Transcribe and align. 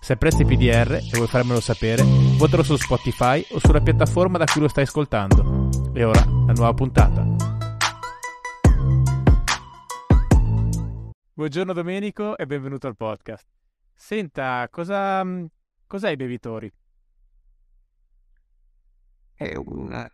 Se 0.00 0.12
apprezzi 0.14 0.44
PDR 0.44 0.92
e 0.92 1.10
vuoi 1.12 1.26
farmelo 1.26 1.60
sapere, 1.60 2.02
votalo 2.38 2.62
su 2.62 2.76
Spotify 2.76 3.44
o 3.50 3.58
sulla 3.58 3.80
piattaforma 3.80 4.38
da 4.38 4.44
cui 4.44 4.62
lo 4.62 4.68
stai 4.68 4.84
ascoltando. 4.84 5.68
E 5.92 6.04
ora, 6.04 6.24
la 6.24 6.52
nuova 6.52 6.72
puntata. 6.72 7.26
Buongiorno 11.34 11.72
Domenico 11.72 12.38
e 12.38 12.46
benvenuto 12.46 12.86
al 12.86 12.96
podcast. 12.96 13.46
Senta, 13.92 14.66
cosa, 14.70 15.22
cos'è 15.86 16.10
i 16.10 16.16
bevitori? 16.16 16.72
È, 19.34 19.54
una, 19.56 20.10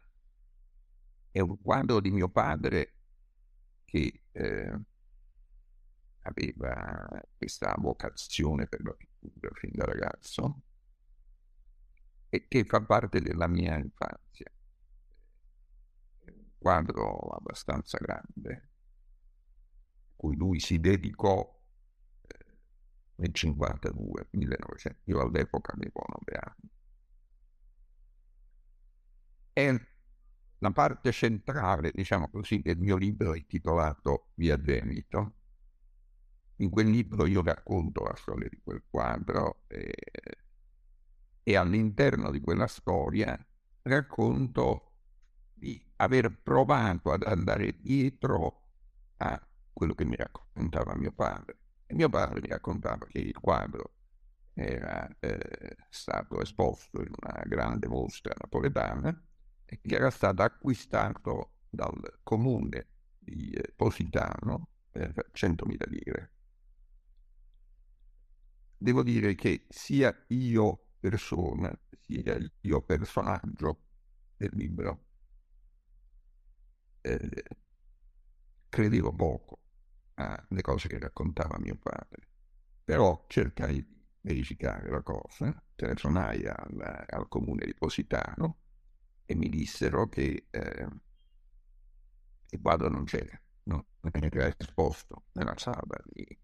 è 1.30 1.40
un 1.40 1.60
quadro 1.60 2.00
di 2.00 2.10
mio 2.10 2.30
padre 2.30 2.94
che 3.84 4.22
eh, 4.32 4.80
aveva 6.22 7.22
questa 7.36 7.74
vocazione 7.78 8.66
per 8.66 8.82
la 8.82 8.92
pittura 8.92 9.13
fin 9.54 9.70
da 9.72 9.84
ragazzo 9.84 10.62
e 12.28 12.48
che 12.48 12.64
fa 12.64 12.82
parte 12.82 13.20
della 13.20 13.46
mia 13.46 13.76
infanzia. 13.76 14.50
È 16.18 16.30
un 16.30 16.50
quadro 16.58 17.18
abbastanza 17.28 17.98
grande, 17.98 18.70
cui 20.16 20.36
lui 20.36 20.58
si 20.58 20.80
dedicò 20.80 21.40
eh, 22.22 22.58
nel 23.16 23.32
52, 23.32 24.28
1900, 24.30 25.00
io 25.04 25.20
all'epoca 25.20 25.72
avevo 25.72 26.04
9 26.08 26.38
anni. 26.40 26.70
È 29.52 29.86
la 30.58 30.72
parte 30.72 31.12
centrale, 31.12 31.92
diciamo 31.94 32.30
così, 32.30 32.60
del 32.62 32.78
mio 32.78 32.96
libro 32.96 33.34
intitolato 33.34 34.30
Via 34.34 34.60
Zenito, 34.60 35.34
in 36.56 36.70
quel 36.70 36.88
libro 36.88 37.26
io 37.26 37.42
racconto 37.42 38.04
la 38.04 38.14
storia 38.14 38.48
di 38.48 38.60
quel 38.62 38.82
quadro 38.88 39.62
e, 39.66 39.92
e 41.42 41.56
all'interno 41.56 42.30
di 42.30 42.40
quella 42.40 42.66
storia 42.66 43.38
racconto 43.82 44.92
di 45.52 45.82
aver 45.96 46.40
provato 46.42 47.12
ad 47.12 47.22
andare 47.24 47.78
dietro 47.80 48.62
a 49.18 49.40
quello 49.72 49.94
che 49.94 50.04
mi 50.04 50.16
raccontava 50.16 50.94
mio 50.96 51.12
padre. 51.12 51.58
E 51.86 51.94
mio 51.94 52.08
padre 52.08 52.40
mi 52.40 52.48
raccontava 52.48 53.06
che 53.06 53.18
il 53.18 53.38
quadro 53.38 53.92
era 54.54 55.08
eh, 55.18 55.76
stato 55.90 56.40
esposto 56.40 57.00
in 57.00 57.12
una 57.20 57.42
grande 57.44 57.88
mostra 57.88 58.32
napoletana 58.40 59.22
e 59.64 59.80
che 59.82 59.94
era 59.96 60.10
stato 60.10 60.42
acquistato 60.42 61.54
dal 61.68 62.20
comune 62.22 62.86
di 63.18 63.50
eh, 63.50 63.72
Positano 63.74 64.68
per 64.90 65.30
100.000 65.32 65.88
lire 65.88 66.33
devo 68.84 69.02
dire 69.02 69.34
che 69.34 69.64
sia 69.70 70.14
io 70.28 70.88
persona, 71.00 71.74
sia 72.00 72.36
io 72.60 72.82
personaggio 72.82 73.80
del 74.36 74.50
libro, 74.52 75.06
eh, 77.00 77.42
credevo 78.68 79.14
poco 79.14 79.60
alle 80.16 80.60
cose 80.60 80.88
che 80.88 80.98
raccontava 80.98 81.58
mio 81.58 81.76
padre, 81.76 82.28
però 82.84 83.24
cercai 83.26 83.82
di 83.82 84.04
verificare 84.20 84.90
la 84.90 85.02
cosa, 85.02 85.64
telefonai 85.74 86.44
al, 86.46 87.06
al 87.08 87.28
comune 87.28 87.64
di 87.64 87.74
Positano 87.74 88.58
e 89.24 89.34
mi 89.34 89.48
dissero 89.48 90.10
che 90.10 90.48
eh, 90.50 90.88
il 92.50 92.60
quadro 92.60 92.90
non 92.90 93.04
c'era, 93.04 93.40
non 93.62 93.82
era 94.12 94.54
esposto 94.58 95.24
nella 95.32 95.56
sala 95.56 95.96
di 96.12 96.43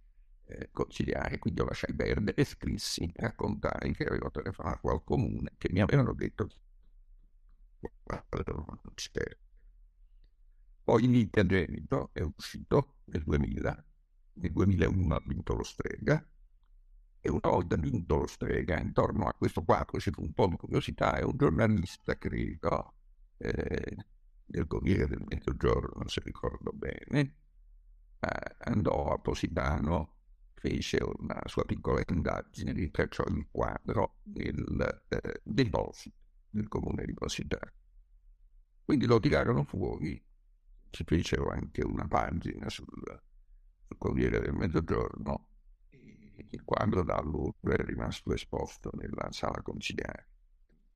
eh, 0.51 0.71
conciliare, 0.73 1.39
quindi 1.39 1.61
io 1.61 1.67
lasciai 1.67 1.95
perdere 1.95 2.37
e 2.37 2.45
scrissi, 2.45 3.11
raccontai 3.15 3.93
che 3.95 4.05
avevo 4.05 4.31
telefonato 4.31 4.91
al 4.91 5.05
comune, 5.05 5.53
che 5.57 5.69
mi 5.71 5.81
avevano 5.81 6.13
detto 6.13 6.49
non 7.81 8.95
c'era. 8.95 9.37
Poi 10.83 11.07
Nicchia 11.07 11.47
Genito 11.47 12.11
è 12.13 12.23
uscito 12.23 12.97
nel 13.05 13.23
2000, 13.23 13.85
nel 14.35 14.53
2001 14.53 15.15
ha 15.15 15.23
vinto 15.25 15.55
lo 15.55 15.63
Strega, 15.63 16.27
e 17.21 17.31
una 17.31 17.41
volta 17.49 17.77
vinto 17.77 18.17
lo 18.17 18.27
Strega, 18.27 18.81
intorno 18.81 19.27
a 19.27 19.35
questo 19.35 19.63
quadro 19.63 19.99
c'è 19.99 20.11
un 20.17 20.33
po' 20.33 20.49
di 20.49 20.57
curiosità, 20.57 21.17
è 21.17 21.23
un 21.23 21.37
giornalista, 21.37 22.19
credo, 22.19 22.95
eh, 23.37 23.97
del 24.45 24.67
Corriere 24.67 25.07
del 25.07 25.25
Mezzogiorno, 25.29 26.09
se 26.09 26.21
ricordo 26.25 26.73
bene, 26.73 27.37
eh, 28.19 28.57
andò 28.59 29.13
a 29.13 29.19
Positano 29.19 30.20
fece 30.61 30.99
una 31.03 31.41
sua 31.47 31.65
piccola 31.65 32.03
indagine, 32.09 32.73
rintracciò 32.73 33.25
il 33.29 33.49
quadro 33.51 34.19
del 34.23 35.05
eh, 35.09 35.41
deposito 35.43 36.17
del 36.51 36.69
comune 36.69 37.05
di 37.07 37.15
Positano. 37.15 37.73
Quindi 38.85 39.07
lo 39.07 39.19
tirarono 39.19 39.65
fuori, 39.65 40.23
ci 40.91 41.05
fecero 41.05 41.49
anche 41.49 41.83
una 41.83 42.07
pagina 42.07 42.69
sul, 42.69 42.87
sul 43.87 43.97
Corriere 43.97 44.41
del 44.41 44.53
Mezzogiorno 44.53 45.47
e 45.89 46.47
il 46.51 46.63
quadro 46.65 47.05
da 47.05 47.15
allora 47.15 47.55
è 47.63 47.85
rimasto 47.85 48.35
esposto 48.35 48.91
nella 48.95 49.29
sala 49.31 49.63
conciliare. 49.63 50.29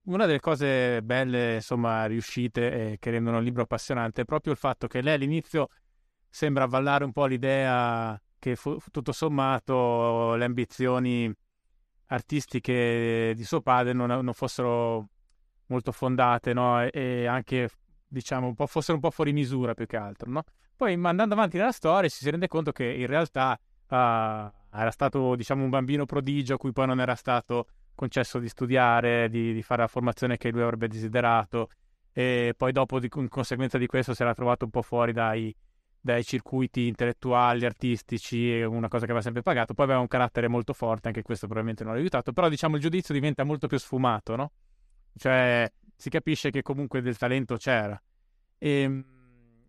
Una 0.03 0.27
delle 0.27 0.41
cose 0.41 1.03
belle, 1.03 1.55
insomma, 1.55 2.05
riuscite 2.05 2.93
e 2.93 2.99
che 2.99 3.11
rendono 3.11 3.39
il 3.39 3.45
libro 3.45 3.63
appassionante 3.63 4.23
è 4.23 4.25
proprio 4.27 4.53
il 4.53 4.59
fatto 4.59 4.87
che 4.87 5.01
lei 5.01 5.15
all'inizio 5.15 5.69
sembra 6.29 6.65
avvallare 6.65 7.05
un 7.05 7.13
po' 7.13 7.25
l'idea 7.25 8.21
che 8.44 8.56
fu, 8.56 8.77
tutto 8.91 9.12
sommato 9.12 10.34
le 10.34 10.44
ambizioni 10.44 11.32
artistiche 12.09 13.32
di 13.34 13.43
suo 13.43 13.62
padre 13.62 13.94
non, 13.94 14.09
non 14.09 14.34
fossero 14.34 15.09
molto 15.69 15.93
fondate 15.93 16.53
no? 16.53 16.82
e, 16.82 16.91
e, 16.93 17.27
anche 17.27 17.71
diciamo 18.06 18.49
un 18.49 18.55
po', 18.55 18.66
fossero 18.66 18.97
un 18.97 19.00
po' 19.00 19.10
fuori 19.10 19.32
misura 19.32 19.72
più 19.72 19.87
che 19.87 19.97
altro. 19.97 20.31
No? 20.31 20.43
Poi 20.77 20.93
andando 20.93 21.32
avanti 21.32 21.56
nella 21.56 21.72
storia 21.72 22.10
si 22.10 22.28
rende 22.28 22.47
conto 22.47 22.71
che 22.71 22.84
in 22.84 23.06
realtà 23.06 23.59
uh, 23.88 23.94
era 23.94 24.91
stato 24.91 25.37
diciamo 25.37 25.65
un 25.65 25.71
bambino 25.71 26.05
prodigio 26.05 26.55
a 26.55 26.59
cui 26.59 26.72
poi 26.72 26.87
non 26.87 27.00
era 27.00 27.15
stato 27.15 27.69
concesso 27.94 28.38
di 28.38 28.49
studiare, 28.49 29.31
di, 29.31 29.55
di 29.55 29.62
fare 29.62 29.81
la 29.81 29.88
formazione 29.88 30.37
che 30.37 30.50
lui 30.50 30.61
avrebbe 30.61 30.87
desiderato 30.88 31.71
e 32.12 32.53
poi 32.55 32.72
dopo 32.72 33.00
di, 33.00 33.09
in 33.15 33.28
conseguenza 33.28 33.78
di 33.78 33.87
questo 33.87 34.12
si 34.12 34.21
era 34.21 34.34
trovato 34.34 34.66
un 34.66 34.71
po' 34.71 34.82
fuori 34.82 35.12
dai, 35.12 35.55
dai 36.05 36.23
circuiti 36.23 36.87
intellettuali, 36.87 37.65
artistici, 37.65 38.61
una 38.61 38.89
cosa 38.89 39.07
che 39.07 39.11
aveva 39.13 39.23
sempre 39.23 39.41
pagato. 39.41 39.73
Poi 39.73 39.87
aveva 39.87 40.01
un 40.01 40.07
carattere 40.07 40.49
molto 40.49 40.75
forte, 40.75 41.09
anche 41.09 41.23
questo 41.23 41.47
probabilmente 41.47 41.83
non 41.83 41.95
l'ha 41.95 41.99
aiutato, 41.99 42.35
però 42.35 42.51
diciamo 42.51 42.77
il 42.77 42.83
giudizio 42.83 43.15
diventa 43.15 43.43
molto 43.43 43.69
più 43.69 43.79
sfumato, 43.79 44.37
no? 44.37 44.53
Cioè 45.17 45.73
si 45.97 46.11
capisce 46.11 46.51
che 46.51 46.61
comunque 46.61 47.01
del 47.01 47.17
talento 47.17 47.57
c'era. 47.57 47.99
E, 48.59 48.69
ehm, 48.69 49.05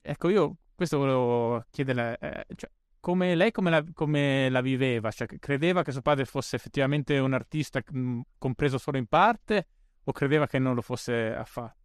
ecco, 0.02 0.28
io 0.28 0.58
questo 0.76 0.98
volevo 0.98 1.64
chiederle, 1.70 2.18
eh, 2.20 2.46
cioè, 2.54 2.70
come 3.00 3.34
lei 3.34 3.52
come 3.52 3.70
la, 3.70 3.82
come 3.94 4.50
la, 4.50 4.60
viveva? 4.60 5.12
Cioè, 5.12 5.28
credeva 5.40 5.84
che 5.84 5.94
suo 5.94 6.02
padre 6.02 6.26
fosse 6.26 6.58
effettivamente 6.58 7.18
un 7.18 7.32
artista 7.32 7.82
mh, 7.82 8.20
compreso 8.38 8.78
solo 8.78 8.98
in 8.98 9.08
parte 9.08 9.68
o 10.04 10.12
credeva 10.12 10.48
che 10.48 10.60
non 10.60 10.76
lo 10.76 10.82
fosse 10.82 11.34
affatto? 11.34 11.85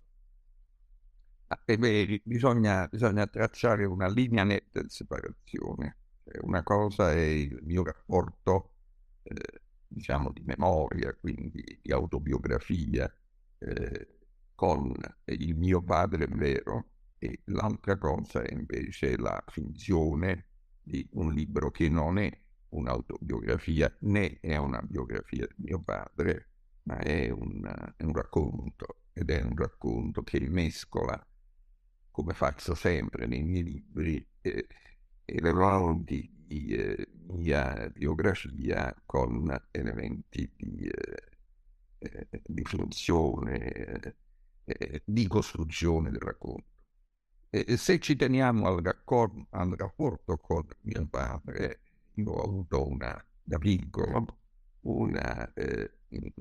E 1.66 1.78
beh, 1.78 2.22
bisogna, 2.24 2.86
bisogna 2.86 3.26
tracciare 3.26 3.84
una 3.84 4.08
linea 4.08 4.44
netta 4.44 4.82
di 4.82 4.88
separazione. 4.88 5.96
Cioè, 6.22 6.38
una 6.42 6.62
cosa 6.62 7.12
è 7.12 7.18
il 7.18 7.58
mio 7.62 7.82
rapporto, 7.82 8.74
eh, 9.24 9.62
diciamo, 9.86 10.30
di 10.32 10.42
memoria, 10.44 11.12
quindi 11.14 11.80
di 11.82 11.90
autobiografia, 11.92 13.12
eh, 13.58 14.18
con 14.54 14.92
il 15.24 15.56
mio 15.56 15.82
padre 15.82 16.26
vero, 16.28 16.90
e 17.18 17.40
l'altra 17.46 17.98
cosa 17.98 18.42
è 18.42 18.52
invece 18.52 19.16
la 19.16 19.42
finzione 19.48 20.46
di 20.82 21.06
un 21.14 21.32
libro 21.32 21.70
che 21.70 21.88
non 21.88 22.18
è 22.18 22.30
un'autobiografia 22.70 23.92
né 24.00 24.38
è 24.40 24.56
una 24.56 24.80
biografia 24.82 25.46
di 25.46 25.64
mio 25.64 25.80
padre, 25.82 26.48
ma 26.84 26.98
è 26.98 27.28
un, 27.30 27.62
è 27.96 28.04
un 28.04 28.12
racconto 28.12 29.02
ed 29.12 29.30
è 29.30 29.42
un 29.42 29.56
racconto 29.56 30.22
che 30.22 30.40
mescola 30.48 31.24
come 32.20 32.34
faccio 32.34 32.74
sempre 32.74 33.26
nei 33.26 33.42
miei 33.42 33.62
libri, 33.62 34.28
eh, 34.42 34.66
elementi 35.24 36.30
di 36.46 36.74
eh, 36.74 37.08
mia 37.28 37.88
biografia 37.88 38.94
con 39.06 39.48
elementi 39.70 40.52
di, 40.54 40.86
eh, 40.86 41.38
eh 41.98 42.42
di 42.44 42.62
funzione, 42.64 44.16
eh, 44.64 45.02
di 45.02 45.26
costruzione 45.28 46.10
del 46.10 46.20
racconto. 46.20 46.68
E 47.48 47.78
se 47.78 47.98
ci 48.00 48.16
teniamo 48.16 48.66
al, 48.66 48.82
raccordo, 48.82 49.46
al 49.50 49.70
rapporto 49.70 50.36
con 50.36 50.66
mio 50.82 51.06
padre, 51.08 51.80
io 52.14 52.32
ho 52.32 52.42
avuto 52.42 52.86
una, 52.86 53.24
da 53.42 53.56
piccolo 53.56 54.26
una 54.82 55.50
eh, 55.54 55.90
eh, 56.10 56.34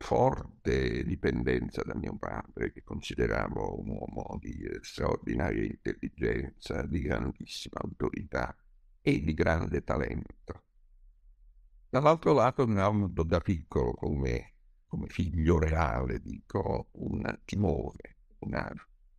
forte 0.00 1.04
dipendenza 1.04 1.82
da 1.82 1.94
mio 1.94 2.16
padre, 2.16 2.72
che 2.72 2.82
consideravo 2.82 3.80
un 3.80 3.90
uomo 3.90 4.38
di 4.40 4.66
straordinaria 4.80 5.62
intelligenza, 5.62 6.82
di 6.86 7.02
grandissima 7.02 7.80
autorità 7.82 8.56
e 9.02 9.20
di 9.20 9.34
grande 9.34 9.84
talento. 9.84 10.62
Dall'altro 11.90 12.32
lato 12.32 12.66
mi 12.66 12.80
ha 12.80 12.90
da 13.24 13.40
piccolo 13.40 13.92
come, 13.92 14.54
come 14.86 15.06
figlio 15.08 15.58
reale, 15.58 16.20
dico, 16.20 16.88
un 16.92 17.38
timore, 17.44 18.16
una, 18.38 18.72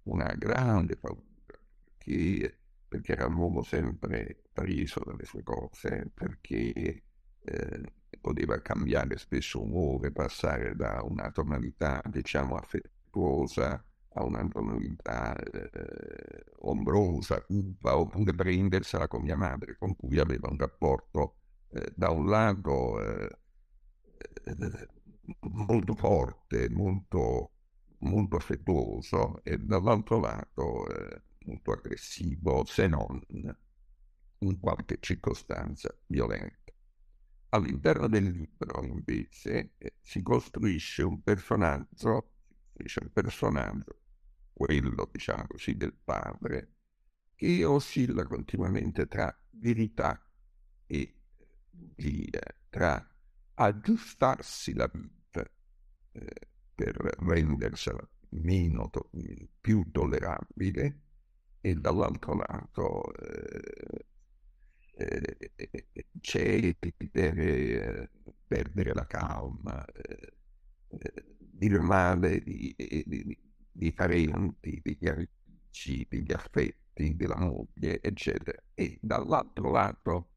una 0.03 0.33
grande 0.33 0.97
paura, 0.97 1.21
perché, 1.45 2.57
perché 2.87 3.11
era 3.11 3.27
un 3.27 3.35
uomo 3.35 3.61
sempre 3.61 4.45
preso 4.51 5.01
dalle 5.05 5.25
sue 5.25 5.43
cose, 5.43 6.09
perché 6.13 7.03
eh, 7.43 7.93
poteva 8.21 8.61
cambiare 8.61 9.17
spesso 9.17 9.61
umore, 9.61 10.11
passare 10.11 10.75
da 10.75 11.01
una 11.03 11.31
tonalità, 11.31 12.01
diciamo, 12.05 12.55
affettuosa 12.55 13.83
a 14.13 14.23
una 14.23 14.45
tonalità 14.47 15.35
eh, 15.35 16.43
ombrosa, 16.59 17.41
cupa, 17.43 17.97
oppure 17.97 18.33
prendersela 18.33 19.07
con 19.07 19.23
mia 19.23 19.37
madre, 19.37 19.75
con 19.77 19.95
cui 19.95 20.19
aveva 20.19 20.49
un 20.49 20.57
rapporto 20.57 21.35
eh, 21.71 21.91
da 21.95 22.09
un 22.11 22.27
lato 22.27 23.01
eh, 23.01 23.29
molto 25.39 25.95
forte, 25.95 26.69
molto, 26.69 27.51
molto 27.99 28.35
affettuoso 28.35 29.41
e 29.43 29.57
dall'altro 29.57 30.19
lato 30.19 30.87
eh, 30.87 31.21
molto 31.45 31.71
aggressivo, 31.71 32.65
se 32.65 32.87
non 32.87 33.19
in 34.39 34.59
qualche 34.59 34.97
circostanza 34.99 35.95
violento. 36.07 36.60
All'interno 37.53 38.07
del 38.07 38.23
libro, 38.31 38.83
invece, 38.83 39.73
eh, 39.77 39.95
si 40.01 40.21
costruisce 40.21 41.03
un 41.03 41.21
personaggio, 41.21 42.31
si 42.85 42.99
un 43.01 43.11
personaggio, 43.11 43.99
quello, 44.53 45.09
diciamo 45.11 45.47
così, 45.47 45.75
del 45.75 45.93
padre, 45.93 46.71
che 47.35 47.65
oscilla 47.65 48.25
continuamente 48.25 49.05
tra 49.07 49.37
verità 49.51 50.21
e 50.87 51.13
bugia, 51.69 52.39
tra 52.69 53.05
aggiustarsi 53.55 54.73
la 54.73 54.89
vita 54.93 55.43
eh, 56.13 56.47
per 56.73 56.95
rendersela 57.19 58.07
meno, 58.29 58.89
to- 58.89 59.09
più 59.59 59.91
tollerabile 59.91 61.01
e 61.59 61.75
dall'altro 61.75 62.33
lato 62.35 63.13
eh, 63.15 64.05
c'è 66.19 66.75
perdere, 66.79 68.11
perdere 68.47 68.93
la 68.93 69.05
calma, 69.05 69.85
eh, 69.85 70.33
dire 71.37 71.79
male 71.79 72.41
di, 72.41 72.75
di, 72.77 73.37
di 73.71 73.93
parenti, 73.93 74.81
degli 74.83 75.07
amici, 75.07 76.05
degli 76.09 76.31
affetti, 76.31 77.15
della 77.15 77.37
moglie, 77.37 78.01
eccetera. 78.01 78.61
E 78.73 78.99
dall'altro 79.01 79.71
lato, 79.71 80.29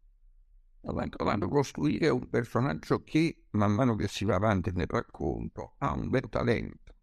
dall'altro 0.80 1.24
lato 1.24 1.48
costruire 1.48 2.08
un 2.08 2.28
personaggio 2.28 3.02
che, 3.02 3.46
man 3.50 3.72
mano 3.72 3.96
che 3.96 4.08
si 4.08 4.24
va 4.24 4.36
avanti 4.36 4.70
nel 4.72 4.86
racconto, 4.88 5.74
ha 5.78 5.92
un 5.92 6.08
bel 6.08 6.28
talento 6.28 6.94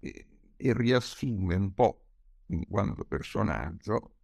e, 0.00 0.26
e 0.56 0.72
riassume 0.72 1.54
un 1.54 1.72
po' 1.72 2.06
in 2.46 2.66
quanto 2.68 3.04
personaggio 3.04 4.16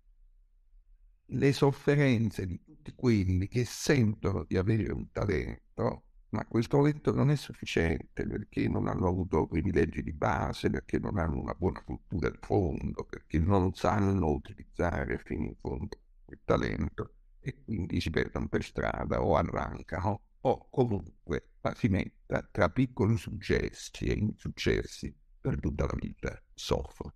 le 1.32 1.52
sofferenze 1.52 2.46
di 2.46 2.60
tutti 2.62 2.92
quelli 2.94 3.48
che 3.48 3.64
sentono 3.64 4.44
di 4.44 4.56
avere 4.56 4.92
un 4.92 5.10
talento, 5.10 6.04
ma 6.30 6.44
quel 6.46 6.66
talento 6.66 7.12
non 7.12 7.30
è 7.30 7.36
sufficiente 7.36 8.26
perché 8.26 8.68
non 8.68 8.86
hanno 8.86 9.08
avuto 9.08 9.46
privilegi 9.46 10.02
di 10.02 10.12
base, 10.12 10.70
perché 10.70 10.98
non 10.98 11.18
hanno 11.18 11.40
una 11.40 11.54
buona 11.54 11.82
cultura 11.82 12.30
di 12.30 12.38
fondo, 12.40 13.04
perché 13.04 13.38
non 13.38 13.74
sanno 13.74 14.30
utilizzare 14.30 15.18
fino 15.18 15.44
in 15.44 15.56
fondo 15.60 15.98
quel 16.24 16.40
talento 16.44 17.14
e 17.40 17.62
quindi 17.64 18.00
si 18.00 18.10
perdono 18.10 18.48
per 18.48 18.62
strada 18.62 19.22
o 19.22 19.36
arrancano 19.36 20.22
o 20.40 20.68
comunque 20.70 21.50
si 21.74 21.88
metta 21.88 22.46
tra 22.50 22.70
piccoli 22.70 23.16
successi 23.16 24.06
e 24.06 24.14
insuccessi 24.14 25.14
per 25.40 25.58
tutta 25.60 25.86
la 25.86 25.94
vita 25.98 26.42
soffrono. 26.54 27.14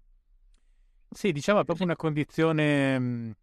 Sì, 1.08 1.32
diciamo 1.32 1.60
è 1.60 1.64
proprio 1.64 1.86
una 1.86 1.96
condizione 1.96 3.36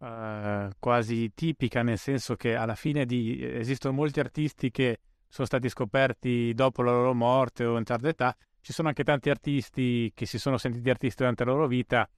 uh, 0.00 0.70
quasi 0.78 1.32
tipica, 1.34 1.82
nel 1.82 1.98
senso 1.98 2.36
che 2.36 2.54
alla 2.54 2.74
fine 2.74 3.06
di, 3.06 3.38
esistono 3.42 3.94
molti 3.94 4.20
artisti 4.20 4.70
che 4.70 4.98
sono 5.28 5.46
stati 5.46 5.68
scoperti 5.68 6.52
dopo 6.54 6.82
la 6.82 6.90
loro 6.90 7.14
morte 7.14 7.64
o 7.64 7.78
in 7.78 7.84
tarda 7.84 8.08
età, 8.08 8.36
ci 8.60 8.72
sono 8.72 8.88
anche 8.88 9.04
tanti 9.04 9.30
artisti 9.30 10.10
che 10.14 10.26
si 10.26 10.38
sono 10.38 10.58
sentiti 10.58 10.90
artisti 10.90 11.16
durante 11.18 11.44
la 11.44 11.52
loro 11.52 11.66
vita 11.66 12.08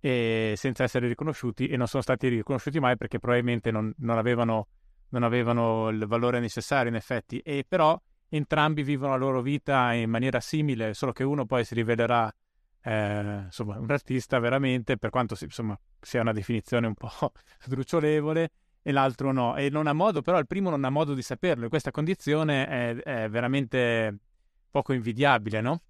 e 0.00 0.54
senza 0.56 0.84
essere 0.84 1.08
riconosciuti 1.08 1.68
e 1.68 1.76
non 1.76 1.86
sono 1.86 2.02
stati 2.02 2.28
riconosciuti 2.28 2.78
mai 2.78 2.96
perché 2.96 3.18
probabilmente 3.18 3.70
non, 3.70 3.92
non, 3.98 4.18
avevano, 4.18 4.68
non 5.10 5.22
avevano 5.22 5.88
il 5.88 6.06
valore 6.06 6.40
necessario 6.40 6.90
in 6.90 6.96
effetti, 6.96 7.38
e 7.38 7.64
però 7.66 8.00
entrambi 8.28 8.82
vivono 8.82 9.12
la 9.12 9.18
loro 9.18 9.40
vita 9.40 9.92
in 9.92 10.10
maniera 10.10 10.40
simile, 10.40 10.94
solo 10.94 11.12
che 11.12 11.24
uno 11.24 11.46
poi 11.46 11.64
si 11.64 11.74
rivelerà 11.74 12.32
eh, 12.88 13.42
insomma, 13.44 13.78
un 13.78 13.90
artista 13.90 14.38
veramente, 14.38 14.96
per 14.96 15.10
quanto 15.10 15.36
insomma, 15.38 15.78
sia 16.00 16.22
una 16.22 16.32
definizione 16.32 16.86
un 16.86 16.94
po' 16.94 17.10
sdrucciolevole, 17.60 18.50
e 18.80 18.92
l'altro 18.92 19.30
no. 19.32 19.56
E 19.56 19.68
non 19.68 19.86
ha 19.86 19.92
modo, 19.92 20.22
però 20.22 20.38
il 20.38 20.46
primo 20.46 20.70
non 20.70 20.84
ha 20.84 20.90
modo 20.90 21.12
di 21.12 21.20
saperlo, 21.20 21.66
e 21.66 21.68
questa 21.68 21.90
condizione 21.90 22.66
è, 22.66 22.96
è 22.96 23.28
veramente 23.28 24.18
poco 24.70 24.94
invidiabile, 24.94 25.60
no? 25.60 25.82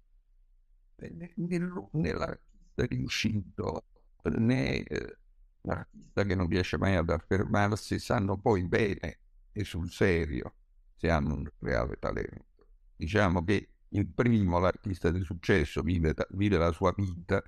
Nell'artista 1.91 2.85
riuscito, 2.85 3.85
né 4.23 4.83
eh, 4.83 5.17
l'artista 5.61 6.23
che 6.23 6.35
non 6.35 6.47
riesce 6.47 6.77
mai 6.77 6.95
ad 6.95 7.09
affermarsi, 7.09 7.97
sanno 7.99 8.37
poi 8.37 8.67
bene 8.67 9.19
e 9.53 9.63
sul 9.63 9.89
serio 9.89 10.55
se 10.97 11.09
hanno 11.09 11.35
un 11.35 11.49
reale 11.59 11.95
talento. 11.97 12.67
Diciamo 12.97 13.41
che 13.45 13.69
il 13.89 14.07
primo, 14.07 14.59
l'artista 14.59 15.09
di 15.09 15.23
successo, 15.23 15.81
vive, 15.81 16.13
vive 16.31 16.57
la 16.57 16.71
sua 16.71 16.93
vita 16.95 17.41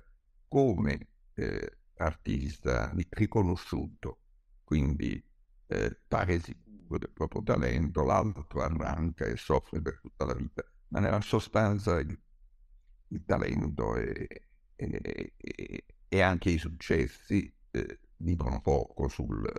come 0.48 1.08
eh, 1.34 1.78
artista 1.96 2.92
riconosciuto, 3.10 4.20
quindi 4.64 5.22
eh, 5.68 5.98
pare 6.06 6.40
sicuro 6.40 6.98
del 6.98 7.10
proprio 7.12 7.42
talento, 7.42 8.04
l'altro 8.04 8.60
arranca 8.60 9.24
e 9.24 9.36
soffre 9.36 9.80
per 9.80 10.00
tutta 10.00 10.24
la 10.24 10.34
vita, 10.34 10.64
ma 10.88 11.00
nella 11.00 11.20
sostanza 11.20 11.98
il, 12.00 12.18
il 13.08 13.24
talento 13.24 13.96
e, 13.96 14.28
e, 14.76 15.34
e, 15.36 15.84
e, 16.08 16.20
anche 16.20 16.50
i 16.50 16.58
successi 16.58 17.52
eh, 17.70 18.00
dicono 18.16 18.60
poco 18.60 19.08
sul, 19.08 19.50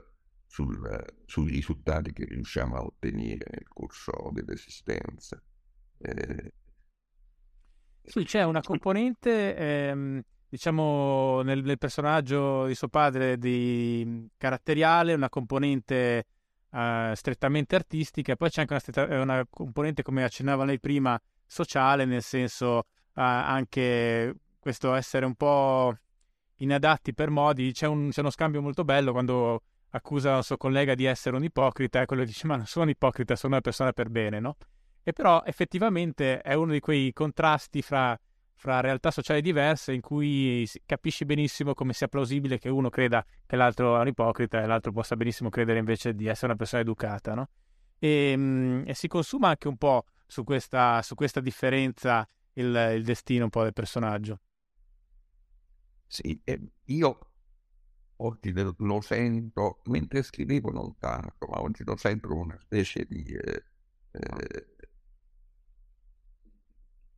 sul, 0.46 1.06
sui 1.26 1.50
risultati 1.50 2.14
che 2.14 2.26
riusciamo 2.26 2.76
a 2.76 2.84
ottenere 2.84 3.48
nel 3.52 3.68
corso 3.68 4.30
dell'esistenza. 4.32 5.42
Eh, 5.98 6.54
sì, 8.06 8.24
c'è 8.24 8.44
una 8.44 8.62
componente, 8.62 9.56
ehm, 9.56 10.22
diciamo, 10.50 11.42
nel, 11.42 11.64
nel, 11.64 11.78
personaggio 11.78 12.66
di 12.66 12.76
suo 12.76 12.88
padre 12.90 13.38
di 13.38 14.28
caratteriale, 14.38 15.14
una 15.14 15.30
componente 15.30 16.26
eh, 16.72 17.14
strettamente 17.16 17.76
artistica, 17.76 18.36
poi 18.36 18.50
c'è 18.50 18.62
anche 18.62 18.74
una, 18.74 18.82
stretta, 18.82 19.22
una, 19.22 19.46
componente, 19.50 20.04
come 20.04 20.24
accennava 20.24 20.66
lei 20.66 20.80
prima, 20.80 21.20
sociale, 21.46 22.06
nel 22.06 22.24
senso 22.24 22.80
eh, 22.80 23.22
anche 23.22 24.36
questo 24.60 24.94
essere 24.94 25.26
un 25.26 25.36
po' 25.36 25.96
inadatti 26.58 27.14
per 27.14 27.30
modi. 27.30 27.72
C'è, 27.72 27.88
un, 27.88 28.10
c'è 28.10 28.22
uno 28.22 28.30
scambio 28.30 28.62
molto 28.62 28.84
bello 28.84 29.12
quando 29.12 29.62
accusa 29.92 30.38
il 30.38 30.44
suo 30.44 30.58
collega 30.58 30.96
di 30.96 31.06
essere 31.06 31.36
un 31.36 31.44
ipocrita 31.44 32.02
e 32.02 32.06
quello 32.06 32.24
dice 32.24 32.48
ma 32.48 32.56
non 32.56 32.66
sono 32.66 32.86
un 32.86 32.92
ipocrita, 32.92 33.36
sono 33.36 33.54
una 33.54 33.62
persona 33.62 33.92
per 33.94 34.10
bene, 34.10 34.40
no? 34.40 34.58
E 35.04 35.12
però 35.12 35.44
effettivamente 35.46 36.42
è 36.42 36.54
uno 36.54 36.72
di 36.72 36.80
quei 36.80 37.12
contrasti 37.12 37.82
fra, 37.82 38.18
fra 38.56 38.80
realtà 38.80 39.12
sociali 39.12 39.42
diverse 39.42 39.92
in 39.92 40.00
cui 40.00 40.68
capisci 40.86 41.26
benissimo 41.26 41.74
come 41.74 41.92
sia 41.92 42.08
plausibile 42.08 42.58
che 42.58 42.70
uno 42.70 42.90
creda 42.90 43.26
che 43.46 43.58
l'altro 43.58 43.98
è 43.98 44.00
un 44.00 44.08
ipocrita 44.08 44.62
e 44.62 44.66
l'altro 44.66 44.94
possa 44.94 45.18
benissimo 45.18 45.50
credere 45.50 45.80
invece 45.80 46.16
di 46.16 46.28
essere 46.28 46.48
una 46.48 46.56
persona 46.56 46.82
educata, 46.82 47.34
no? 47.34 47.50
E, 48.00 48.34
mm, 48.36 48.84
e 48.86 48.94
si 48.94 49.10
consuma 49.10 49.50
anche 49.50 49.68
un 49.68 49.78
po' 49.78 50.06
su 50.26 50.46
questa, 50.46 51.02
su 51.02 51.16
questa 51.16 51.42
differenza 51.42 52.26
il, 52.54 52.94
il, 52.96 53.04
destino 53.04 53.44
un 53.44 53.50
po' 53.50 53.64
del 53.64 53.74
personaggio. 53.74 54.40
Sì, 56.08 56.42
io 56.86 57.20
oggi 58.18 58.54
lo 58.54 59.02
sento, 59.02 59.82
mentre 59.86 60.24
scrivevo 60.24 60.72
non 60.72 60.98
tanto, 60.98 61.48
ma 61.48 61.62
oggi 61.62 61.84
lo 61.84 61.98
sento 61.98 62.30
come 62.30 62.42
una 62.42 62.60
specie 62.60 63.06
di... 63.06 63.24
Eh, 63.24 63.64
eh, 64.12 64.73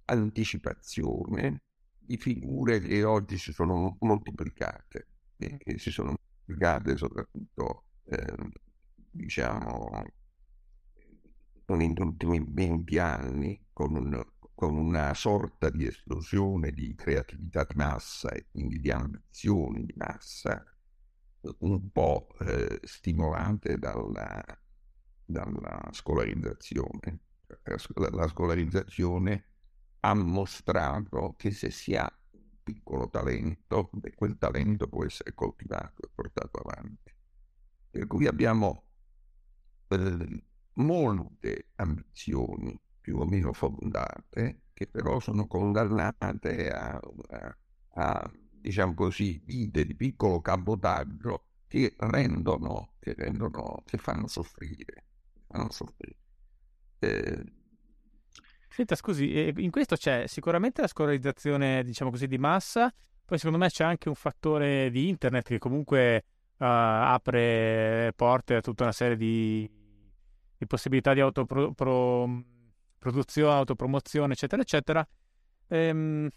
anticipazione 0.05 1.61
di 2.05 2.17
figure 2.17 2.79
che 2.79 3.03
oggi 3.03 3.37
si 3.37 3.51
sono 3.51 3.97
moltiplicate 3.99 5.07
e 5.37 5.57
che 5.57 5.77
si 5.77 5.91
sono 5.91 6.13
moltiplicate 6.17 6.97
soprattutto, 6.97 7.85
eh, 8.05 8.35
diciamo, 9.11 10.03
negli 11.67 11.99
ultimi 11.99 12.45
20 12.47 12.99
anni 12.99 13.65
con, 13.73 13.95
un, 13.95 14.23
con, 14.53 14.77
una 14.77 15.13
sorta 15.15 15.69
di 15.69 15.87
esplosione 15.87 16.71
di 16.71 16.93
creatività 16.93 17.65
di 17.67 17.75
massa 17.75 18.29
e 18.29 18.45
quindi 18.51 18.79
di 18.79 18.91
ambizioni 18.91 19.85
di 19.85 19.93
massa, 19.97 20.63
un 21.59 21.91
po' 21.91 22.27
eh, 22.39 22.79
stimolate 22.83 23.77
dalla, 23.77 24.43
dalla 25.25 25.89
scolarizzazione. 25.91 27.19
La 27.63 28.27
scolarizzazione 28.27 29.54
ha 30.05 30.13
mostrato 30.13 31.33
che 31.35 31.51
se 31.51 31.71
si 31.71 31.95
ha 31.95 32.07
un 32.31 32.41
piccolo 32.63 33.09
talento, 33.09 33.89
quel 34.15 34.37
talento 34.37 34.87
può 34.87 35.03
essere 35.03 35.33
coltivato 35.33 36.03
e 36.03 36.09
portato 36.13 36.59
avanti. 36.59 37.11
Per 37.89 38.05
cui 38.07 38.27
abbiamo 38.27 38.83
eh, 39.87 40.43
molte 40.73 41.69
ambizioni 41.75 42.79
più 43.01 43.17
o 43.17 43.25
meno 43.25 43.51
fondate 43.53 44.61
che 44.73 44.87
però 44.87 45.19
sono 45.19 45.47
condannate 45.47 46.69
a, 46.69 46.99
a, 47.29 47.57
a 47.93 48.31
diciamo 48.51 48.93
così, 48.93 49.41
vite 49.45 49.85
di 49.85 49.95
piccolo 49.95 50.41
cabotaggio 50.41 51.45
che 51.67 51.95
rendono, 51.97 52.93
che 52.99 53.13
rendono, 53.13 53.83
che 53.85 53.97
fanno 53.97 54.27
soffrire. 54.27 55.05
Fanno 55.47 55.71
soffrire. 55.71 56.17
Eh, 56.99 57.43
Senta, 58.75 58.95
scusi, 58.95 59.53
in 59.55 59.71
questo 59.71 59.95
c'è 59.95 60.27
sicuramente 60.27 60.81
la 60.81 60.87
scolarizzazione, 60.87 61.81
diciamo 61.85 62.11
così, 62.11 62.27
di 62.27 62.37
massa, 62.37 62.93
poi 63.23 63.37
secondo 63.37 63.57
me 63.57 63.69
c'è 63.69 63.85
anche 63.85 64.09
un 64.09 64.15
fattore 64.15 64.91
di 64.91 65.07
internet 65.07 65.47
che 65.47 65.59
comunque 65.59 66.25
uh, 66.57 66.65
apre 66.65 68.11
porte 68.17 68.55
a 68.55 68.59
tutta 68.59 68.83
una 68.83 68.91
serie 68.91 69.15
di, 69.15 69.65
di 70.57 70.67
possibilità 70.67 71.13
di 71.13 71.21
autoproduzione, 71.21 72.43
autopromozione, 73.53 74.33
eccetera, 74.33 74.61
eccetera. 74.61 75.07
Ehm, 75.69 76.29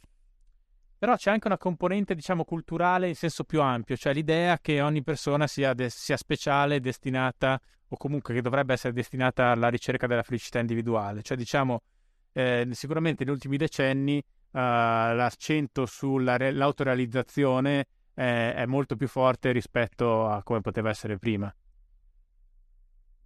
però 0.97 1.17
c'è 1.17 1.33
anche 1.33 1.49
una 1.49 1.59
componente, 1.59 2.15
diciamo, 2.15 2.45
culturale 2.45 3.09
in 3.09 3.17
senso 3.17 3.43
più 3.43 3.61
ampio, 3.61 3.97
cioè 3.97 4.15
l'idea 4.15 4.61
che 4.61 4.81
ogni 4.81 5.03
persona 5.03 5.49
sia, 5.49 5.75
de- 5.75 5.91
sia 5.91 6.17
speciale, 6.17 6.79
destinata, 6.79 7.61
o 7.89 7.97
comunque 7.97 8.33
che 8.33 8.43
dovrebbe 8.43 8.75
essere 8.75 8.93
destinata 8.93 9.51
alla 9.51 9.71
ricerca 9.71 10.07
della 10.07 10.23
felicità 10.23 10.61
individuale. 10.61 11.23
Cioè, 11.23 11.37
diciamo, 11.37 11.83
eh, 12.33 12.69
sicuramente 12.73 13.25
negli 13.25 13.33
ultimi 13.33 13.57
decenni 13.57 14.19
eh, 14.19 14.25
l'accento 14.53 15.87
sull'autorealizzazione 15.87 17.87
è, 18.15 18.55
è 18.57 18.67
molto 18.67 18.97
più 18.97 19.09
forte 19.09 19.53
rispetto 19.53 20.27
a 20.27 20.43
come 20.43 20.61
poteva 20.61 20.91
essere 20.91 21.19
prima. 21.19 21.55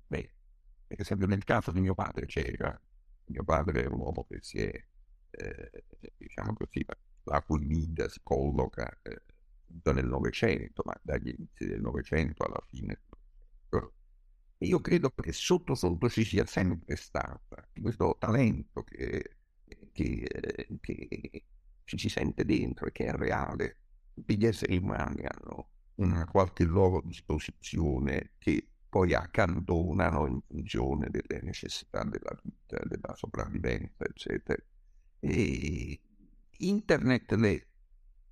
Beh, 0.07 0.33
per 0.87 1.01
esempio 1.01 1.27
nel 1.27 1.45
caso 1.45 1.71
di 1.71 1.81
mio 1.81 1.95
padre 1.95 2.27
c'era, 2.27 2.79
mio 3.27 3.45
padre 3.45 3.85
è 3.85 3.87
un 3.87 4.01
uomo 4.01 4.27
che 4.29 4.39
si 4.41 4.59
è, 4.59 4.85
eh, 5.31 5.85
diciamo 6.17 6.55
così, 6.55 6.85
la 7.25 7.41
cui 7.43 7.65
vita 7.65 8.09
si 8.09 8.21
colloca 8.23 8.89
eh, 9.03 9.23
nel 9.93 10.07
Novecento, 10.07 10.83
ma 10.85 10.95
dagli 11.01 11.29
inizi 11.29 11.67
del 11.67 11.81
Novecento 11.81 12.45
alla 12.45 12.63
fine 12.67 13.01
e 14.63 14.67
io 14.67 14.81
credo 14.81 15.11
che 15.11 15.33
sotto 15.33 15.75
sotto 15.75 16.09
ci 16.09 16.23
sia 16.25 16.47
sempre 16.47 16.95
stata 16.95 17.69
questo 17.81 18.17
talento 18.17 18.85
che, 18.85 19.39
che, 19.93 20.29
che 20.81 21.45
ci 21.83 21.99
si 21.99 22.09
sente 22.09 22.45
dentro 22.45 22.87
e 22.87 22.93
che 22.93 23.07
è 23.07 23.13
reale. 23.13 23.79
Tutti 24.15 24.39
gli 24.39 24.47
esseri 24.47 24.77
umani 24.77 25.25
hanno 25.25 25.71
una 25.97 26.25
qualche 26.27 26.63
loro 26.63 27.03
disposizione 27.05 28.35
che 28.39 28.69
poi 28.89 29.15
accantonano 29.15 30.29
in 30.29 30.41
funzione 30.47 31.09
delle 31.11 31.43
necessità 31.43 32.05
della 32.05 32.39
vita, 32.41 32.79
della 32.85 33.17
sopravvivenza, 33.17 34.05
eccetera. 34.05 34.63
E 35.19 36.01
internet 36.59 37.33
le, 37.33 37.67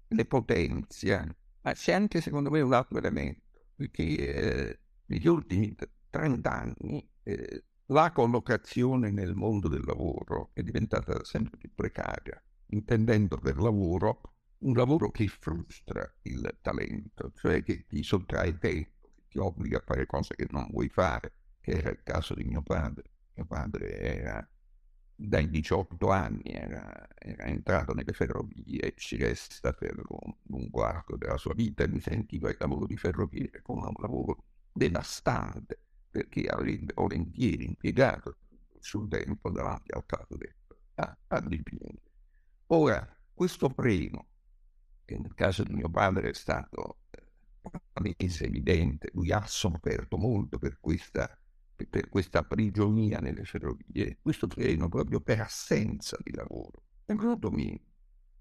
le 0.06 0.24
potenzia, 0.26 1.26
ma 1.62 1.72
c'è 1.72 1.92
anche 1.92 2.20
secondo 2.20 2.50
me 2.50 2.60
un 2.60 2.72
altro 2.72 2.98
elemento, 2.98 3.64
perché 3.74 4.02
eh, 4.04 4.78
negli 5.06 5.26
ultimi 5.26 5.74
30 6.10 6.52
anni 6.52 7.08
eh, 7.22 7.64
la 7.90 8.12
collocazione 8.12 9.10
nel 9.10 9.34
mondo 9.34 9.66
del 9.66 9.82
lavoro 9.84 10.50
è 10.52 10.62
diventata 10.62 11.24
sempre 11.24 11.56
più 11.56 11.74
precaria, 11.74 12.40
intendendo 12.66 13.36
per 13.36 13.56
lavoro 13.56 14.20
un 14.58 14.74
lavoro 14.74 15.10
che 15.10 15.26
frustra 15.26 16.08
il 16.22 16.58
talento, 16.62 17.32
cioè 17.34 17.62
che 17.64 17.86
ti 17.88 18.02
sottrae 18.04 18.58
tempo, 18.58 19.08
che 19.12 19.22
ti 19.28 19.38
obbliga 19.38 19.78
a 19.78 19.82
fare 19.84 20.06
cose 20.06 20.36
che 20.36 20.46
non 20.50 20.68
vuoi 20.70 20.88
fare, 20.88 21.32
che 21.60 21.72
era 21.72 21.90
il 21.90 22.00
caso 22.04 22.34
di 22.34 22.44
mio 22.44 22.62
padre. 22.62 23.10
Mio 23.34 23.46
padre 23.46 23.98
era 23.98 24.48
dai 25.16 25.50
18 25.50 26.10
anni, 26.10 26.42
era, 26.44 27.08
era 27.18 27.44
entrato 27.46 27.92
nelle 27.92 28.12
ferrovie 28.12 28.80
e 28.80 28.94
ci 28.96 29.16
resta 29.16 29.72
per 29.72 30.00
un 30.06 30.32
lungo 30.44 30.84
arco 30.84 31.16
della 31.16 31.38
sua 31.38 31.54
vita 31.54 31.82
e 31.82 31.88
mi 31.88 32.00
sentiva 32.00 32.50
il 32.50 32.56
lavoro 32.58 32.86
di 32.86 32.96
ferroviere 32.96 33.62
come 33.62 33.86
un 33.86 33.94
lavoro 33.98 34.44
devastante 34.72 35.86
perché 36.10 36.46
avrebbe 36.46 36.92
volentieri 36.94 37.64
impiegato 37.64 38.36
suo 38.80 39.06
tempo 39.06 39.50
davanti 39.50 39.92
al 39.92 40.04
caso 40.06 40.36
detto 40.36 40.78
a, 40.94 41.16
a 41.28 41.40
dipingere. 41.40 42.00
Ora, 42.68 43.16
questo 43.32 43.68
premio, 43.70 44.26
che 45.04 45.18
nel 45.18 45.34
caso 45.34 45.62
di 45.62 45.74
mio 45.74 45.88
padre 45.88 46.30
è 46.30 46.34
stato 46.34 46.98
palese, 47.92 48.46
evidente, 48.46 49.10
lui 49.12 49.32
ha 49.32 49.44
sofferto 49.46 50.16
molto 50.16 50.58
per 50.58 50.78
questa, 50.80 51.38
per 51.88 52.08
questa 52.08 52.42
prigionia 52.42 53.18
nelle 53.18 53.44
ferrovie, 53.44 54.18
questo 54.20 54.48
freno 54.48 54.88
proprio 54.88 55.20
per 55.20 55.40
assenza 55.40 56.16
di 56.22 56.32
lavoro, 56.32 56.84
è 57.04 57.14
venuto 57.14 57.50
meno. 57.50 57.88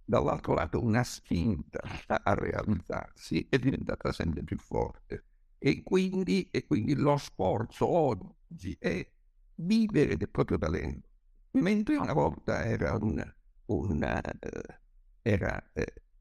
Dall'altro 0.10 0.56
lato 0.56 0.82
una 0.82 1.04
spinta 1.04 1.82
a 2.08 2.34
realizzarsi 2.34 3.46
è 3.48 3.60
diventata 3.60 4.12
sempre 4.12 4.44
più 4.44 4.58
forte 4.58 5.26
e 5.60 5.84
quindi, 5.84 6.48
e 6.50 6.66
quindi 6.66 6.96
lo 6.96 7.18
sforzo 7.18 7.86
oggi 7.86 8.76
è 8.80 9.06
vivere 9.56 10.16
del 10.16 10.30
proprio 10.30 10.58
talento, 10.58 11.08
mentre 11.52 11.98
una 11.98 12.14
volta 12.14 12.66
era 12.66 12.98
un, 13.00 13.20
eh, 13.20 14.80
era, 15.22 15.72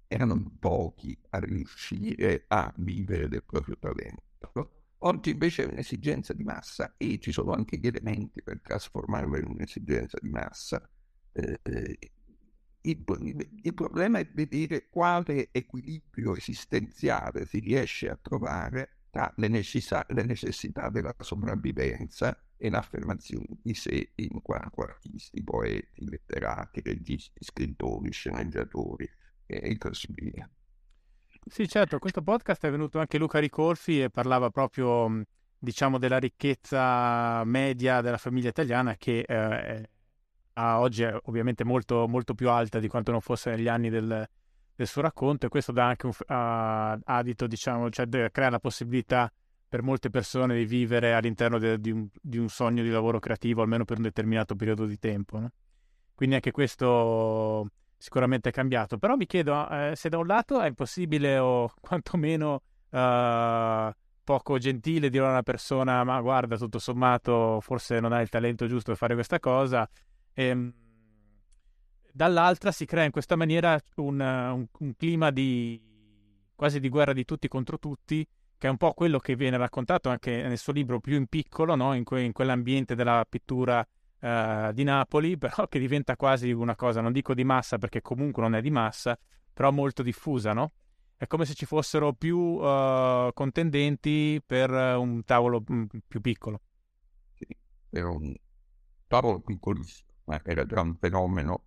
erano 0.09 0.57
pochi 0.59 1.17
a 1.31 1.39
riuscire 1.39 2.45
a 2.49 2.73
vivere 2.77 3.29
del 3.29 3.45
proprio 3.45 3.79
talento. 3.79 4.73
Oggi 5.03 5.31
invece 5.31 5.63
è 5.63 5.71
un'esigenza 5.71 6.33
di 6.33 6.43
massa 6.43 6.95
e 6.97 7.21
ci 7.21 7.31
sono 7.31 7.53
anche 7.53 7.77
gli 7.77 7.87
elementi 7.87 8.43
per 8.43 8.61
trasformarlo 8.61 9.39
in 9.39 9.47
un'esigenza 9.47 10.19
di 10.21 10.29
massa. 10.29 10.91
Eh, 11.33 11.61
eh 11.63 11.99
il, 12.81 13.05
il, 13.63 13.75
problema 13.75 14.19
è 14.19 14.31
vedere 14.33 14.89
quale 14.89 15.49
equilibrio 15.53 16.35
esistenziale 16.35 17.45
si 17.45 17.59
riesce 17.59 18.09
a 18.09 18.19
trovare 18.21 18.98
tra 19.19 19.33
le 19.35 19.49
necessità, 19.49 20.07
le 20.11 20.23
necessità 20.23 20.89
della 20.91 21.13
sopravvivenza 21.19 22.41
e 22.57 22.71
l'affermazione 22.71 23.59
di 23.63 23.75
sé 23.75 24.13
in 24.15 24.41
quanto 24.43 24.83
artisti, 24.83 25.43
poeti, 25.43 26.05
letterati, 26.09 26.81
registi, 26.83 27.43
scrittori, 27.43 28.13
sceneggiatori 28.13 29.11
e 29.45 29.77
così 29.77 30.07
via. 30.13 30.49
Sì, 31.45 31.67
certo, 31.67 31.99
questo 31.99 32.23
podcast 32.23 32.65
è 32.65 32.71
venuto 32.71 33.01
anche 33.01 33.19
Luca 33.19 33.41
Ricolfi 33.41 34.03
e 34.03 34.11
parlava 34.11 34.51
proprio, 34.51 35.25
diciamo, 35.59 35.99
della 35.99 36.19
ricchezza 36.19 37.43
media 37.45 38.01
della 38.01 38.19
famiglia 38.19 38.51
italiana 38.51 38.97
che 38.97 39.25
eh, 39.27 39.91
a 40.53 40.79
oggi 40.79 41.03
è 41.03 41.17
ovviamente 41.25 41.65
molto, 41.65 42.07
molto 42.07 42.35
più 42.35 42.51
alta 42.51 42.79
di 42.79 42.87
quanto 42.87 43.11
non 43.11 43.21
fosse 43.21 43.51
negli 43.51 43.69
anni 43.69 43.91
del, 43.91 44.29
del 44.79 44.87
suo 44.87 45.03
racconto 45.03 45.47
e 45.47 45.49
questo 45.49 45.73
dà 45.73 45.87
anche 45.87 46.07
un 46.07 46.13
uh, 46.13 47.03
adito, 47.05 47.49
diciamo, 47.49 47.91
cioè 47.91 48.07
crea 48.31 48.49
la 48.49 48.61
possibilità 48.61 49.31
per 49.69 49.83
molte 49.83 50.09
persone 50.09 50.55
di 50.55 50.67
vivere 50.67 51.15
all'interno 51.15 51.59
de- 51.59 51.81
di, 51.81 51.91
un, 51.91 52.07
di, 52.23 52.39
un, 52.39 52.49
sogno 52.49 52.85
di 52.85 52.89
lavoro 52.89 53.19
creativo 53.19 53.61
almeno 53.63 53.85
per 53.85 53.97
un 53.97 54.05
determinato 54.05 54.55
periodo 54.55 54.87
di 54.87 54.97
tempo. 54.97 55.41
No? 55.41 55.51
Quindi 56.15 56.37
anche 56.37 56.53
questo 56.53 57.69
sicuramente 57.97 58.51
è 58.51 58.53
cambiato. 58.53 58.99
Però 58.99 59.17
mi 59.17 59.27
chiedo 59.27 59.69
eh, 59.69 59.95
se 59.97 60.09
da 60.09 60.19
un 60.19 60.29
lato 60.29 60.61
è 60.61 60.69
impossibile 60.69 61.39
o 61.39 61.73
quantomeno 61.81 62.63
uh, 62.91 63.91
poco 64.23 64.59
gentile 64.59 65.11
dire 65.11 65.27
a 65.27 65.31
una 65.31 65.43
persona 65.43 66.05
ma 66.05 66.21
guarda 66.21 66.57
tutto 66.57 66.79
sommato 66.79 67.59
forse 67.61 67.99
non 67.99 68.13
hai 68.13 68.23
il 68.23 68.29
talento 68.29 68.69
giusto 68.69 68.91
per 68.91 68.97
fare 68.97 69.15
questa 69.15 69.41
cosa. 69.41 69.91
E, 70.33 70.45
ehm, 70.45 70.73
dall'altra 72.13 72.73
si 72.73 72.85
crea 72.85 73.05
in 73.05 73.11
questa 73.11 73.37
maniera 73.37 73.81
un, 73.97 74.21
un, 74.21 74.67
un, 74.79 74.97
clima 74.97 75.31
di 75.31 75.81
quasi 76.55 76.81
di 76.81 76.89
guerra 76.89 77.13
di 77.13 77.25
tutti 77.25 77.47
contro 77.49 77.79
tutti, 77.79 78.27
che 78.57 78.67
è 78.67 78.71
un 78.71 78.77
po' 78.77 78.93
quello 78.93 79.19
che 79.19 79.37
viene 79.37 79.57
raccontato 79.57 80.09
anche 80.09 80.43
nel 80.43 80.59
suo 80.59 80.73
libro 80.73 80.99
più 80.99 81.17
in 81.17 81.27
piccolo, 81.29 81.77
no? 81.77 81.95
in, 81.95 82.03
que, 82.03 82.23
in, 82.23 82.33
quell'ambiente 82.33 82.97
della 82.97 83.25
pittura 83.29 83.79
uh, 84.21 84.73
di 84.73 84.83
Napoli, 84.83 85.39
però 85.39 85.69
che 85.69 85.79
diventa 85.79 86.17
quasi 86.17 86.51
una 86.51 86.75
cosa, 86.75 87.01
non 87.01 87.13
dico 87.13 87.35
di 87.35 87.45
massa 87.45 87.79
perché 87.79 88.03
comunque 88.03 88.43
non 88.43 88.55
è 88.57 88.61
di 88.61 88.71
massa, 88.71 89.17
però 89.53 89.71
molto 89.71 90.03
diffusa, 90.03 90.53
no? 90.53 90.73
È 91.17 91.27
come 91.27 91.45
se 91.45 91.55
ci 91.55 91.67
fossero 91.67 92.13
più 92.13 92.39
uh, 92.39 93.33
contendenti 93.33 94.41
per 94.45 94.71
un 94.71 95.25
tavolo 95.25 95.63
mm, 95.71 95.85
più 96.07 96.21
piccolo. 96.21 96.61
Sì, 97.35 97.47
era 97.91 98.09
un 98.09 98.35
tavolo 99.09 99.41
piccolissimo, 99.41 100.11
ma 100.25 100.41
era 100.45 100.65
già 100.65 100.81
un 100.81 100.97
fenomeno 100.97 101.65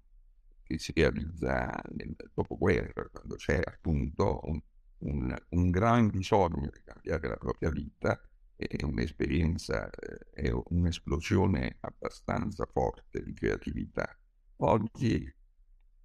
che 0.72 0.80
si 0.80 0.94
realizza 0.96 1.70
nel 1.92 2.16
dopoguerra, 2.34 3.08
quando 3.12 3.36
c'è 3.36 3.60
appunto 3.64 4.40
un, 4.44 4.60
un, 5.00 5.36
un 5.50 5.70
gran 5.70 6.10
bisogno 6.10 6.70
di 6.72 6.82
cambiare 6.84 7.28
la 7.28 7.38
propria 7.38 7.70
vita 7.70 8.20
è 8.56 8.84
un'esperienza, 8.84 9.90
è 10.32 10.50
un'esplosione 10.50 11.78
abbastanza 11.82 12.66
forte 12.72 13.24
di 13.24 13.34
creatività. 13.34 14.16
Oggi, 14.58 15.34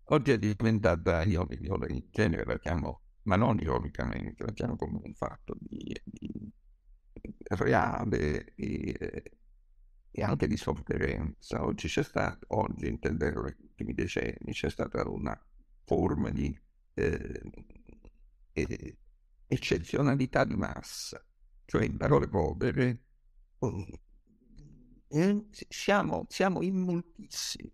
oggi 0.05 0.31
è 0.31 0.39
diventata, 0.39 1.23
io, 1.23 1.47
io 1.51 1.79
in 1.89 2.05
genere 2.11 2.45
la 2.45 2.59
chiamo, 2.59 3.03
ma 3.25 3.37
non 3.37 3.59
ironicamente, 3.59 4.43
la 4.43 4.53
chiamo 4.53 4.77
come 4.77 5.01
un 5.03 5.15
fatto 5.15 5.55
di, 5.61 5.95
di 6.03 6.51
reale 7.49 8.55
e, 8.55 9.36
e, 10.21 10.23
anche 10.23 10.47
di 10.47 10.57
sofferenza. 10.57 11.65
Oggi 11.65 11.89
c'è 11.89 12.03
stato, 12.03 12.47
oggi 12.49 12.89
intendendo 12.89 13.43
negli 13.43 13.57
ultimi 13.61 13.95
decenni, 13.95 14.53
c'è 14.53 14.71
stata 14.71 15.09
una 15.09 15.39
forma 15.85 16.31
di 16.31 16.59
eh, 16.95 17.43
eh, 18.53 18.97
eccezionalità 19.47 20.45
di 20.45 20.57
massa 20.57 21.25
cioè 21.67 21.85
in 21.85 21.97
parole 21.97 22.29
povere, 22.29 23.03
eh, 25.09 25.47
siamo, 25.69 26.27
siamo 26.29 26.63
in 26.63 26.77
moltissimi 26.77 27.73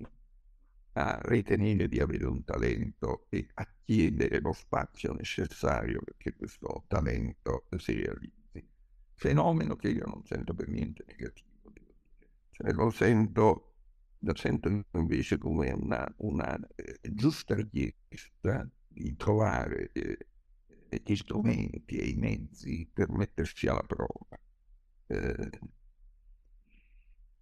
a 0.95 1.19
ritenere 1.23 1.89
di 1.89 2.01
avere 2.01 2.27
un 2.27 2.43
talento 2.43 3.27
e 3.29 3.47
a 3.55 3.69
chiedere 3.85 4.41
lo 4.41 4.53
spazio 4.53 5.13
necessario 5.13 6.01
perché 6.03 6.35
questo 6.35 6.85
talento 6.89 7.67
si 7.77 7.93
realizzi. 7.93 8.67
Fenomeno 9.15 9.77
che 9.77 9.89
io 9.89 10.07
non 10.07 10.25
sento 10.25 10.55
per 10.55 10.69
niente 10.69 11.05
negativo, 11.07 11.52
lo 12.73 12.91
sento, 12.91 13.75
lo 14.19 14.37
sento 14.37 14.69
invece 14.93 15.39
come 15.39 15.73
una, 15.73 16.13
una 16.19 16.59
eh, 16.75 16.99
giusta 17.13 17.55
richiesta 17.55 18.69
di 18.89 19.17
trovare 19.17 19.91
eh, 19.93 20.27
gli 21.05 21.17
strumenti 21.17 21.97
e 21.97 22.09
i 22.09 22.15
mezzi 22.15 22.89
per 22.93 23.11
metterci 23.11 23.67
alla 23.67 23.83
prova. 23.83 24.39
Eh, 25.07 25.51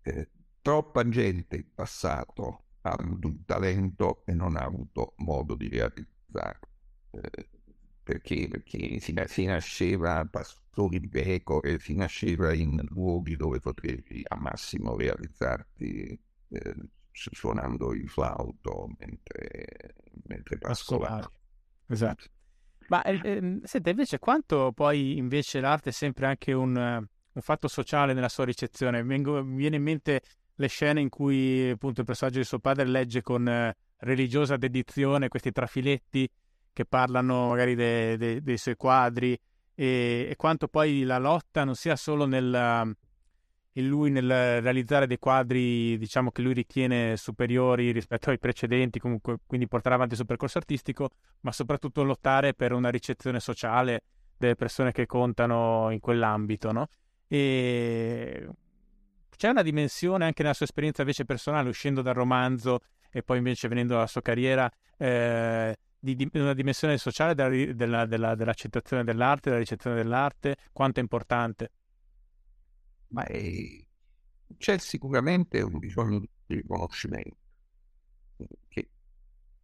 eh, 0.03 0.31
troppa 0.63 1.09
gente 1.09 1.57
in 1.57 1.75
passato 1.75 2.65
ha 2.83 2.93
avuto 2.93 3.29
un 3.29 3.45
talento 3.45 4.25
e 4.25 4.33
non 4.33 4.57
ha 4.57 4.65
avuto 4.65 5.15
modo 5.19 5.55
di 5.55 5.69
realizzarlo. 5.69 6.69
Eh, 7.11 7.49
perché? 8.03 8.49
Perché 8.49 9.01
si, 9.01 9.15
si, 9.27 9.45
nasceva 9.45 10.25
pastori 10.25 11.01
di 11.01 11.09
pecore, 11.09 11.79
si 11.79 11.95
nasceva 11.95 12.53
in 12.53 12.81
luoghi 12.89 13.37
dove 13.37 13.61
potevi 13.61 14.23
al 14.29 14.41
massimo 14.41 14.97
realizzarti 14.97 16.21
eh, 16.49 16.75
suonando 17.13 17.93
il 17.93 18.09
flauto 18.09 18.89
mentre, 18.99 19.95
mentre 20.27 20.59
pascolavi. 20.59 21.27
Esatto. 21.89 22.25
Ma 22.89 23.03
eh, 23.03 23.21
ehm, 23.23 23.63
senta, 23.63 23.91
invece, 23.91 24.19
quanto 24.19 24.73
poi 24.73 25.17
invece 25.17 25.61
l'arte 25.61 25.91
è 25.91 25.93
sempre 25.93 26.27
anche 26.27 26.53
un, 26.53 26.75
un 26.77 27.43
fatto 27.43 27.69
sociale 27.69 28.13
nella 28.13 28.29
sua 28.29 28.45
ricezione? 28.45 29.03
Vengo, 29.05 29.45
mi 29.45 29.57
viene 29.57 29.77
in 29.77 29.83
mente 29.83 30.23
le 30.55 30.67
scene 30.67 31.01
in 31.01 31.09
cui 31.09 31.71
appunto 31.71 32.01
il 32.01 32.07
personaggio 32.07 32.39
di 32.39 32.45
suo 32.45 32.59
padre 32.59 32.85
legge 32.85 33.23
con 33.23 33.49
eh, 33.49 33.77
religiosa 33.99 34.57
dedizione 34.57 35.29
questi 35.29 35.53
trafiletti 35.53 36.29
che 36.73 36.85
parlano 36.85 37.49
magari 37.49 37.75
de, 37.75 38.17
de, 38.17 38.43
dei 38.43 38.59
suoi 38.59 38.77
quadri 38.77 39.39
e, 39.75 40.27
e, 40.31 40.37
quanto 40.37 40.69
poi 40.69 41.05
la 41.05 41.19
lotta 41.19 41.65
non 41.65 41.75
sia 41.75 41.97
solo 41.97 42.27
nel, 42.27 42.95
in 43.73 43.87
lui 43.89 44.11
nel 44.11 44.61
realizzare 44.61 45.07
dei 45.07 45.19
quadri, 45.19 45.97
diciamo 45.97 46.31
che 46.31 46.43
lui 46.43 46.53
ritiene 46.53 47.17
superiori 47.17 47.93
rispetto 47.93 48.31
ai 48.31 48.39
precedenti, 48.39 48.99
comunque 48.99 49.39
quindi 49.47 49.69
portare 49.69 49.95
avanti 49.95 50.13
il 50.13 50.19
suo 50.19 50.29
percorso 50.29 50.59
artistico, 50.59 51.11
ma 51.41 51.53
soprattutto 51.53 52.03
lottare 52.03 52.55
per 52.55 52.73
una 52.73 52.91
ricezione 52.91 53.41
sociale 53.41 54.03
delle 54.37 54.55
persone 54.55 54.93
che 54.93 55.07
contano 55.07 55.91
in 55.91 56.01
quell'ambito, 56.01 56.73
no? 56.73 56.89
E 57.27 58.49
c'è 59.37 59.49
una 59.49 59.63
dimensione 59.63 60.25
anche 60.27 60.43
nella 60.43 60.55
sua 60.55 60.67
esperienza 60.67 61.01
invece 61.01 61.25
personale, 61.25 61.69
uscendo 61.69 62.03
dal 62.03 62.15
romanzo 62.15 62.81
e 63.11 63.23
poi 63.23 63.39
invece 63.39 63.69
venendo 63.69 63.97
alla 63.97 64.07
sua 64.07 64.21
carriera, 64.21 64.71
eh, 64.99 65.77
di, 66.01 66.17
di, 66.17 66.31
una 66.35 66.55
dimensione 66.55 66.99
sociale 66.99 67.35
della, 67.35 67.73
della, 67.75 68.07
della, 68.07 68.35
dell'accettazione 68.35 69.05
dell'arte, 69.05 69.51
della 69.51 69.61
ricezione 69.61 69.97
dell'arte, 69.97 70.57
quanto 70.73 70.99
è 70.99 71.03
importante 71.03 71.71
ma 73.11 73.25
è... 73.25 73.43
c'è 74.57 74.79
sicuramente 74.79 75.61
un 75.61 75.79
bisogno 75.79 76.19
di 76.19 76.29
riconoscimento 76.47 77.37
che, 78.69 78.91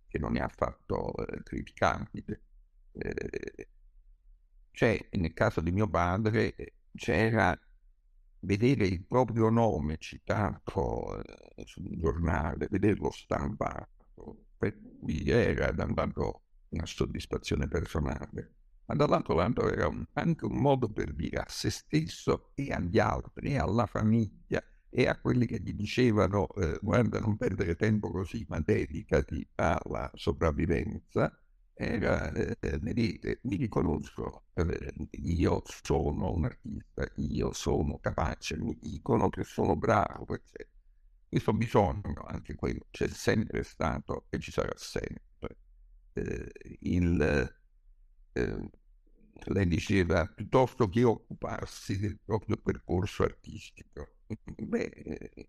che 0.06 0.18
non 0.18 0.36
è 0.36 0.40
affatto 0.40 1.14
eh, 1.16 1.42
criticabile. 1.42 2.42
Eh, 2.92 3.68
c'è, 4.70 5.08
nel 5.12 5.32
caso 5.32 5.60
di 5.60 5.72
mio 5.72 5.88
padre, 5.88 6.54
c'era 6.94 7.58
vedere 8.40 8.86
il 8.86 9.04
proprio 9.04 9.48
nome 9.48 9.96
citato 9.98 11.22
eh, 11.22 11.64
sul 11.64 11.96
giornale, 11.96 12.68
vederlo 12.70 13.10
stampato, 13.10 14.45
per 14.56 14.76
lui 15.00 15.28
era 15.28 15.70
dato 15.72 16.42
una 16.70 16.86
soddisfazione 16.86 17.68
personale 17.68 18.56
ma 18.86 18.94
dall'altro 18.94 19.34
lato 19.34 19.68
era 19.70 19.88
un, 19.88 20.04
anche 20.14 20.44
un 20.44 20.56
modo 20.58 20.88
per 20.88 21.12
dire 21.12 21.38
a 21.38 21.44
se 21.48 21.70
stesso 21.70 22.50
e 22.54 22.72
agli 22.72 22.98
altri, 22.98 23.52
e 23.52 23.58
alla 23.58 23.86
famiglia 23.86 24.62
e 24.88 25.06
a 25.08 25.18
quelli 25.20 25.46
che 25.46 25.60
gli 25.60 25.72
dicevano 25.74 26.48
eh, 26.54 26.78
guarda 26.80 27.18
non 27.18 27.36
perdere 27.36 27.74
tempo 27.74 28.10
così 28.10 28.44
ma 28.48 28.60
dedicati 28.60 29.46
alla 29.56 30.10
sopravvivenza, 30.14 31.36
era, 31.74 32.32
eh, 32.32 32.56
vedete, 32.78 33.40
mi 33.42 33.56
riconosco, 33.56 34.44
eh, 34.54 34.94
io 35.22 35.62
sono 35.66 36.32
un 36.32 36.44
artista, 36.44 37.06
io 37.16 37.52
sono 37.52 37.98
capace, 37.98 38.56
mi 38.58 38.78
dicono 38.80 39.28
che 39.28 39.44
sono 39.44 39.76
bravo, 39.76 40.34
eccetera. 40.34 40.70
Questo 41.28 41.52
bisogno, 41.52 42.24
anche 42.26 42.54
quello, 42.54 42.86
c'è 42.90 43.08
sempre 43.08 43.62
stato 43.62 44.26
e 44.30 44.38
ci 44.38 44.52
sarà 44.52 44.72
sempre. 44.76 45.58
Eh, 46.12 46.52
il, 46.80 47.56
eh, 48.32 48.70
lei 49.44 49.66
diceva, 49.66 50.24
piuttosto 50.26 50.88
che 50.88 51.04
occuparsi 51.04 51.98
del 51.98 52.18
proprio 52.24 52.56
percorso 52.56 53.24
artistico. 53.24 54.08
Beh, 54.44 55.48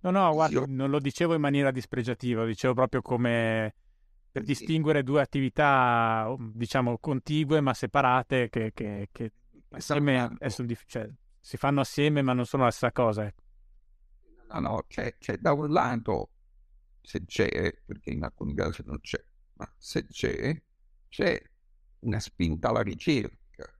no, 0.00 0.10
no, 0.10 0.32
guarda, 0.32 0.60
io... 0.60 0.64
non 0.66 0.90
lo 0.90 0.98
dicevo 0.98 1.34
in 1.34 1.40
maniera 1.40 1.70
dispregiativa, 1.70 2.42
lo 2.42 2.46
dicevo 2.46 2.74
proprio 2.74 3.02
come 3.02 3.74
per 4.30 4.42
distinguere 4.42 5.02
due 5.02 5.20
attività, 5.20 6.34
diciamo, 6.38 6.98
contigue 6.98 7.60
ma 7.60 7.74
separate 7.74 8.48
che, 8.48 8.72
che, 8.74 9.08
che 9.10 9.32
assieme 9.70 10.36
cioè, 10.86 11.08
si 11.40 11.56
fanno 11.56 11.80
assieme 11.80 12.22
ma 12.22 12.32
non 12.32 12.46
sono 12.46 12.64
la 12.64 12.70
stessa 12.70 12.92
cosa. 12.92 13.26
Ecco. 13.26 13.42
No, 14.50 14.60
no, 14.60 14.84
c'è, 14.88 15.16
c'è 15.18 15.36
da 15.38 15.52
un 15.52 15.70
lato, 15.70 16.30
se 17.02 17.24
c'è, 17.26 17.72
perché 17.84 18.10
in 18.10 18.22
alcuni 18.24 18.54
casi 18.54 18.82
non 18.86 18.98
c'è, 19.00 19.22
ma 19.54 19.70
se 19.76 20.06
c'è, 20.06 20.60
c'è 21.08 21.40
una 22.00 22.18
spinta 22.20 22.68
alla 22.70 22.80
ricerca, 22.82 23.70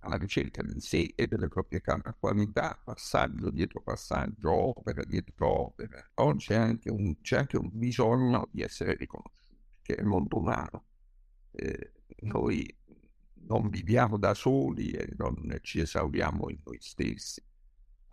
alla 0.00 0.16
ricerca 0.16 0.62
di 0.62 0.80
sé 0.80 1.12
e 1.16 1.26
delle 1.26 1.48
proprie 1.48 1.82
qualità, 2.20 2.80
passaggio 2.84 3.50
dietro 3.50 3.80
passaggio, 3.82 4.52
opera 4.78 5.02
dietro 5.04 5.48
opera. 5.66 6.08
Oggi 6.14 6.46
c'è 6.48 6.54
anche 6.56 6.90
un, 6.90 7.20
c'è 7.20 7.38
anche 7.38 7.56
un 7.56 7.68
bisogno 7.72 8.48
di 8.52 8.62
essere 8.62 8.94
riconosciuti, 8.94 9.56
che 9.82 9.94
è 9.96 10.02
molto 10.02 10.38
umano. 10.38 10.84
Eh, 11.52 11.92
noi 12.22 12.72
non 13.46 13.68
viviamo 13.70 14.18
da 14.18 14.34
soli 14.34 14.90
e 14.90 15.08
non 15.16 15.58
ci 15.62 15.80
esauriamo 15.80 16.48
in 16.50 16.58
noi 16.64 16.78
stessi. 16.80 17.42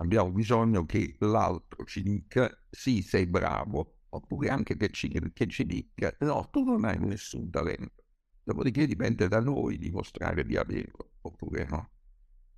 Abbiamo 0.03 0.31
bisogno 0.31 0.85
che 0.85 1.15
l'altro 1.19 1.85
ci 1.85 2.03
dica 2.03 2.51
sì, 2.69 3.01
sei 3.01 3.25
bravo, 3.25 4.01
oppure 4.09 4.49
anche 4.49 4.75
che 4.75 4.89
ci, 4.89 5.09
che 5.33 5.47
ci 5.47 5.65
dica 5.65 6.13
no, 6.19 6.49
tu 6.51 6.63
non 6.63 6.83
hai 6.83 6.99
nessun 6.99 7.49
talento 7.49 8.03
Dopodiché 8.43 8.85
dipende 8.85 9.29
da 9.29 9.39
noi 9.39 9.77
dimostrare 9.77 10.43
di 10.43 10.57
averlo, 10.57 11.13
oppure 11.21 11.65
no. 11.69 11.91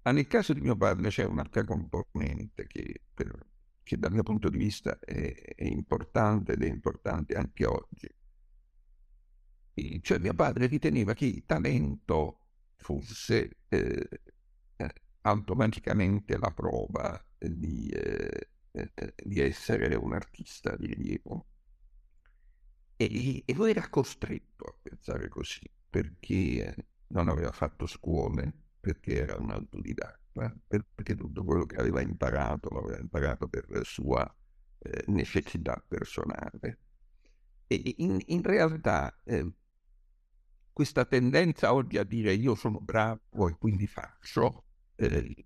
Ma 0.01 0.11
nel 0.11 0.25
caso 0.25 0.53
di 0.53 0.61
mio 0.61 0.75
padre 0.75 1.09
c'è 1.09 1.23
un'altra 1.25 1.63
componente 1.63 2.65
che, 2.65 3.03
per, 3.13 3.47
che 3.83 3.97
dal 3.97 4.11
mio 4.11 4.23
punto 4.23 4.49
di 4.49 4.57
vista 4.57 4.97
è, 4.99 5.31
è, 5.55 5.63
importante 5.63 6.53
ed 6.53 6.63
è 6.63 6.67
importante 6.67 7.35
anche 7.35 7.65
oggi. 7.67 8.09
E 9.75 9.99
cioè 10.01 10.17
mio 10.17 10.33
padre 10.33 10.65
riteneva 10.65 11.13
che 11.13 11.25
il 11.25 11.45
talento 11.45 12.39
fosse 12.77 13.57
eh, 13.67 14.09
eh 14.77 14.93
automaticamente 15.21 16.37
la 16.37 16.51
prova 16.51 17.24
di, 17.37 17.89
eh, 17.89 18.49
eh, 18.71 19.13
di 19.23 19.39
essere 19.39 19.95
un 19.95 20.13
artista 20.13 20.75
di 20.75 20.87
rilievo. 20.87 21.47
E, 22.97 23.43
e 23.45 23.53
lui 23.53 23.71
era 23.71 23.89
costretto 23.89 24.65
a 24.65 24.75
pensare 24.81 25.27
così, 25.27 25.69
perché 25.89 26.75
non 27.07 27.29
aveva 27.29 27.51
fatto 27.51 27.85
scuole, 27.85 28.53
perché 28.79 29.19
era 29.21 29.35
un 29.37 29.51
autodidatta, 29.51 30.55
perché 30.67 31.15
tutto 31.15 31.43
quello 31.43 31.65
che 31.65 31.77
aveva 31.77 32.01
imparato 32.01 32.69
l'aveva 32.69 32.99
imparato 32.99 33.47
per 33.47 33.81
sua 33.83 34.33
eh, 34.79 35.03
necessità 35.07 35.83
personale. 35.87 36.79
E 37.67 37.95
in, 37.97 38.19
in 38.27 38.43
realtà 38.43 39.19
eh, 39.23 39.51
questa 40.71 41.05
tendenza 41.05 41.73
oggi 41.73 41.97
a 41.97 42.03
dire 42.03 42.33
io 42.33 42.53
sono 42.53 42.79
bravo 42.79 43.47
e 43.47 43.55
quindi 43.57 43.87
faccio, 43.87 44.65
eh, 44.95 45.45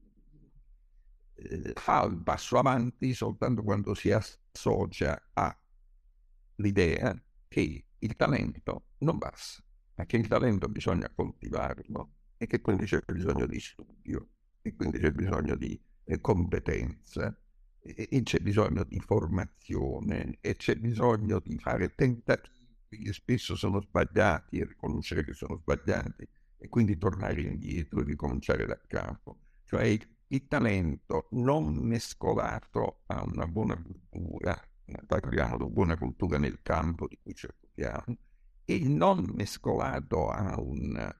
fa 1.75 2.03
un 2.03 2.23
passo 2.23 2.57
avanti 2.57 3.13
soltanto 3.13 3.63
quando 3.63 3.93
si 3.93 4.11
associa 4.11 5.21
all'idea 5.33 7.21
che 7.47 7.85
il 7.97 8.15
talento 8.15 8.85
non 8.99 9.17
basta, 9.17 9.63
ma 9.95 10.05
che 10.05 10.17
il 10.17 10.27
talento 10.27 10.67
bisogna 10.69 11.09
coltivarlo 11.09 12.13
e 12.37 12.47
che 12.47 12.61
quindi 12.61 12.85
c'è 12.85 13.01
bisogno 13.05 13.45
di 13.45 13.59
studio 13.59 14.27
e 14.61 14.75
quindi 14.75 14.99
c'è 14.99 15.11
bisogno 15.11 15.55
di 15.55 15.79
eh, 16.05 16.21
competenza 16.21 17.37
e 17.81 18.21
c'è 18.23 18.39
bisogno 18.39 18.83
di 18.83 18.99
formazione 18.99 20.37
e 20.41 20.55
c'è 20.55 20.75
bisogno 20.75 21.39
di 21.39 21.57
fare 21.57 21.93
tentativi 21.95 23.03
che 23.03 23.13
spesso 23.13 23.55
sono 23.55 23.81
sbagliati 23.81 24.59
e 24.59 24.65
riconoscere 24.65 25.23
che 25.23 25.33
sono 25.33 25.57
sbagliati 25.57 26.27
e 26.57 26.67
quindi 26.67 26.97
tornare 26.97 27.41
indietro 27.41 28.01
e 28.01 28.03
ricominciare 28.03 28.65
da 28.65 28.79
capo. 28.85 29.39
Cioè 29.63 29.97
il, 30.29 30.47
talento 30.47 31.27
non 31.31 31.75
mescolato 31.75 33.01
a 33.07 33.23
una 33.23 33.47
buona 33.47 33.81
cultura, 33.81 34.59
parliamo 35.05 35.69
buona 35.69 35.97
cultura 35.97 36.37
nel 36.37 36.61
campo 36.61 37.07
di 37.07 37.17
cui 37.21 37.33
ci 37.33 37.47
occupiamo, 37.47 38.17
e 38.65 38.79
non 38.87 39.25
mescolato 39.35 40.29
a, 40.29 40.59
un, 40.59 41.15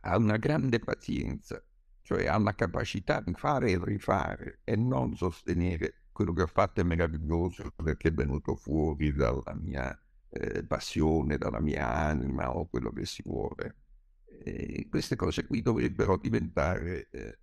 a 0.00 0.16
una 0.16 0.36
grande 0.36 0.78
pazienza, 0.78 1.62
cioè 2.02 2.26
alla 2.26 2.54
capacità 2.54 3.20
di 3.20 3.32
fare 3.34 3.72
e 3.72 3.80
rifare 3.82 4.60
e 4.62 4.76
non 4.76 5.16
sostenere 5.16 6.06
quello 6.12 6.32
che 6.32 6.42
ho 6.42 6.46
fatto 6.46 6.80
è 6.80 6.84
meraviglioso 6.84 7.72
perché 7.74 8.08
è 8.08 8.12
venuto 8.12 8.56
fuori 8.56 9.12
dalla 9.12 9.54
mia 9.54 10.00
eh, 10.30 10.64
passione, 10.64 11.36
dalla 11.36 11.60
mia 11.60 11.86
anima 11.92 12.56
o 12.56 12.66
quello 12.68 12.90
che 12.90 13.04
si 13.04 13.22
vuole. 13.24 13.76
E 14.24 14.86
queste 14.88 15.16
cose 15.16 15.46
qui 15.46 15.62
dovrebbero 15.62 16.16
diventare 16.16 17.08
eh, 17.10 17.38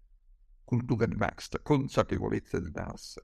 cultura 0.64 1.06
di 1.06 1.16
massa, 1.16 1.60
consapevolezza 1.62 2.60
di 2.60 2.72
massa. 2.74 3.22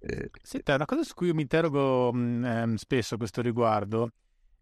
Eh, 0.00 0.30
Senta, 0.42 0.74
una 0.74 0.84
cosa 0.84 1.02
su 1.02 1.14
cui 1.14 1.32
mi 1.32 1.42
interrogo 1.42 2.12
mh, 2.12 2.18
mm, 2.18 2.44
ehm, 2.44 2.74
spesso 2.76 3.14
a 3.14 3.18
questo 3.18 3.42
riguardo 3.42 4.12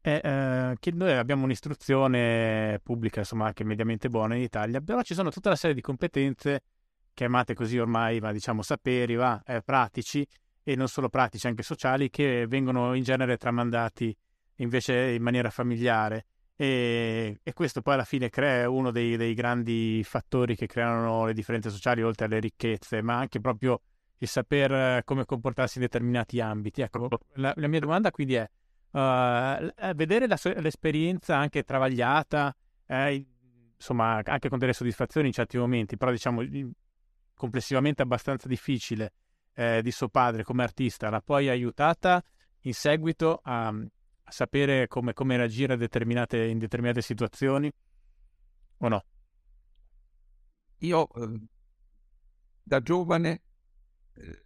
è 0.00 0.20
eh, 0.22 0.76
che 0.79 0.92
noi 0.92 1.12
abbiamo 1.12 1.44
un'istruzione 1.44 2.81
pubblica, 2.83 3.20
insomma, 3.20 3.46
anche 3.46 3.64
mediamente 3.64 4.09
buona 4.09 4.37
in 4.37 4.42
Italia, 4.42 4.81
però 4.81 5.02
ci 5.02 5.14
sono 5.14 5.31
tutta 5.31 5.48
una 5.48 5.57
serie 5.57 5.74
di 5.74 5.83
competenze 5.83 6.62
chiamate 7.12 7.55
così 7.55 7.79
ormai, 7.79 8.20
ma 8.20 8.31
diciamo 8.31 8.62
saperi, 8.62 9.14
va, 9.14 9.42
eh, 9.44 9.62
pratici 9.62 10.26
e 10.62 10.76
non 10.76 10.87
solo 10.87 11.09
pratici, 11.09 11.46
anche 11.46 11.62
sociali, 11.62 12.11
che 12.11 12.46
vengono 12.46 12.94
in 12.94 13.02
genere 13.02 13.37
tramandati 13.37 14.14
invece 14.57 15.12
in 15.12 15.22
maniera 15.22 15.50
familiare. 15.50 16.26
E, 16.59 17.38
e, 17.42 17.53
questo 17.53 17.83
poi 17.83 17.95
alla 17.95 18.05
fine 18.05 18.31
crea 18.31 18.71
uno 18.71 18.90
dei, 18.90 19.16
dei, 19.16 19.35
grandi 19.35 20.03
fattori 20.03 20.57
che 20.57 20.66
creano 20.66 21.27
le 21.27 21.35
differenze 21.35 21.69
sociali 21.69 22.03
oltre 22.03 22.25
alle 22.25 22.40
ricchezze, 22.40 23.03
ma 23.03 23.19
anche 23.19 23.40
proprio 23.40 23.83
il 24.19 24.29
saper 24.29 25.05
come 25.05 25.27
comportarsi 25.27 25.77
in 25.77 25.85
determinati 25.85 26.40
ambiti. 26.40 26.81
Ecco, 26.81 27.09
la, 27.35 27.53
la 27.55 27.69
mia 27.69 27.81
domanda 27.81 28.11
quindi 28.11 28.35
è 28.35 28.49
uh, 28.90 29.92
vedere 29.95 30.27
la, 30.27 30.38
l'esperienza 30.57 31.37
anche 31.37 31.62
travagliata, 31.62 32.57
eh, 32.87 33.27
insomma 33.77 34.23
anche 34.25 34.49
con 34.49 34.59
delle 34.59 34.73
soddisfazioni 34.73 35.27
in 35.27 35.35
certi 35.35 35.59
momenti, 35.59 35.99
però 35.99 36.11
diciamo 36.11 36.42
complessivamente 37.35 38.01
abbastanza 38.01 38.49
difficile 38.49 39.12
eh, 39.53 39.83
di 39.83 39.90
suo 39.90 40.09
padre 40.09 40.42
come 40.42 40.62
artista, 40.62 41.11
l'ha 41.11 41.21
poi 41.21 41.51
aiutata 41.51 42.23
in 42.61 42.73
seguito 42.73 43.40
a 43.42 43.75
sapere 44.29 44.89
come, 44.89 45.12
come 45.12 45.37
reagire 45.37 45.75
in 45.75 46.59
determinate 46.59 47.03
situazioni 47.03 47.71
o 48.79 48.89
no? 48.89 49.05
Io 50.79 51.09
eh, 51.15 51.41
da 52.62 52.83
giovane 52.83 53.43
eh, 54.15 54.45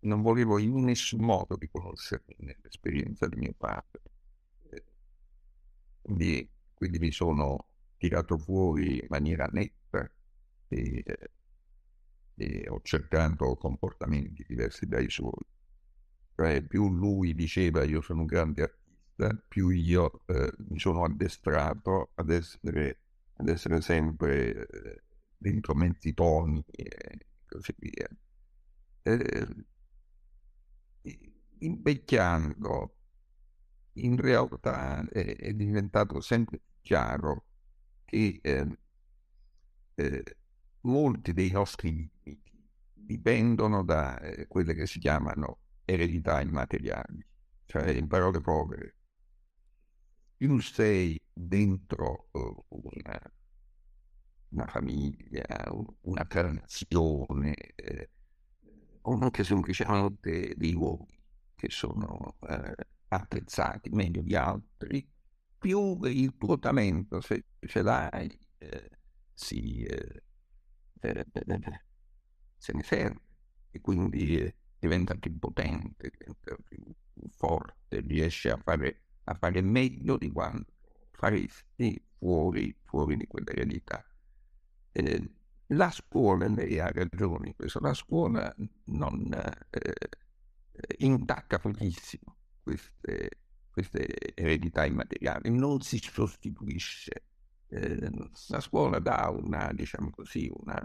non 0.00 0.22
volevo 0.22 0.58
in 0.58 0.84
nessun 0.84 1.24
modo 1.24 1.56
riconoscere 1.56 2.24
l'esperienza 2.38 3.26
di 3.26 3.36
mio 3.36 3.54
padre. 3.56 4.00
Eh, 4.70 4.84
quindi, 6.02 6.50
quindi, 6.74 6.98
mi 6.98 7.10
sono 7.10 7.68
tirato 7.96 8.36
fuori 8.36 8.98
in 8.98 9.06
maniera 9.08 9.46
netta 9.46 10.10
e, 10.68 11.02
e 12.34 12.68
ho 12.68 12.80
cercato 12.82 13.56
comportamenti 13.56 14.44
diversi 14.46 14.86
dai 14.86 15.08
suoi. 15.08 15.46
Cioè, 16.34 16.62
più 16.62 16.92
lui 16.92 17.34
diceva 17.34 17.84
io 17.84 18.00
sono 18.00 18.20
un 18.20 18.26
grande 18.26 18.62
artista, 18.62 18.83
più 19.48 19.68
io 19.68 20.22
eh, 20.26 20.52
mi 20.68 20.78
sono 20.78 21.04
addestrato 21.04 22.10
ad 22.14 22.30
essere, 22.30 23.00
ad 23.36 23.48
essere 23.48 23.80
sempre 23.80 24.66
eh, 24.66 25.02
dentro 25.36 25.74
mezzi 25.74 26.12
toni 26.14 26.64
e 26.70 27.26
così 27.46 27.74
via. 27.78 28.08
Eh, 29.02 29.46
invecchiando, 31.58 32.96
in 33.94 34.16
realtà 34.16 35.06
è, 35.08 35.36
è, 35.36 35.52
diventato 35.52 36.20
sempre 36.20 36.60
chiaro 36.80 37.44
che 38.04 38.40
eh, 38.42 38.78
eh, 39.94 40.36
molti 40.80 41.32
dei 41.32 41.50
nostri 41.50 41.90
limiti 41.90 42.42
dipendono 42.92 43.84
da 43.84 44.18
eh, 44.20 44.46
quelle 44.46 44.74
che 44.74 44.86
si 44.86 44.98
chiamano 44.98 45.58
eredità 45.84 46.40
immateriali, 46.40 47.24
cioè 47.66 47.90
in 47.90 48.06
parole 48.08 48.40
povere, 48.40 48.94
più 50.36 50.58
sei 50.60 51.20
dentro 51.32 52.28
uh, 52.32 52.64
una, 52.68 53.32
una, 54.50 54.66
famiglia, 54.66 55.44
una 56.02 56.24
tradizione, 56.24 57.54
eh, 57.74 58.10
o 59.02 59.18
anche 59.18 59.44
semplicemente 59.44 60.54
dei 60.56 60.72
luoghi 60.72 61.18
che 61.54 61.70
sono 61.70 62.36
eh, 62.48 62.74
apprezzati 63.08 63.90
meglio 63.90 64.22
di 64.22 64.34
altri, 64.34 65.06
più 65.58 65.98
il 66.04 66.36
tuo 66.36 66.58
talento, 66.58 67.20
se 67.20 67.44
ce 67.60 67.82
l'hai, 67.82 68.38
eh, 68.58 68.90
si, 69.32 69.82
eh, 69.82 70.22
eh, 71.00 71.26
se 72.56 72.72
ne 72.72 72.82
serve. 72.82 73.20
E 73.70 73.80
quindi 73.80 74.54
diventa 74.78 75.14
più 75.14 75.38
potente, 75.38 76.10
diventa 76.10 76.56
più 76.68 76.84
forte, 77.30 78.00
riesce 78.00 78.50
a 78.50 78.58
fare 78.62 79.03
a 79.24 79.34
fare 79.34 79.60
meglio 79.62 80.16
di 80.16 80.30
quanto 80.30 80.72
faresti 81.12 82.02
fuori, 82.18 82.74
fuori 82.84 83.16
di 83.16 83.26
quella 83.26 83.52
realtà. 83.52 84.04
Eh, 84.92 85.30
la 85.68 85.90
scuola, 85.90 86.46
lei 86.48 86.78
ha 86.78 86.90
ragione 86.90 87.48
in 87.48 87.54
questo, 87.56 87.80
la 87.80 87.94
scuola 87.94 88.54
non 88.84 89.32
eh, 89.70 89.92
intacca 90.98 91.58
pochissimo 91.58 92.36
queste, 92.62 93.30
queste, 93.70 94.34
eredità 94.34 94.84
immateriali, 94.84 95.50
non 95.50 95.80
si 95.80 95.98
sostituisce. 95.98 97.24
Eh, 97.68 98.10
la 98.48 98.60
scuola 98.60 98.98
dà 98.98 99.30
una, 99.30 99.72
diciamo 99.72 100.10
così, 100.10 100.50
una 100.54 100.82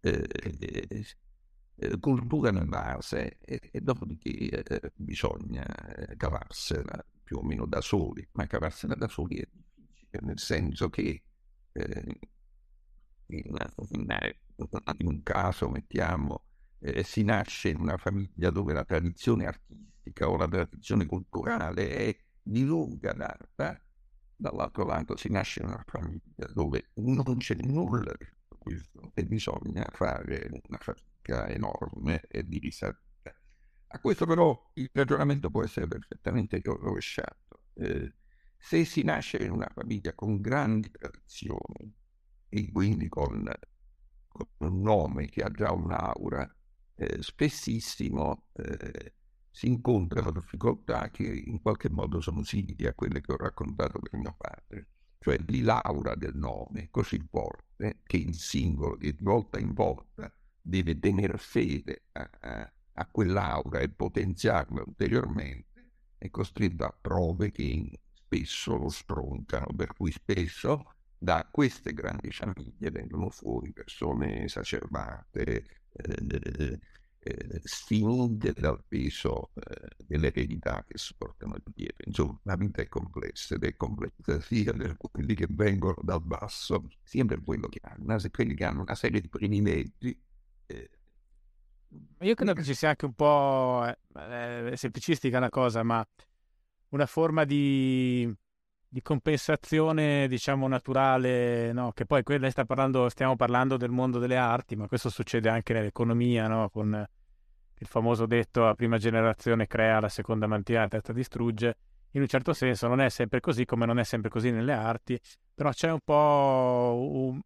eh, 0.00 1.06
eh, 1.76 1.98
cultura 1.98 2.50
nella 2.50 2.66
base 2.66 3.38
e, 3.40 3.60
e 3.72 3.80
dopodiché 3.80 4.62
eh, 4.62 4.92
bisogna 4.96 5.64
cavarsela 6.16 7.04
più 7.28 7.36
o 7.36 7.42
meno 7.42 7.66
da 7.66 7.82
soli, 7.82 8.26
ma 8.32 8.46
cavarsela 8.46 8.94
da 8.94 9.06
soli 9.06 9.36
è 9.36 9.46
difficile, 9.52 10.18
nel 10.22 10.38
senso 10.38 10.88
che 10.88 11.24
eh, 11.72 12.20
in, 13.26 13.42
in, 13.90 14.06
in, 14.96 15.06
un 15.06 15.22
caso, 15.22 15.68
mettiamo, 15.68 16.44
eh, 16.78 17.02
si 17.02 17.24
nasce 17.24 17.68
in 17.68 17.80
una 17.80 17.98
famiglia 17.98 18.48
dove 18.48 18.72
la 18.72 18.82
tradizione 18.82 19.44
artistica 19.44 20.26
o 20.26 20.38
la 20.38 20.48
tradizione 20.48 21.04
culturale 21.04 21.90
è 21.90 22.18
di 22.40 22.64
lunga 22.64 23.12
data, 23.12 23.78
dall'altro 24.34 24.86
lato 24.86 25.14
si 25.18 25.30
nasce 25.30 25.60
in 25.60 25.66
una 25.66 25.84
famiglia 25.86 26.46
dove 26.54 26.92
non 26.94 27.36
c'è 27.36 27.56
nulla 27.56 28.14
di 28.16 28.26
questo 28.56 29.10
e 29.12 29.26
bisogna 29.26 29.86
fare 29.92 30.48
una 30.66 30.78
fatica 30.78 31.46
enorme 31.50 32.22
e 32.22 32.42
di 32.42 32.58
risalire 32.58 33.07
a 33.88 33.98
questo 34.00 34.26
però 34.26 34.70
il 34.74 34.90
ragionamento 34.92 35.50
può 35.50 35.64
essere 35.64 35.88
perfettamente 35.88 36.60
rovesciato. 36.62 37.62
Eh, 37.74 38.12
se 38.56 38.84
si 38.84 39.02
nasce 39.02 39.38
in 39.38 39.50
una 39.50 39.70
famiglia 39.72 40.14
con 40.14 40.40
grandi 40.40 40.90
tradizioni 40.90 41.94
e 42.48 42.72
quindi 42.72 43.08
con, 43.08 43.50
con 44.28 44.46
un 44.58 44.80
nome 44.80 45.26
che 45.28 45.42
ha 45.42 45.50
già 45.50 45.72
un'aura, 45.72 46.52
eh, 46.96 47.22
spessissimo 47.22 48.48
eh, 48.54 49.14
si 49.50 49.68
incontrano 49.68 50.30
difficoltà 50.32 51.10
che 51.10 51.24
in 51.24 51.60
qualche 51.60 51.88
modo 51.90 52.20
sono 52.20 52.42
simili 52.42 52.86
a 52.86 52.94
quelle 52.94 53.20
che 53.20 53.32
ho 53.32 53.36
raccontato 53.36 53.98
per 53.98 54.14
mio 54.18 54.34
padre, 54.36 54.88
cioè 55.18 55.38
Laura 55.46 56.14
del 56.14 56.36
nome 56.36 56.88
così 56.90 57.20
forte 57.28 58.00
che 58.04 58.16
il 58.18 58.34
singolo 58.34 58.96
di 58.96 59.16
volta 59.20 59.58
in 59.58 59.72
volta 59.72 60.32
deve 60.60 60.98
tenere 60.98 61.38
fede 61.38 62.04
a, 62.12 62.30
a, 62.40 62.72
a 62.98 63.06
quell'aura 63.10 63.80
e 63.80 63.88
potenziarla 63.88 64.82
ulteriormente, 64.84 65.66
è 66.18 66.30
costretto 66.30 66.84
a 66.84 66.96
prove 67.00 67.50
che 67.50 68.00
spesso 68.12 68.76
lo 68.76 68.88
stroncano, 68.88 69.66
per 69.74 69.94
cui 69.94 70.10
spesso 70.10 70.94
da 71.16 71.48
queste 71.50 71.92
grandi 71.92 72.30
famiglie 72.30 72.90
vengono 72.90 73.30
fuori 73.30 73.72
persone 73.72 74.44
esacerbate, 74.44 75.64
eh, 75.92 76.78
eh, 77.20 77.60
sfinte 77.64 78.52
dal 78.52 78.82
peso 78.86 79.50
eh, 79.54 79.88
dell'eredità 80.06 80.84
che 80.86 80.96
si 80.98 81.14
portano 81.16 81.56
dietro. 81.74 82.04
Insomma, 82.06 82.38
la 82.42 82.56
vita 82.56 82.82
è 82.82 82.88
complessa 82.88 83.54
ed 83.56 83.64
è 83.64 83.76
complessa 83.76 84.40
sia 84.40 84.72
per 84.72 84.96
quelli 84.96 85.34
che 85.34 85.46
vengono 85.48 85.96
dal 86.02 86.22
basso, 86.22 86.88
sia 87.02 87.24
per 87.24 87.42
quelli 87.42 87.68
che 87.68 87.80
hanno 88.64 88.82
una 88.82 88.94
serie 88.94 89.20
di 89.20 89.28
privilegi. 89.28 90.20
Eh, 90.66 90.90
io 92.20 92.34
credo 92.34 92.52
che 92.52 92.62
ci 92.62 92.74
sia 92.74 92.90
anche 92.90 93.04
un 93.04 93.14
po' 93.14 93.84
eh, 93.86 94.72
semplicistica 94.74 95.38
la 95.38 95.50
cosa, 95.50 95.82
ma 95.82 96.04
una 96.90 97.06
forma 97.06 97.44
di, 97.44 98.32
di 98.88 99.02
compensazione, 99.02 100.26
diciamo, 100.28 100.66
naturale, 100.66 101.72
no? 101.72 101.92
che 101.92 102.06
poi 102.06 102.22
lei 102.26 102.50
sta 102.50 102.64
parlando, 102.64 103.08
stiamo 103.08 103.36
parlando 103.36 103.76
del 103.76 103.90
mondo 103.90 104.18
delle 104.18 104.36
arti, 104.36 104.76
ma 104.76 104.88
questo 104.88 105.10
succede 105.10 105.48
anche 105.48 105.72
nell'economia, 105.72 106.48
no? 106.48 106.68
con 106.70 107.06
il 107.80 107.86
famoso 107.86 108.26
detto 108.26 108.64
la 108.64 108.74
prima 108.74 108.98
generazione 108.98 109.66
crea, 109.66 110.00
la 110.00 110.08
seconda 110.08 110.46
mantiene, 110.46 110.82
la 110.82 110.88
terza 110.88 111.12
distrugge. 111.12 111.76
In 112.12 112.22
un 112.22 112.26
certo 112.26 112.52
senso 112.52 112.88
non 112.88 113.00
è 113.00 113.08
sempre 113.10 113.40
così, 113.40 113.64
come 113.64 113.86
non 113.86 113.98
è 113.98 114.04
sempre 114.04 114.30
così 114.30 114.50
nelle 114.50 114.72
arti, 114.72 115.18
però 115.54 115.70
c'è 115.70 115.92
un 115.92 116.00
po' 116.02 116.96
un, 116.98 117.40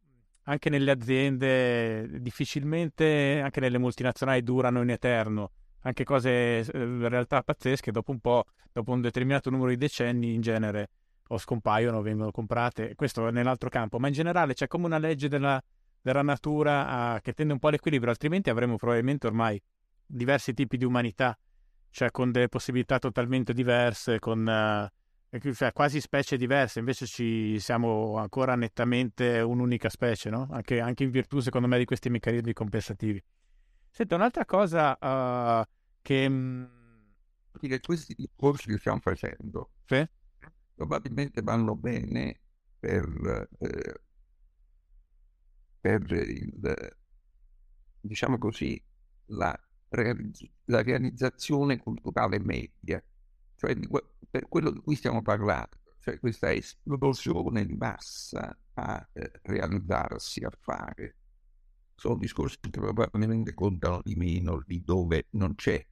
anche 0.44 0.70
nelle 0.70 0.90
aziende, 0.90 2.20
difficilmente 2.20 3.40
anche 3.42 3.60
nelle 3.60 3.78
multinazionali 3.78 4.42
durano 4.42 4.82
in 4.82 4.90
eterno. 4.90 5.50
Anche 5.84 6.04
cose 6.04 6.30
eh, 6.60 6.68
in 6.72 7.08
realtà 7.08 7.42
pazzesche, 7.42 7.90
dopo 7.90 8.10
un 8.10 8.20
po', 8.20 8.44
dopo 8.72 8.92
un 8.92 9.00
determinato 9.00 9.50
numero 9.50 9.70
di 9.70 9.76
decenni, 9.76 10.34
in 10.34 10.40
genere 10.40 10.90
o 11.28 11.38
scompaiono 11.38 11.98
o 11.98 12.02
vengono 12.02 12.30
comprate. 12.30 12.94
Questo 12.94 13.26
è 13.26 13.30
nell'altro 13.30 13.68
campo, 13.68 13.98
ma 13.98 14.08
in 14.08 14.12
generale 14.12 14.54
c'è 14.54 14.66
come 14.66 14.86
una 14.86 14.98
legge 14.98 15.28
della, 15.28 15.62
della 16.00 16.22
natura 16.22 16.88
a, 16.88 17.20
che 17.20 17.32
tende 17.32 17.52
un 17.52 17.58
po' 17.58 17.68
all'equilibrio, 17.68 18.10
altrimenti 18.10 18.50
avremo 18.50 18.76
probabilmente 18.76 19.26
ormai 19.26 19.60
diversi 20.04 20.52
tipi 20.52 20.76
di 20.76 20.84
umanità, 20.84 21.36
cioè 21.90 22.10
con 22.10 22.30
delle 22.30 22.48
possibilità 22.48 22.98
totalmente 22.98 23.52
diverse, 23.52 24.18
con 24.18 24.40
uh, 24.46 25.01
cioè 25.54 25.72
quasi 25.72 26.00
specie 26.00 26.36
diverse, 26.36 26.78
invece 26.78 27.06
ci 27.06 27.58
siamo 27.58 28.16
ancora 28.18 28.54
nettamente 28.54 29.40
un'unica 29.40 29.88
specie, 29.88 30.28
no? 30.30 30.46
anche, 30.50 30.80
anche, 30.80 31.04
in 31.04 31.10
virtù, 31.10 31.40
secondo 31.40 31.66
me, 31.68 31.78
di 31.78 31.84
questi 31.84 32.10
meccanismi 32.10 32.52
compensativi. 32.52 33.22
Senta, 33.90 34.14
un'altra 34.14 34.44
cosa 34.44 34.96
uh, 35.00 35.64
che... 36.02 36.28
Mm, 36.28 36.64
Dire, 37.60 37.80
questi 37.80 38.14
discorsi 38.14 38.68
che 38.68 38.78
stiamo 38.78 38.98
facendo 38.98 39.72
sì? 39.84 40.04
probabilmente 40.74 41.42
vanno 41.42 41.76
bene 41.76 42.40
per, 42.78 43.48
eh, 43.58 44.00
per 45.80 46.10
il, 46.10 46.96
diciamo 48.00 48.38
così, 48.38 48.82
la 49.26 49.56
la 50.66 50.82
realizzazione 50.82 51.78
culturale 51.78 52.38
media, 52.38 53.02
cioè 53.62 53.78
per 54.28 54.48
quello 54.48 54.70
di 54.70 54.80
cui 54.80 54.96
stiamo 54.96 55.22
parlando, 55.22 55.76
cioè 56.00 56.18
questa 56.18 56.52
esplosione 56.52 57.64
di 57.64 57.74
massa 57.74 58.56
a 58.74 59.08
eh, 59.12 59.30
realizzarsi, 59.42 60.42
a 60.42 60.50
fare. 60.58 61.16
Sono 61.94 62.16
discorsi 62.16 62.58
che 62.60 62.70
probabilmente 62.70 63.54
contano 63.54 64.00
di 64.02 64.16
meno 64.16 64.64
lì 64.66 64.82
dove 64.82 65.26
non 65.30 65.54
c'è 65.54 65.86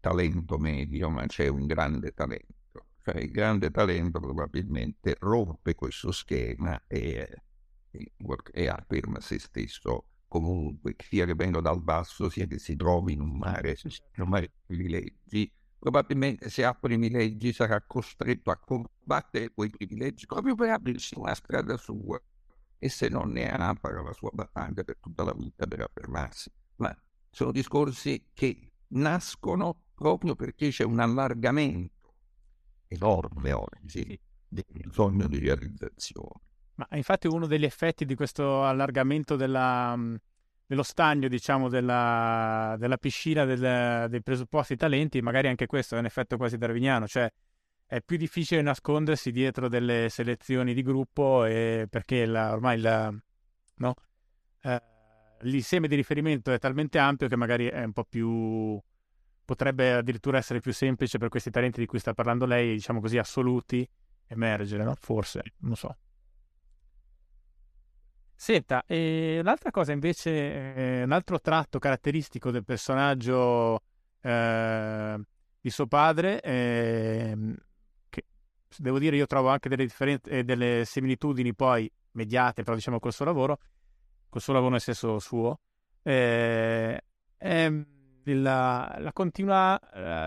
talento 0.00 0.58
medio, 0.58 1.08
ma 1.08 1.24
c'è 1.24 1.48
un 1.48 1.64
grande 1.64 2.12
talento. 2.12 2.88
Cioè 3.02 3.16
il 3.16 3.30
grande 3.30 3.70
talento 3.70 4.20
probabilmente 4.20 5.16
rompe 5.18 5.74
questo 5.74 6.12
schema 6.12 6.78
e, 6.86 7.42
e, 7.90 8.12
e 8.52 8.68
afferma 8.68 9.18
se 9.20 9.38
stesso 9.38 10.08
comunque, 10.28 10.94
sia 10.98 11.24
che 11.24 11.34
venga 11.34 11.60
dal 11.60 11.82
basso, 11.82 12.28
sia 12.28 12.46
che 12.46 12.58
si 12.58 12.76
trovi 12.76 13.14
in 13.14 13.20
un 13.20 13.36
mare, 13.38 13.76
in 13.84 14.22
un 14.22 14.28
mare 14.28 14.46
di 14.46 14.60
privilegi, 14.66 15.52
probabilmente 15.82 16.48
se 16.48 16.64
ha 16.64 16.74
privilegi 16.74 17.52
sarà 17.52 17.82
costretto 17.84 18.52
a 18.52 18.56
combattere 18.56 19.50
quei 19.52 19.68
privilegi 19.68 20.26
proprio 20.26 20.54
per 20.54 20.70
aprirsi 20.70 21.18
una 21.18 21.34
strada 21.34 21.76
sua 21.76 22.22
e 22.78 22.88
se 22.88 23.08
non 23.08 23.32
ne 23.32 23.50
ha 23.50 23.74
farà 23.74 24.00
la 24.00 24.12
sua 24.12 24.30
battaglia 24.32 24.84
per 24.84 24.98
tutta 25.00 25.24
la 25.24 25.34
vita 25.34 25.66
per 25.66 25.80
affermarsi. 25.80 26.52
Ma 26.76 26.96
sono 27.28 27.50
discorsi 27.50 28.28
che 28.32 28.74
nascono 28.90 29.86
proprio 29.92 30.36
perché 30.36 30.68
c'è 30.68 30.84
un 30.84 31.00
allargamento 31.00 32.14
enorme 32.86 33.50
oggi 33.50 34.16
del 34.46 34.64
bisogno 34.68 35.26
di 35.26 35.40
realizzazione. 35.40 36.40
Ma 36.76 36.86
infatti 36.92 37.26
uno 37.26 37.48
degli 37.48 37.64
effetti 37.64 38.04
di 38.04 38.14
questo 38.14 38.62
allargamento 38.62 39.34
della, 39.34 39.98
dello 40.72 40.82
stagno, 40.82 41.28
diciamo, 41.28 41.68
della, 41.68 42.76
della 42.78 42.96
piscina 42.96 43.44
del, 43.44 44.08
dei 44.08 44.22
presupposti 44.22 44.74
talenti, 44.74 45.20
magari 45.20 45.48
anche 45.48 45.66
questo 45.66 45.96
è 45.96 45.98
un 45.98 46.06
effetto 46.06 46.38
quasi 46.38 46.56
darwiniano, 46.56 47.06
cioè 47.06 47.30
è 47.84 48.00
più 48.00 48.16
difficile 48.16 48.62
nascondersi 48.62 49.32
dietro 49.32 49.68
delle 49.68 50.08
selezioni 50.08 50.72
di 50.72 50.80
gruppo 50.80 51.42
perché 51.42 52.24
la, 52.24 52.52
ormai 52.52 52.80
la, 52.80 53.14
no? 53.76 53.94
eh, 54.62 54.82
l'insieme 55.40 55.88
di 55.88 55.94
riferimento 55.94 56.50
è 56.50 56.58
talmente 56.58 56.98
ampio 56.98 57.28
che 57.28 57.36
magari 57.36 57.66
è 57.66 57.84
un 57.84 57.92
po' 57.92 58.04
più 58.04 58.80
potrebbe 59.44 59.92
addirittura 59.92 60.38
essere 60.38 60.60
più 60.60 60.72
semplice 60.72 61.18
per 61.18 61.28
questi 61.28 61.50
talenti 61.50 61.80
di 61.80 61.86
cui 61.86 61.98
sta 61.98 62.14
parlando 62.14 62.46
lei, 62.46 62.72
diciamo 62.72 62.98
così, 62.98 63.18
assoluti, 63.18 63.86
emergere, 64.28 64.84
no? 64.84 64.94
Forse, 64.98 65.42
non 65.58 65.76
so. 65.76 65.94
Senta, 68.42 68.82
e 68.88 69.38
un'altra 69.40 69.70
cosa 69.70 69.92
invece, 69.92 70.74
eh, 70.74 71.02
un 71.04 71.12
altro 71.12 71.38
tratto 71.38 71.78
caratteristico 71.78 72.50
del 72.50 72.64
personaggio 72.64 73.82
eh, 74.20 75.20
di 75.60 75.70
suo 75.70 75.86
padre, 75.86 76.40
eh, 76.40 77.36
che 78.08 78.24
devo 78.78 78.98
dire 78.98 79.14
io 79.14 79.26
trovo 79.26 79.46
anche 79.46 79.68
delle, 79.68 79.84
differen- 79.84 80.18
eh, 80.24 80.42
delle 80.42 80.82
similitudini 80.84 81.54
poi 81.54 81.88
mediate, 82.14 82.64
però 82.64 82.74
diciamo 82.74 82.98
col 82.98 83.12
suo 83.12 83.26
lavoro, 83.26 83.60
col 84.28 84.40
suo 84.40 84.54
lavoro 84.54 84.72
nel 84.72 84.80
senso 84.80 85.20
suo, 85.20 85.60
è 86.02 87.00
la, 88.24 88.96
la 88.98 89.12
continua 89.12 89.78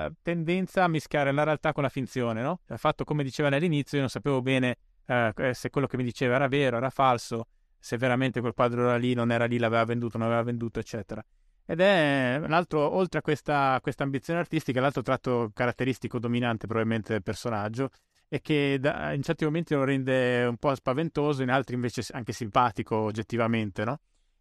eh, 0.08 0.14
tendenza 0.22 0.86
a 0.86 0.88
mischiare 0.88 1.34
la 1.34 1.44
realtà 1.44 1.74
con 1.74 1.84
la 1.84 1.90
finzione, 1.90 2.42
no? 2.42 2.62
Il 2.70 2.78
fatto, 2.78 3.04
come 3.04 3.24
diceva 3.24 3.50
all'inizio, 3.50 3.98
io 3.98 4.04
non 4.04 4.10
sapevo 4.10 4.42
bene 4.42 4.78
se 5.06 5.70
quello 5.70 5.86
che 5.86 5.98
mi 5.98 6.04
diceva 6.04 6.36
era 6.36 6.48
vero, 6.48 6.78
era 6.78 6.90
falso, 6.90 7.48
se 7.86 7.98
veramente 7.98 8.42
quel 8.42 8.56
quadro 8.56 8.82
era 8.82 8.98
lì, 8.98 9.14
non 9.14 9.32
era 9.32 9.46
lì, 9.46 9.60
l'aveva 9.60 9.86
venduto, 9.86 10.18
non 10.18 10.26
aveva 10.26 10.42
venduto, 10.42 10.80
eccetera. 10.80 11.24
Ed 11.68 11.80
è 11.80 12.42
un 12.44 12.52
altro, 12.52 12.80
oltre 12.80 13.20
a 13.20 13.22
questa, 13.22 13.78
questa 13.80 14.02
ambizione 14.02 14.40
artistica, 14.40 14.82
l'altro 14.82 15.04
tratto 15.04 15.52
caratteristico 15.54 16.18
dominante 16.18 16.66
probabilmente 16.66 17.14
del 17.14 17.22
personaggio 17.22 17.92
è 18.28 18.42
che 18.42 18.80
da, 18.80 19.14
in 19.14 19.22
certi 19.22 19.44
momenti 19.44 19.76
lo 19.76 19.84
rende 19.84 20.46
un 20.46 20.58
po' 20.58 20.74
spaventoso, 20.74 21.44
in 21.44 21.52
altri 21.52 21.76
invece 21.76 22.04
anche 22.10 22.34
simpatico 22.34 22.96
oggettivamente, 22.96 23.86
no? 23.86 24.00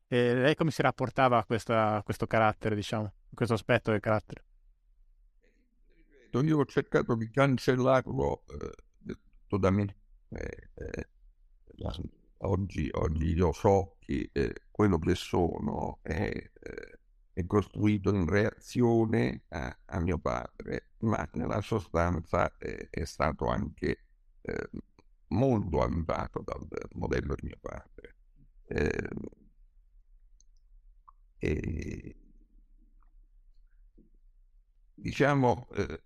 E 0.08 0.34
lei 0.34 0.54
come 0.54 0.70
si 0.70 0.80
rapportava 0.80 1.36
a, 1.36 1.44
questa, 1.44 1.96
a 1.96 2.02
questo 2.02 2.26
carattere, 2.26 2.74
diciamo, 2.74 3.04
a 3.04 3.34
questo 3.34 3.52
aspetto 3.52 3.90
del 3.90 4.00
carattere? 4.00 4.42
Io 6.30 6.58
ho 6.58 6.64
cercato 6.64 7.14
di 7.14 7.28
cancellarlo 7.28 8.44
eh, 8.46 9.70
me. 9.70 9.96
Eh, 10.30 10.68
eh, 10.76 11.08
oggi, 12.46 12.88
oggi 12.92 13.34
io 13.34 13.52
so 13.52 13.96
che 13.98 14.30
eh, 14.32 14.54
quello 14.70 14.98
che 14.98 15.14
sono 15.14 15.98
è, 16.02 16.12
eh, 16.52 16.98
è, 17.32 17.46
costruito 17.46 18.10
in 18.14 18.26
reazione 18.26 19.44
a, 19.48 19.76
a, 19.86 20.00
mio 20.00 20.18
padre, 20.18 20.90
ma 21.00 21.28
nella 21.34 21.60
sostanza 21.60 22.56
è, 22.56 22.88
è 22.90 23.04
stato 23.04 23.46
anche 23.46 24.04
eh, 24.42 24.70
molto 25.28 25.82
aiutato 25.82 26.42
dal 26.44 26.66
modello 26.92 27.34
di 27.34 27.46
mio 27.46 27.58
padre. 27.60 28.16
Ehm, 28.66 29.20
e, 31.38 32.16
diciamo, 34.94 35.68
eh, 35.74 36.02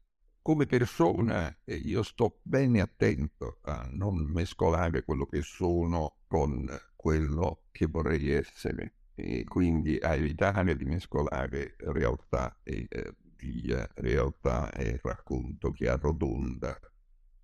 come 0.49 0.65
persona 0.65 1.55
io 1.67 2.03
sto 2.03 2.39
bene 2.41 2.81
attento 2.81 3.59
a 3.65 3.87
non 3.93 4.17
mescolare 4.33 5.05
quello 5.05 5.27
che 5.27 5.43
sono 5.43 6.21
con 6.27 6.67
quello 6.97 7.65
che 7.71 7.85
vorrei 7.85 8.31
essere. 8.31 8.95
e 9.15 9.45
quindi 9.45 9.99
a 9.99 10.15
evitare 10.15 10.75
di 10.75 10.87
mescolare 10.87 11.77
realtà 11.81 12.59
e 12.63 12.87
eh, 12.89 13.15
bugia, 13.19 13.87
realtà 13.97 14.73
e 14.73 14.99
racconto 15.03 15.71
che 15.71 15.87
arrotonda 15.87 16.81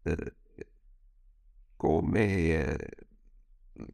eh, 0.04 0.36
come, 1.76 2.26
eh, 2.26 2.90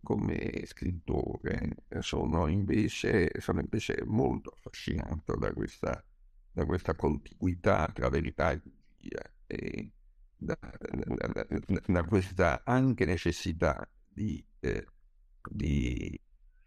come 0.05 0.63
scrittore 0.67 1.85
sono 1.99 2.47
invece, 2.47 3.33
sono 3.41 3.59
invece 3.59 4.05
molto 4.05 4.51
affascinato 4.51 5.35
da 5.35 5.53
questa, 5.53 6.01
da 6.53 6.65
questa 6.65 6.95
contiguità 6.95 7.91
tra 7.93 8.09
verità 8.09 8.53
e 8.53 8.61
e 9.47 9.91
da, 10.37 10.59
da, 10.59 11.47
da 11.87 12.05
questa 12.05 12.63
anche 12.65 13.05
necessità 13.05 13.89
di, 14.09 14.45
eh, 14.61 14.87
di 15.49 16.19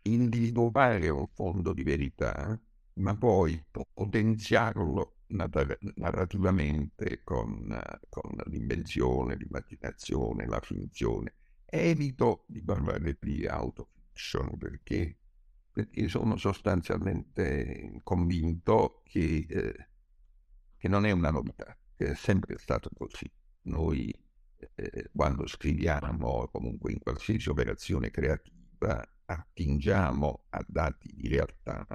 individuare 0.03 1.09
un 1.09 1.27
fondo 1.33 1.73
di 1.73 1.83
verità, 1.83 2.59
ma 2.95 3.15
poi 3.15 3.63
potenziarlo 3.93 5.17
narrativamente 5.27 7.21
con, 7.23 7.79
con 8.09 8.35
l'invenzione, 8.45 9.35
l'immaginazione, 9.35 10.45
la 10.45 10.59
finzione. 10.59 11.33
Evito 11.65 12.45
di 12.47 12.61
parlare 12.61 13.17
di 13.19 13.47
autofiction 13.47 14.57
perché, 14.57 15.17
perché 15.71 16.07
sono 16.07 16.37
sostanzialmente 16.37 17.99
convinto 18.03 19.01
che, 19.05 19.45
eh, 19.49 19.87
che 20.77 20.87
non 20.87 21.05
è 21.05 21.11
una 21.11 21.31
novità, 21.31 21.75
che 21.95 22.11
è 22.11 22.15
sempre 22.15 22.57
stato 22.57 22.89
così. 22.95 23.29
Noi 23.63 24.13
eh, 24.75 25.09
quando 25.13 25.47
scriviamo, 25.47 26.47
comunque 26.51 26.91
in 26.91 26.99
qualsiasi 26.99 27.49
operazione 27.49 28.11
creativa, 28.11 29.07
attingiamo 29.25 30.45
a 30.49 30.63
dati 30.67 31.09
di 31.13 31.27
realtà, 31.27 31.85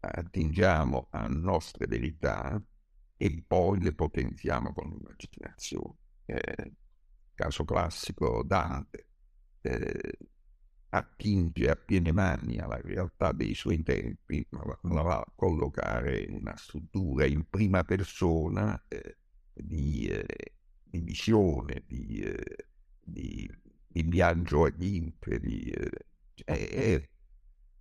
attingiamo 0.00 1.08
a 1.10 1.26
nostre 1.28 1.86
verità 1.86 2.62
e 3.16 3.44
poi 3.46 3.82
le 3.82 3.92
potenziamo 3.92 4.72
con 4.72 4.88
l'immaginazione. 4.88 5.96
Eh, 6.24 6.72
caso 7.34 7.64
classico 7.64 8.42
Dante 8.44 9.06
eh, 9.62 10.18
attinge 10.90 11.70
a 11.70 11.76
piene 11.76 12.12
mani 12.12 12.58
alla 12.58 12.80
realtà 12.80 13.32
dei 13.32 13.54
suoi 13.54 13.82
tempi, 13.82 14.44
ma 14.50 14.78
la 14.82 15.02
va 15.02 15.18
a 15.18 15.32
collocare 15.34 16.20
in 16.22 16.34
una 16.34 16.56
struttura 16.56 17.24
in 17.26 17.48
prima 17.48 17.84
persona 17.84 18.82
eh, 18.88 19.16
di, 19.52 20.06
eh, 20.06 20.54
di, 20.82 21.00
visione, 21.00 21.84
di, 21.86 22.18
eh, 22.20 22.66
di, 23.00 23.50
di 23.86 24.02
viaggio 24.02 24.64
agli 24.64 24.94
imperi, 24.96 25.70
eh, 25.70 26.06
e 26.44 27.10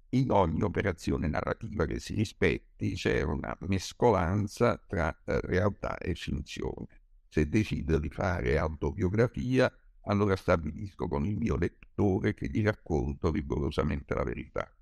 in 0.10 0.32
ogni 0.32 0.62
operazione 0.62 1.28
narrativa 1.28 1.86
che 1.86 2.00
si 2.00 2.14
rispetti 2.14 2.94
c'è 2.94 3.22
una 3.22 3.56
mescolanza 3.62 4.82
tra 4.88 5.10
eh, 5.26 5.40
realtà 5.42 5.98
e 5.98 6.16
finzione. 6.16 6.88
Se 7.28 7.48
decido 7.48 8.00
di 8.00 8.10
fare 8.10 8.58
autobiografia, 8.58 9.72
allora 10.04 10.36
stabilisco 10.36 11.08
con 11.08 11.26
il 11.26 11.38
mio 11.38 11.56
lettore 11.56 12.34
che 12.34 12.48
gli 12.50 12.64
racconto 12.64 13.32
rigorosamente 13.32 14.14
la 14.14 14.24
verità. 14.24 14.74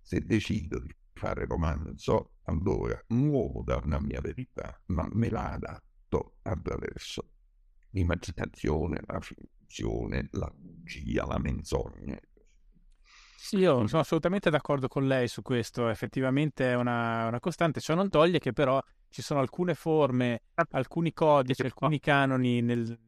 Se 0.00 0.20
decido 0.20 0.78
di 0.80 0.94
fare 1.12 1.46
romanzo, 1.46 2.34
allora 2.44 3.00
muovo 3.08 3.62
da 3.62 3.80
una 3.82 4.00
mia 4.00 4.20
verità, 4.20 4.80
ma 4.86 5.08
me 5.12 5.30
la 5.30 5.52
adatto 5.52 6.36
attraverso 6.42 7.30
l'immaginazione, 7.90 9.00
la 9.06 9.20
finzione, 9.20 10.28
la 10.32 10.52
bugia, 10.54 11.24
la 11.26 11.38
menzogna, 11.38 12.20
sì, 13.44 13.58
io 13.58 13.86
sono 13.88 14.00
assolutamente 14.00 14.48
d'accordo 14.48 14.88
con 14.88 15.06
lei 15.06 15.28
su 15.28 15.42
questo, 15.42 15.88
effettivamente 15.90 16.70
è 16.70 16.76
una, 16.76 17.26
una 17.26 17.40
costante, 17.40 17.78
ciò 17.78 17.94
non 17.94 18.08
toglie 18.08 18.38
che 18.38 18.54
però 18.54 18.82
ci 19.10 19.20
sono 19.20 19.40
alcune 19.40 19.74
forme, 19.74 20.44
alcuni 20.70 21.12
codici, 21.12 21.60
alcuni 21.60 22.00
canoni 22.00 22.62
nel, 22.62 22.98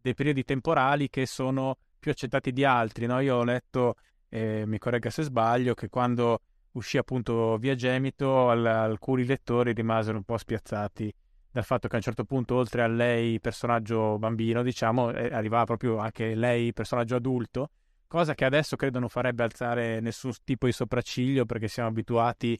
dei 0.00 0.14
periodi 0.14 0.44
temporali 0.44 1.08
che 1.08 1.26
sono 1.26 1.76
più 1.98 2.10
accettati 2.10 2.52
di 2.52 2.64
altri. 2.64 3.06
No? 3.06 3.20
Io 3.20 3.36
ho 3.36 3.44
letto, 3.44 3.94
eh, 4.28 4.64
mi 4.66 4.78
corregga 4.78 5.10
se 5.10 5.22
sbaglio, 5.22 5.74
che 5.74 5.88
quando 5.88 6.40
uscì 6.72 6.98
appunto 6.98 7.56
Via 7.58 7.74
Gemito 7.74 8.48
al, 8.48 8.64
alcuni 8.64 9.24
lettori 9.24 9.72
rimasero 9.72 10.16
un 10.16 10.24
po' 10.24 10.36
spiazzati 10.36 11.12
dal 11.52 11.64
fatto 11.64 11.88
che 11.88 11.94
a 11.94 11.98
un 11.98 12.04
certo 12.04 12.24
punto 12.24 12.54
oltre 12.54 12.82
a 12.82 12.86
lei 12.86 13.40
personaggio 13.40 14.18
bambino 14.18 14.62
diciamo 14.62 15.10
eh, 15.10 15.34
arrivava 15.34 15.64
proprio 15.64 15.96
anche 15.98 16.36
lei 16.36 16.72
personaggio 16.72 17.16
adulto 17.16 17.70
cosa 18.06 18.34
che 18.34 18.44
adesso 18.44 18.76
credo 18.76 19.00
non 19.00 19.08
farebbe 19.08 19.42
alzare 19.42 19.98
nessun 19.98 20.30
tipo 20.44 20.66
di 20.66 20.72
sopracciglio 20.72 21.46
perché 21.46 21.66
siamo 21.66 21.88
abituati 21.88 22.56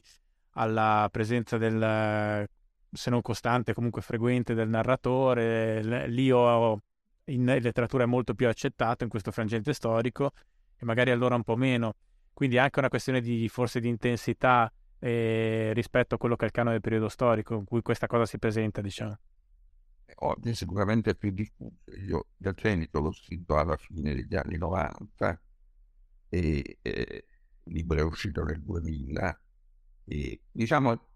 alla 0.53 1.07
presenza 1.11 1.57
del, 1.57 2.47
se 2.91 3.09
non 3.09 3.21
costante, 3.21 3.73
comunque 3.73 4.01
frequente 4.01 4.53
del 4.53 4.69
narratore. 4.69 6.07
Lì 6.07 6.31
ho, 6.31 6.81
in 7.33 7.45
letteratura 7.45 8.03
è 8.03 8.07
molto 8.07 8.33
più 8.33 8.47
accettato 8.47 9.03
in 9.03 9.09
questo 9.09 9.31
frangente 9.31 9.73
storico 9.73 10.31
e 10.77 10.85
magari 10.85 11.11
allora 11.11 11.35
un 11.35 11.43
po' 11.43 11.55
meno. 11.55 11.95
Quindi 12.33 12.55
è 12.55 12.59
anche 12.59 12.79
una 12.79 12.89
questione 12.89 13.21
di 13.21 13.47
forse 13.49 13.79
di 13.79 13.87
intensità 13.87 14.71
eh, 14.99 15.71
rispetto 15.73 16.15
a 16.15 16.17
quello 16.17 16.35
che 16.35 16.43
è 16.43 16.47
il 16.47 16.51
canone 16.51 16.73
del 16.73 16.81
periodo 16.81 17.09
storico 17.09 17.55
in 17.55 17.65
cui 17.65 17.81
questa 17.81 18.07
cosa 18.07 18.25
si 18.25 18.37
presenta, 18.37 18.81
diciamo. 18.81 19.17
Oggi 20.15 20.53
sicuramente 20.53 21.11
è 21.11 21.15
più 21.15 21.31
diffuso. 21.31 21.75
Io 22.05 22.27
da 22.35 22.53
Cenito 22.53 22.99
l'ho 22.99 23.11
scritto 23.11 23.57
alla 23.57 23.77
fine 23.77 24.13
degli 24.13 24.35
anni 24.35 24.57
90 24.57 25.41
e 26.29 26.77
eh, 26.81 27.25
il 27.63 27.73
libro 27.73 27.99
è 27.99 28.03
uscito 28.03 28.43
nel 28.43 28.61
2000 28.61 29.41
e 30.05 30.41
diciamo 30.51 31.07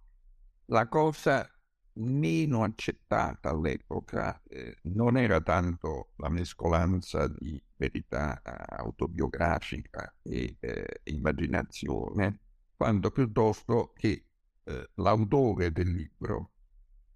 la 0.65 0.87
cosa 0.87 1.49
meno 1.97 2.63
accettata 2.63 3.49
all'epoca 3.49 4.41
eh, 4.47 4.77
non 4.83 5.17
era 5.17 5.39
tanto 5.41 6.11
la 6.17 6.29
mescolanza 6.29 7.27
di 7.27 7.61
verità 7.77 8.41
autobiografica 8.43 10.13
e 10.21 10.57
eh, 10.59 11.01
immaginazione, 11.05 12.39
quanto 12.75 13.11
piuttosto 13.11 13.93
che 13.95 14.25
eh, 14.63 14.89
l'autore 14.95 15.71
del 15.71 15.91
libro, 15.91 16.51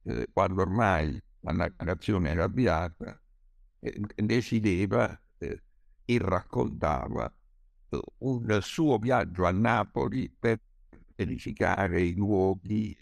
eh, 0.04 0.28
quando 0.32 0.62
ormai 0.62 1.22
la 1.42 1.52
narrazione 1.52 2.30
era 2.30 2.46
avviata, 2.46 3.20
eh, 3.80 4.02
decideva 4.16 5.20
eh, 5.38 5.64
e 6.06 6.18
raccontava 6.20 7.32
un 8.20 8.60
suo 8.62 8.98
viaggio 8.98 9.46
a 9.46 9.52
Napoli 9.52 10.30
per 10.30 10.62
verificare 11.16 12.02
i 12.02 12.14
luoghi 12.14 12.96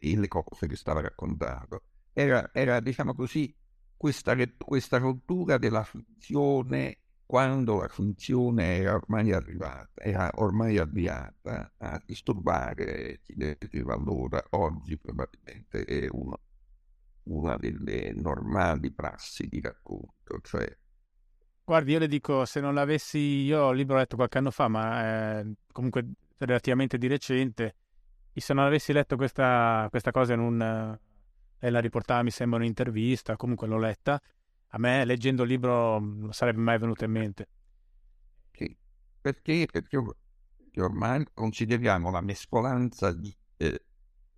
le 0.00 0.28
cose 0.28 0.66
che 0.66 0.76
stava 0.76 1.00
raccontando. 1.00 1.82
Era, 2.12 2.50
era 2.52 2.80
diciamo 2.80 3.14
così, 3.14 3.54
questa, 3.96 4.34
questa 4.56 4.98
rottura 4.98 5.58
della 5.58 5.84
funzione 5.84 6.98
quando 7.28 7.80
la 7.80 7.88
funzione 7.88 8.76
era 8.76 8.94
ormai 8.94 9.32
arrivata, 9.32 9.90
era 9.96 10.30
ormai 10.36 10.78
avviata 10.78 11.74
a 11.76 12.02
disturbare 12.06 13.20
chi 13.22 13.34
leggeva 13.36 13.92
allora, 13.92 14.42
oggi 14.52 14.96
probabilmente 14.96 15.84
è 15.84 16.08
uno, 16.10 16.40
una 17.24 17.58
delle 17.58 18.14
normali 18.14 18.90
prassi 18.92 19.46
di 19.46 19.60
racconto, 19.60 20.40
cioè 20.40 20.74
Guardi, 21.64 21.92
io 21.92 21.98
le 21.98 22.08
dico, 22.08 22.46
se 22.46 22.60
non 22.60 22.72
l'avessi, 22.72 23.18
io 23.18 23.72
il 23.72 23.76
libro 23.76 23.96
l'ho 23.96 24.00
letto 24.00 24.16
qualche 24.16 24.38
anno 24.38 24.50
fa, 24.50 24.68
ma 24.68 25.40
eh, 25.40 25.52
comunque 25.70 26.12
relativamente 26.38 26.96
di 26.96 27.08
recente, 27.08 27.76
se 28.40 28.54
non 28.54 28.64
avessi 28.64 28.92
letto 28.92 29.16
questa, 29.16 29.86
questa 29.90 30.10
cosa 30.10 30.34
in 30.34 30.40
un... 30.40 30.60
Eh, 30.60 31.00
lei 31.60 31.70
la 31.72 31.80
riportava, 31.80 32.22
mi 32.22 32.30
sembra, 32.30 32.58
un'intervista, 32.58 33.36
comunque 33.36 33.66
l'ho 33.66 33.78
letta, 33.78 34.20
a 34.68 34.78
me 34.78 35.04
leggendo 35.04 35.42
il 35.42 35.48
libro 35.48 35.98
non 35.98 36.32
sarebbe 36.32 36.60
mai 36.60 36.78
venuto 36.78 37.04
in 37.04 37.10
mente. 37.10 37.48
Sì, 38.52 38.76
perché, 39.20 39.66
perché 39.70 39.98
ormai 40.76 41.26
consideriamo 41.34 42.10
la 42.10 42.20
mescolanza 42.20 43.12
di 43.12 43.34
eh, 43.56 43.82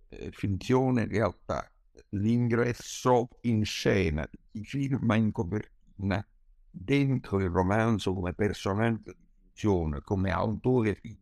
eh, 0.09 0.31
finzione 0.31 1.03
e 1.03 1.07
realtà, 1.07 1.71
l'ingresso 2.09 3.27
in 3.41 3.63
scena 3.65 4.27
di 4.51 4.63
firma 4.63 5.15
in 5.15 5.31
copertina 5.31 6.25
dentro 6.69 7.39
il 7.39 7.49
romanzo 7.49 8.13
come 8.13 8.33
personaggio 8.33 9.11
di 9.11 9.27
finzione, 9.41 10.01
come 10.01 10.31
autore 10.31 10.99
eh, 11.01 11.17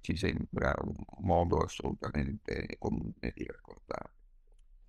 ci 0.00 0.16
sembra 0.16 0.74
un 0.82 0.94
modo 1.20 1.58
assolutamente 1.58 2.76
comune 2.78 3.32
di 3.34 3.44
raccontare. 3.46 4.10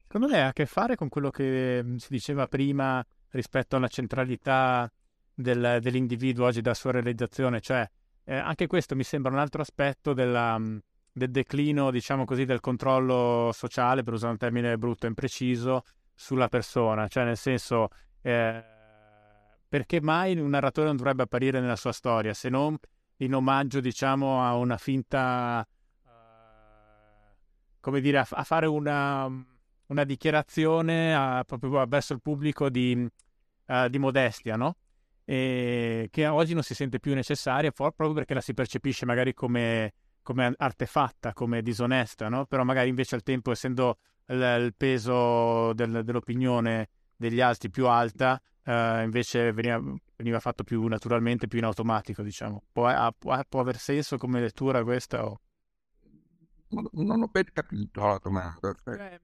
Secondo 0.03 0.27
lei 0.27 0.41
ha 0.41 0.47
a 0.47 0.53
che 0.53 0.65
fare 0.65 0.95
con 0.95 1.09
quello 1.09 1.29
che 1.29 1.81
mm, 1.83 1.95
si 1.95 2.07
diceva 2.09 2.47
prima 2.47 3.05
rispetto 3.31 3.75
alla 3.75 3.87
centralità 3.87 4.91
del, 5.33 5.79
dell'individuo 5.81 6.45
oggi 6.45 6.61
dalla 6.61 6.75
sua 6.75 6.91
realizzazione? 6.91 7.59
Cioè, 7.59 7.89
eh, 8.23 8.35
anche 8.35 8.67
questo 8.67 8.95
mi 8.95 9.03
sembra 9.03 9.31
un 9.31 9.39
altro 9.39 9.61
aspetto 9.61 10.13
della, 10.13 10.57
mm, 10.57 10.77
del 11.11 11.31
declino, 11.31 11.91
diciamo 11.91 12.23
così, 12.23 12.45
del 12.45 12.61
controllo 12.61 13.51
sociale, 13.53 14.03
per 14.03 14.13
usare 14.13 14.31
un 14.31 14.37
termine 14.37 14.77
brutto 14.77 15.05
e 15.05 15.09
impreciso, 15.09 15.83
sulla 16.13 16.47
persona. 16.47 17.07
Cioè, 17.07 17.25
nel 17.25 17.37
senso... 17.37 17.89
Eh, 18.21 18.73
perché 19.67 19.99
mai 19.99 20.37
un 20.37 20.49
narratore 20.51 20.87
non 20.87 20.95
dovrebbe 20.95 21.23
apparire 21.23 21.59
nella 21.59 21.75
sua 21.75 21.91
storia 21.91 22.33
se 22.33 22.47
non 22.47 22.77
in 23.17 23.33
omaggio, 23.33 23.79
diciamo, 23.79 24.43
a 24.43 24.55
una 24.55 24.77
finta, 24.77 25.65
uh, 26.03 26.09
come 27.79 28.01
dire, 28.01 28.19
a, 28.19 28.43
fare 28.43 28.65
una, 28.65 29.25
una 29.87 30.03
dichiarazione 30.03 31.15
a, 31.15 31.43
proprio 31.45 31.85
verso 31.85 32.13
il 32.13 32.21
pubblico 32.21 32.69
di, 32.69 33.07
uh, 33.67 33.87
di 33.87 33.99
modestia, 33.99 34.55
no? 34.55 34.77
E 35.23 36.07
che 36.11 36.27
oggi 36.27 36.53
non 36.53 36.61
si 36.61 36.75
sente 36.75 36.99
più 36.99 37.13
necessaria 37.15 37.71
proprio 37.71 38.13
perché 38.13 38.35
la 38.35 38.41
si 38.41 38.53
percepisce 38.53 39.05
magari 39.05 39.33
come, 39.33 39.93
come 40.21 40.53
artefatta, 40.55 41.33
come 41.33 41.61
disonesta, 41.61 42.29
no? 42.29 42.45
Però 42.45 42.63
magari 42.63 42.89
invece 42.89 43.15
al 43.15 43.23
tempo, 43.23 43.51
essendo 43.51 43.97
il, 44.27 44.59
il 44.65 44.73
peso 44.75 45.73
del, 45.73 46.03
dell'opinione 46.03 46.89
degli 47.15 47.41
altri 47.41 47.69
più 47.69 47.87
alta, 47.87 48.39
uh, 48.65 49.01
invece 49.01 49.51
veniva, 49.53 49.81
veniva, 50.15 50.39
fatto 50.39 50.63
più 50.63 50.85
naturalmente, 50.87 51.47
più 51.47 51.59
in 51.59 51.65
automatico, 51.65 52.21
diciamo. 52.21 52.63
Può, 52.71 52.87
ha, 52.87 53.13
può 53.13 53.59
aver 53.59 53.77
senso 53.77 54.17
come 54.17 54.39
lettura 54.39 54.83
questa? 54.83 55.25
O... 55.25 55.39
Non 56.91 57.21
ho 57.21 57.27
ben 57.27 57.45
capito 57.53 58.05
la 58.05 58.19
domanda. 58.21 58.75
Eh, 58.85 59.21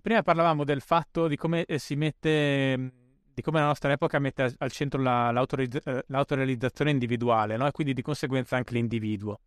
prima 0.00 0.22
parlavamo 0.22 0.64
del 0.64 0.80
fatto 0.80 1.26
di 1.28 1.36
come 1.36 1.64
eh, 1.64 1.78
si 1.78 1.96
mette, 1.96 2.92
di 3.32 3.42
come 3.42 3.60
la 3.60 3.66
nostra 3.66 3.92
epoca 3.92 4.18
mette 4.18 4.54
al 4.58 4.70
centro 4.70 5.00
la, 5.00 5.30
eh, 5.30 6.04
l'autorealizzazione 6.06 6.90
individuale, 6.90 7.56
no? 7.56 7.66
e 7.66 7.70
quindi 7.72 7.94
di 7.94 8.02
conseguenza 8.02 8.56
anche 8.56 8.74
l'individuo. 8.74 9.40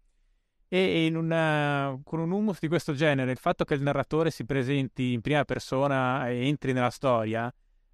E 0.71 1.11
una, 1.13 1.99
con 2.03 2.19
un 2.19 2.31
humus 2.31 2.59
di 2.59 2.67
questo 2.67 2.93
genere, 2.93 3.31
il 3.31 3.39
fatto 3.39 3.65
che 3.65 3.73
il 3.73 3.81
narratore 3.81 4.29
si 4.29 4.45
presenti 4.45 5.13
in 5.13 5.21
prima 5.21 5.43
persona 5.43 6.29
e 6.29 6.47
entri 6.47 6.73
nella 6.73 6.91
storia 6.91 7.51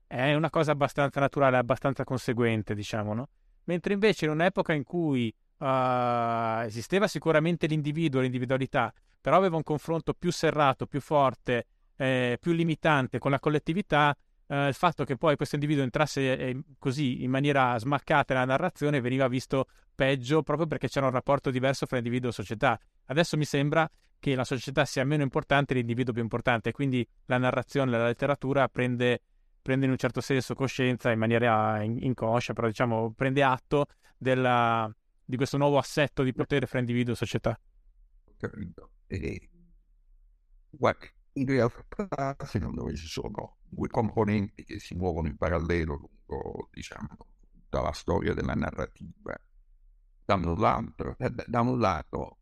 è 0.07 0.33
una 0.33 0.49
cosa 0.49 0.71
abbastanza 0.71 1.19
naturale, 1.19 1.57
abbastanza 1.57 2.03
conseguente, 2.03 2.75
diciamo, 2.75 3.13
no? 3.13 3.29
Mentre 3.65 3.93
invece 3.93 4.25
in 4.25 4.31
un'epoca 4.31 4.73
in 4.73 4.83
cui 4.83 5.33
uh, 5.57 6.61
esisteva 6.65 7.07
sicuramente 7.07 7.67
l'individuo, 7.67 8.21
l'individualità, 8.21 8.93
però 9.19 9.37
aveva 9.37 9.55
un 9.55 9.63
confronto 9.63 10.13
più 10.13 10.31
serrato, 10.31 10.85
più 10.85 11.01
forte, 11.01 11.65
eh, 11.95 12.37
più 12.39 12.51
limitante 12.51 13.17
con 13.17 13.31
la 13.31 13.39
collettività, 13.39 14.15
eh, 14.47 14.67
il 14.67 14.73
fatto 14.73 15.03
che 15.03 15.17
poi 15.17 15.35
questo 15.35 15.55
individuo 15.55 15.83
entrasse 15.83 16.37
eh, 16.37 16.61
così 16.77 17.23
in 17.23 17.31
maniera 17.31 17.77
smaccata 17.79 18.33
nella 18.33 18.45
narrazione 18.45 19.01
veniva 19.01 19.27
visto 19.27 19.67
peggio 19.95 20.43
proprio 20.43 20.67
perché 20.67 20.87
c'era 20.87 21.07
un 21.07 21.11
rapporto 21.11 21.49
diverso 21.49 21.85
fra 21.85 21.97
individuo 21.97 22.29
e 22.29 22.33
società. 22.33 22.79
Adesso 23.05 23.37
mi 23.37 23.45
sembra 23.45 23.89
che 24.19 24.35
la 24.35 24.43
società 24.43 24.85
sia 24.85 25.03
meno 25.03 25.23
importante 25.23 25.73
e 25.73 25.77
l'individuo 25.77 26.13
più 26.13 26.21
importante, 26.21 26.71
quindi 26.71 27.07
la 27.25 27.37
narrazione, 27.37 27.91
la 27.91 28.05
letteratura 28.05 28.67
prende, 28.67 29.21
prende 29.65 29.85
in 29.85 29.91
un 29.91 29.97
certo 29.97 30.21
senso 30.21 30.53
coscienza 30.53 31.09
in 31.09 31.17
maniera 31.17 31.81
inconscia, 31.81 32.53
però 32.53 32.67
diciamo 32.67 33.13
prende 33.13 33.41
atto 33.41 33.87
della, 34.15 34.95
di 35.23 35.37
questo 35.37 35.57
nuovo 35.57 35.79
assetto 35.79 36.21
di 36.21 36.33
potere 36.33 36.67
fra 36.67 36.77
individuo 36.77 37.13
e 37.13 37.17
società. 37.17 37.59
Capito. 38.37 38.91
E, 39.07 39.49
guarda, 40.69 41.07
in 41.33 41.47
realtà 41.47 42.35
secondo 42.45 42.83
me 42.83 42.95
ci 42.95 43.07
sono 43.07 43.57
due 43.63 43.87
componenti 43.87 44.63
che 44.63 44.77
si 44.77 44.93
muovono 44.93 45.29
in 45.29 45.35
parallelo 45.35 45.95
lungo, 45.95 46.69
diciamo, 46.71 47.17
tutta 47.51 47.91
storia 47.91 48.35
della 48.35 48.53
narrativa. 48.53 49.35
Da 50.25 50.35
un 50.35 50.59
lato, 50.59 51.15
eh, 51.17 51.33
da 51.47 51.61
un 51.61 51.79
lato 51.79 52.37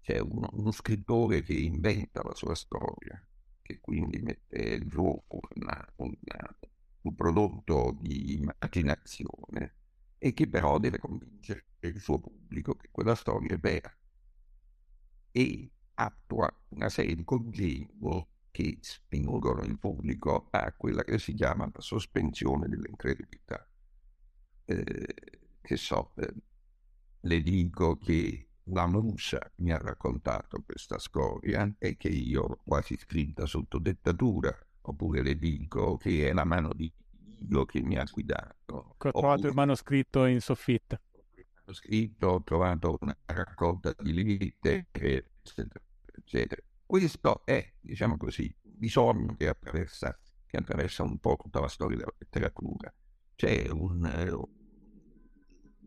c'è 0.00 0.18
uno, 0.18 0.48
uno, 0.52 0.70
scrittore 0.70 1.42
che 1.42 1.52
inventa 1.52 2.22
la 2.22 2.34
sua 2.34 2.54
storia, 2.54 3.22
che 3.68 3.80
quindi 3.80 4.18
mette 4.20 4.86
gioco 4.86 5.40
una, 5.56 5.92
una, 5.96 6.58
un 7.02 7.14
prodotto 7.14 7.94
di 8.00 8.32
immaginazione 8.32 9.74
e 10.16 10.32
che 10.32 10.48
però 10.48 10.78
deve 10.78 10.98
convincere 10.98 11.66
il 11.80 12.00
suo 12.00 12.18
pubblico 12.18 12.76
che 12.76 12.88
quella 12.90 13.14
storia 13.14 13.54
è 13.54 13.58
vera. 13.58 13.94
E 15.30 15.70
attua 15.94 16.50
una 16.68 16.88
serie 16.88 17.14
di 17.14 17.24
congegni 17.24 18.26
che 18.50 18.78
spingono 18.80 19.62
il 19.64 19.78
pubblico 19.78 20.48
a 20.50 20.72
quella 20.72 21.04
che 21.04 21.18
si 21.18 21.34
chiama 21.34 21.70
la 21.70 21.80
sospensione 21.80 22.68
dell'incredibilità. 22.68 23.68
Eh, 24.64 25.14
che 25.60 25.76
so, 25.76 26.14
eh, 26.16 26.34
le 27.20 27.42
dico 27.42 27.98
che 27.98 28.47
la 28.70 28.86
Musa 28.86 29.38
mi 29.56 29.72
ha 29.72 29.78
raccontato 29.78 30.62
questa 30.64 30.98
storia 30.98 31.72
e 31.78 31.96
che 31.96 32.08
io 32.08 32.46
l'ho 32.46 32.60
quasi 32.64 32.96
scritta 32.96 33.46
sotto 33.46 33.78
dettatura, 33.78 34.56
oppure 34.82 35.22
le 35.22 35.36
dico 35.36 35.96
che 35.96 36.28
è 36.28 36.32
la 36.32 36.44
mano 36.44 36.72
di 36.72 36.92
Dio 37.10 37.64
che 37.64 37.80
mi 37.80 37.96
ha 37.96 38.04
guidato. 38.10 38.96
Ho 38.98 39.10
trovato 39.12 39.46
il 39.46 39.54
manoscritto 39.54 40.24
in 40.24 40.40
soffitta. 40.40 41.00
Manoscritto, 41.60 42.26
ho 42.28 42.42
trovato 42.42 42.98
una 43.00 43.16
raccolta 43.26 43.94
di 43.98 44.12
liriche, 44.12 44.86
eccetera 44.90 45.80
eccetera. 46.28 46.62
Questo 46.84 47.44
è, 47.44 47.74
diciamo 47.80 48.16
così, 48.16 48.44
il 48.44 48.72
bisogno 48.76 49.34
che 49.36 49.48
attraversa, 49.48 50.18
che 50.46 50.56
attraversa 50.56 51.02
un 51.02 51.18
po' 51.18 51.36
tutta 51.40 51.60
la 51.60 51.68
storia 51.68 51.96
della 51.96 52.14
letteratura. 52.18 52.92
C'è 53.34 53.68
un, 53.70 54.04
eh, 54.04 54.48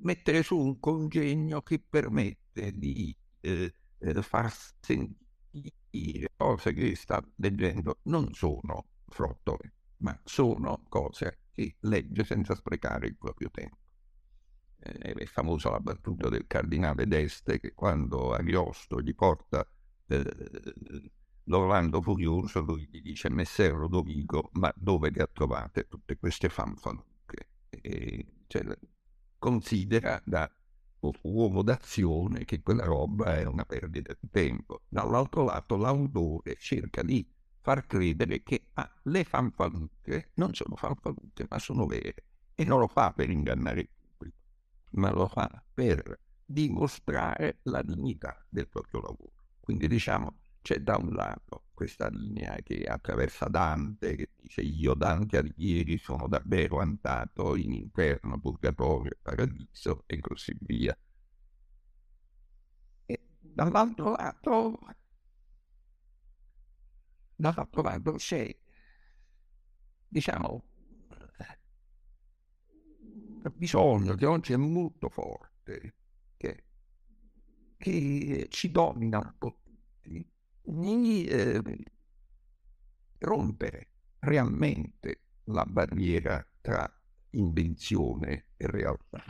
mettere 0.02 0.44
su 0.44 0.58
un 0.58 0.80
congegno 0.80 1.62
che 1.62 1.80
permette 1.80 2.41
di 2.54 3.16
eh, 3.42 3.74
eh, 3.98 4.22
far 4.22 4.52
sentire 4.80 6.32
cose 6.36 6.74
che 6.74 6.96
sta 6.96 7.24
leggendo 7.36 8.00
non 8.04 8.34
sono 8.34 8.88
frottole, 9.08 9.74
ma 9.98 10.20
sono 10.24 10.84
cose 10.88 11.40
che 11.52 11.76
legge 11.82 12.24
senza 12.24 12.56
sprecare 12.56 13.08
il 13.08 13.18
proprio 13.18 13.50
tempo. 13.52 13.78
Eh, 14.80 15.14
è 15.14 15.26
famosa 15.26 15.70
la 15.70 15.80
battuta 15.80 16.30
del 16.30 16.48
cardinale 16.48 17.06
d'Este 17.06 17.60
che 17.60 17.74
quando 17.74 18.34
Ariosto 18.34 19.00
gli 19.00 19.14
porta 19.14 19.66
eh, 20.08 21.12
l'Orlando 21.46 22.02
Furioso, 22.02 22.62
lui 22.62 22.88
gli 22.90 23.02
dice 23.02 23.30
Messer 23.30 23.74
Lodovico, 23.74 24.50
ma 24.54 24.72
dove 24.76 25.12
le 25.12 25.22
ha 25.22 25.30
trovate 25.32 25.88
tutte 25.88 26.18
queste 26.18 26.50
fanfaluche? 26.50 27.50
E, 27.70 28.26
cioè, 28.48 28.78
considera 29.38 30.22
da 30.26 30.50
uomo 31.24 31.62
d'azione 31.64 32.46
che 32.46 32.62
quella 32.62 32.86
roba 32.86 33.38
è 33.38 33.46
una 33.46 33.66
perdita 33.66 34.16
di 34.20 34.30
tempo. 34.30 34.82
Dall'altro 34.88 35.44
lato 35.44 35.78
l'autore 35.78 36.56
cerca 36.58 37.02
di 37.02 37.28
far 37.60 37.86
credere 37.86 38.44
che 38.44 38.68
ah, 38.74 38.92
le 39.04 39.24
fanfaluche 39.24 40.32
non 40.36 40.54
sono 40.54 40.76
fanfaluche 40.76 41.46
ma 41.50 41.60
sono 41.60 41.86
vere 41.86 42.26
e 42.56 42.66
non 42.66 42.80
lo 42.80 42.88
fa 42.88 43.12
per 43.14 43.30
ingannare 43.30 43.82
il 43.82 43.90
pubblico, 43.90 44.38
ma 44.92 45.12
lo 45.12 45.28
fa 45.28 45.64
per 45.74 46.20
dimostrare 46.46 47.60
la 47.64 47.82
dignità 47.82 48.46
del 48.50 48.68
proprio 48.68 49.02
lavoro. 49.02 49.34
Quindi 49.60 49.88
diciamo 49.88 50.38
c'è 50.62 50.80
da 50.80 50.98
un 50.98 51.14
lato 51.14 51.66
questa 51.82 52.10
linea 52.10 52.56
che 52.62 52.84
attraversa 52.84 53.48
Dante, 53.48 54.16
che 54.16 54.30
dice 54.36 54.62
io 54.62 54.94
Dante 54.94 55.38
Alighieri 55.38 55.98
sono 55.98 56.28
davvero 56.28 56.80
andato 56.80 57.56
in 57.56 57.74
inferno, 57.74 58.40
purgatorio, 58.40 59.18
paradiso 59.20 60.04
e 60.06 60.20
così 60.20 60.56
via. 60.60 60.96
E 63.08 63.24
dall'altro 63.40 64.12
lato, 64.12 64.80
dall'altro 67.36 67.82
lato 67.82 68.12
c'è, 68.14 68.56
diciamo, 70.08 70.64
bisogno 73.56 74.14
che 74.14 74.26
oggi 74.28 74.54
è 74.54 74.58
molto 74.58 75.10
forte, 75.10 75.96
che 76.38 76.66
che 77.76 78.46
ci 78.52 78.70
domina 78.70 79.18
un 79.18 79.34
po' 79.40 79.58
di 80.64 81.26
eh, 81.26 81.62
rompere 83.20 83.90
realmente 84.20 85.22
la 85.46 85.66
barriera 85.66 86.46
tra 86.62 86.92
invenzione 87.32 88.48
e 88.58 88.68
realtà. 88.68 89.24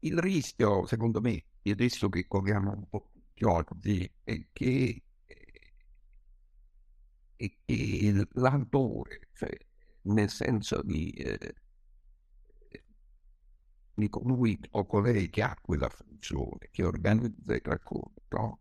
Il 0.00 0.18
rischio, 0.18 0.86
secondo 0.86 1.20
me, 1.20 1.44
e 1.62 1.70
adesso 1.70 2.08
che 2.08 2.26
corriamo 2.26 2.72
un 2.72 2.88
po' 2.88 3.10
tutti 3.12 3.44
oggi, 3.44 4.10
è 4.24 4.46
che, 4.52 5.02
è 7.36 7.56
che 7.64 8.26
l'autore, 8.32 9.28
cioè 9.34 9.56
nel 10.02 10.28
senso 10.28 10.82
di 10.82 11.10
eh, 11.10 11.54
di 13.94 14.08
colui 14.08 14.58
o 14.70 14.86
colei 14.86 15.28
che 15.30 15.42
ha 15.42 15.56
quella 15.60 15.88
funzione, 15.88 16.68
che 16.70 16.84
organizza 16.84 17.54
il 17.54 17.60
racconto, 17.62 18.60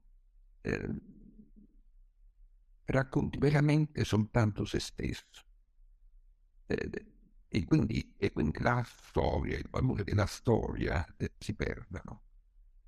eh, 0.62 0.90
racconti 2.86 3.38
veramente 3.38 4.04
soltanto 4.04 4.66
se 4.66 4.80
stesso. 4.80 5.44
Eh, 6.68 7.06
e, 7.48 7.66
quindi, 7.66 8.14
e, 8.18 8.32
quindi, 8.32 8.60
la 8.60 8.84
storia, 8.86 9.58
il 9.58 9.68
valore 9.70 10.04
della 10.04 10.26
storia 10.26 11.06
eh, 11.18 11.34
si 11.38 11.54
perdono. 11.54 12.24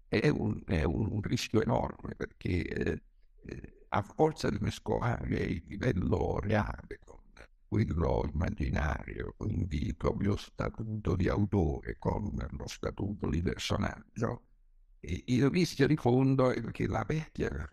È 0.08 0.28
un, 0.30 0.62
è 0.66 0.84
un, 0.84 1.22
rischio 1.22 1.62
enorme 1.62 2.16
perché 2.16 2.64
eh, 2.64 3.02
eh, 3.46 3.86
a 3.90 4.02
forza 4.04 4.50
di 4.50 4.58
mescolare 4.62 5.40
il 5.40 5.64
livello 5.66 6.40
reale 6.40 7.00
con 7.04 7.22
quello 7.68 8.30
immaginario, 8.32 9.34
quindi 9.36 9.88
il 9.88 9.96
proprio 9.96 10.36
statuto 10.36 11.16
di 11.16 11.28
autore 11.28 11.98
con 11.98 12.32
lo 12.52 12.68
statuto 12.68 13.28
di 13.28 13.42
personaggio, 13.42 14.44
il 15.26 15.49
rischio 15.49 15.88
di 15.88 15.95
fondo 15.95 16.51
è 16.51 16.62
che 16.72 16.88
la 16.88 17.04
vecchia, 17.06 17.70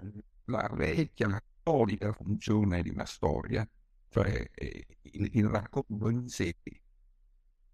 la 0.46 0.70
vecchia, 0.74 1.42
solida 1.62 2.12
funzione 2.12 2.82
di 2.82 2.90
una 2.90 3.04
storia, 3.04 3.68
cioè 4.08 4.50
eh, 4.54 4.86
il, 5.02 5.30
il 5.34 5.46
racconto 5.46 6.08
in 6.08 6.28
sé, 6.28 6.56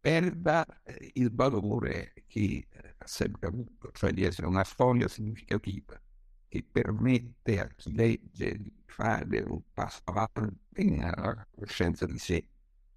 perda 0.00 0.64
eh, 0.82 1.12
il 1.14 1.32
valore 1.32 2.12
che 2.26 2.66
eh, 2.68 2.94
ha 2.98 3.06
sempre 3.06 3.48
avuto, 3.48 3.90
cioè 3.92 4.12
di 4.12 4.24
essere 4.24 4.46
una 4.46 4.64
storia 4.64 5.08
significativa 5.08 6.00
che 6.48 6.64
permette 6.70 7.60
a 7.60 7.66
chi 7.68 7.92
legge 7.94 8.58
di 8.58 8.72
fare 8.86 9.40
un 9.40 9.62
passo 9.72 10.02
avanti 10.04 10.90
nella 10.90 11.46
conoscenza 11.50 12.06
di 12.06 12.18
sé, 12.18 12.48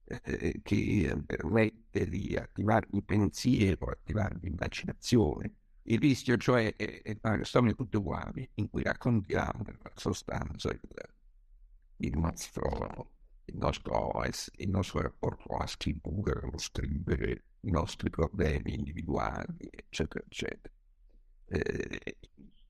eh, 0.03 0.60
che 0.64 1.24
permette 1.26 2.07
di 2.07 2.36
attivare 2.36 2.88
il 2.91 3.03
pensiero, 3.03 3.88
attivare 3.88 4.38
l'immaginazione, 4.41 5.53
il 5.90 6.00
rischio, 6.00 6.38
cioè, 6.38 6.76
è, 6.76 7.02
è 7.02 7.18
fare 7.20 7.44
storie 7.44 7.74
tutte 7.74 7.98
uguali, 7.98 8.48
in 8.56 8.70
cui 8.70 8.84
raccontiamo 8.84 9.64
nella 9.64 9.92
sostanza 9.96 10.70
il, 10.70 10.80
il, 11.98 12.18
nostro, 12.18 13.12
il, 13.46 13.58
nostro, 13.58 14.24
il 14.58 14.70
nostro 14.70 15.02
rapporto 15.02 15.56
alla 15.56 15.66
scrittura, 15.66 16.40
lo 16.42 16.58
scrivere, 16.58 17.44
i 17.62 17.72
nostri 17.72 18.10
problemi 18.10 18.76
individuali, 18.76 19.68
eccetera, 19.72 20.24
eccetera. 20.24 20.74
Eh, 21.48 22.18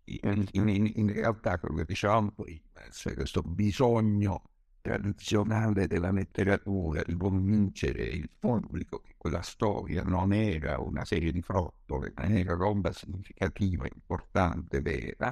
in, 0.05 0.47
in, 0.53 0.91
in, 0.95 1.13
realtà, 1.13 1.59
come 1.59 1.84
dicevamo 1.84 2.32
prima, 2.32 2.88
c'è 2.89 3.13
questo 3.13 3.41
bisogno 3.41 4.48
tradizionale 4.89 5.85
della 5.85 6.09
letteratura 6.09 7.03
di 7.05 7.15
convincere 7.15 8.05
il 8.05 8.27
pubblico 8.39 9.01
che 9.01 9.13
quella 9.17 9.43
storia 9.43 10.01
non 10.01 10.33
era 10.33 10.79
una 10.79 11.05
serie 11.05 11.31
di 11.31 11.43
frottole, 11.43 12.11
ma 12.15 12.23
era 12.23 12.55
roba 12.55 12.91
significativa, 12.91 13.85
importante, 13.85 14.81
vera, 14.81 15.31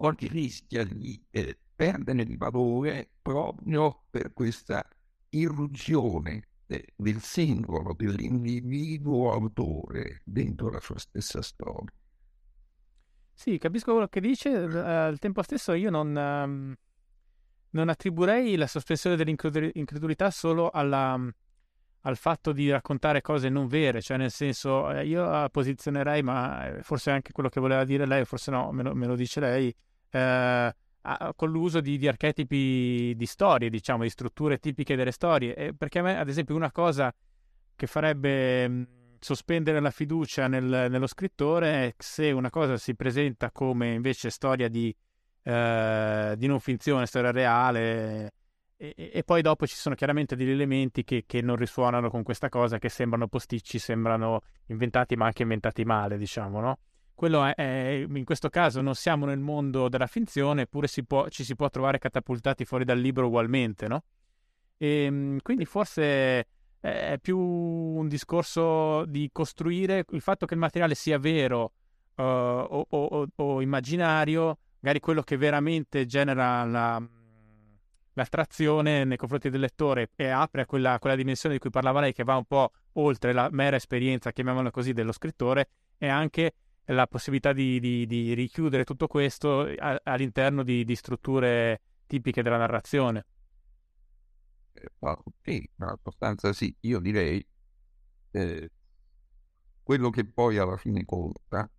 oggi 0.00 0.26
rischia 0.26 0.84
di 0.84 1.22
eh, 1.30 1.56
perdere 1.76 2.24
di 2.24 2.36
valore 2.36 3.08
proprio 3.22 4.02
per 4.10 4.32
questa 4.32 4.84
irruzione 5.28 6.48
eh, 6.66 6.92
del 6.96 7.20
singolo, 7.20 7.94
dell'individuo 7.96 9.30
autore 9.30 10.22
dentro 10.24 10.70
la 10.70 10.80
sua 10.80 10.98
stessa 10.98 11.40
storia. 11.40 11.94
Sì, 13.32 13.58
capisco 13.58 13.92
quello 13.92 14.08
che 14.08 14.20
dice, 14.20 14.50
al 14.50 15.20
tempo 15.20 15.42
stesso 15.42 15.72
io 15.74 15.90
non... 15.90 16.16
Um 16.16 16.76
non 17.70 17.88
attribuirei 17.88 18.56
la 18.56 18.66
sospensione 18.66 19.16
dell'incredulità 19.16 20.30
solo 20.30 20.70
alla, 20.70 21.18
al 22.02 22.16
fatto 22.16 22.52
di 22.52 22.70
raccontare 22.70 23.20
cose 23.20 23.48
non 23.48 23.66
vere, 23.66 24.00
cioè 24.00 24.16
nel 24.16 24.30
senso 24.30 24.90
eh, 24.90 25.06
io 25.06 25.48
posizionerei, 25.50 26.22
ma 26.22 26.66
eh, 26.66 26.82
forse 26.82 27.10
anche 27.10 27.32
quello 27.32 27.48
che 27.48 27.60
voleva 27.60 27.84
dire 27.84 28.06
lei, 28.06 28.24
forse 28.24 28.50
no, 28.50 28.70
me 28.72 28.82
lo, 28.82 28.94
me 28.94 29.06
lo 29.06 29.16
dice 29.16 29.40
lei, 29.40 29.74
eh, 30.10 30.74
con 31.36 31.50
l'uso 31.50 31.80
di, 31.80 31.96
di, 31.96 32.06
archetipi 32.06 33.14
di 33.16 33.26
storie, 33.26 33.70
diciamo, 33.70 34.02
di 34.02 34.10
strutture 34.10 34.58
tipiche 34.58 34.96
delle 34.96 35.12
storie, 35.12 35.54
e 35.54 35.74
perché 35.74 36.00
a 36.00 36.02
me, 36.02 36.18
ad 36.18 36.28
esempio, 36.28 36.54
una 36.54 36.70
cosa 36.70 37.14
che 37.74 37.86
farebbe 37.86 38.68
mh, 38.68 38.88
sospendere 39.20 39.80
la 39.80 39.90
fiducia 39.90 40.48
nel, 40.48 40.64
nello 40.64 41.06
scrittore 41.06 41.86
è 41.86 41.94
se 41.96 42.30
una 42.30 42.50
cosa 42.50 42.76
si 42.76 42.94
presenta 42.94 43.50
come 43.50 43.92
invece 43.92 44.30
storia 44.30 44.68
di 44.68 44.94
eh, 45.48 46.34
di 46.36 46.46
non 46.46 46.60
finzione, 46.60 47.06
storia 47.06 47.30
reale. 47.30 48.32
E, 48.76 48.94
e, 49.14 49.24
poi 49.24 49.40
dopo 49.40 49.66
ci 49.66 49.74
sono 49.74 49.94
chiaramente 49.94 50.36
degli 50.36 50.50
elementi 50.50 51.04
che, 51.04 51.24
che, 51.26 51.40
non 51.40 51.56
risuonano 51.56 52.10
con 52.10 52.22
questa 52.22 52.50
cosa, 52.50 52.78
che 52.78 52.90
sembrano 52.90 53.28
posticci, 53.28 53.78
sembrano 53.78 54.42
inventati, 54.66 55.16
ma 55.16 55.24
anche 55.24 55.42
inventati 55.42 55.84
male, 55.84 56.18
diciamo, 56.18 56.60
no? 56.60 56.78
Quello 57.14 57.44
è, 57.44 57.54
è, 57.54 58.06
in 58.06 58.24
questo 58.24 58.50
caso 58.50 58.82
non 58.82 58.94
siamo 58.94 59.24
nel 59.24 59.38
mondo 59.38 59.88
della 59.88 60.06
finzione, 60.06 60.62
eppure 60.62 60.86
si 60.86 61.02
può, 61.02 61.28
ci 61.28 61.44
si 61.44 61.56
può 61.56 61.70
trovare 61.70 61.98
catapultati 61.98 62.66
fuori 62.66 62.84
dal 62.84 62.98
libro 62.98 63.26
ugualmente, 63.26 63.88
no? 63.88 64.04
E, 64.76 65.04
ehm, 65.04 65.38
quindi 65.40 65.64
forse 65.64 66.46
è 66.80 67.18
più 67.20 67.38
un 67.38 68.06
discorso 68.06 69.04
di 69.06 69.30
costruire 69.32 70.04
il 70.10 70.20
fatto 70.20 70.44
che 70.44 70.54
il 70.54 70.60
materiale 70.60 70.94
sia 70.94 71.18
vero 71.18 71.72
uh, 72.16 72.22
o, 72.22 72.86
o, 72.88 73.26
o, 73.34 73.60
immaginario 73.60 74.58
magari 74.80 75.00
quello 75.00 75.22
che 75.22 75.36
veramente 75.36 76.06
genera 76.06 76.64
la, 76.64 77.02
l'attrazione 78.12 79.04
nei 79.04 79.16
confronti 79.16 79.48
del 79.48 79.60
lettore 79.60 80.10
e 80.16 80.28
apre 80.28 80.62
a 80.62 80.66
quella, 80.66 80.98
quella, 80.98 81.16
dimensione 81.16 81.54
di 81.54 81.60
cui 81.60 81.70
parlava 81.70 82.00
lei 82.00 82.12
che 82.12 82.24
va 82.24 82.36
un 82.36 82.44
po' 82.44 82.72
oltre 82.94 83.32
la 83.32 83.48
mera 83.50 83.76
esperienza, 83.76 84.32
chiamiamola 84.32 84.70
così, 84.70 84.92
dello 84.92 85.12
scrittore, 85.12 85.68
è 85.96 86.08
anche 86.08 86.54
la 86.86 87.06
possibilità 87.06 87.52
di, 87.52 87.78
di, 87.80 88.06
di 88.06 88.34
richiudere 88.34 88.84
tutto 88.84 89.06
questo 89.06 89.60
a, 89.76 90.00
all'interno 90.04 90.62
di, 90.62 90.84
di, 90.84 90.96
strutture 90.96 91.80
tipiche 92.06 92.42
della 92.42 92.56
narrazione. 92.56 93.26
Eh, 94.72 94.88
sì, 95.42 95.68
abbastanza 95.78 96.52
sì, 96.52 96.74
io 96.80 96.98
direi 96.98 97.46
eh, 98.30 98.70
quello 99.82 100.10
che 100.10 100.24
poi 100.24 100.56
alla 100.58 100.76
fine 100.76 101.04
conta 101.04 101.70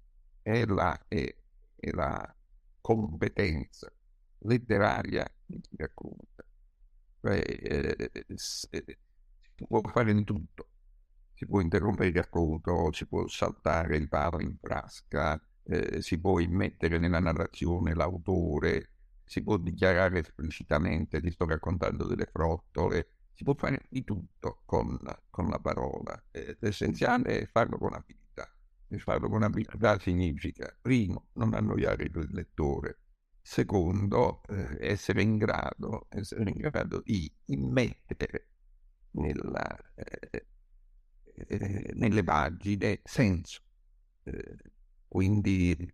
è 0.41 0.65
la, 0.65 0.99
è, 1.07 1.35
è 1.75 1.89
la 1.91 2.35
competenza 2.81 3.91
letteraria 4.39 5.29
di 5.45 5.59
chi 5.61 5.75
racconta. 5.77 6.43
Cioè, 7.21 7.43
eh, 7.45 8.11
si 8.35 8.67
può 9.67 9.81
fare 9.81 10.13
di 10.13 10.23
tutto. 10.23 10.67
Si 11.33 11.45
può 11.45 11.61
interrompere 11.61 12.09
il 12.09 12.15
racconto, 12.15 12.91
si 12.91 13.05
può 13.07 13.27
saltare 13.27 13.95
il 13.95 14.09
palo 14.09 14.41
in 14.41 14.57
frasca, 14.59 15.41
eh, 15.63 16.01
si 16.01 16.19
può 16.19 16.39
immettere 16.39 16.97
nella 16.99 17.19
narrazione 17.19 17.93
l'autore, 17.93 18.91
si 19.23 19.41
può 19.41 19.57
dichiarare 19.57 20.19
esplicitamente 20.19 21.21
ti 21.21 21.31
sto 21.31 21.45
raccontando 21.45 22.05
delle 22.05 22.25
frottole, 22.25 23.09
si 23.33 23.43
può 23.43 23.53
fare 23.55 23.85
di 23.89 24.03
tutto 24.03 24.63
con, 24.65 24.99
con 25.29 25.47
la 25.49 25.59
parola. 25.59 26.21
Eh, 26.31 26.57
l'essenziale 26.59 27.41
è 27.41 27.45
farlo 27.45 27.77
con 27.77 27.93
abilità 27.93 28.18
e 28.89 28.97
farlo 28.97 29.29
con 29.29 29.43
abilità 29.43 29.99
significa, 29.99 30.75
primo, 30.81 31.29
non 31.33 31.53
annoiare 31.53 32.05
il 32.05 32.27
lettore, 32.31 32.99
secondo, 33.41 34.41
eh, 34.49 34.77
essere, 34.79 35.21
in 35.21 35.37
grado, 35.37 36.07
essere 36.09 36.49
in 36.49 36.57
grado 36.57 37.01
di 37.03 37.31
immettere 37.45 38.47
nella, 39.11 39.77
eh, 39.95 40.47
eh, 41.47 41.91
nelle 41.93 42.23
pagine 42.23 43.01
senso. 43.03 43.61
Eh, 44.23 44.57
quindi, 45.07 45.93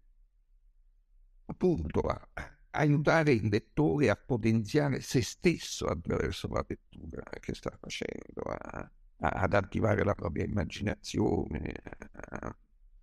appunto, 1.46 2.00
a, 2.00 2.30
aiutare 2.72 3.32
il 3.34 3.48
lettore 3.48 4.10
a 4.10 4.16
potenziare 4.16 5.00
se 5.02 5.22
stesso 5.22 5.86
attraverso 5.88 6.48
la 6.50 6.66
lettura 6.68 7.24
che 7.39 7.54
sta 7.56 7.72
facendo, 7.80 8.41
a, 8.41 8.91
a, 9.18 9.30
ad 9.30 9.54
attivare 9.54 10.04
la 10.04 10.14
propria 10.14 10.43
immaginazione, 10.46 11.74
a, 12.12 12.56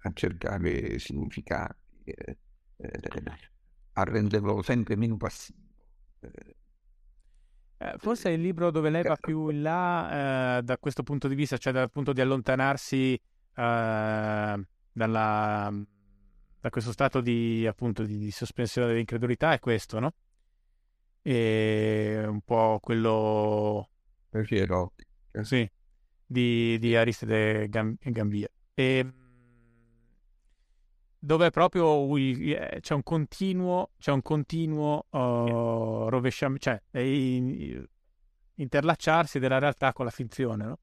a 0.03 0.11
cercare 0.12 0.98
significati, 0.98 2.05
eh, 2.05 2.38
eh, 2.76 3.00
a 3.92 4.05
renderlo 4.05 4.62
sempre 4.62 4.96
meno 4.96 5.16
passivo. 5.16 5.59
Eh, 6.20 6.57
eh 7.78 7.94
forse 7.98 8.30
è 8.30 8.32
il 8.32 8.40
libro 8.40 8.70
dove 8.70 8.90
lei 8.90 9.03
va 9.03 9.16
più 9.16 9.48
in 9.48 9.62
là 9.62 10.59
eh, 10.59 10.62
da 10.62 10.78
questo 10.78 11.03
punto 11.03 11.28
di 11.28 11.34
vista, 11.34 11.57
cioè 11.57 11.72
dal 11.72 11.90
punto 11.90 12.12
di 12.12 12.20
allontanarsi 12.20 13.20
dalla, 13.55 14.50
da 14.92 16.70
questo 16.70 16.92
stato 16.92 17.20
di, 17.20 17.66
appunto, 17.66 18.05
di, 18.05 18.16
di 18.18 18.30
sospensione 18.30 18.88
dell'incredulità, 18.88 19.53
è 19.53 19.59
questo, 19.59 19.98
no? 20.00 20.14
E 21.20 22.24
un 22.26 22.40
po' 22.40 22.78
quello... 22.80 23.90
Perché 24.30 24.64
no? 24.64 24.94
Sì, 25.42 25.70
di, 26.24 26.78
di 26.78 26.96
Aristide 26.96 27.68
Gambia. 27.68 28.48
E 28.74 29.21
dove 31.24 31.50
proprio 31.50 32.16
eh, 32.16 32.78
c'è 32.80 32.94
un 32.94 33.04
continuo, 33.04 33.90
c'è 33.96 34.10
un 34.10 34.22
continuo 34.22 35.06
uh, 35.10 36.08
rovesciamento, 36.08 36.64
cioè 36.64 37.00
in, 37.00 37.86
interlacciarsi 38.56 39.38
della 39.38 39.60
realtà 39.60 39.92
con 39.92 40.04
la 40.04 40.10
finzione, 40.10 40.64
no? 40.64 40.78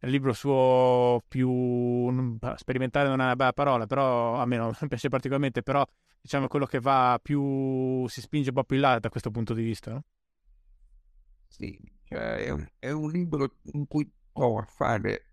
Il 0.00 0.10
libro 0.10 0.32
suo 0.32 1.22
più 1.28 2.10
sperimentale 2.56 3.08
non 3.08 3.20
è 3.20 3.24
una 3.24 3.36
bella 3.36 3.52
parola, 3.52 3.86
però 3.86 4.34
a 4.34 4.44
me 4.46 4.56
non 4.56 4.74
piace 4.88 5.08
particolarmente, 5.08 5.62
però 5.62 5.86
diciamo 6.20 6.48
quello 6.48 6.66
che 6.66 6.80
va 6.80 7.20
più 7.22 8.04
si 8.08 8.20
spinge 8.20 8.48
un 8.48 8.56
po' 8.56 8.64
più 8.64 8.74
in 8.74 8.82
là 8.82 8.98
da 8.98 9.10
questo 9.10 9.30
punto 9.30 9.54
di 9.54 9.62
vista, 9.62 9.92
no? 9.92 10.04
Sì, 11.46 11.78
cioè 12.02 12.46
è, 12.46 12.50
un, 12.50 12.66
è 12.80 12.90
un 12.90 13.08
libro 13.12 13.58
in 13.74 13.86
cui 13.86 14.10
prova 14.32 14.62
a 14.62 14.66
fare 14.66 15.31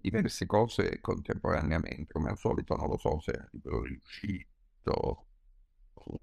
diverse 0.00 0.46
cose 0.46 1.00
contemporaneamente, 1.00 2.12
come 2.12 2.30
al 2.30 2.38
solito 2.38 2.76
non 2.76 2.88
lo 2.88 2.96
so 2.98 3.20
se 3.20 3.32
è 3.32 3.48
libro 3.52 3.82
riuscito, 3.82 5.26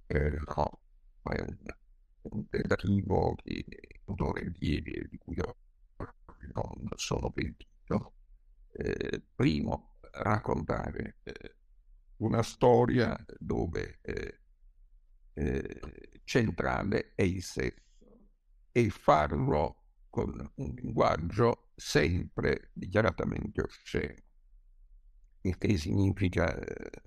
eh, 0.08 0.30
no, 0.30 0.80
è 1.24 1.42
un, 1.42 1.58
un 2.22 2.50
tentativo 2.50 3.36
che 3.36 3.66
autore 4.06 4.52
di, 4.58 4.82
di 4.82 5.18
cui 5.18 5.40
ho 5.40 5.56
non 6.54 6.88
sono 6.96 7.32
pentito. 7.32 8.14
Eh, 8.72 9.24
primo, 9.34 9.98
raccontare 10.12 11.18
eh, 11.24 11.56
una 12.18 12.44
storia 12.44 13.18
dove 13.40 14.00
eh, 14.02 14.40
eh, 15.34 15.82
centrale 16.24 17.14
è 17.16 17.24
il 17.24 17.42
sesso 17.42 17.84
e 18.72 18.90
farlo 18.90 19.85
con 20.16 20.50
un 20.56 20.74
linguaggio 20.76 21.72
sempre 21.76 22.70
dichiaratamente 22.72 23.62
osceno, 23.64 24.16
il 25.42 25.58
che 25.58 25.78
significa 25.78 26.58
eh, 26.58 27.02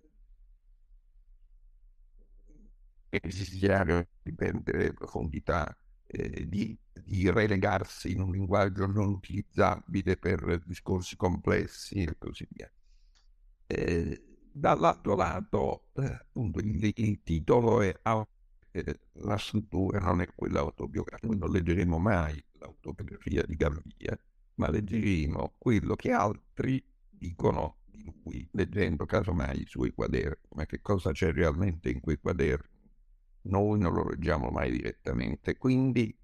rischiare 3.08 4.10
di 4.22 4.34
perdere 4.34 4.92
profondità, 4.92 5.74
eh, 6.06 6.46
di, 6.46 6.78
di, 7.02 7.30
relegarsi 7.30 8.12
in 8.12 8.20
un 8.20 8.32
linguaggio 8.32 8.84
non 8.84 9.08
utilizzabile 9.08 10.18
per 10.18 10.62
discorsi 10.66 11.16
complessi 11.16 12.02
e 12.02 12.14
così 12.18 12.46
via. 12.50 12.70
Eh, 13.66 14.22
dall'altro 14.52 15.16
lato, 15.16 15.88
eh, 15.94 16.04
appunto, 16.04 16.58
il, 16.58 16.92
il, 16.94 17.22
titolo 17.22 17.80
è 17.80 17.98
eh, 18.72 19.00
La 19.12 19.38
struttura 19.38 19.98
non 19.98 20.20
è 20.20 20.28
quella 20.34 20.60
autobiografica, 20.60 21.34
non 21.34 21.50
leggeremo 21.50 21.98
mai 21.98 22.44
l'autobiografia 22.58 23.42
di 23.42 23.56
Gavia, 23.56 24.18
ma 24.54 24.70
leggeremo 24.70 25.54
quello 25.58 25.94
che 25.94 26.12
altri 26.12 26.84
dicono 27.08 27.78
di 27.84 28.04
lui, 28.04 28.48
leggendo 28.52 29.06
casomai 29.06 29.60
i 29.62 29.66
suoi 29.66 29.92
quaderni. 29.92 30.48
Ma 30.54 30.66
che 30.66 30.80
cosa 30.80 31.12
c'è 31.12 31.32
realmente 31.32 31.90
in 31.90 32.00
quei 32.00 32.18
quaderni? 32.18 32.76
Noi 33.42 33.78
non 33.78 33.94
lo 33.94 34.04
leggiamo 34.08 34.50
mai 34.50 34.70
direttamente, 34.70 35.56
quindi 35.56 36.14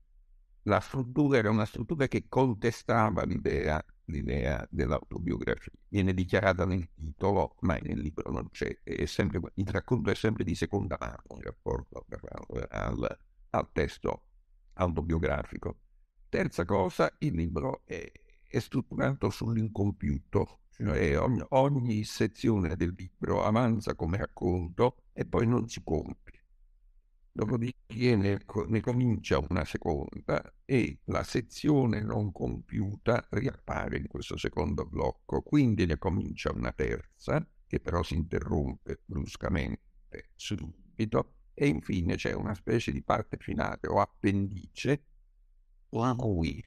la 0.66 0.80
struttura 0.80 1.38
era 1.38 1.50
una 1.50 1.66
struttura 1.66 2.08
che 2.08 2.26
contestava 2.28 3.24
l'idea, 3.24 3.84
l'idea 4.06 4.66
dell'autobiografia. 4.70 5.72
Viene 5.88 6.14
dichiarata 6.14 6.64
nel 6.64 6.88
titolo, 6.94 7.56
ma 7.60 7.76
nel 7.76 7.98
libro 7.98 8.30
non 8.30 8.48
c'è. 8.50 8.78
Sempre, 9.04 9.40
il 9.54 9.68
racconto 9.68 10.10
è 10.10 10.14
sempre 10.14 10.42
di 10.42 10.54
seconda 10.54 10.96
mano 10.98 11.22
in 11.36 11.42
rapporto 11.42 12.06
al, 12.70 13.18
al 13.50 13.68
testo 13.72 14.24
autobiografico. 14.74 15.80
Terza 16.34 16.64
cosa, 16.64 17.14
il 17.18 17.32
libro 17.36 17.82
è, 17.84 18.10
è 18.48 18.58
strutturato 18.58 19.30
sull'incompiuto, 19.30 20.62
cioè 20.70 21.16
ogni, 21.16 21.44
ogni, 21.50 22.02
sezione 22.02 22.74
del 22.74 22.92
libro 22.96 23.44
avanza 23.44 23.94
come 23.94 24.16
racconto 24.16 24.96
e 25.12 25.26
poi 25.26 25.46
non 25.46 25.68
si 25.68 25.80
compie. 25.84 26.42
Dopodiché 27.30 28.16
ne, 28.16 28.40
ne 28.66 28.80
comincia 28.80 29.38
una 29.48 29.64
seconda 29.64 30.42
e 30.64 30.98
la 31.04 31.22
sezione 31.22 32.00
non 32.00 32.32
compiuta 32.32 33.28
riappare 33.30 33.98
in 33.98 34.08
questo 34.08 34.36
secondo 34.36 34.86
blocco, 34.86 35.40
quindi 35.40 35.86
ne 35.86 35.98
comincia 35.98 36.50
una 36.52 36.72
terza 36.72 37.46
che 37.64 37.78
però 37.78 38.02
si 38.02 38.14
interrompe 38.16 39.02
bruscamente 39.04 40.30
subito 40.34 41.34
e 41.54 41.68
infine 41.68 42.16
c'è 42.16 42.32
una 42.32 42.54
specie 42.54 42.90
di 42.90 43.04
parte 43.04 43.36
finale 43.36 43.86
o 43.86 44.00
appendice 44.00 45.04
a 46.02 46.14
cui 46.16 46.64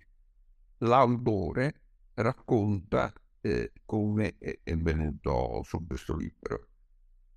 l'autore 0.80 1.82
racconta 2.13 3.11
eh, 3.41 3.73
come 3.86 4.38
è, 4.38 4.59
è, 4.63 4.75
venuto 4.75 5.61
su 5.63 5.86
questo 5.86 6.15
libro. 6.15 6.67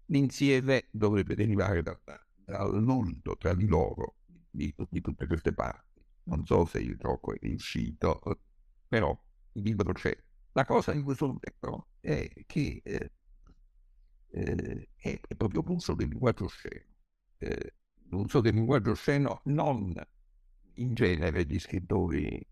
L'insieme 0.06 0.88
dovrebbe 0.90 1.34
derivare 1.34 1.82
da, 1.82 1.98
dal 2.44 2.82
mondo 2.82 3.36
tra 3.36 3.54
di 3.54 3.66
loro 3.66 4.16
di, 4.50 4.74
di, 4.88 5.00
tutte 5.00 5.26
queste 5.26 5.52
parti. 5.52 6.02
Non 6.24 6.44
so 6.44 6.64
se 6.64 6.80
il 6.80 6.96
gioco 6.96 7.34
è 7.34 7.38
riuscito, 7.40 8.20
però 8.88 9.18
il 9.52 9.62
libro 9.62 9.92
c'è. 9.92 10.16
La 10.52 10.64
cosa 10.64 10.92
in 10.92 11.04
questo 11.04 11.26
libro 11.26 11.88
è 12.00 12.28
che 12.46 12.80
eh, 12.82 13.12
eh, 14.30 14.88
è, 14.96 15.20
proprio 15.36 15.62
un 15.64 15.74
uso 15.74 15.94
del 15.94 16.08
linguaggio 16.08 16.48
sceno. 16.48 16.84
Eh, 17.38 17.74
un 18.10 18.24
uso 18.24 18.40
del 18.40 18.54
linguaggio 18.54 18.94
sceno 18.94 19.40
non 19.44 19.94
in 20.74 20.94
genere 20.94 21.44
gli 21.44 21.58
scrittori 21.58 22.44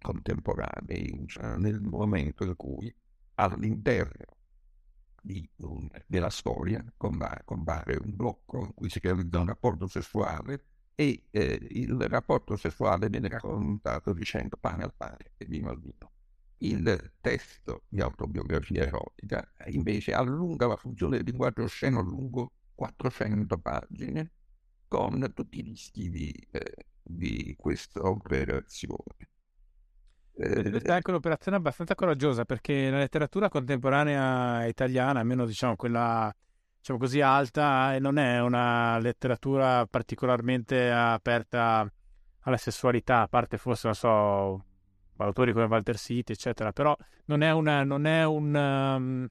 contemporanei, 0.00 1.24
cioè 1.26 1.56
nel 1.56 1.80
momento 1.80 2.44
in 2.44 2.56
cui 2.56 2.94
all'interno 3.34 4.38
un, 5.56 5.88
della 6.06 6.30
storia 6.30 6.84
compare, 6.96 7.44
un 8.02 8.16
blocco 8.16 8.64
in 8.64 8.74
cui 8.74 8.88
si 8.88 9.00
realizza 9.00 9.38
un 9.38 9.46
rapporto 9.46 9.86
sessuale 9.86 10.64
e 10.94 11.24
eh, 11.30 11.58
il 11.70 11.98
rapporto 12.08 12.56
sessuale 12.56 13.08
viene 13.08 13.28
raccontato 13.28 14.12
dicendo 14.12 14.56
pane 14.58 14.84
al 14.84 14.94
pane 14.94 15.32
e 15.36 15.44
vino 15.46 15.70
al 15.70 15.80
vino. 15.80 16.12
Il 16.58 17.12
testo 17.20 17.84
di 17.88 18.00
autobiografia 18.00 18.84
erotica 18.84 19.50
invece 19.68 20.12
allunga 20.12 20.66
la 20.66 20.76
funzione 20.76 21.16
del 21.16 21.26
linguaggio 21.26 21.66
sceno 21.66 22.02
lungo 22.02 22.52
400 22.74 23.58
pagine 23.58 24.32
con 24.88 25.32
tutti 25.34 25.58
i 25.58 25.62
rischi 25.62 26.10
eh, 26.50 26.74
di 27.10 27.54
questa 27.58 28.00
operazione. 28.00 29.28
È 30.32 30.90
anche 30.90 31.10
un'operazione 31.10 31.58
abbastanza 31.58 31.94
coraggiosa 31.94 32.44
perché 32.44 32.88
la 32.88 32.98
letteratura 32.98 33.48
contemporanea 33.48 34.64
italiana, 34.66 35.20
almeno 35.20 35.44
diciamo 35.44 35.76
quella 35.76 36.34
diciamo 36.78 36.98
così 36.98 37.20
alta, 37.20 37.94
eh, 37.94 37.98
non 37.98 38.16
è 38.16 38.40
una 38.40 38.98
letteratura 38.98 39.86
particolarmente 39.86 40.90
aperta 40.90 41.86
alla 42.40 42.56
sessualità, 42.56 43.20
a 43.20 43.28
parte 43.28 43.58
forse, 43.58 43.86
non 43.88 43.94
so, 43.94 44.64
autori 45.18 45.52
come 45.52 45.66
Walter 45.66 45.98
City, 45.98 46.32
eccetera, 46.32 46.72
però 46.72 46.96
non 47.26 47.42
è, 47.42 47.52
una, 47.52 47.84
non 47.84 48.06
è 48.06 48.24
un... 48.24 48.54
Um 48.54 49.28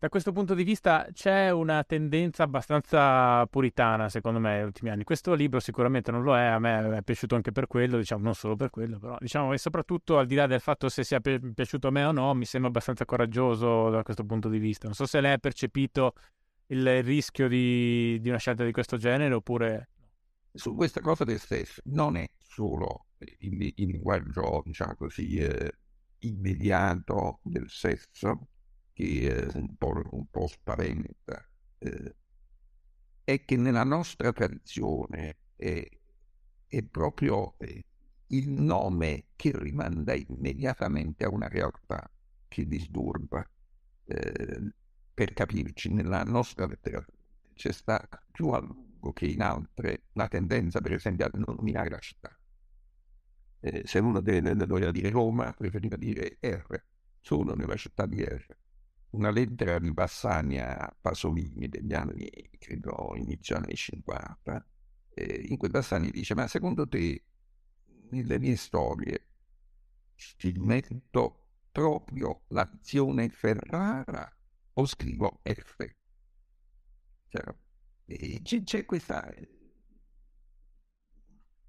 da 0.00 0.08
questo 0.08 0.30
punto 0.30 0.54
di 0.54 0.62
vista 0.62 1.08
c'è 1.12 1.50
una 1.50 1.82
tendenza 1.82 2.44
abbastanza 2.44 3.44
puritana, 3.46 4.08
secondo 4.08 4.38
me, 4.38 4.56
negli 4.56 4.66
ultimi 4.66 4.90
anni. 4.90 5.02
Questo 5.02 5.34
libro 5.34 5.58
sicuramente 5.58 6.12
non 6.12 6.22
lo 6.22 6.36
è, 6.36 6.44
a 6.44 6.60
me 6.60 6.98
è 6.98 7.02
piaciuto 7.02 7.34
anche 7.34 7.50
per 7.50 7.66
quello, 7.66 7.96
diciamo, 7.98 8.22
non 8.22 8.34
solo 8.34 8.54
per 8.54 8.70
quello, 8.70 9.00
però 9.00 9.16
diciamo, 9.18 9.52
e 9.52 9.58
soprattutto 9.58 10.18
al 10.18 10.26
di 10.26 10.36
là 10.36 10.46
del 10.46 10.60
fatto 10.60 10.88
se 10.88 11.02
sia 11.02 11.18
pi- 11.18 11.40
piaciuto 11.52 11.88
a 11.88 11.90
me 11.90 12.04
o 12.04 12.12
no, 12.12 12.32
mi 12.34 12.44
sembra 12.44 12.70
abbastanza 12.70 13.04
coraggioso 13.04 13.90
da 13.90 14.04
questo 14.04 14.24
punto 14.24 14.48
di 14.48 14.58
vista. 14.58 14.86
Non 14.86 14.94
so 14.94 15.04
se 15.04 15.20
lei 15.20 15.32
ha 15.32 15.38
percepito 15.38 16.12
il, 16.66 17.02
rischio 17.02 17.48
di, 17.48 18.20
di, 18.20 18.28
una 18.28 18.38
scelta 18.38 18.64
di 18.64 18.70
questo 18.70 18.98
genere 18.98 19.34
oppure... 19.34 19.88
Su 20.52 20.76
questa 20.76 21.00
cosa 21.00 21.24
del 21.24 21.40
stesso, 21.40 21.80
non 21.86 22.16
è 22.16 22.28
solo 22.38 23.06
il, 23.18 23.62
il 23.62 23.86
linguaggio, 23.88 24.62
diciamo 24.64 24.94
così, 24.94 25.38
eh, 25.38 25.72
immediato 26.20 27.40
del 27.42 27.68
sesso, 27.68 28.46
che 28.98 29.28
eh, 29.28 29.50
un, 29.54 29.76
po', 29.76 30.02
un 30.10 30.26
po' 30.28 30.48
spaventa, 30.48 31.48
eh, 31.78 32.16
è 33.22 33.44
che 33.44 33.56
nella 33.56 33.84
nostra 33.84 34.32
tradizione 34.32 35.36
è, 35.54 35.88
è 36.66 36.82
proprio 36.82 37.56
eh, 37.58 37.84
il 38.28 38.50
nome 38.50 39.26
che 39.36 39.52
rimanda 39.54 40.14
immediatamente 40.14 41.24
a 41.24 41.28
una 41.28 41.46
realtà 41.46 42.10
che 42.48 42.66
disturba. 42.66 43.48
Eh, 44.04 44.72
per 45.14 45.32
capirci, 45.32 45.92
nella 45.92 46.24
nostra 46.24 46.66
letteratura 46.66 47.16
c'è 47.54 47.72
stata 47.72 48.20
più 48.32 48.48
a 48.48 48.58
lungo 48.58 49.12
che 49.12 49.26
in 49.26 49.42
altre 49.42 50.06
la 50.14 50.26
tendenza, 50.26 50.80
per 50.80 50.94
esempio, 50.94 51.26
a 51.26 51.30
nominare 51.34 51.90
la 51.90 51.98
città. 51.98 52.36
Eh, 53.60 53.82
se 53.84 53.98
uno 54.00 54.20
deve, 54.20 54.56
doveva 54.56 54.90
dire 54.90 55.10
Roma, 55.10 55.52
preferiva 55.52 55.96
dire 55.96 56.38
R, 56.40 56.82
sono 57.20 57.54
nella 57.54 57.76
città 57.76 58.04
di 58.04 58.24
R 58.24 58.57
una 59.10 59.30
lettera 59.30 59.78
di 59.78 59.92
Bassani 59.92 60.58
a 60.58 60.94
Pasolini 61.00 61.68
degli 61.68 61.94
anni, 61.94 62.28
credo, 62.58 63.14
inizio 63.16 63.56
anni 63.56 63.74
50, 63.74 64.66
eh, 65.14 65.46
in 65.48 65.56
cui 65.56 65.68
Bassani 65.68 66.10
dice, 66.10 66.34
ma 66.34 66.46
secondo 66.46 66.86
te 66.86 67.24
nelle 68.10 68.38
mie 68.38 68.56
storie 68.56 69.26
ci 70.14 70.52
metto 70.58 71.46
proprio 71.72 72.42
l'azione 72.48 73.28
Ferrara 73.30 74.30
o 74.74 74.86
scrivo 74.86 75.40
F? 75.42 75.76
Cioè, 77.28 77.54
c'è, 78.42 78.62
c'è 78.62 78.84
questa, 78.84 79.32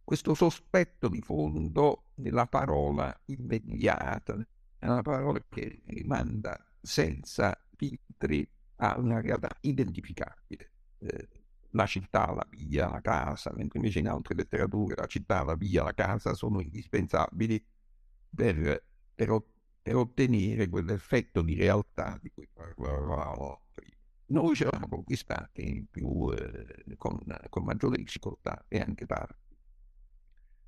questo 0.03 0.33
sospetto 0.33 1.07
di 1.07 1.21
fondo 1.21 2.07
della 2.15 2.47
parola 2.47 3.17
immediata, 3.25 4.35
una 4.79 5.01
parola 5.01 5.43
che 5.49 5.81
rimanda 5.85 6.68
senza 6.81 7.59
filtri 7.75 8.47
a 8.77 8.97
una 8.97 9.21
realtà 9.21 9.49
identificabile. 9.61 10.71
Eh, 10.99 11.27
la 11.71 11.85
città, 11.85 12.31
la 12.33 12.45
via, 12.49 12.89
la 12.89 13.01
casa, 13.01 13.51
mentre 13.55 13.77
invece 13.79 13.99
in 13.99 14.07
altre 14.07 14.35
letterature 14.35 14.95
la 14.95 15.05
città, 15.05 15.43
la 15.43 15.55
via, 15.55 15.83
la 15.83 15.93
casa 15.93 16.33
sono 16.33 16.61
indispensabili 16.61 17.63
per, 18.33 18.83
per, 19.13 19.43
per 19.81 19.95
ottenere 19.95 20.67
quell'effetto 20.67 21.41
di 21.41 21.55
realtà 21.55 22.17
di 22.21 22.31
cui 22.31 22.47
parlavamo 22.51 23.61
prima. 23.73 23.95
Noi 24.27 24.55
ci 24.55 24.63
eravamo 24.63 24.87
conquistati 24.87 25.85
più, 25.89 26.31
eh, 26.31 26.95
con, 26.97 27.19
con 27.49 27.63
maggiore 27.63 27.97
difficoltà 27.97 28.65
e 28.67 28.79
anche 28.79 29.05
tardi. 29.05 29.48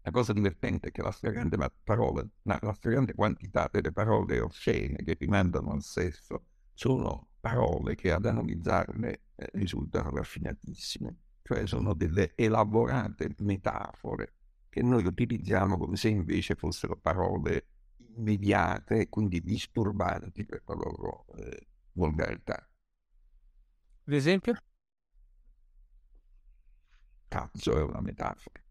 La 0.03 0.11
cosa 0.11 0.33
divertente 0.33 0.89
è 0.89 0.91
che 0.91 1.03
la 1.03 1.11
stragrande, 1.11 1.57
parola, 1.83 2.27
la 2.43 2.73
stragrande 2.73 3.13
quantità 3.13 3.69
delle 3.71 3.91
parole 3.91 4.39
oscene 4.39 5.03
che 5.03 5.15
rimandano 5.19 5.71
al 5.71 5.83
sesso 5.83 6.45
sono 6.73 7.27
parole 7.39 7.93
che 7.95 8.11
ad 8.11 8.25
analizzarle 8.25 9.21
eh, 9.35 9.49
risultano 9.53 10.09
raffinatissime, 10.09 11.15
cioè 11.43 11.67
sono 11.67 11.93
delle 11.93 12.33
elaborate 12.35 13.35
metafore 13.39 14.33
che 14.69 14.81
noi 14.81 15.05
utilizziamo 15.05 15.77
come 15.77 15.95
se 15.97 16.09
invece 16.09 16.55
fossero 16.55 16.97
parole 16.97 17.67
immediate 18.15 19.01
e 19.01 19.09
quindi 19.09 19.41
disturbanti 19.41 20.45
per 20.45 20.63
la 20.65 20.73
loro 20.73 21.25
eh, 21.35 21.67
volgarità. 21.93 22.67
Ad 24.05 24.13
esempio? 24.13 24.55
Cazzo 27.27 27.77
è 27.77 27.83
una 27.83 28.01
metafora 28.01 28.61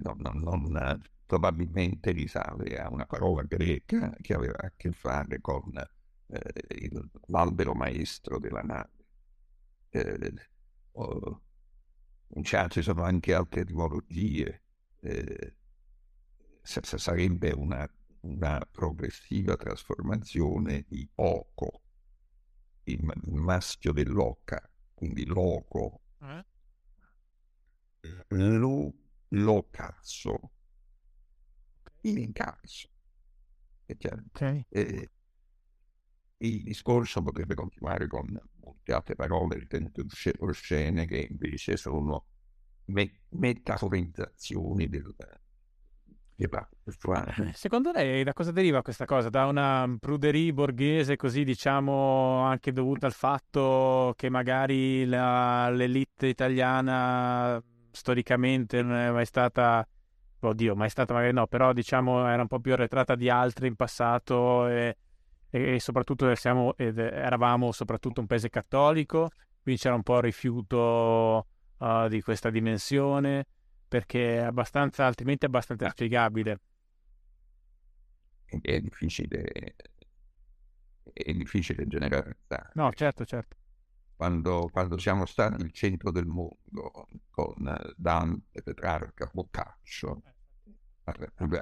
non, 0.00 0.18
non, 0.18 0.38
non, 0.38 1.02
probabilmente 1.26 2.12
risale 2.12 2.78
a 2.78 2.90
una 2.90 3.06
parola 3.06 3.42
greca 3.42 4.14
che 4.20 4.34
aveva 4.34 4.58
a 4.58 4.72
che 4.76 4.92
fare 4.92 5.40
con 5.40 5.72
eh, 6.26 6.90
l'albero 7.28 7.74
maestro 7.74 8.38
della 8.38 8.60
nave. 8.60 8.90
Eh, 9.88 10.34
oh, 10.92 11.42
ci 12.68 12.82
sono 12.82 13.02
anche 13.02 13.34
altre 13.34 13.62
etimologie. 13.62 14.62
Eh, 15.00 15.56
sarebbe 16.62 17.50
una, 17.50 17.90
una, 18.20 18.60
progressiva 18.70 19.56
trasformazione 19.56 20.84
di 20.86 21.08
oco, 21.16 21.82
il, 22.84 23.00
il 23.00 23.40
maschio 23.40 23.92
dell'oca, 23.92 24.70
quindi 24.94 25.26
loco. 25.26 26.02
Eh? 26.20 26.44
Lu 28.28 29.01
lo 29.32 29.68
cazzo, 29.70 30.52
il 32.02 32.32
cazzo. 32.32 32.88
Okay. 33.86 34.64
Eh, 34.68 35.10
il 36.38 36.62
discorso 36.62 37.22
potrebbe 37.22 37.54
continuare 37.54 38.06
con 38.08 38.26
molte 38.60 38.92
altre 38.92 39.14
parole 39.14 39.58
ritenute 39.58 40.04
oscene 40.38 41.06
che 41.06 41.28
invece 41.30 41.76
sono 41.76 42.26
me- 42.86 43.20
metaforizzazioni 43.28 44.88
del, 44.88 45.14
Secondo 47.54 47.92
lei 47.92 48.24
da 48.24 48.32
cosa 48.32 48.50
deriva 48.50 48.82
questa 48.82 49.04
cosa? 49.04 49.28
Da 49.28 49.46
una 49.46 49.94
pruderie 50.00 50.52
borghese 50.52 51.16
così 51.16 51.44
diciamo 51.44 52.40
anche 52.40 52.72
dovuta 52.72 53.06
al 53.06 53.12
fatto 53.12 54.12
che 54.16 54.28
magari 54.28 55.04
la, 55.04 55.68
l'elite 55.70 56.26
italiana 56.26 57.62
storicamente 57.92 58.82
non 58.82 58.96
è 58.96 59.10
mai 59.10 59.26
stata, 59.26 59.86
oddio, 60.40 60.74
mai 60.74 60.90
stata 60.90 61.12
magari 61.12 61.32
no, 61.32 61.46
però 61.46 61.72
diciamo 61.72 62.26
era 62.26 62.42
un 62.42 62.48
po' 62.48 62.58
più 62.58 62.72
arretrata 62.72 63.14
di 63.14 63.28
altre 63.28 63.66
in 63.68 63.76
passato 63.76 64.66
e, 64.66 64.96
e, 65.50 65.74
e 65.74 65.80
soprattutto 65.80 66.34
siamo, 66.34 66.76
ed 66.76 66.98
eravamo 66.98 67.70
soprattutto 67.70 68.20
un 68.20 68.26
paese 68.26 68.48
cattolico, 68.48 69.30
quindi 69.62 69.80
c'era 69.80 69.94
un 69.94 70.02
po' 70.02 70.16
il 70.16 70.22
rifiuto 70.22 71.46
uh, 71.78 72.08
di 72.08 72.20
questa 72.22 72.50
dimensione 72.50 73.46
perché 73.86 74.38
è 74.38 74.42
abbastanza, 74.42 75.06
altrimenti 75.06 75.44
è 75.44 75.48
abbastanza 75.48 75.90
spiegabile. 75.90 76.60
È 78.46 78.80
difficile, 78.80 79.74
è 81.12 81.32
difficile 81.32 81.86
generalizzare. 81.86 82.70
No, 82.74 82.90
certo, 82.92 83.24
certo 83.24 83.60
quando, 84.22 84.68
quando, 84.70 84.98
siamo 84.98 85.26
stati 85.26 85.64
il 85.64 85.72
centro 85.72 86.12
del 86.12 86.26
mondo 86.26 87.08
con 87.28 87.76
Dante, 87.96 88.62
Petrarca, 88.62 89.28
Boccaccio, 89.32 90.22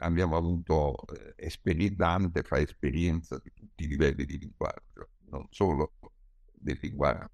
abbiamo 0.00 0.36
avuto 0.36 1.06
eh, 1.06 1.32
esperienza, 1.36 1.94
Dante 1.96 2.42
fa 2.42 2.58
esperienza 2.58 3.40
di 3.42 3.50
tutti 3.54 3.84
i 3.84 3.86
livelli 3.86 4.26
di 4.26 4.38
linguaggio, 4.38 5.08
non 5.30 5.46
solo 5.48 5.94
del 6.52 6.78
linguaggio 6.82 7.30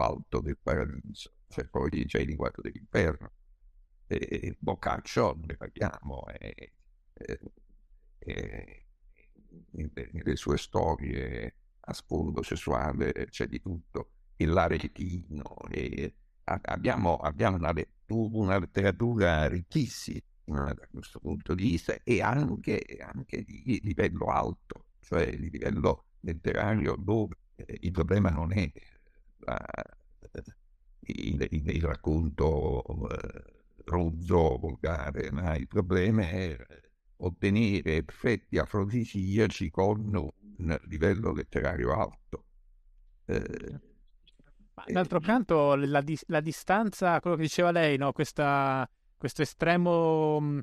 alto 0.00 0.40
del 0.40 0.58
paradiso, 0.60 1.34
cioè 1.46 1.64
poi 1.66 2.04
c'è 2.06 2.18
il 2.18 2.26
linguaggio 2.26 2.60
dell'inferno. 2.60 3.30
E 4.08 4.56
Boccaccio, 4.58 5.38
ne 5.46 5.56
parliamo, 5.56 6.26
e, 6.36 6.72
e, 7.12 7.40
e, 8.18 8.86
nelle 9.70 10.34
sue 10.34 10.58
storie 10.58 11.54
a 11.78 11.92
sfondo 11.92 12.42
sessuale 12.42 13.12
c'è 13.30 13.46
di 13.46 13.60
tutto 13.60 14.14
l'aretino. 14.46 15.56
E 15.70 16.14
abbiamo, 16.44 17.16
abbiamo 17.16 17.56
una, 17.56 17.72
lettura, 17.72 18.36
una, 18.38 18.58
letteratura 18.58 19.46
ricchissima 19.48 20.72
da 20.72 20.88
questo 20.90 21.18
punto 21.20 21.54
di 21.54 21.70
vista 21.70 21.96
e 22.02 22.22
anche, 22.22 22.82
anche 23.00 23.44
di 23.44 23.80
livello 23.82 24.26
alto, 24.26 24.86
cioè 25.00 25.30
di 25.30 25.50
livello 25.50 26.04
letterario 26.20 26.96
dove 26.96 27.36
il 27.80 27.90
problema 27.90 28.30
non 28.30 28.52
è 28.52 28.70
la, 29.40 29.58
il, 31.00 31.46
il, 31.50 31.68
il, 31.68 31.82
racconto 31.82 33.08
eh, 33.10 33.44
rozzo, 33.84 34.58
volgare, 34.58 35.30
ma 35.30 35.56
il 35.56 35.66
problema 35.66 36.28
è 36.28 36.56
ottenere 37.16 37.96
effetti 37.96 38.58
afrodisiaci 38.58 39.70
con 39.70 40.34
un 40.58 40.78
livello 40.84 41.32
letterario 41.32 41.92
alto. 41.92 42.44
Eh, 43.24 43.80
d'altro 44.86 45.20
canto, 45.20 45.74
la, 45.74 46.00
di- 46.00 46.18
la, 46.26 46.40
distanza, 46.40 47.20
quello 47.20 47.36
che 47.36 47.42
diceva 47.42 47.70
lei, 47.70 47.96
no? 47.96 48.12
Questa, 48.12 48.88
questo 49.16 49.42
estremo 49.42 50.40
mh, 50.40 50.60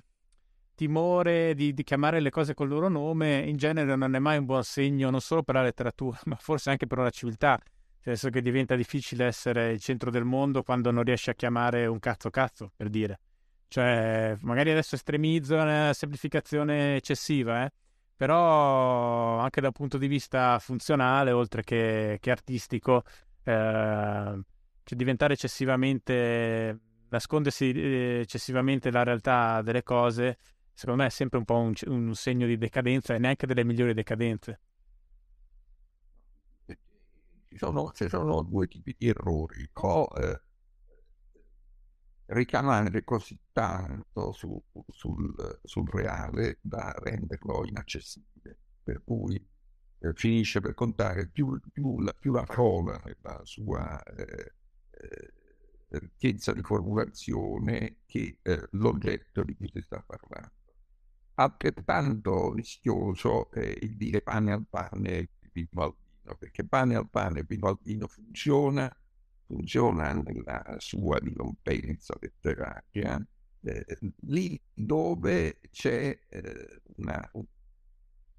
timore 0.75 1.53
di, 1.55 1.73
di, 1.73 1.83
chiamare 1.83 2.19
le 2.19 2.29
cose 2.29 2.53
col 2.53 2.67
loro 2.67 2.89
nome, 2.89 3.39
in 3.39 3.57
genere 3.57 3.95
non 3.95 4.15
è 4.15 4.19
mai 4.19 4.37
un 4.37 4.45
buon 4.45 4.63
segno, 4.63 5.09
non 5.09 5.21
solo 5.21 5.43
per 5.43 5.55
la 5.55 5.63
letteratura, 5.63 6.19
ma 6.25 6.35
forse 6.35 6.69
anche 6.69 6.87
per 6.87 6.99
una 6.99 7.09
civiltà. 7.09 7.59
Nel 8.07 8.17
senso 8.17 8.29
che 8.29 8.41
diventa 8.43 8.75
difficile 8.75 9.25
essere 9.25 9.71
il 9.71 9.79
centro 9.79 10.11
del 10.11 10.25
mondo 10.25 10.61
quando 10.61 10.91
non 10.91 11.03
riesci 11.03 11.31
a 11.31 11.33
chiamare 11.33 11.87
un 11.87 11.97
cazzo 11.97 12.29
cazzo, 12.29 12.71
per 12.75 12.89
dire. 12.89 13.19
Cioè, 13.67 14.37
magari 14.41 14.69
adesso 14.69 14.93
estremizzo 14.93 15.55
una 15.55 15.91
semplificazione 15.91 16.97
eccessiva, 16.97 17.65
eh? 17.65 17.71
però 18.15 19.39
anche 19.39 19.59
dal 19.59 19.73
punto 19.73 19.97
di 19.97 20.07
vista 20.07 20.57
funzionale, 20.59 21.31
oltre 21.31 21.63
che, 21.63 22.17
che 22.21 22.31
artistico, 22.31 23.03
eh, 23.45 24.41
cioè 24.83 24.97
diventare 24.97 25.33
eccessivamente, 25.33 26.79
nascondersi 27.09 27.71
eh, 27.71 28.19
eccessivamente 28.21 28.91
la 28.91 29.03
realtà 29.03 29.61
delle 29.61 29.83
cose, 29.83 30.39
secondo 30.73 31.01
me 31.01 31.07
è 31.07 31.11
sempre 31.11 31.37
un 31.37 31.45
po' 31.45 31.59
un, 31.59 31.73
un 31.85 32.13
segno 32.15 32.47
di 32.47 32.57
decadenza 32.57 33.13
e 33.13 33.19
neanche 33.19 33.47
delle 33.47 33.63
migliori 33.63 33.93
decadenze. 33.93 34.59
Ci 37.47 37.57
sono, 37.57 37.91
ci 37.93 38.09
sono 38.09 38.41
due 38.41 38.67
tipi 38.67 38.95
di 38.97 39.07
errori. 39.07 39.69
O 39.73 40.09
eh, 40.17 40.41
richiamare 42.25 43.03
così 43.03 43.39
tanto 43.53 44.33
su, 44.33 44.61
sul, 44.89 45.59
sul 45.63 45.87
reale 45.89 46.57
da 46.61 46.91
renderlo 46.97 47.65
inaccessibile. 47.65 48.57
Per 48.83 49.01
cui 49.03 49.41
eh, 50.05 50.13
finisce 50.13 50.61
per 50.61 50.73
contare 50.73 51.27
più, 51.27 51.59
più, 51.71 51.99
la, 51.99 52.13
più 52.13 52.31
la 52.33 52.43
parola 52.43 53.01
nella 53.03 53.41
sua 53.43 54.01
eh, 54.03 54.53
eh, 54.91 55.33
ricchezza 55.89 56.53
di 56.53 56.61
formulazione 56.61 57.97
che 58.05 58.37
eh, 58.41 58.67
l'oggetto 58.71 59.43
di 59.43 59.55
cui 59.55 59.69
si 59.71 59.81
sta 59.81 60.03
parlando. 60.05 60.51
Altrettanto 61.35 62.53
rischioso 62.53 63.51
è 63.51 63.77
il 63.81 63.97
dire 63.97 64.21
pane 64.21 64.53
al 64.53 64.65
pane 64.69 65.09
e 65.17 65.29
vino 65.51 65.81
al 65.81 65.93
vino, 65.97 66.35
perché 66.37 66.63
pane 66.63 66.95
al 66.95 67.09
pane 67.09 67.39
e 67.39 67.45
vino 67.47 67.67
al 67.67 67.77
vino 67.81 68.07
funziona, 68.07 68.95
funziona 69.45 70.13
nella 70.13 70.75
sua 70.77 71.19
dirompenza 71.19 72.15
letteraria, 72.19 73.25
eh, 73.61 73.97
lì 74.27 74.59
dove 74.73 75.59
c'è 75.71 76.17
eh, 76.29 76.81
una, 76.97 77.29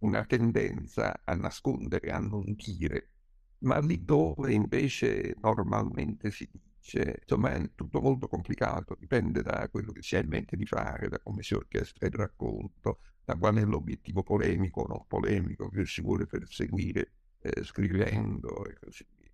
una 0.01 0.24
tendenza 0.24 1.20
a 1.24 1.34
nascondere, 1.34 2.11
a 2.11 2.18
non 2.18 2.55
dire, 2.57 3.11
ma 3.59 3.78
lì 3.78 4.05
dove 4.05 4.53
invece 4.53 5.34
normalmente 5.40 6.30
si 6.30 6.49
dice, 6.51 7.18
insomma 7.22 7.53
è 7.53 7.70
tutto 7.74 8.01
molto 8.01 8.28
complicato, 8.28 8.97
dipende 8.99 9.42
da 9.42 9.68
quello 9.70 9.92
che 9.92 10.03
si 10.03 10.16
ha 10.16 10.20
in 10.20 10.28
mente 10.28 10.57
di 10.57 10.66
fare, 10.66 11.09
da 11.09 11.18
come 11.18 11.42
si 11.42 11.55
orchestra 11.55 12.07
il 12.07 12.14
racconto, 12.14 13.01
da 13.24 13.36
qual 13.36 13.57
è 13.57 13.64
l'obiettivo 13.64 14.22
polemico 14.22 14.82
o 14.82 14.86
non 14.86 15.05
polemico 15.07 15.68
che 15.68 15.84
si 15.86 16.01
vuole 16.01 16.26
perseguire 16.26 17.12
eh, 17.40 17.64
scrivendo 17.64 18.64
e 18.66 18.76
così 18.78 19.07
via. 19.16 19.30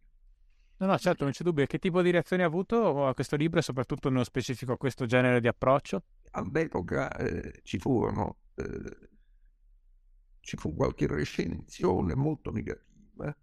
No, 0.78 0.86
no, 0.86 0.98
certo, 0.98 1.24
non 1.24 1.32
c'è 1.32 1.44
dubbio. 1.44 1.66
Che 1.66 1.78
tipo 1.78 2.02
di 2.02 2.10
reazione 2.10 2.42
ha 2.42 2.46
avuto 2.46 3.06
a 3.06 3.14
questo 3.14 3.36
libro 3.36 3.60
e 3.60 3.62
soprattutto 3.62 4.08
nello 4.08 4.24
specifico 4.24 4.72
a 4.72 4.76
questo 4.76 5.06
genere 5.06 5.40
di 5.40 5.46
approccio? 5.46 6.02
All'epoca 6.32 7.14
eh, 7.16 7.60
ci 7.62 7.78
furono 7.78 8.38
eh, 8.56 9.10
ci 10.42 10.56
fu 10.56 10.74
qualche 10.74 11.06
recensione 11.06 12.14
molto 12.14 12.50
negativa, 12.50 13.34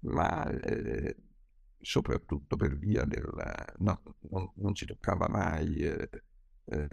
ma 0.00 0.50
eh, 0.50 1.16
soprattutto 1.78 2.56
per 2.56 2.76
via 2.76 3.04
della... 3.04 3.54
No, 3.78 4.02
non, 4.30 4.50
non, 4.56 4.74
si 4.74 4.86
toccava 4.86 5.28
mai 5.28 5.76
eh, 5.76 6.08
eh, 6.64 6.88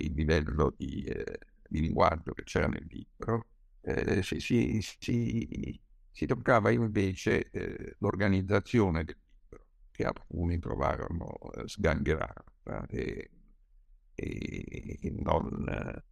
il 0.00 0.12
livello 0.12 0.74
di, 0.76 1.02
eh, 1.04 1.38
di, 1.68 1.80
linguaggio 1.80 2.32
che 2.32 2.44
c'era 2.44 2.66
nel 2.66 2.86
libro, 2.88 3.46
eh, 3.80 4.22
si, 4.22 4.40
si, 4.40 4.80
si, 4.82 5.80
si, 6.10 6.26
toccava 6.26 6.70
invece 6.70 7.50
eh, 7.50 7.96
l'organizzazione 7.98 9.04
del 9.04 9.16
libro, 9.40 9.66
che 9.90 10.04
alcuni 10.04 10.58
trovarono 10.58 11.38
sgangherata 11.64 12.86
e, 12.88 13.30
e 14.14 15.14
non, 15.18 16.02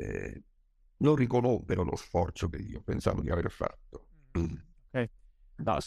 eh, 0.00 0.42
non 0.98 1.14
riconobbero 1.14 1.82
lo 1.82 1.96
sforzo 1.96 2.48
che 2.48 2.58
io 2.58 2.82
pensavo 2.82 3.20
di 3.20 3.30
aver 3.30 3.50
fatto. 3.50 4.06
Okay. 4.88 5.10
No, 5.56 5.78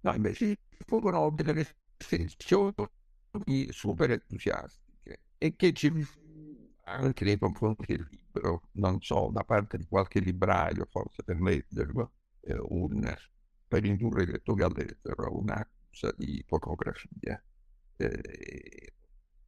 no, 0.00 0.14
invece 0.14 0.58
furono 0.86 1.30
delle 1.30 1.52
restrizioni 1.52 2.74
super 3.70 4.10
entusiastiche 4.10 5.20
e 5.38 5.56
che 5.56 5.72
ci 5.72 5.90
anche 6.88 7.24
nei 7.24 7.38
confronti 7.38 7.84
del 7.86 8.06
libro, 8.10 8.68
non 8.72 9.00
so, 9.00 9.30
da 9.32 9.42
parte 9.42 9.76
di 9.76 9.86
qualche 9.86 10.20
libraio, 10.20 10.86
forse 10.88 11.24
per 11.24 11.40
leggerlo, 11.40 12.12
eh, 12.42 12.56
un, 12.68 13.12
per 13.66 13.84
indurre 13.84 14.22
i 14.22 14.26
lettori 14.26 14.62
a 14.62 14.68
leggerlo, 14.68 15.36
un'accusa 15.36 16.12
di 16.16 16.44
pornografia. 16.46 17.42
Eh, 17.96 18.94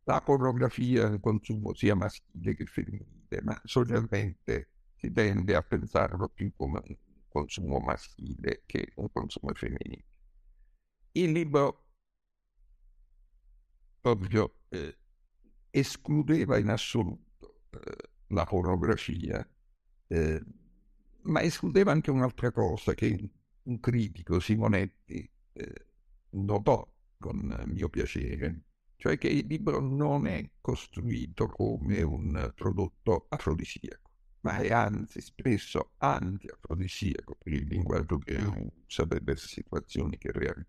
la 0.09 0.23
pornografia 0.23 1.03
è 1.03 1.11
un 1.11 1.21
consumo 1.21 1.75
sia 1.75 1.95
maschile 1.95 2.55
che 2.55 2.65
femminile, 2.65 3.43
ma 3.43 3.61
socialmente 3.65 4.71
si 4.97 5.13
tende 5.13 5.55
a 5.55 5.63
pensarlo 5.63 6.31
più 6.31 6.51
come 6.57 6.81
un 6.83 6.97
consumo 7.29 7.79
maschile 7.79 8.63
che 8.65 8.91
un 8.97 9.13
consumo 9.13 9.53
femminile. 9.53 10.05
Il 11.13 11.33
libro 11.33 11.85
proprio 14.01 14.61
eh, 14.71 14.97
escludeva 15.69 16.57
in 16.57 16.71
assoluto 16.71 17.65
eh, 17.69 18.09
la 18.29 18.47
pornografia, 18.47 19.47
eh, 20.07 20.43
ma 21.25 21.43
escludeva 21.43 21.93
anche 21.93 22.11
un'altra 22.11 22.51
cosa 22.51 22.95
che 22.95 23.31
un 23.65 23.79
critico, 23.79 24.41
Simonetti, 24.41 25.31
eh, 25.53 25.87
notò 26.31 26.91
con 27.19 27.63
mio 27.67 27.91
piacere, 27.91 28.68
cioè 28.99 29.17
che 29.17 29.29
il 29.29 29.47
libro 29.47 29.81
non 29.81 30.27
è 30.27 30.51
costruito 30.61 31.47
come 31.47 32.03
un 32.03 32.53
prodotto 32.53 33.27
afrodisiaco, 33.29 34.11
ma 34.41 34.59
è 34.59 34.73
anzi 34.73 35.21
spesso 35.21 35.93
anti-afrodisiaco 35.99 37.39
per 37.41 37.53
il 37.53 37.69
linguaggio 37.69 38.19
che 38.19 38.37
usa 38.87 39.07
per 39.07 39.23
le 39.25 39.37
situazioni 39.37 40.19
che 40.19 40.33
realizza. 40.33 40.67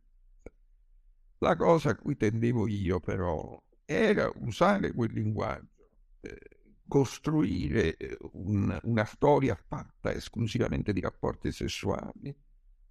La 1.40 1.56
cosa 1.56 1.90
a 1.90 1.96
cui 1.96 2.18
tendevo 2.18 2.68
io 2.68 3.00
però 3.00 3.60
era 3.84 4.32
usare 4.36 4.92
quel 4.94 5.12
linguaggio, 5.12 5.90
eh, 6.22 6.40
costruire 6.88 7.98
un, 8.34 8.80
una 8.84 9.06
storia 9.06 9.56
fatta 9.56 10.14
esclusivamente 10.14 10.94
di 10.94 11.02
rapporti 11.02 11.52
sessuali, 11.52 12.36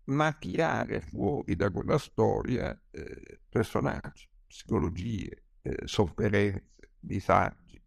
ma 0.06 0.32
tirare 0.32 1.00
fuori 1.00 1.54
da 1.54 1.70
quella 1.70 1.98
storia 1.98 2.76
eh, 2.90 3.40
personaggi, 3.48 4.28
psicologie, 4.48 5.44
eh, 5.62 5.76
sofferenze, 5.84 6.70
disagi, 6.98 7.80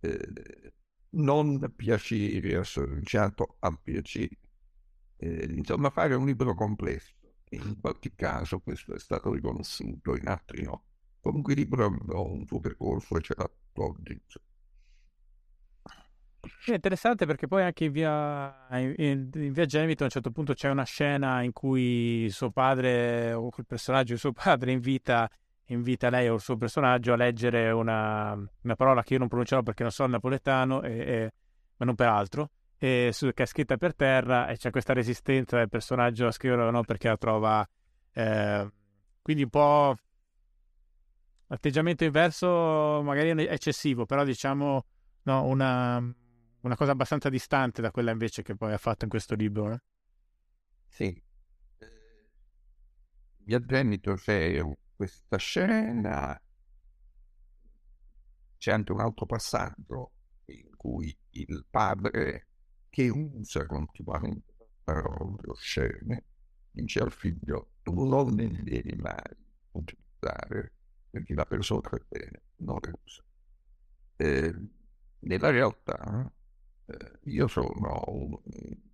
eh, 0.00 0.72
non 1.10 1.72
piacere 1.74 2.56
associato 2.56 3.56
al 3.60 3.80
piacere. 3.80 4.36
Eh, 5.16 5.46
insomma, 5.50 5.88
fare 5.90 6.14
un 6.14 6.26
libro 6.26 6.54
complesso 6.54 7.16
in 7.50 7.80
qualche 7.80 8.12
caso 8.14 8.60
questo 8.60 8.94
è 8.94 8.98
stato 8.98 9.32
riconosciuto, 9.32 10.16
in 10.16 10.28
altri 10.28 10.62
no. 10.62 10.84
Comunque 11.20 11.54
il 11.54 11.60
libro 11.60 11.84
ha 11.84 12.20
un 12.20 12.46
suo 12.46 12.60
percorso 12.60 13.16
e 13.16 13.20
ce 13.22 13.34
l'ha 13.36 13.50
oggi. 13.74 14.20
È 16.64 16.72
interessante 16.72 17.26
perché 17.26 17.46
poi 17.46 17.62
anche 17.62 17.84
in 17.84 17.92
via, 17.92 18.68
in, 18.70 19.28
in 19.34 19.52
via 19.52 19.64
Gemito 19.64 20.02
a 20.02 20.06
un 20.06 20.10
certo 20.10 20.30
punto 20.30 20.54
c'è 20.54 20.70
una 20.70 20.84
scena 20.84 21.42
in 21.42 21.52
cui 21.52 22.28
suo 22.30 22.50
padre 22.50 23.32
o 23.32 23.50
quel 23.50 23.66
personaggio 23.66 24.14
di 24.14 24.18
suo 24.18 24.32
padre 24.32 24.72
invita, 24.72 25.28
invita 25.68 26.10
lei 26.10 26.28
o 26.28 26.34
il 26.34 26.40
suo 26.40 26.56
personaggio 26.56 27.12
a 27.12 27.16
leggere 27.16 27.70
una, 27.70 28.32
una 28.32 28.74
parola 28.74 29.02
che 29.02 29.14
io 29.14 29.18
non 29.18 29.28
pronuncerò 29.28 29.62
perché 29.62 29.82
non 29.82 29.92
so 29.92 30.04
il 30.04 30.10
napoletano, 30.10 30.82
e, 30.82 30.98
e, 30.98 31.32
ma 31.76 31.86
non 31.86 31.94
per 31.94 32.08
altro, 32.08 32.50
e 32.78 33.10
su, 33.12 33.32
che 33.32 33.42
è 33.42 33.46
scritta 33.46 33.76
per 33.76 33.94
terra 33.94 34.46
e 34.46 34.56
c'è 34.56 34.70
questa 34.70 34.92
resistenza 34.92 35.56
del 35.56 35.68
personaggio 35.68 36.28
a 36.28 36.30
scriverlo 36.30 36.70
no 36.70 36.82
perché 36.84 37.08
la 37.08 37.16
trova 37.16 37.68
eh, 38.12 38.72
quindi 39.20 39.42
un 39.42 39.50
po' 39.50 39.96
atteggiamento 41.48 42.04
inverso 42.04 43.02
magari 43.02 43.30
eccessivo 43.46 44.06
però 44.06 44.22
diciamo 44.22 44.84
no, 45.22 45.44
una, 45.44 45.96
una, 46.60 46.76
cosa 46.76 46.92
abbastanza 46.92 47.28
distante 47.28 47.82
da 47.82 47.90
quella 47.90 48.12
invece 48.12 48.42
che 48.42 48.54
poi 48.54 48.72
ha 48.72 48.78
fatto 48.78 49.04
in 49.04 49.10
questo 49.10 49.34
libro 49.34 49.72
eh? 49.72 49.80
sì 50.86 51.22
vi 53.38 53.54
addennito 53.54 54.14
c'è 54.14 54.62
questa 54.98 55.36
scena 55.36 56.42
c'è 58.56 58.72
anche 58.72 58.90
un 58.90 58.98
altro 58.98 59.26
passaggio 59.26 60.10
in 60.46 60.74
cui 60.76 61.16
il 61.30 61.64
padre 61.70 62.48
che 62.90 63.08
usa 63.08 63.64
continuamente 63.66 64.70
parole 64.82 65.50
oscene, 65.50 66.24
dice 66.72 66.98
al 66.98 67.12
figlio, 67.12 67.74
tu 67.84 68.08
non 68.08 68.34
ne 68.34 68.60
devi 68.64 68.96
mai 68.96 69.36
utilizzare, 69.70 70.72
perché 71.08 71.32
la 71.34 71.44
persona 71.44 71.88
per 71.88 72.04
bene 72.08 72.42
non 72.56 72.78
le 72.82 72.92
usa. 73.04 73.22
Eh, 74.16 74.54
nella 75.20 75.50
realtà 75.50 76.32
eh, 76.86 77.18
io 77.26 77.46
sono 77.46 78.02
un, 78.08 78.36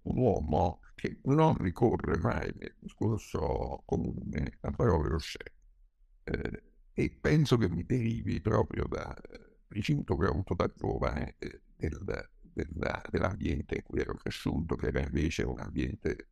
un, 0.02 0.18
uomo 0.18 0.80
che 0.96 1.20
non 1.22 1.56
ricorre 1.56 2.18
mai 2.18 2.52
nel 2.58 2.76
discorso 2.78 3.82
comune 3.86 4.58
a 4.60 4.70
parole 4.70 5.14
oscene 5.14 5.53
eh, 6.24 6.62
e 6.92 7.10
penso 7.10 7.56
che 7.56 7.68
mi 7.68 7.84
derivi 7.84 8.40
proprio 8.40 8.86
da 8.86 9.14
principio 9.66 10.16
che 10.16 10.26
ho 10.26 10.30
avuto 10.30 10.54
da 10.54 10.72
giovane 10.74 11.34
eh, 11.38 11.60
del, 11.76 12.28
della, 12.40 13.02
dell'ambiente 13.10 13.76
in 13.76 13.82
cui 13.82 14.00
ero 14.00 14.14
cresciuto, 14.14 14.76
che 14.76 14.86
era 14.86 15.00
invece 15.00 15.42
un 15.42 15.58
ambiente 15.58 16.28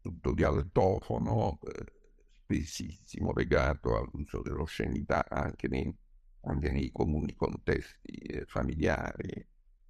tutto 0.00 0.32
dialettofono, 0.32 1.58
eh, 1.62 1.84
spessissimo 2.42 3.32
legato 3.32 3.96
all'uso 3.96 4.42
dell'oscenità 4.42 5.26
anche 5.28 5.68
nei, 5.68 5.94
anche 6.42 6.70
nei 6.70 6.90
comuni 6.90 7.34
contesti 7.34 8.12
eh, 8.12 8.44
familiari, 8.46 9.46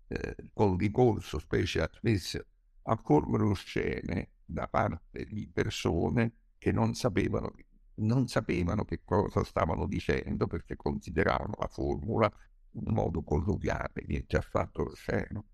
eh, 0.09 0.37
con 0.53 0.77
ricorso 0.77 1.39
specie 1.39 1.81
a, 1.81 1.91
spesso 1.93 2.45
a 2.83 2.97
formule 2.97 3.45
oscene 3.45 4.31
da 4.45 4.69
parte 4.69 5.25
di 5.27 5.49
persone 5.53 6.35
che 6.59 6.73
non 6.73 6.95
sapevano, 6.95 7.53
non 8.01 8.27
sapevano 8.29 8.85
che 8.85 9.03
cosa 9.05 9.45
stavano 9.45 9.87
dicendo 9.87 10.47
perché 10.47 10.77
consideravano 10.77 11.55
la 11.59 11.69
formula 11.69 12.33
in 12.73 12.93
modo 12.93 13.23
colloquiale, 13.23 14.05
niente 14.07 14.37
affatto 14.37 14.83
osceno. 14.83 15.47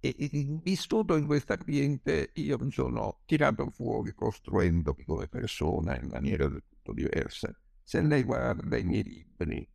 E, 0.00 0.14
e 0.18 0.58
vissuto 0.62 1.16
in 1.16 1.26
questo 1.26 1.54
ambiente 1.54 2.30
io 2.34 2.58
mi 2.58 2.70
sono 2.70 3.20
tirato 3.24 3.70
fuori 3.70 4.12
costruendomi 4.14 5.04
come 5.04 5.28
persona 5.28 5.98
in 5.98 6.08
maniera 6.08 6.46
del 6.46 6.62
tutto 6.68 6.92
diversa. 6.92 7.54
Se 7.82 8.00
lei 8.02 8.22
guarda 8.22 8.76
i 8.76 8.84
miei 8.84 9.02
libri, 9.02 9.66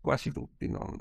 quasi 0.00 0.30
tutti 0.32 0.68
non, 0.68 0.98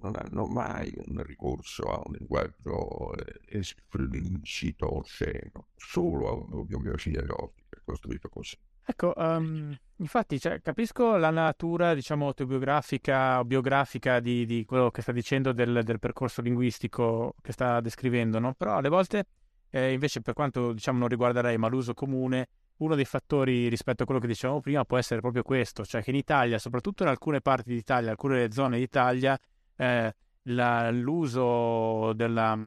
non 0.00 0.16
hanno 0.16 0.46
mai 0.46 0.92
un 1.06 1.22
ricorso 1.22 1.82
a 1.84 2.02
un 2.04 2.12
linguaggio 2.12 3.14
eh, 3.14 3.40
esplicito 3.58 4.98
osceno, 4.98 5.68
solo 5.76 6.28
a 6.28 6.32
un'autobiografia 6.32 7.20
erotica 7.20 7.80
costruito 7.84 8.28
così. 8.28 8.56
Ecco, 8.84 9.12
um, 9.16 9.76
infatti 9.96 10.40
cioè, 10.40 10.60
capisco 10.60 11.16
la 11.16 11.30
natura, 11.30 11.94
diciamo, 11.94 12.26
autobiografica 12.26 13.38
o 13.38 13.44
biografica 13.44 14.20
di, 14.20 14.44
di 14.46 14.64
quello 14.64 14.90
che 14.90 15.02
sta 15.02 15.12
dicendo 15.12 15.52
del, 15.52 15.82
del, 15.84 15.98
percorso 15.98 16.42
linguistico 16.42 17.34
che 17.40 17.52
sta 17.52 17.80
descrivendo, 17.80 18.38
no? 18.38 18.54
Però 18.54 18.76
alle 18.76 18.88
volte, 18.88 19.26
eh, 19.70 19.92
invece, 19.92 20.20
per 20.22 20.34
quanto 20.34 20.72
diciamo, 20.72 20.98
non 20.98 21.08
riguarda 21.08 21.42
lei, 21.42 21.56
ma 21.58 21.68
l'uso 21.68 21.94
comune, 21.94 22.48
uno 22.78 22.94
dei 22.94 23.04
fattori 23.04 23.68
rispetto 23.68 24.02
a 24.02 24.06
quello 24.06 24.20
che 24.20 24.26
dicevamo 24.26 24.60
prima 24.60 24.84
può 24.84 24.96
essere 24.96 25.20
proprio 25.20 25.42
questo, 25.42 25.84
cioè 25.84 26.02
che 26.02 26.10
in 26.10 26.16
Italia, 26.16 26.58
soprattutto 26.58 27.02
in 27.02 27.10
alcune 27.10 27.40
parti 27.40 27.74
d'Italia, 27.74 28.10
alcune 28.10 28.50
zone 28.50 28.78
d'Italia, 28.78 29.38
eh, 29.76 30.14
la, 30.44 30.90
l'uso 30.90 32.12
della, 32.14 32.58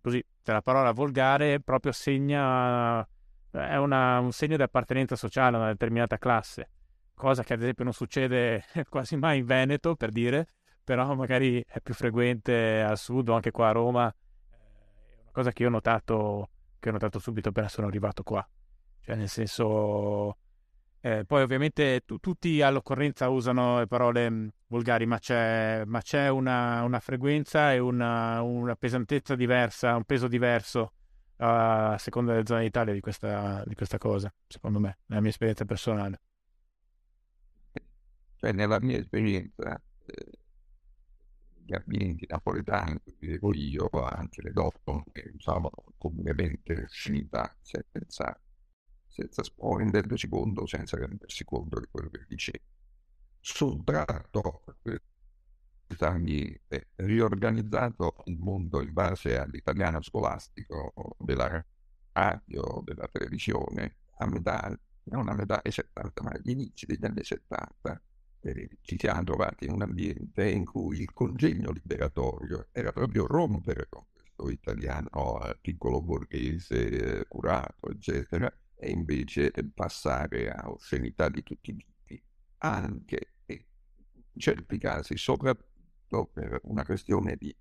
così, 0.00 0.22
della 0.42 0.62
parola 0.62 0.92
volgare 0.92 1.60
proprio 1.60 1.92
segna 1.92 3.06
è 3.50 3.76
una, 3.76 4.18
un 4.18 4.32
segno 4.32 4.56
di 4.56 4.62
appartenenza 4.62 5.16
sociale 5.16 5.56
a 5.56 5.60
una 5.60 5.68
determinata 5.68 6.18
classe, 6.18 6.70
cosa 7.14 7.42
che 7.42 7.54
ad 7.54 7.62
esempio 7.62 7.84
non 7.84 7.92
succede 7.92 8.64
quasi 8.88 9.16
mai 9.16 9.38
in 9.38 9.46
Veneto, 9.46 9.96
per 9.96 10.10
dire, 10.10 10.46
però 10.84 11.14
magari 11.14 11.62
è 11.66 11.80
più 11.80 11.94
frequente 11.94 12.80
al 12.80 12.98
sud 12.98 13.28
o 13.28 13.34
anche 13.34 13.50
qua 13.50 13.68
a 13.68 13.72
Roma. 13.72 14.08
È 14.08 15.22
una 15.22 15.32
cosa 15.32 15.52
che 15.52 15.62
io 15.62 15.68
ho 15.68 15.72
notato, 15.72 16.14
ho 16.14 16.90
notato 16.90 17.18
subito 17.18 17.50
appena 17.50 17.68
sono 17.68 17.86
arrivato 17.86 18.22
qua. 18.22 18.46
Cioè, 19.00 19.16
nel 19.16 19.28
senso, 19.28 20.36
Eh, 21.00 21.24
poi 21.24 21.42
ovviamente 21.42 22.02
tu, 22.04 22.18
tutti 22.18 22.60
all'occorrenza 22.60 23.28
usano 23.28 23.78
le 23.78 23.86
parole 23.86 24.28
mh, 24.28 24.52
volgari, 24.66 25.06
ma 25.06 25.18
c'è, 25.18 25.84
ma 25.86 26.00
c'è 26.00 26.28
una, 26.28 26.82
una, 26.82 26.98
frequenza 27.00 27.72
e 27.72 27.78
una, 27.78 28.42
una, 28.42 28.74
pesantezza 28.74 29.36
diversa, 29.36 29.94
un 29.94 30.04
peso 30.04 30.26
diverso 30.26 30.92
a 31.38 31.96
seconda 31.98 32.32
delle 32.32 32.46
zone 32.46 32.62
d'Italia 32.62 32.92
di 32.92 33.00
questa, 33.00 33.62
di 33.66 33.74
questa 33.74 33.98
cosa, 33.98 34.32
secondo 34.46 34.78
me, 34.80 34.98
nella 35.06 35.20
mia 35.20 35.30
esperienza 35.30 35.64
personale. 35.64 36.20
Cioè, 38.36 38.52
nella 38.52 38.78
mia 38.80 38.98
esperienza, 38.98 39.80
eh, 40.06 40.38
gli 41.64 41.74
ambienti 41.74 42.24
napoletani, 42.28 43.00
dicevo 43.04 43.52
io, 43.54 43.88
anche 43.88 44.42
le 44.42 44.52
donne 44.52 45.04
che 45.12 45.32
usavano 45.34 45.84
comunemente 45.98 46.86
scinità 46.88 47.54
senza, 47.60 48.40
senza 49.06 49.42
rendersi 49.76 50.28
conto, 50.28 50.66
senza 50.66 50.96
rendersi 50.96 51.44
conto 51.44 51.80
di 51.80 51.86
quello 51.90 52.10
che 52.10 52.24
dicevo. 52.28 52.64
Sottratto 53.40 54.64
questo 55.88 56.04
ambiente, 56.04 56.90
riorganizzato 56.96 58.16
il 58.26 58.38
mondo 58.38 58.82
in 58.82 58.92
base 58.92 59.38
all'italiano 59.38 60.02
scolastico 60.02 60.92
della 61.18 61.64
radio, 62.12 62.82
della 62.84 63.08
televisione, 63.10 63.96
a 64.18 64.26
metà, 64.26 64.78
non 65.04 65.28
a 65.28 65.34
metà 65.34 65.60
dei 65.62 65.72
70, 65.72 66.22
ma 66.22 66.30
agli 66.30 66.50
inizi 66.50 66.84
degli 66.84 67.04
anni 67.04 67.24
70, 67.24 68.02
eh, 68.40 68.68
ci 68.82 68.96
siamo 68.98 69.24
trovati 69.24 69.64
in 69.64 69.72
un 69.72 69.82
ambiente 69.82 70.48
in 70.48 70.66
cui 70.66 71.00
il 71.00 71.12
congegno 71.12 71.70
liberatorio 71.70 72.68
era 72.72 72.92
proprio 72.92 73.26
rompere 73.26 73.86
con 73.88 74.04
questo 74.12 74.50
italiano 74.50 75.42
eh, 75.42 75.56
piccolo 75.58 76.02
borghese, 76.02 77.20
eh, 77.20 77.26
curato, 77.26 77.88
eccetera, 77.90 78.52
e 78.76 78.90
invece 78.90 79.52
passare 79.74 80.50
a 80.50 80.70
oscenità 80.70 81.30
di 81.30 81.42
tutti 81.42 81.70
i 81.70 81.76
tipi, 81.76 82.22
anche 82.58 83.32
in 83.46 84.40
certi 84.40 84.78
casi, 84.78 85.16
soprattutto 85.16 85.67
per 86.32 86.60
una 86.64 86.84
questione 86.84 87.36
di, 87.36 87.54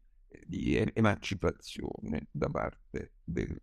di 0.45 0.75
emancipazione 0.93 2.27
da 2.31 2.49
parte 2.49 3.13
delle, 3.23 3.61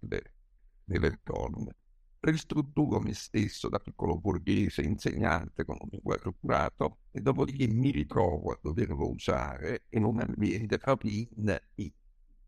delle 0.85 1.21
donne 1.23 1.77
ristrutturo 2.25 3.01
me 3.01 3.13
stesso 3.15 3.69
da 3.69 3.79
piccolo 3.79 4.19
borghese, 4.19 4.83
insegnante 4.83 5.65
con 5.65 5.77
un 5.81 5.89
linguaggio 5.91 6.33
curato 6.33 6.99
e 7.11 7.21
dopodiché 7.21 7.67
mi 7.69 7.91
ritrovo 7.91 8.51
a 8.53 8.59
doverlo 8.61 9.11
usare 9.11 9.85
in 9.91 10.05
un 10.05 10.21
ambiente 10.21 10.79
proprio 10.79 11.13
in, 11.13 11.61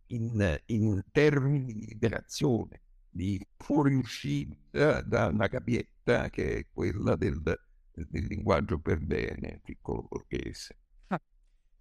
in, 0.06 0.60
in 0.66 1.04
termini 1.12 1.72
di 1.72 1.86
liberazione, 1.86 2.82
di 3.08 3.44
fuoriuscita 3.56 5.02
da 5.02 5.26
una 5.26 5.46
gabbietta 5.46 6.30
che 6.30 6.58
è 6.58 6.66
quella 6.72 7.16
del, 7.16 7.40
del 7.42 8.24
linguaggio 8.24 8.78
per 8.78 8.98
bene, 9.00 9.60
piccolo 9.62 10.06
borghese. 10.08 10.78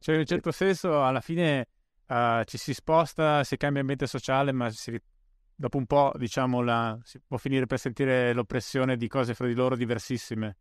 Cioè 0.06 0.14
in 0.14 0.22
un 0.22 0.28
certo 0.28 0.52
senso 0.52 1.04
alla 1.04 1.20
fine 1.20 1.68
uh, 2.06 2.44
ci 2.44 2.60
si 2.60 2.76
sposta, 2.76 3.44
si 3.44 3.58
cambia 3.58 3.82
ambiente 3.82 4.06
sociale, 4.06 4.52
ma 4.52 4.70
si 4.70 5.02
dopo 5.56 5.78
un 5.78 5.88
po', 5.88 6.14
diciamo, 6.16 6.62
la, 6.62 6.96
si 7.02 7.20
può 7.26 7.38
finire 7.38 7.66
per 7.66 7.80
sentire 7.80 8.32
l'oppressione 8.32 8.98
di 8.98 9.08
cose 9.08 9.34
fra 9.34 9.48
di 9.48 9.56
loro 9.56 9.76
diversissime. 9.76 10.58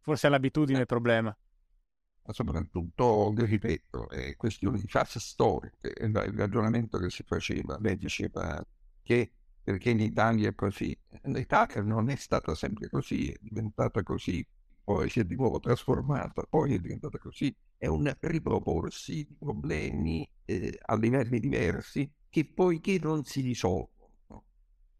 Forse 0.00 0.26
è 0.26 0.30
l'abitudine 0.30 0.80
il 0.80 0.86
problema. 0.86 1.28
Ma 1.28 2.32
soprattutto, 2.32 3.32
ripeto, 3.32 4.08
è 4.08 4.34
questione 4.34 4.80
di 4.80 4.88
fase 4.88 5.20
storiche. 5.20 5.92
Il 6.00 6.12
ragionamento 6.34 6.98
che 6.98 7.10
si 7.10 7.22
faceva, 7.22 7.78
lei 7.78 7.96
diceva 7.96 8.60
che 9.04 9.34
perché 9.62 9.90
in 9.90 10.00
Italia 10.00 10.48
è 10.48 10.54
così. 10.56 10.98
L'Italia 11.26 11.80
non 11.82 12.10
è 12.10 12.16
stata 12.16 12.56
sempre 12.56 12.88
così, 12.88 13.30
è 13.30 13.36
diventata 13.40 14.02
così, 14.02 14.44
poi 14.82 15.08
si 15.08 15.20
è 15.20 15.24
di 15.24 15.36
nuovo 15.36 15.60
trasformata, 15.60 16.42
poi 16.50 16.74
è 16.74 16.78
diventata 16.80 17.18
così. 17.18 17.54
È 17.80 17.86
un 17.86 18.14
riproporsi 18.20 19.24
di 19.24 19.36
problemi 19.38 20.28
eh, 20.44 20.78
a 20.82 20.96
livelli 20.96 21.40
diversi 21.40 22.12
che 22.28 22.44
poiché 22.44 22.98
non 23.00 23.24
si 23.24 23.40
risolvono 23.40 24.00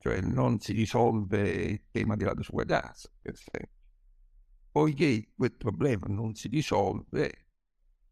cioè 0.01 0.23
non 0.23 0.59
si 0.61 0.73
risolve 0.73 1.51
il 1.51 1.83
tema 1.91 2.17
della 2.17 2.33
disuguaglianza, 2.33 3.11
per 3.21 3.35
esempio. 3.35 3.79
Poiché 4.71 5.31
quel 5.37 5.53
problema 5.53 6.07
non 6.09 6.35
si 6.35 6.49
risolve, 6.49 7.49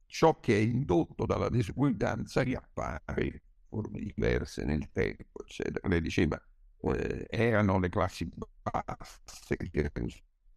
ciò 0.05 0.39
che 0.39 0.55
è 0.57 0.61
indotto 0.61 1.25
dalla 1.25 1.49
disuguaglianza 1.49 2.43
riappare 2.43 3.25
in 3.25 3.41
forme 3.69 4.01
diverse 4.01 4.65
nel 4.65 4.91
tempo, 4.93 5.43
eccetera. 5.43 5.89
Lei 5.89 6.03
diceva, 6.03 6.39
eh, 6.83 7.27
erano 7.31 7.79
le 7.79 7.89
classi 7.89 8.29
basse 8.63 9.57
che 9.57 9.91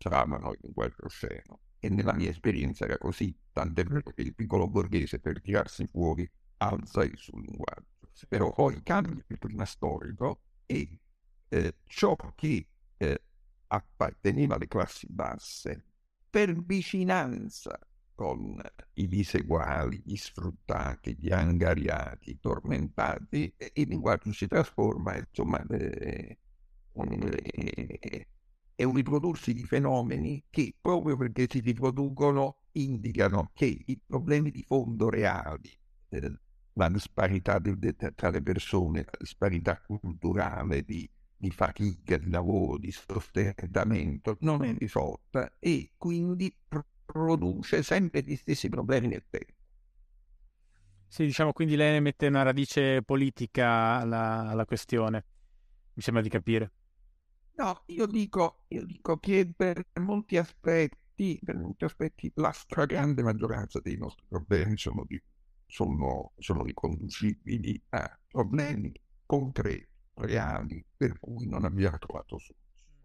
usavano 0.03 0.51
il 0.51 0.59
linguaggio 0.63 1.05
osceno. 1.05 1.61
E 1.83 1.89
nella 1.89 2.13
mia 2.13 2.29
esperienza 2.29 2.85
era 2.85 2.97
così, 2.97 3.35
tant'è 3.51 3.83
vero 3.83 4.11
che 4.11 4.21
il 4.21 4.35
piccolo 4.35 4.67
borghese 4.67 5.19
per 5.19 5.41
tirarsi 5.41 5.87
fuori 5.87 6.29
alza 6.57 7.03
il 7.03 7.17
suo 7.17 7.39
linguaggio. 7.39 7.87
Però 8.27 8.51
poi 8.53 8.83
cambia 8.83 9.23
il 9.27 9.39
clima 9.39 9.65
storico 9.65 10.41
e 10.67 10.99
eh, 11.49 11.75
ciò 11.87 12.15
che 12.35 12.67
eh, 12.97 13.21
apparteneva 13.67 14.55
alle 14.55 14.67
classi 14.67 15.07
basse 15.09 15.85
per 16.29 16.53
vicinanza 16.63 17.79
con 18.13 18.61
i 18.93 19.07
diseguali, 19.07 19.99
gli 20.05 20.15
sfruttati, 20.15 21.17
gli 21.17 21.31
angariati, 21.31 22.29
i 22.29 22.39
tormentati, 22.39 23.51
il 23.73 23.87
linguaggio 23.87 24.31
si 24.31 24.47
trasforma, 24.47 25.17
insomma, 25.17 25.65
eh, 25.65 26.37
eh, 26.93 28.27
è 28.81 28.83
un 28.83 28.95
riprodursi 28.95 29.53
di 29.53 29.63
fenomeni 29.63 30.43
che 30.49 30.75
proprio 30.81 31.15
perché 31.15 31.45
si 31.47 31.59
riproducono 31.59 32.63
indicano 32.73 33.51
che 33.53 33.83
i 33.85 33.99
problemi 34.03 34.49
di 34.49 34.63
fondo 34.63 35.09
reali, 35.09 35.71
eh, 36.09 36.33
la 36.73 36.89
disparità 36.89 37.59
di, 37.59 37.77
de, 37.77 37.95
tra 38.15 38.29
le 38.29 38.41
persone, 38.41 39.03
la 39.03 39.17
disparità 39.19 39.79
culturale, 39.85 40.83
di, 40.83 41.07
di 41.37 41.51
fatica, 41.51 42.17
di 42.17 42.29
lavoro, 42.31 42.79
di 42.79 42.91
sostentamento 42.91 44.37
non 44.39 44.63
è 44.63 44.73
risolta 44.75 45.53
e 45.59 45.91
quindi 45.95 46.51
produce 47.05 47.83
sempre 47.83 48.23
gli 48.23 48.35
stessi 48.35 48.67
problemi 48.67 49.07
nel 49.07 49.25
tempo. 49.29 49.53
Sì, 51.07 51.25
diciamo 51.25 51.51
quindi 51.51 51.75
lei 51.75 51.99
mette 52.01 52.27
una 52.27 52.41
radice 52.41 53.03
politica 53.03 53.99
alla, 53.99 54.47
alla 54.47 54.65
questione, 54.65 55.25
mi 55.93 56.01
sembra 56.01 56.23
di 56.23 56.29
capire. 56.29 56.71
No, 57.61 57.83
io 57.85 58.07
dico, 58.07 58.63
io 58.69 58.83
dico 58.87 59.19
che 59.19 59.53
per 59.55 59.85
molti 59.99 60.35
aspetti, 60.35 61.39
per 61.45 61.57
molti 61.57 61.85
aspetti, 61.85 62.31
la 62.37 62.49
stragrande 62.49 63.21
maggioranza 63.21 63.79
dei 63.79 63.97
nostri 63.97 64.25
problemi 64.27 64.75
sono, 64.77 65.05
sono, 65.67 66.31
sono 66.39 66.63
riconducibili 66.63 67.79
a 67.89 68.19
problemi 68.27 68.91
concreti 69.27 69.87
reali 70.15 70.83
per 70.97 71.19
cui 71.19 71.45
non 71.47 71.63
abbiamo 71.63 71.99
trovato 71.99 72.39
soluzione. 72.39 72.95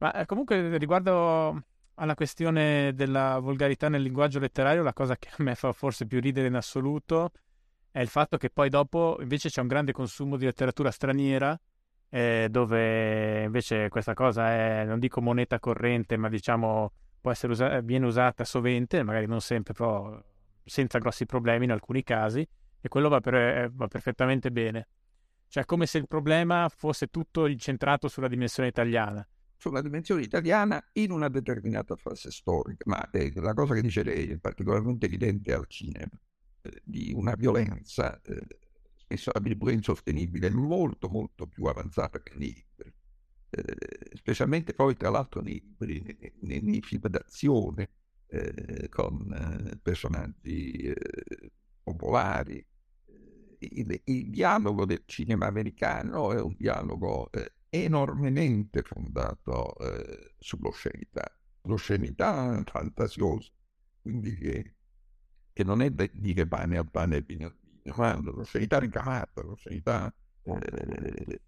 Ma 0.00 0.12
eh, 0.12 0.26
comunque 0.26 0.76
riguardo 0.76 1.64
alla 1.94 2.14
questione 2.14 2.92
della 2.92 3.38
volgarità 3.38 3.88
nel 3.88 4.02
linguaggio 4.02 4.38
letterario, 4.38 4.82
la 4.82 4.92
cosa 4.92 5.16
che 5.16 5.30
a 5.30 5.42
me 5.42 5.54
fa 5.54 5.72
forse 5.72 6.06
più 6.06 6.20
ridere 6.20 6.48
in 6.48 6.56
assoluto 6.56 7.32
è 7.90 8.00
il 8.00 8.08
fatto 8.08 8.36
che 8.36 8.50
poi 8.50 8.68
dopo 8.68 9.16
invece 9.22 9.48
c'è 9.48 9.62
un 9.62 9.68
grande 9.68 9.92
consumo 9.92 10.36
di 10.36 10.44
letteratura 10.44 10.90
straniera 10.90 11.58
eh, 12.08 12.48
dove 12.50 13.42
invece 13.44 13.88
questa 13.88 14.14
cosa 14.14 14.48
è, 14.48 14.84
non 14.84 14.98
dico 14.98 15.20
moneta 15.20 15.58
corrente, 15.58 16.16
ma 16.16 16.28
diciamo 16.28 16.92
può 17.20 17.30
essere 17.30 17.52
usa- 17.52 17.80
viene 17.80 18.06
usata 18.06 18.44
sovente, 18.44 19.02
magari 19.02 19.26
non 19.26 19.40
sempre, 19.40 19.74
però 19.74 20.22
senza 20.64 20.98
grossi 20.98 21.26
problemi 21.26 21.64
in 21.64 21.72
alcuni 21.72 22.02
casi, 22.02 22.46
e 22.80 22.88
quello 22.88 23.08
va, 23.08 23.20
per, 23.20 23.34
eh, 23.34 23.70
va 23.72 23.88
perfettamente 23.88 24.50
bene. 24.52 24.88
Cioè 25.48 25.64
come 25.64 25.86
se 25.86 25.98
il 25.98 26.06
problema 26.06 26.68
fosse 26.68 27.08
tutto 27.08 27.46
incentrato 27.46 28.08
sulla 28.08 28.28
dimensione 28.28 28.68
italiana. 28.68 29.26
Sulla 29.56 29.80
dimensione 29.80 30.22
italiana 30.22 30.84
in 30.92 31.10
una 31.10 31.28
determinata 31.28 31.96
fase 31.96 32.30
storica, 32.30 32.84
ma 32.86 33.08
eh, 33.10 33.32
la 33.34 33.54
cosa 33.54 33.74
che 33.74 33.80
dice 33.80 34.02
lei 34.02 34.30
è 34.30 34.38
particolarmente 34.38 35.06
evidente 35.06 35.52
al 35.52 35.66
cinema, 35.66 36.10
eh, 36.62 36.80
di 36.84 37.12
una 37.14 37.34
violenza 37.34 38.20
eh, 38.22 38.46
spesso 39.06 39.30
addirittura 39.30 39.70
insostenibile, 39.70 40.50
molto 40.50 41.08
molto 41.08 41.46
più 41.46 41.64
avanzata 41.64 42.20
che 42.20 42.34
nei 42.36 42.52
libri. 42.52 42.92
Eh, 43.48 44.16
specialmente 44.16 44.74
poi 44.74 44.96
tra 44.96 45.08
l'altro 45.08 45.40
nei 45.40 45.62
nei, 45.78 46.34
nei, 46.40 46.60
nei 46.60 46.82
film 46.82 47.06
d'azione, 47.08 47.90
eh, 48.26 48.88
con 48.88 49.32
eh, 49.32 49.76
personaggi 49.80 50.92
popolari, 51.84 52.66
il, 53.58 54.00
il, 54.04 54.30
dialogo 54.30 54.84
del 54.84 55.04
cinema 55.06 55.46
americano 55.46 56.32
è 56.32 56.40
un 56.40 56.54
dialogo 56.58 57.30
eh, 57.30 57.52
enormemente 57.68 58.82
fondato 58.82 59.76
eh, 59.78 60.34
sull'oscenità, 60.38 61.24
l'oscenità 61.62 62.60
fantasiosa, 62.66 63.50
quindi 64.02 64.36
che, 64.36 64.74
che 65.52 65.64
non 65.64 65.80
è 65.80 65.90
da 65.90 66.08
dire 66.12 66.46
pane 66.46 66.76
al 66.76 66.90
pane 66.90 67.16
e 67.16 67.22
vino 67.22 67.46
al 67.46 67.56
ma 67.94 68.18
l'oscenità 68.20 68.78
ricamata, 68.78 69.42
l'oscenità 69.42 70.12
eh, 70.42 71.40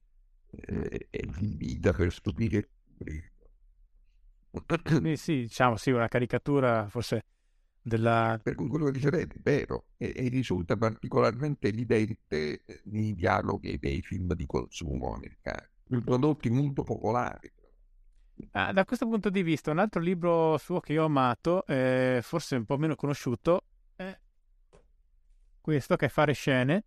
eh, 0.51 1.07
è 1.11 1.20
invita 1.24 1.93
per 1.93 2.12
stupire. 2.12 2.68
Eh, 3.05 5.16
sì, 5.16 5.41
diciamo, 5.41 5.76
sì, 5.76 5.91
una 5.91 6.09
caricatura 6.09 6.89
forse 6.89 7.24
della... 7.82 8.39
Per 8.43 8.55
cui 8.55 8.68
quello 8.68 8.86
che 8.86 8.93
dice 8.93 9.09
è 9.09 9.26
vero 9.43 9.86
e, 9.97 10.12
e, 10.14 10.28
risulta 10.28 10.76
particolarmente 10.76 11.68
evidente 11.68 12.64
nei 12.84 13.14
dialoghi 13.14 13.78
dei 13.78 14.03
film 14.03 14.34
di 14.34 14.47
consumo 14.47 15.14
americani, 15.14 15.68
prodotti 16.05 16.51
molto 16.51 16.82
popolari. 16.82 17.51
Ah, 18.53 18.72
da 18.72 18.84
questo 18.84 19.09
punto 19.09 19.30
di 19.30 19.43
vista, 19.43 19.72
un 19.72 19.78
altro 19.78 20.01
libro 20.01 20.57
suo 20.59 20.80
che 20.80 20.93
io 20.93 21.03
ho 21.03 21.07
amato, 21.07 21.66
eh, 21.66 22.20
forse 22.22 22.57
un 22.57 22.64
po' 22.64 22.76
meno 22.76 22.95
conosciuto, 22.95 23.59
è 23.59 23.62
questo 25.68 25.96
che 25.96 26.06
è 26.06 26.08
Fare 26.08 26.32
scene, 26.32 26.84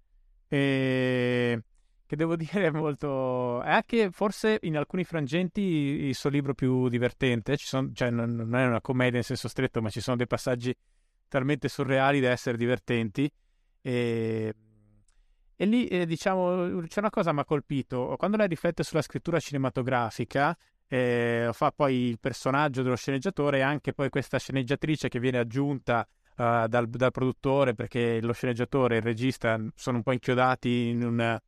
eh, 0.47 1.61
che 2.03 2.15
devo 2.15 2.35
dire 2.35 2.65
è 2.65 2.71
molto... 2.71 3.61
è 3.61 3.69
anche 3.69 4.09
forse 4.09 4.57
in 4.63 4.75
alcuni 4.75 5.03
frangenti 5.03 5.61
il 5.61 6.15
suo 6.15 6.31
libro 6.31 6.55
più 6.55 6.89
divertente, 6.89 7.57
sono, 7.57 7.91
cioè 7.93 8.09
non, 8.09 8.33
non, 8.33 8.55
è 8.55 8.65
una 8.65 8.81
commedia 8.81 9.19
in 9.19 9.23
senso 9.23 9.47
stretto, 9.47 9.83
ma 9.83 9.91
ci 9.91 10.01
sono 10.01 10.17
dei 10.17 10.25
passaggi 10.25 10.75
talmente 11.27 11.67
surreali 11.67 12.19
da 12.19 12.31
essere 12.31 12.57
divertenti. 12.57 13.31
E, 13.83 14.55
e 15.55 15.65
lì, 15.67 15.85
eh, 15.85 16.07
diciamo, 16.07 16.81
c'è 16.87 17.01
una 17.01 17.11
cosa 17.11 17.29
che 17.29 17.35
mi 17.35 17.41
ha 17.41 17.45
colpito. 17.45 18.15
Quando 18.17 18.37
lei 18.37 18.47
riflette 18.47 18.81
sulla 18.81 19.03
scrittura 19.03 19.39
cinematografica, 19.39 20.57
eh, 20.87 21.51
fa 21.53 21.71
poi 21.71 22.07
il 22.07 22.19
personaggio 22.19 22.81
dello 22.81 22.95
sceneggiatore 22.95 23.59
e 23.59 23.61
anche 23.61 23.93
poi 23.93 24.09
questa 24.09 24.39
sceneggiatrice 24.39 25.07
che 25.07 25.19
viene 25.19 25.37
aggiunta 25.37 26.07
uh, 26.37 26.67
dal, 26.67 26.87
dal, 26.89 27.11
produttore 27.11 27.73
perché 27.73 28.21
lo 28.21 28.33
sceneggiatore 28.33 28.95
e 28.95 28.97
il 28.97 29.03
regista 29.03 29.59
sono 29.75 29.97
un 29.97 30.03
po' 30.03 30.11
inchiodati 30.11 30.87
in 30.87 31.03
un, 31.03 31.39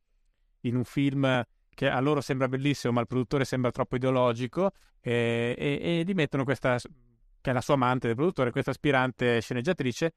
in 0.60 0.76
un 0.76 0.84
film 0.84 1.42
che 1.74 1.88
a 1.88 2.00
loro 2.00 2.20
sembra 2.20 2.48
bellissimo 2.48 2.92
ma 2.92 3.00
al 3.00 3.06
produttore 3.06 3.44
sembra 3.44 3.70
troppo 3.70 3.96
ideologico 3.96 4.70
e, 5.00 5.54
e, 5.58 5.80
e 5.82 6.04
gli 6.04 6.14
mettono 6.14 6.44
questa 6.44 6.78
che 6.78 7.50
è 7.50 7.52
la 7.52 7.60
sua 7.60 7.74
amante 7.74 8.06
del 8.06 8.16
produttore, 8.16 8.50
questa 8.50 8.70
aspirante 8.70 9.40
sceneggiatrice 9.40 10.14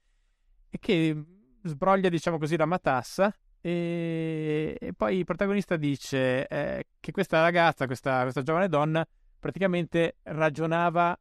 che 0.80 1.24
sbroglia 1.64 2.10
diciamo 2.10 2.38
così 2.38 2.56
la 2.56 2.66
matassa 2.66 3.34
e, 3.60 4.78
e 4.80 4.94
poi 4.94 5.18
il 5.18 5.26
protagonista 5.26 5.76
dice 5.76 6.48
eh, 6.48 6.86
che 7.00 7.12
questa 7.12 7.42
ragazza, 7.42 7.86
questa, 7.86 8.22
questa 8.22 8.44
giovane 8.44 8.70
donna 8.70 9.06
praticamente 9.40 10.18
ragionava 10.24 11.18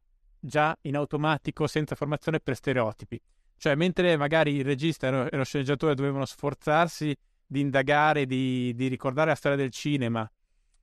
già 0.47 0.75
in 0.81 0.95
automatico, 0.95 1.67
senza 1.67 1.95
formazione 1.95 2.39
per 2.39 2.55
stereotipi. 2.55 3.21
Cioè, 3.57 3.75
mentre 3.75 4.17
magari 4.17 4.55
il 4.55 4.65
regista 4.65 5.29
e 5.29 5.35
lo 5.35 5.43
sceneggiatore 5.43 5.95
dovevano 5.95 6.25
sforzarsi 6.25 7.15
di 7.45 7.59
indagare, 7.59 8.25
di, 8.25 8.73
di, 8.75 8.87
ricordare 8.87 9.29
la 9.29 9.35
storia 9.35 9.57
del 9.57 9.71
cinema 9.71 10.29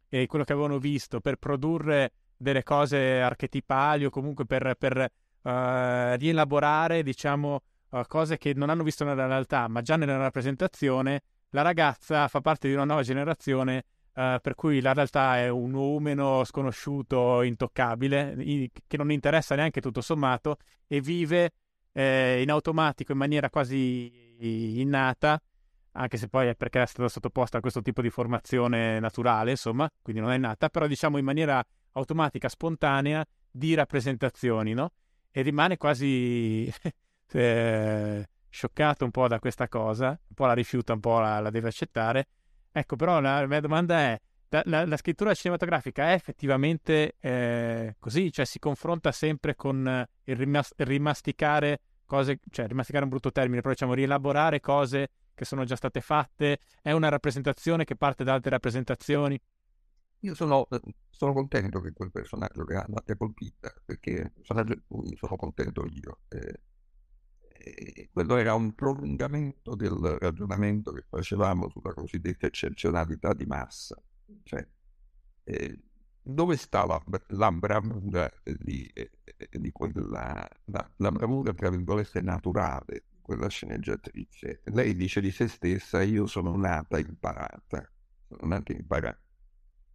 e 0.09 0.27
quello 0.27 0.45
che 0.45 0.53
avevano 0.53 0.79
visto 0.79 1.21
per 1.21 1.37
produrre 1.37 2.13
delle 2.37 2.63
cose 2.63 3.21
archetipali 3.21 4.05
o 4.05 4.11
comunque 4.11 4.45
per, 4.45 4.75
per 4.79 4.97
uh, 4.97 6.17
rielaborare, 6.17 7.03
diciamo, 7.03 7.61
uh, 7.91 8.01
cose 8.07 8.39
che 8.39 8.55
non 8.55 8.71
hanno 8.71 8.83
visto 8.83 9.05
nella 9.05 9.27
realtà, 9.27 9.69
ma 9.69 9.81
già 9.83 9.97
nella 9.97 10.17
rappresentazione, 10.17 11.23
la 11.51 11.63
ragazza 11.63 12.27
fa 12.29 12.41
parte 12.41 12.69
di 12.69 12.75
una 12.75 12.85
nuova 12.85 13.03
generazione 13.03 13.85
Uh, 14.15 14.39
per 14.41 14.55
cui 14.55 14.81
la 14.81 14.93
realtà 14.93 15.39
è 15.39 15.49
un 15.49 15.75
umeno 15.75 16.45
sconosciuto, 16.45 17.43
intoccabile, 17.43 18.71
che 18.87 18.97
non 18.97 19.11
interessa 19.11 19.57
neanche 19.57 19.81
tutto 19.81 20.01
sommato, 20.01 20.59
e 20.87 21.01
vive 21.01 21.53
eh, 21.93 22.41
in 22.41 22.51
automatico, 22.51 23.13
in 23.13 23.19
maniera 23.19 23.51
quasi 23.51 24.81
innata, 24.81 25.41
anche 25.93 26.17
se 26.17 26.29
poi 26.29 26.49
è 26.49 26.55
perché 26.55 26.83
è 26.83 26.87
stata 26.87 27.09
sottoposta 27.09 27.59
a 27.59 27.61
questo 27.61 27.83
tipo 27.83 28.03
di 28.03 28.11
formazione 28.11 28.99
naturale, 29.01 29.51
insomma, 29.51 29.89
quindi 30.03 30.21
non 30.21 30.33
è 30.33 30.39
nata, 30.39 30.69
però 30.69 30.87
diciamo 30.87 31.19
in 31.19 31.25
maniera 31.25 31.65
automatica, 31.93 32.49
spontanea, 32.49 33.25
di 33.51 33.75
rappresentazioni, 33.75 34.75
no? 34.75 34.93
E 35.31 35.43
rimane 35.43 35.77
quasi 35.77 36.73
eh, 37.33 38.29
scioccato 38.49 39.05
un 39.05 39.11
po' 39.11 39.29
da 39.29 39.39
questa 39.39 39.69
cosa, 39.69 40.09
un 40.09 40.35
po' 40.35 40.47
la 40.47 40.55
rifiuta, 40.55 40.93
un 40.93 41.01
po' 41.01 41.21
la, 41.21 41.39
la 41.39 41.51
deve 41.51 41.69
accettare, 41.69 42.27
Ecco, 42.77 42.97
però 42.97 43.21
la 43.21 43.47
mia 43.47 43.61
domanda 43.61 43.97
è, 44.01 44.21
la, 44.65 44.85
la, 44.85 44.97
scrittura 44.97 45.33
cinematografica 45.33 46.11
è 46.11 46.15
effettivamente 46.15 47.15
eh, 47.21 47.95
così? 48.01 48.33
Cioè 48.33 48.45
si 48.45 48.59
confronta 48.59 49.13
sempre 49.13 49.55
con 49.55 50.05
il, 50.25 50.37
rimas- 50.37 50.73
rimasticare 50.79 51.79
cose, 52.05 52.41
cioè 52.51 52.67
rimasticare 52.67 53.05
un 53.05 53.11
brutto 53.11 53.31
termine, 53.31 53.61
però 53.61 53.75
diciamo 53.75 53.95
rielaborare 53.95 54.59
cose 54.59 55.09
che 55.35 55.45
sono 55.45 55.63
già 55.63 55.77
state 55.77 56.01
fatte? 56.01 56.59
È 56.83 56.91
una 56.91 57.09
rappresentazione 57.09 57.85
che 57.85 57.95
parte 57.95 58.25
da 58.25 58.33
altre 58.33 58.51
rappresentazioni? 58.51 59.41
Io 60.25 60.35
sono, 60.35 60.67
sono 61.11 61.33
contento 61.33 61.81
che 61.81 61.93
quel 61.93 62.11
personaggio 62.11 62.65
che 62.65 62.75
abbia 62.75 63.15
colpita, 63.17 63.73
perché 63.85 64.33
di 64.35 64.83
cui 64.89 65.17
sono 65.17 65.37
contento 65.37 65.87
io. 65.87 66.23
Eh, 66.29 66.61
quello 68.13 68.37
era 68.37 68.55
un 68.55 68.75
prolungamento 68.75 69.75
del 69.75 70.19
ragionamento 70.21 70.93
che 70.93 71.05
facevamo 71.09 71.69
sulla 71.69 71.95
cosiddetta 71.95 72.47
eccezionalità 72.47 73.33
di 73.33 73.47
massa. 73.47 74.01
Cioè, 74.43 74.67
eh, 75.45 75.79
dove 76.23 76.57
sta 76.57 76.87
la, 76.87 77.03
la 77.29 77.53
bravura 77.53 78.31
di, 78.43 78.91
eh, 78.95 79.11
di 79.51 79.71
quella, 79.71 80.49
la, 80.65 80.91
la, 80.97 81.13
bravura, 81.13 81.53
tra 81.53 81.71
virgolette, 81.71 82.21
naturale 82.23 83.05
di 83.11 83.21
quella 83.21 83.49
sceneggiatrice? 83.49 84.63
Lei 84.65 84.95
dice 84.97 85.21
di 85.21 85.31
se 85.31 85.49
stessa, 85.49 86.03
io 86.03 86.27
sono 86.27 86.57
nata 86.57 86.99
imparata, 86.99 87.91
sono 88.27 88.47
nata 88.47 88.73
imparata. 88.73 89.19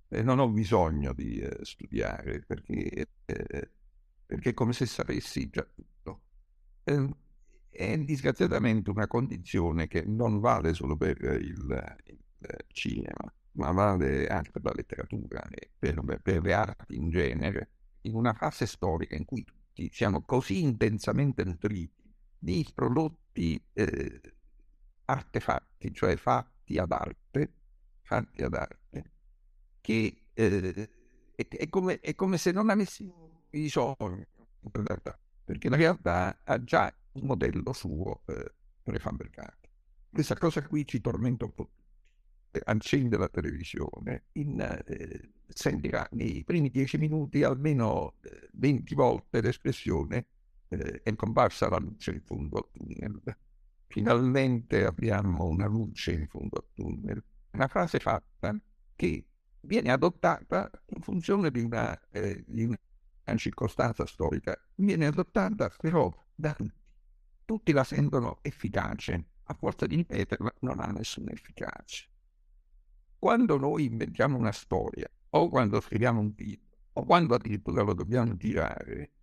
E 0.07 0.24
non 0.24 0.39
ho 0.39 0.49
bisogno 0.49 1.14
di 1.14 1.39
eh, 1.39 1.64
studiare 1.64 2.41
perché, 2.41 3.07
eh, 3.26 3.72
perché 4.26 4.49
è 4.49 4.53
come 4.53 4.74
se 4.74 4.86
sapessi 4.86 5.49
già 5.49 5.64
tutto. 5.64 6.22
Eh, 6.84 7.10
è 7.70 7.97
disgraziatamente 7.99 8.89
una 8.89 9.07
condizione 9.07 9.88
che 9.88 10.03
non 10.05 10.39
vale 10.39 10.74
solo 10.74 10.95
per 10.97 11.22
il, 11.22 11.97
il 12.05 12.65
cinema, 12.67 13.34
ma 13.53 13.72
vale 13.72 14.28
anche 14.28 14.51
per 14.51 14.63
la 14.63 14.74
letteratura 14.76 15.47
e 15.49 15.70
per, 15.78 16.20
per, 16.22 16.41
le 16.41 16.53
arti 16.53 16.95
in 16.95 17.09
genere, 17.09 17.70
in 18.01 18.15
una 18.15 18.34
fase 18.34 18.65
storica 18.65 19.15
in 19.15 19.26
cui 19.26 19.43
tutti 19.43 19.89
siamo 19.91 20.22
così 20.22 20.61
intensamente 20.61 21.43
nutriti 21.43 22.13
di 22.38 22.65
prodotti 22.74 23.61
eh, 23.74 24.22
artefatti, 25.05 25.93
cioè 25.93 26.15
fatti 26.15 26.78
ad 26.78 26.91
arte, 26.91 27.53
fatti 28.01 28.43
ad 28.43 28.53
arte, 28.53 29.11
che 29.82 30.24
eh, 30.34 30.89
è, 31.36 31.47
è, 31.47 31.70
come, 31.70 31.99
è 31.99 32.15
come 32.15 32.38
se 32.38 32.51
non 32.51 32.70
avessimo 32.70 33.45
bisogno, 33.49 34.26
perché 35.43 35.70
la 35.70 35.76
realtà 35.76 36.39
ha 36.43 36.63
già 36.63 36.93
un 37.20 37.28
modello 37.28 37.74
suo 37.74 38.22
eh, 38.26 38.53
prefabbricato. 38.84 39.70
Questa 40.11 40.36
cosa 40.36 40.61
qui 40.67 40.86
ci 40.86 41.01
tormenta 41.01 41.45
un 41.45 41.53
po' 41.53 41.70
accende 42.63 43.17
la 43.17 43.30
televisione, 43.30 44.26
in, 44.34 44.59
eh, 44.59 45.32
sentirà 45.47 46.07
nei 46.14 46.44
primi 46.44 46.69
dieci 46.69 46.98
minuti 46.98 47.44
almeno 47.44 48.15
eh, 48.22 48.49
20 48.53 48.95
volte 48.95 49.41
l'espressione 49.41 50.27
eh, 50.69 51.02
è 51.03 51.15
comparsa 51.15 51.69
la 51.69 51.77
luce 51.77 52.11
in 52.11 52.22
fondo 52.22 52.57
al 52.57 52.69
tunnel. 52.72 53.38
Finalmente 53.88 54.85
abbiamo 54.85 55.45
una 55.45 55.68
luce 55.68 56.11
in 56.11 56.27
fondo 56.27 56.57
al 56.57 56.65
tunnel. 56.73 57.23
Una 57.52 57.68
frase 57.68 57.99
fatta 57.99 58.56
che 58.95 59.26
viene 59.61 59.91
adottata 59.91 60.69
in 60.88 61.02
funzione 61.02 61.52
di 61.52 61.61
una, 61.61 61.99
eh, 62.10 62.44
di 62.48 62.64
una 62.65 62.77
circostanza 63.35 64.06
storica, 64.06 64.60
viene 64.76 65.06
adottata 65.06 65.72
però 65.77 66.11
da 66.34 66.56
tutti 67.49 67.71
la 67.71 67.84
sentono 67.84 68.38
efficace, 68.43 69.26
a 69.45 69.55
forza 69.55 69.88
di 69.88 69.95
ripeterla 69.95 70.53
non 70.59 70.80
ha 70.80 70.85
nessuna 70.91 71.31
efficacia. 71.31 72.05
Quando 73.17 73.57
noi 73.57 73.85
inventiamo 73.85 74.38
una 74.38 74.51
storia, 74.51 75.09
o 75.31 75.49
quando 75.49 75.81
scriviamo 75.81 76.19
un 76.19 76.31
film, 76.35 76.61
o 76.93 77.03
quando 77.05 77.34
addirittura 77.34 77.81
lo 77.81 77.95
dobbiamo 77.95 78.38
girare, 78.38 79.13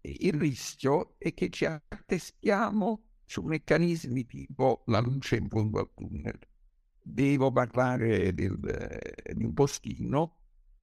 il 0.00 0.32
rischio 0.32 1.14
è 1.16 1.32
che 1.32 1.48
ci 1.48 1.64
attestiamo 1.64 3.04
su 3.24 3.42
meccanismi 3.42 4.26
tipo 4.26 4.82
la 4.86 4.98
luce 4.98 5.36
in 5.36 5.48
fondo 5.48 5.78
al 5.78 5.90
tunnel. 5.94 6.40
Devo 7.00 7.52
parlare 7.52 8.34
del, 8.34 8.58
di 9.32 9.44
un 9.44 9.54
postino, 9.54 10.38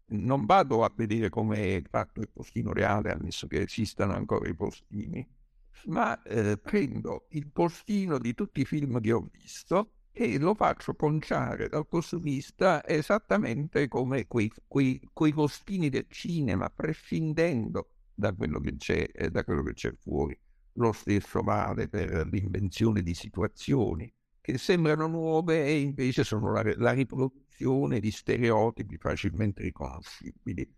non 0.05 0.45
vado 0.45 0.85
a 0.85 0.93
vedere 0.95 1.27
come 1.27 1.75
è 1.75 1.81
fatto 1.89 2.21
il 2.21 2.29
postino 2.29 2.71
reale, 2.71 3.11
ammesso 3.11 3.45
che 3.47 3.63
esistano 3.63 4.13
ancora 4.13 4.47
i 4.47 4.55
postini, 4.55 5.41
ma 5.85 6.21
eh, 6.23 6.57
prendo 6.57 7.27
il 7.29 7.47
postino 7.51 8.17
di 8.17 8.33
tutti 8.33 8.61
i 8.61 8.65
film 8.65 8.99
che 9.01 9.11
ho 9.11 9.29
visto 9.31 9.91
e 10.11 10.37
lo 10.37 10.53
faccio 10.53 10.93
conciare 10.95 11.67
dal 11.67 11.87
costumista 11.87 12.85
esattamente 12.85 13.87
come 13.87 14.27
quei, 14.27 14.51
quei, 14.67 15.01
quei 15.11 15.33
postini 15.33 15.89
del 15.89 16.05
cinema, 16.07 16.69
prescindendo 16.69 17.89
da 18.13 18.31
quello 18.33 18.59
che 18.59 18.75
c'è, 18.77 19.09
eh, 19.11 19.31
da 19.31 19.43
quello 19.43 19.63
che 19.63 19.73
c'è 19.73 19.93
fuori. 19.95 20.39
Lo 20.73 20.91
stesso 20.91 21.41
vale 21.41 21.87
per 21.87 22.27
l'invenzione 22.31 23.01
di 23.01 23.13
situazioni 23.13 24.11
che 24.39 24.57
sembrano 24.57 25.07
nuove 25.07 25.65
e 25.65 25.79
invece 25.79 26.23
sono 26.23 26.51
la, 26.51 26.63
la 26.75 26.91
riproduzione 26.91 27.99
di 27.99 28.11
stereotipi 28.11 28.97
facilmente 28.97 29.63
riconoscibili. 29.63 30.69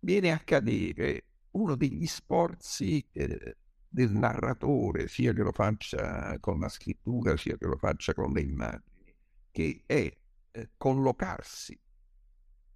Viene 0.00 0.32
a 0.32 0.38
cadere 0.38 1.26
uno 1.52 1.76
degli 1.76 2.06
sforzi 2.06 3.04
eh, 3.12 3.56
del 3.92 4.12
narratore, 4.12 5.08
sia 5.08 5.32
che 5.32 5.42
lo 5.42 5.52
faccia 5.52 6.38
con 6.38 6.60
la 6.60 6.68
scrittura, 6.68 7.36
sia 7.36 7.56
che 7.56 7.66
lo 7.66 7.76
faccia 7.76 8.14
con 8.14 8.32
le 8.32 8.40
immagini, 8.40 9.14
che 9.50 9.82
è 9.84 10.10
eh, 10.52 10.70
collocarsi 10.76 11.78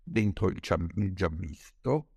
dentro 0.03 0.49
il 0.49 0.59
già, 0.61 0.77
il 0.97 1.15
già 1.15 1.29
visto, 1.29 2.09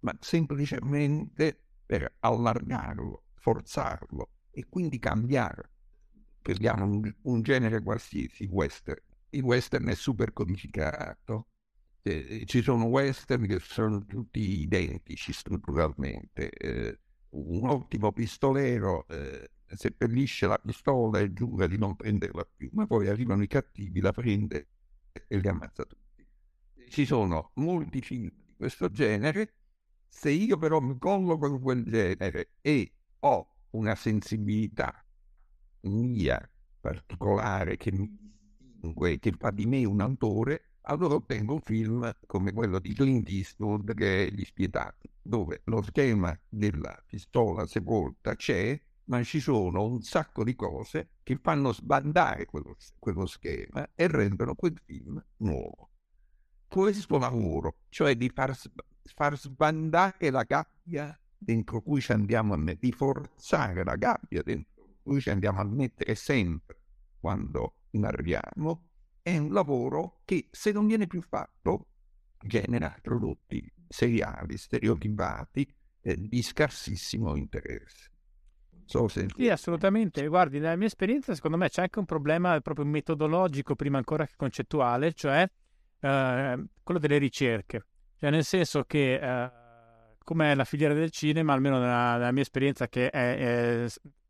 ma 0.00 0.16
semplicemente 0.20 1.60
per 1.84 2.16
allargarlo, 2.20 3.24
forzarlo 3.34 4.30
e 4.50 4.66
quindi 4.68 4.98
cambiare. 5.00 5.70
Prendiamo 6.40 6.84
un, 6.84 7.14
un 7.22 7.42
genere 7.42 7.82
qualsiasi, 7.82 8.44
western. 8.46 9.02
Il 9.30 9.42
western 9.42 9.88
è 9.88 9.94
super 9.94 10.32
codificato, 10.32 11.48
eh, 12.02 12.44
ci 12.46 12.62
sono 12.62 12.84
western 12.84 13.46
che 13.46 13.58
sono 13.60 14.04
tutti 14.04 14.60
identici 14.60 15.32
strutturalmente. 15.32 16.50
Eh, 16.50 17.00
un 17.34 17.68
ottimo 17.68 18.12
pistolero 18.12 19.06
eh, 19.08 19.50
seppellisce 19.66 20.46
la 20.46 20.58
pistola 20.58 21.18
e 21.18 21.32
giura 21.32 21.66
di 21.66 21.76
non 21.76 21.96
prenderla 21.96 22.46
più, 22.56 22.68
ma 22.72 22.86
poi 22.86 23.08
arrivano 23.08 23.42
i 23.42 23.48
cattivi, 23.48 24.00
la 24.00 24.12
prende 24.12 24.68
e 25.26 25.38
li 25.38 25.48
ammazza 25.48 25.84
tutti. 25.84 26.26
Ci 26.88 27.04
sono 27.04 27.50
molti 27.54 28.00
film 28.00 28.30
di 28.44 28.54
questo 28.56 28.90
genere, 28.90 29.54
se 30.08 30.30
io 30.30 30.56
però 30.56 30.80
mi 30.80 30.96
colloco 30.98 31.46
in 31.46 31.60
quel 31.60 31.84
genere 31.84 32.50
e 32.60 32.92
ho 33.20 33.48
una 33.70 33.94
sensibilità 33.94 35.04
mia 35.82 36.48
particolare 36.80 37.76
che 37.76 37.90
mi 37.90 38.08
distingue, 38.56 39.18
che 39.18 39.32
fa 39.36 39.50
di 39.50 39.66
me 39.66 39.84
un 39.84 40.00
autore, 40.00 40.73
allora 40.86 41.14
ottengo 41.14 41.54
un 41.54 41.60
film 41.60 42.16
come 42.26 42.52
quello 42.52 42.78
di 42.78 42.92
Clint 42.94 43.28
Eastwood 43.28 43.94
che 43.94 44.26
è 44.26 44.30
Gli 44.30 44.44
Spietati, 44.44 45.10
dove 45.20 45.62
lo 45.64 45.82
schema 45.82 46.38
della 46.48 47.02
pistola 47.06 47.66
sepolta 47.66 48.34
c'è, 48.34 48.78
ma 49.04 49.22
ci 49.22 49.40
sono 49.40 49.84
un 49.84 50.02
sacco 50.02 50.44
di 50.44 50.54
cose 50.54 51.10
che 51.22 51.38
fanno 51.42 51.72
sbandare 51.72 52.46
quello, 52.46 52.76
quello 52.98 53.26
schema 53.26 53.88
e 53.94 54.06
rendono 54.08 54.54
quel 54.54 54.78
film 54.84 55.22
nuovo. 55.38 55.90
Questo 56.66 57.18
lavoro, 57.18 57.76
cioè 57.88 58.16
di 58.16 58.30
far, 58.30 58.56
far 59.02 59.38
sbandare 59.38 60.30
la 60.30 60.42
gabbia 60.42 61.18
dentro 61.36 61.80
cui 61.82 62.00
ci 62.00 62.12
andiamo 62.12 62.54
a 62.54 62.56
mettere, 62.56 62.78
di 62.80 62.92
forzare 62.92 63.84
la 63.84 63.96
gabbia 63.96 64.42
dentro 64.42 64.72
cui 65.02 65.20
ci 65.20 65.30
andiamo 65.30 65.60
a 65.60 65.64
mettere 65.64 66.14
sempre 66.14 66.80
quando 67.20 67.76
narriamo, 67.90 68.88
è 69.24 69.38
un 69.38 69.54
lavoro 69.54 70.20
che 70.26 70.48
se 70.50 70.70
non 70.70 70.86
viene 70.86 71.06
più 71.06 71.22
fatto 71.22 71.86
genera 72.42 72.94
prodotti 73.00 73.72
seriali, 73.88 74.58
stereotipati, 74.58 75.66
eh, 76.02 76.14
di 76.28 76.42
scarsissimo 76.42 77.34
interesse. 77.34 78.10
So 78.84 79.08
se... 79.08 79.28
Sì, 79.34 79.48
assolutamente. 79.48 80.26
Guardi, 80.26 80.58
nella 80.58 80.76
mia 80.76 80.88
esperienza, 80.88 81.34
secondo 81.34 81.56
me 81.56 81.70
c'è 81.70 81.80
anche 81.80 81.98
un 81.98 82.04
problema 82.04 82.60
proprio 82.60 82.84
metodologico, 82.84 83.74
prima 83.74 83.96
ancora 83.96 84.26
che 84.26 84.34
concettuale, 84.36 85.14
cioè 85.14 85.48
eh, 86.00 86.64
quello 86.82 87.00
delle 87.00 87.16
ricerche. 87.16 87.86
Cioè, 88.18 88.28
nel 88.28 88.44
senso 88.44 88.84
che, 88.84 89.14
eh, 89.14 89.50
come 90.22 90.54
la 90.54 90.64
filiera 90.64 90.92
del 90.92 91.10
cinema, 91.10 91.54
almeno 91.54 91.78
nella, 91.78 92.18
nella 92.18 92.32
mia 92.32 92.42
esperienza, 92.42 92.88
che 92.88 93.08
è, 93.08 93.36
è 93.38 93.86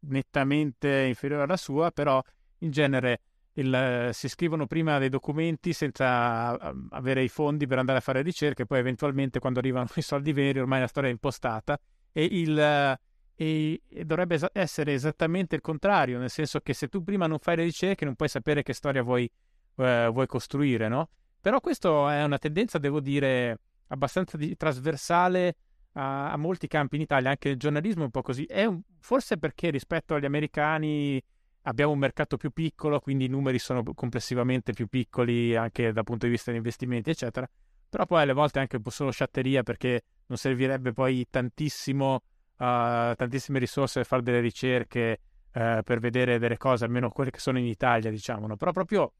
nettamente 0.06 1.00
inferiore 1.00 1.42
alla 1.42 1.56
sua, 1.56 1.90
però 1.90 2.22
in 2.58 2.70
genere 2.70 3.20
il, 3.54 4.10
si 4.12 4.28
scrivono 4.28 4.66
prima 4.66 4.98
dei 4.98 5.08
documenti 5.08 5.72
senza 5.72 6.58
avere 6.90 7.22
i 7.22 7.28
fondi 7.28 7.66
per 7.66 7.78
andare 7.78 7.98
a 7.98 8.00
fare 8.00 8.22
ricerche, 8.22 8.66
poi 8.66 8.78
eventualmente 8.78 9.38
quando 9.38 9.58
arrivano 9.58 9.86
i 9.94 10.02
soldi 10.02 10.32
veri 10.32 10.58
ormai 10.58 10.80
la 10.80 10.86
storia 10.86 11.08
è 11.08 11.12
impostata 11.12 11.78
e, 12.12 12.24
il, 12.24 12.58
e, 12.58 13.82
e 13.88 14.04
dovrebbe 14.04 14.38
essere 14.52 14.92
esattamente 14.94 15.54
il 15.54 15.60
contrario, 15.60 16.18
nel 16.18 16.30
senso 16.30 16.60
che 16.60 16.74
se 16.74 16.88
tu 16.88 17.02
prima 17.02 17.26
non 17.26 17.38
fai 17.38 17.56
le 17.56 17.64
ricerche 17.64 18.04
non 18.04 18.14
puoi 18.14 18.28
sapere 18.28 18.62
che 18.62 18.72
storia 18.72 19.02
vuoi, 19.02 19.30
eh, 19.76 20.08
vuoi 20.12 20.26
costruire, 20.26 20.88
no? 20.88 21.08
Però 21.40 21.60
questa 21.60 22.16
è 22.16 22.24
una 22.24 22.38
tendenza, 22.38 22.78
devo 22.78 23.00
dire, 23.00 23.58
abbastanza 23.88 24.38
di, 24.38 24.56
trasversale 24.56 25.56
a, 25.92 26.32
a, 26.32 26.36
molti 26.38 26.66
campi 26.68 26.96
in 26.96 27.02
Italia, 27.02 27.30
anche 27.30 27.50
il 27.50 27.58
giornalismo 27.58 28.00
è 28.00 28.04
un 28.06 28.10
po' 28.10 28.22
così. 28.22 28.46
Un, 28.48 28.80
forse 28.98 29.36
perché 29.36 29.68
rispetto 29.68 30.14
agli 30.14 30.24
americani 30.24 31.22
abbiamo 31.66 31.92
un 31.92 31.98
mercato 31.98 32.36
più 32.36 32.50
piccolo, 32.50 33.00
quindi 33.00 33.26
i 33.26 33.28
numeri 33.28 33.58
sono 33.58 33.82
complessivamente 33.94 34.72
più 34.72 34.86
piccoli 34.86 35.54
anche 35.56 35.92
dal 35.92 36.04
punto 36.04 36.26
di 36.26 36.32
vista 36.32 36.50
degli 36.50 36.58
investimenti, 36.58 37.10
eccetera. 37.10 37.48
Però 37.88 38.06
poi 38.06 38.22
alle 38.22 38.32
volte 38.32 38.58
anche 38.58 38.76
un 38.76 38.82
po' 38.82 38.90
solo 38.90 39.10
sciatteria 39.10 39.62
perché 39.62 40.02
non 40.26 40.36
servirebbe 40.38 40.92
poi 40.92 41.26
tantissimo, 41.30 42.14
uh, 42.14 42.20
tantissime 42.56 43.58
risorse 43.58 44.00
per 44.00 44.08
fare 44.08 44.22
delle 44.22 44.40
ricerche 44.40 45.20
uh, 45.52 45.82
per 45.82 46.00
vedere 46.00 46.38
delle 46.38 46.56
cose, 46.56 46.84
almeno 46.84 47.10
quelle 47.10 47.30
che 47.30 47.38
sono 47.38 47.58
in 47.58 47.66
Italia, 47.66 48.10
diciamo. 48.10 48.46
No? 48.46 48.56
Però 48.56 48.72
proprio 48.72 49.12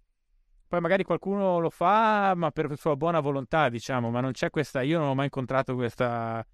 poi 0.66 0.80
magari 0.80 1.04
qualcuno 1.04 1.60
lo 1.60 1.70
fa, 1.70 2.34
ma 2.34 2.50
per 2.50 2.76
sua 2.76 2.96
buona 2.96 3.20
volontà, 3.20 3.68
diciamo, 3.68 4.10
ma 4.10 4.20
non 4.20 4.32
c'è 4.32 4.50
questa, 4.50 4.82
io 4.82 4.98
non 4.98 5.08
ho 5.08 5.14
mai 5.14 5.26
incontrato 5.26 5.74
questa 5.74 6.44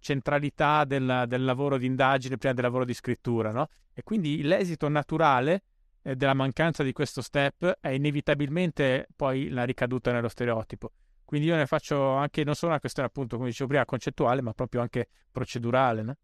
centralità 0.00 0.84
del, 0.84 1.24
del 1.28 1.44
lavoro 1.44 1.78
di 1.78 1.86
indagine 1.86 2.36
prima 2.36 2.54
del 2.54 2.64
lavoro 2.64 2.84
di 2.84 2.94
scrittura, 2.94 3.52
no? 3.52 3.68
E 3.92 4.02
quindi 4.02 4.42
l'esito 4.42 4.88
naturale 4.88 5.62
eh, 6.02 6.16
della 6.16 6.34
mancanza 6.34 6.82
di 6.82 6.92
questo 6.92 7.22
step 7.22 7.78
è 7.80 7.88
inevitabilmente 7.88 9.08
poi 9.14 9.48
la 9.48 9.64
ricaduta 9.64 10.10
nello 10.12 10.28
stereotipo. 10.28 10.92
Quindi 11.24 11.46
io 11.46 11.54
ne 11.54 11.66
faccio 11.66 12.14
anche, 12.14 12.42
non 12.42 12.54
solo 12.54 12.72
una 12.72 12.80
questione 12.80 13.08
appunto, 13.08 13.36
come 13.36 13.50
dicevo 13.50 13.68
prima, 13.68 13.84
concettuale, 13.84 14.42
ma 14.42 14.52
proprio 14.52 14.80
anche 14.80 15.08
procedurale. 15.30 16.02
No? 16.02 16.16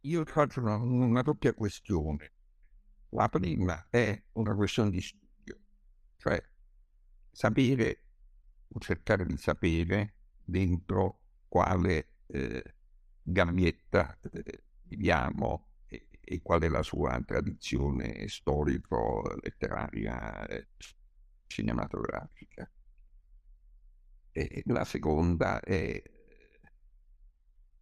Io 0.00 0.24
faccio 0.24 0.60
una, 0.60 0.76
una 0.76 1.22
doppia 1.22 1.52
questione. 1.52 2.32
La 3.10 3.28
prima 3.28 3.86
è 3.90 4.22
una 4.32 4.54
questione 4.54 4.90
di 4.90 5.00
studio, 5.00 5.58
cioè 6.16 6.42
sapere 7.30 8.02
o 8.68 8.78
cercare 8.80 9.26
di 9.26 9.36
sapere 9.36 10.14
dentro 10.42 11.20
quale 11.48 12.08
eh, 12.28 12.74
Gambietta 13.24 14.18
eh, 14.20 14.64
viviamo 14.82 15.68
e, 15.86 16.08
e, 16.20 16.42
qual 16.42 16.60
è 16.60 16.68
la 16.68 16.82
sua 16.82 17.18
tradizione 17.24 18.28
storico-letteraria 18.28 20.46
eh, 20.46 20.68
cinematografica. 21.46 22.70
E 24.30 24.62
la 24.66 24.84
seconda 24.84 25.60
è, 25.60 26.02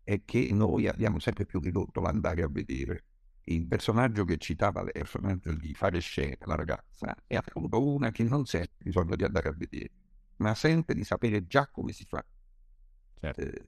è, 0.04 0.24
che 0.24 0.48
noi 0.52 0.86
abbiamo 0.86 1.18
sempre 1.18 1.44
più 1.44 1.58
ridotto 1.58 2.00
l'andare 2.00 2.42
a 2.42 2.48
vedere. 2.48 3.06
Il 3.44 3.66
personaggio 3.66 4.24
che 4.24 4.36
citava 4.36 4.82
il 4.82 4.92
personaggio 4.92 5.52
di 5.54 5.74
fare 5.74 5.98
scena, 5.98 6.36
la 6.44 6.54
ragazza, 6.54 7.16
è 7.26 7.34
appunto 7.34 7.84
una 7.84 8.12
che 8.12 8.22
non 8.22 8.44
sente 8.44 8.74
bisogno 8.78 9.16
di 9.16 9.24
andare 9.24 9.48
a 9.48 9.54
vedere, 9.56 9.90
ma 10.36 10.54
sente 10.54 10.94
di 10.94 11.02
sapere 11.02 11.46
già 11.46 11.68
come 11.68 11.92
si 11.92 12.04
fa. 12.04 12.24
Certo. 13.18 13.40
Eh, 13.40 13.64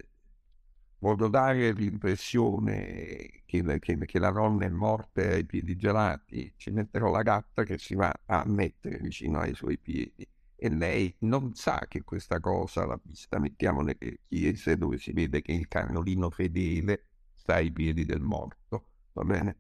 voglio 1.05 1.29
dare 1.29 1.73
l'impressione 1.73 3.43
che, 3.45 3.79
che, 3.79 3.99
che, 4.07 4.19
la 4.19 4.31
donna 4.31 4.65
è 4.65 4.71
morta 4.71 5.21
ai 5.21 5.45
piedi 5.45 5.77
gelati, 5.77 6.55
ci 6.57 6.71
metterò 6.71 7.11
la 7.11 7.21
gatta 7.21 7.63
che 7.63 7.77
si 7.77 7.95
va 7.95 8.11
a 8.25 8.43
mettere 8.47 8.97
vicino 8.99 9.39
ai 9.41 9.55
suoi 9.55 9.77
piedi. 9.77 10.27
E 10.57 10.69
lei 10.71 11.15
non 11.21 11.55
sa 11.55 11.85
che 11.89 12.03
questa 12.05 12.41
cosa 12.41 12.87
l'ha 12.87 12.99
vista, 13.03 13.39
mettiamo 13.39 13.83
nelle 13.83 14.21
chiese 14.27 14.79
dove 14.79 14.97
si 14.97 15.13
vede 15.13 15.43
che 15.43 15.53
il 15.53 15.69
cagnolino 15.69 16.31
fedele 16.31 17.09
sta 17.35 17.57
ai 17.57 17.71
piedi 17.71 18.07
del 18.07 18.23
morto, 18.23 18.87
va 19.13 19.25
bene? 19.25 19.57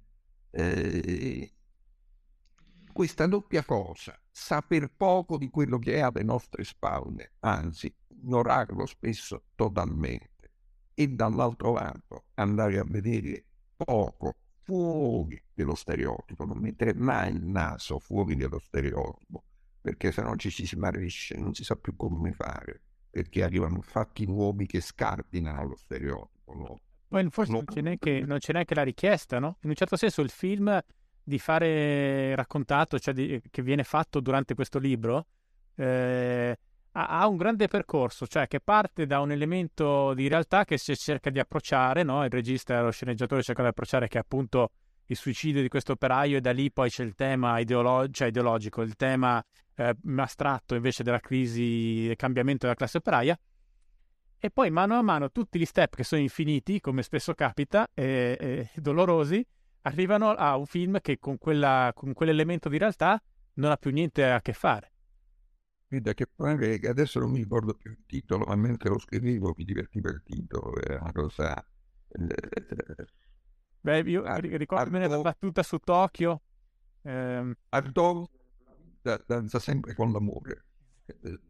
Eh, 0.51 1.53
questa 2.91 3.27
doppia 3.27 3.65
cosa, 3.65 4.19
saper 4.31 4.91
poco 4.97 5.37
di 5.37 5.51
quello 5.51 5.79
che 5.79 5.97
è 5.97 6.01
alle 6.01 6.23
nostre 6.23 6.65
spalle, 6.65 7.33
anzi, 7.41 7.95
ignorarlo 8.09 8.87
spesso 8.87 9.43
totalmente 9.55 10.34
e 10.95 11.09
dall'altro 11.09 11.73
lato 11.75 12.25
andare 12.35 12.79
a 12.79 12.85
vedere 12.87 13.45
poco 13.77 14.37
fuori 14.62 15.41
dello 15.53 15.75
stereotipo, 15.75 16.45
non 16.45 16.59
mettere 16.59 16.95
mai 16.95 17.33
il 17.33 17.45
naso 17.45 17.99
fuori 17.99 18.35
dello 18.35 18.59
stereotipo, 18.59 19.45
perché 19.81 20.11
se 20.11 20.23
no 20.23 20.37
ci 20.37 20.51
si 20.51 20.66
smarrisce, 20.66 21.37
non 21.37 21.53
si 21.53 21.65
sa 21.65 21.77
più 21.77 21.95
come 21.97 22.33
fare, 22.33 22.81
perché 23.11 23.43
arrivano 23.43 23.81
fatti 23.83 24.27
nuovi 24.27 24.66
che 24.66 24.81
scardinano 24.81 25.69
lo 25.69 25.77
stereotipo. 25.77 26.55
No? 26.55 26.81
Poi 27.09 27.29
forse 27.31 27.53
no. 27.53 27.59
non, 27.59 27.66
c'è 27.66 27.81
neanche, 27.83 28.21
non, 28.21 28.39
c'è 28.39 28.53
neanche, 28.53 28.75
la 28.75 28.83
richiesta, 28.83 29.39
no? 29.39 29.59
In 29.62 29.69
un 29.69 29.75
certo 29.75 29.97
senso 29.97 30.23
il 30.23 30.31
film 30.31 30.81
di 31.23 31.39
fare 31.39 32.35
raccontato, 32.35 32.99
cioè 32.99 33.15
di, 33.15 33.41
che 33.51 33.62
viene 33.62 33.85
fatto 33.85 34.21
durante 34.21 34.55
questo 34.55 34.79
libro, 34.79 35.27
eh, 35.77 36.59
ha, 36.97 37.27
un 37.27 37.37
grande 37.37 37.66
percorso, 37.66 38.27
cioè 38.27 38.47
che 38.47 38.61
parte 38.61 39.07
da 39.07 39.21
un 39.21 39.33
elemento 39.33 40.15
di 40.15 40.29
realtà 40.29 40.65
che 40.65 40.79
si 40.79 40.95
cerca 40.97 41.31
di 41.31 41.41
approcciare, 41.41 42.03
no? 42.05 42.25
il 42.25 42.31
regista 42.31 42.79
e 42.79 42.83
lo 42.83 42.91
sceneggiatore 42.91 43.43
cercano 43.43 43.66
di 43.66 43.73
approcciare 43.73 44.07
che 44.07 44.19
è 44.19 44.21
appunto 44.21 44.71
il 45.07 45.16
suicidio 45.16 45.61
di 45.61 45.69
questo 45.69 45.93
operaio 45.93 46.37
e 46.37 46.41
da 46.41 46.53
lì 46.53 46.71
poi 46.71 46.89
c'è 46.91 47.03
il 47.03 47.15
tema 47.15 47.59
ideolo- 47.59 48.09
cioè 48.11 48.29
ideologico, 48.29 48.83
il 48.83 48.95
tema 48.95 49.45
eh, 49.75 49.95
astratto 50.16 50.75
invece 50.77 51.03
della 51.03 51.19
crisi, 51.19 52.05
del 52.07 52.16
cambiamento 52.16 52.66
della 52.66 52.77
classe 52.77 52.99
operaia. 52.99 53.39
e 54.39 54.51
poi 54.51 54.71
mano 54.71 54.95
a 54.97 55.03
mano 55.03 55.31
tutti 55.31 55.59
gli 55.59 55.65
step 55.65 55.97
che 55.97 56.05
sono 56.05 56.21
infiniti, 56.21 56.79
come 56.79 57.03
spesso 57.03 57.35
capita, 57.35 57.89
e, 57.93 58.37
e 58.39 58.71
dolorosi, 58.77 59.45
arrivano 59.83 60.31
a 60.31 60.57
un 60.57 60.66
film 60.66 61.01
che 61.01 61.19
con, 61.19 61.39
quella, 61.39 61.91
con 61.95 62.12
quell'elemento 62.12 62.69
di 62.69 62.79
realtà 62.79 63.21
non 63.55 63.71
ha 63.71 63.77
più 63.77 63.91
niente 63.91 64.31
a 64.31 64.41
che 64.41 64.53
fare. 64.53 64.94
Da 66.01 66.15
che 66.15 66.27
pare, 66.27 66.81
adesso 66.89 67.21
non 67.21 67.31
mi 67.31 67.39
ricordo 67.39 67.75
più 67.75 67.91
il 67.91 68.05
titolo, 68.07 68.45
ma 68.47 68.57
mentre 68.57 68.89
lo 68.89 68.99
scrivevo 68.99 69.55
mi 69.57 69.65
divertiva 69.65 70.11
il 70.11 70.23
titolo, 70.25 70.75
è 70.81 70.99
una 70.99 71.12
cosa... 71.12 71.66
Beh, 73.81 74.01
io 74.01 74.25
ricordo 74.37 74.91
bene 74.91 75.09
la 75.09 75.21
battuta 75.21 75.62
su 75.62 75.79
Tokyo. 75.79 76.41
Ehm... 77.03 77.55
Ardò 77.69 78.27
danza 79.27 79.59
sempre 79.59 79.95
con 79.95 80.11
l'amore. 80.12 80.65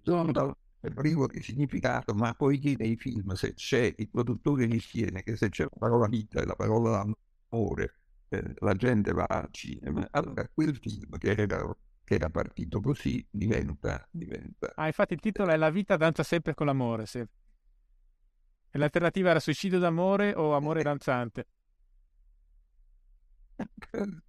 Sono 0.03 0.57
privo 0.93 1.27
di 1.27 1.41
significato, 1.41 2.13
ma 2.15 2.35
poiché 2.35 2.75
nei 2.77 2.97
film 2.97 3.33
se 3.33 3.55
c'è 3.55 3.95
il 3.97 4.09
produttore 4.11 4.67
ritiene 4.67 5.23
che 5.23 5.37
se 5.37 5.49
c'è 5.49 5.63
la 5.63 5.77
parola 5.79 6.09
vita 6.09 6.41
e 6.41 6.45
la 6.45 6.55
parola 6.55 7.07
amore, 7.51 7.95
eh, 8.29 8.55
la 8.59 8.75
gente 8.75 9.13
va 9.13 9.25
al 9.25 9.49
cinema, 9.51 10.07
allora 10.11 10.47
quel 10.53 10.77
film 10.77 11.17
che 11.19 11.31
era, 11.31 11.77
che 12.05 12.15
era 12.15 12.29
partito 12.29 12.81
così 12.81 13.27
diventa, 13.31 14.07
diventa... 14.11 14.73
Ah, 14.77 14.87
infatti 14.87 15.15
il 15.15 15.21
titolo 15.21 15.51
è 15.51 15.57
La 15.57 15.71
vita 15.71 15.97
danza 15.97 16.23
sempre 16.23 16.55
con 16.55 16.67
l'amore, 16.67 17.07
sì. 17.07 17.19
E 17.19 18.79
l'alternativa 18.79 19.31
era 19.31 19.41
suicidio 19.41 19.79
d'amore 19.79 20.35
o 20.35 20.55
amore 20.55 20.81
eh. 20.81 20.83
danzante. 20.83 21.47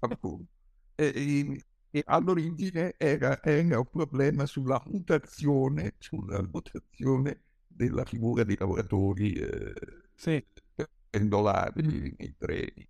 Appunto. 0.00 0.46
E, 0.94 1.64
e 1.90 2.02
all'origine 2.06 2.94
era, 2.96 3.42
era, 3.42 3.78
un 3.78 3.88
problema 3.88 4.46
sulla 4.46 4.82
mutazione, 4.86 5.94
sulla 5.98 6.42
mutazione 6.50 7.42
della 7.66 8.04
figura 8.04 8.44
dei 8.44 8.56
lavoratori 8.58 9.32
eh, 9.34 9.74
sì. 10.14 10.44
pendolari 11.10 12.14
nei 12.18 12.34
treni. 12.36 12.88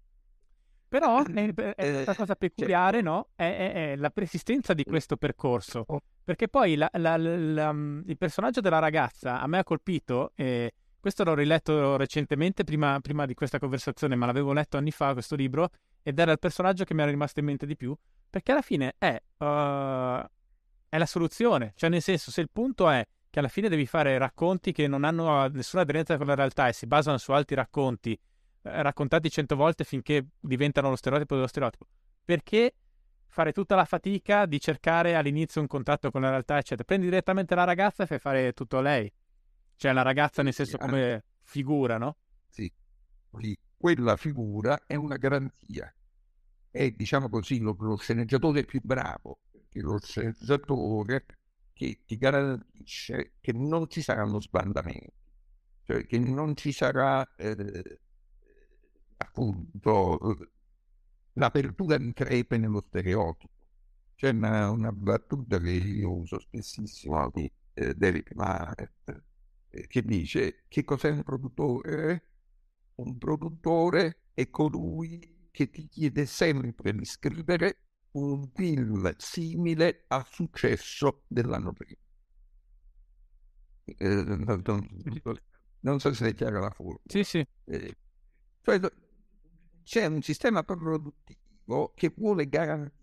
Però 0.92 1.24
è, 1.24 1.54
è 1.74 2.04
la 2.04 2.14
cosa 2.14 2.34
peculiare, 2.34 2.98
cioè, 2.98 3.02
no? 3.02 3.28
È, 3.34 3.44
è, 3.44 3.72
è, 3.92 3.96
la 3.96 4.10
persistenza 4.10 4.74
di 4.74 4.84
questo 4.84 5.16
percorso. 5.16 5.84
Oh. 5.86 6.02
Perché 6.22 6.48
poi 6.48 6.74
la, 6.74 6.90
la, 6.98 7.16
la, 7.16 7.70
il 7.70 8.16
personaggio 8.18 8.60
della 8.60 8.78
ragazza 8.78 9.40
a 9.40 9.46
me 9.46 9.56
ha 9.56 9.64
colpito, 9.64 10.32
e 10.34 10.74
questo 11.00 11.24
l'ho 11.24 11.32
riletto 11.32 11.96
recentemente, 11.96 12.62
prima, 12.62 13.00
prima 13.00 13.24
di 13.24 13.32
questa 13.32 13.58
conversazione, 13.58 14.16
ma 14.16 14.26
l'avevo 14.26 14.52
letto 14.52 14.76
anni 14.76 14.90
fa 14.90 15.14
questo 15.14 15.34
libro, 15.34 15.70
ed 16.02 16.18
era 16.18 16.30
il 16.30 16.38
personaggio 16.38 16.84
che 16.84 16.92
mi 16.92 17.00
era 17.00 17.10
rimasto 17.10 17.40
in 17.40 17.46
mente 17.46 17.64
di 17.64 17.74
più, 17.74 17.96
perché 18.28 18.52
alla 18.52 18.60
fine 18.60 18.94
è, 18.98 19.18
uh, 19.38 20.26
è 20.90 20.98
la 20.98 21.06
soluzione. 21.06 21.72
Cioè, 21.74 21.88
nel 21.88 22.02
senso, 22.02 22.30
se 22.30 22.42
il 22.42 22.50
punto 22.52 22.90
è 22.90 23.02
che 23.30 23.38
alla 23.38 23.48
fine 23.48 23.70
devi 23.70 23.86
fare 23.86 24.18
racconti 24.18 24.72
che 24.72 24.86
non 24.86 25.04
hanno 25.04 25.48
nessuna 25.48 25.80
aderenza 25.84 26.18
con 26.18 26.26
la 26.26 26.34
realtà 26.34 26.68
e 26.68 26.74
si 26.74 26.86
basano 26.86 27.16
su 27.16 27.32
altri 27.32 27.54
racconti, 27.54 28.12
eh, 28.12 28.18
raccontati 28.62 29.30
cento 29.30 29.56
volte 29.56 29.84
finché 29.84 30.26
diventano 30.40 30.88
lo 30.88 30.96
stereotipo 30.96 31.34
dello 31.34 31.46
stereotipo, 31.46 31.86
perché 32.24 32.74
fare 33.26 33.52
tutta 33.52 33.74
la 33.74 33.84
fatica 33.84 34.46
di 34.46 34.60
cercare 34.60 35.14
all'inizio 35.14 35.60
un 35.60 35.66
contatto 35.66 36.10
con 36.10 36.20
la 36.20 36.30
realtà, 36.30 36.58
eccetera? 36.58 36.84
Prendi 36.84 37.06
direttamente 37.06 37.54
la 37.54 37.64
ragazza 37.64 38.02
e 38.02 38.06
fai 38.06 38.18
fare 38.18 38.52
tutto 38.52 38.78
a 38.78 38.82
lei. 38.82 39.12
Cioè, 39.76 39.92
la 39.92 40.02
ragazza 40.02 40.42
nel 40.42 40.52
senso 40.52 40.78
come 40.78 41.24
figura, 41.42 41.98
no? 41.98 42.16
Sì, 42.48 42.72
quella 43.76 44.16
figura 44.16 44.84
è 44.86 44.94
una 44.94 45.16
garanzia 45.16 45.92
è, 46.72 46.90
diciamo 46.90 47.28
così, 47.28 47.60
lo, 47.60 47.76
lo 47.78 47.96
sceneggiatore 47.96 48.64
più 48.64 48.80
bravo, 48.82 49.40
perché 49.50 49.80
lo 49.80 49.98
sceneggiatore 50.00 51.26
che 51.74 52.00
ti 52.04 52.16
garantisce 52.16 53.34
che 53.40 53.52
non 53.52 53.88
ci 53.88 54.00
saranno 54.00 54.40
sbandamenti, 54.40 55.12
cioè 55.84 56.06
che 56.06 56.18
non 56.18 56.56
ci 56.56 56.72
sarà 56.72 57.28
eh, 57.36 58.00
appunto 59.22 60.36
l'apertura 61.34 61.96
di 61.96 62.12
crepe 62.12 62.58
nello 62.58 62.80
stereotipo. 62.80 63.52
C'è 64.14 64.30
una, 64.30 64.70
una 64.70 64.92
battuta 64.92 65.58
che 65.58 65.70
io 65.70 66.12
uso 66.12 66.38
spessissimo 66.38 67.30
di 67.32 67.50
eh, 67.74 67.94
Derek 67.94 68.34
Maret 68.34 69.24
eh, 69.70 69.86
che 69.86 70.02
dice 70.02 70.64
che 70.68 70.84
cos'è 70.84 71.10
un 71.10 71.22
produttore? 71.22 72.28
Un 72.96 73.16
produttore 73.18 74.24
è 74.34 74.48
colui 74.50 75.48
che 75.50 75.70
ti 75.70 75.88
chiede 75.88 76.26
sempre 76.26 76.94
di 76.94 77.04
scrivere 77.04 77.78
un 78.12 78.48
film 78.54 79.12
simile 79.16 80.04
al 80.08 80.26
successo 80.28 81.24
dell'anno 81.26 81.72
prima. 81.72 82.00
Eh, 83.84 84.24
non, 85.80 86.00
so 86.00 86.12
se 86.12 86.28
è 86.28 86.34
chiara 86.34 86.60
la 86.60 86.70
forma. 86.70 87.00
Sì, 87.06 87.24
sì. 87.24 87.44
Eh, 87.64 87.96
cioè, 88.60 88.80
c'è 89.82 90.06
un 90.06 90.22
sistema 90.22 90.62
produttivo 90.62 91.92
che 91.94 92.12
vuole 92.16 92.48
garantirsi 92.48 93.00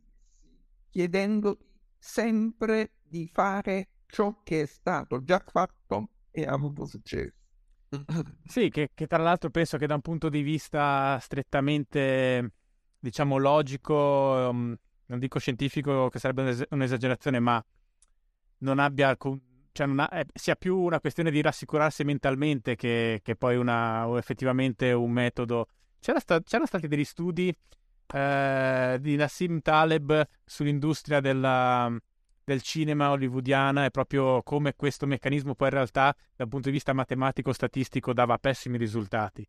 chiedendo 0.90 1.58
sempre 1.98 2.94
di 3.04 3.30
fare 3.32 3.90
ciò 4.08 4.42
che 4.44 4.62
è 4.62 4.66
stato 4.66 5.24
già 5.24 5.44
fatto 5.46 6.10
e 6.32 6.44
ha 6.44 6.54
avuto 6.54 6.86
successo. 6.86 7.34
Sì, 8.46 8.70
che, 8.70 8.92
che, 8.94 9.08
tra 9.08 9.22
l'altro 9.22 9.50
penso 9.50 9.78
che 9.78 9.88
da 9.88 9.96
un 9.96 10.02
punto 10.02 10.30
di 10.30 10.42
vista 10.42 11.18
strettamente, 11.20 12.54
diciamo, 13.00 13.38
logico, 13.38 13.96
um, 14.50 14.76
non 15.06 15.20
dico 15.20 15.40
scientifico, 15.40 16.10
che 16.10 16.20
sarebbe 16.20 16.68
un'esagerazione, 16.70 17.40
ma 17.40 17.64
non 18.60 18.80
abbia, 18.80 19.16
cioè 19.72 19.88
non 19.88 20.00
ha, 20.00 20.10
eh, 20.12 20.26
sia 20.34 20.56
più 20.56 20.78
una 20.78 21.00
questione 21.00 21.32
di 21.32 21.42
rassicurarsi 21.42 22.04
mentalmente 22.04 22.76
che, 22.76 23.22
che 23.24 23.36
poi 23.36 23.58
una, 23.58 24.08
effettivamente 24.18 24.92
un 24.92 25.12
metodo. 25.12 25.68
Sta, 26.00 26.42
c'erano 26.42 26.66
stati 26.66 26.88
degli 26.88 27.04
studi 27.04 27.56
eh, 28.14 28.98
di 29.00 29.16
Nassim 29.16 29.62
Taleb 29.62 30.28
sull'industria 30.46 31.20
della, 31.20 31.94
del 32.44 32.62
cinema 32.62 33.12
hollywoodiana 33.12 33.86
è 33.86 33.92
proprio 33.92 34.42
come 34.42 34.76
questo 34.76 35.06
meccanismo 35.06 35.54
poi 35.54 35.68
in 35.68 35.74
realtà 35.76 36.16
dal 36.36 36.48
punto 36.48 36.70
di 36.70 36.74
vista 36.74 36.94
matematico-statistico 36.94 38.14
dava 38.14 38.38
pessimi 38.40 38.78
risultati. 38.78 39.48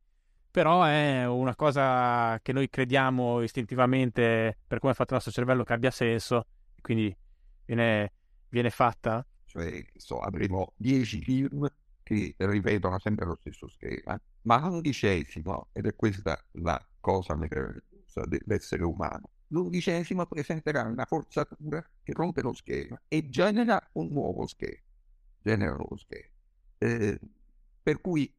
Però 0.51 0.83
è 0.83 1.27
una 1.27 1.55
cosa 1.55 2.39
che 2.43 2.53
noi 2.53 2.69
crediamo 2.69 3.41
istintivamente 3.41 4.59
per 4.67 4.81
come 4.81 4.93
è 4.93 4.95
fatto 4.97 5.15
il 5.15 5.21
nostro 5.23 5.33
cervello 5.33 5.63
che 5.63 5.73
abbia 5.73 5.93
senso, 5.93 6.47
quindi 6.83 7.17
viene, 7.65 8.13
viene 8.49 8.71
fatta. 8.71 9.25
Cioè, 9.47 9.85
so, 9.97 10.19
avremo 10.19 10.73
dieci 10.77 11.23
film 11.23 11.67
che 12.11 12.35
ripetono 12.39 12.99
sempre 12.99 13.25
lo 13.25 13.37
stesso 13.39 13.69
schema, 13.69 14.21
ma 14.43 14.69
l'undicesimo, 14.69 15.69
ed 15.73 15.87
è 15.87 15.95
questa 15.95 16.43
la 16.53 16.85
cosa 16.99 17.37
meravigliosa 17.37 18.25
dell'essere 18.27 18.83
umano, 18.83 19.31
l'undicesimo 19.49 20.27
presenterà 20.27 20.83
una 20.83 21.05
forzatura 21.05 21.85
che 22.03 22.13
rompe 22.13 22.43
lo 22.43 22.53
schema 22.53 23.01
e 23.07 23.29
genera 23.29 23.81
un 23.93 24.09
nuovo 24.09 24.47
schema. 24.47 24.81
Genera 25.43 25.77
un 25.77 25.99
schema. 25.99 26.29
Eh, 26.79 27.21
per 27.83 28.01
cui 28.01 28.33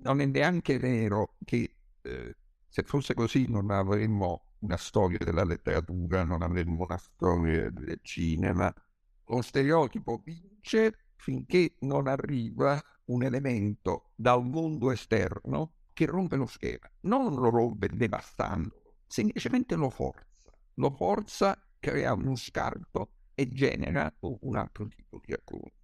non 0.00 0.20
è 0.20 0.26
neanche 0.26 0.78
vero 0.78 1.36
che 1.44 1.74
eh, 2.02 2.36
se 2.66 2.82
fosse 2.82 3.14
così 3.14 3.48
non 3.48 3.70
avremmo 3.70 4.44
una 4.60 4.76
storia 4.76 5.18
della 5.18 5.44
letteratura, 5.44 6.24
non 6.24 6.42
avremmo 6.42 6.84
una 6.84 6.98
storia 6.98 7.70
del 7.70 8.00
cinema. 8.02 8.72
Lo 9.26 9.42
stereotipo 9.42 10.20
vince 10.24 11.07
finché 11.18 11.74
non 11.80 12.08
arriva 12.08 12.82
un 13.06 13.22
elemento 13.22 14.10
dal 14.16 14.42
mondo 14.44 14.90
esterno 14.90 15.74
che 15.92 16.06
rompe 16.06 16.36
lo 16.36 16.46
schema. 16.46 16.90
Non 17.00 17.34
lo 17.34 17.50
rompe 17.50 17.88
devastandolo, 17.92 18.96
semplicemente 19.06 19.76
lo 19.76 19.90
forza 19.90 20.26
lo 20.78 20.90
forza, 20.90 21.58
crea 21.78 22.14
uno 22.14 22.34
scarto 22.36 23.10
e 23.34 23.48
genera 23.48 24.12
un 24.20 24.56
altro 24.56 24.86
tipo 24.86 25.20
di 25.24 25.32
racconto. 25.32 25.76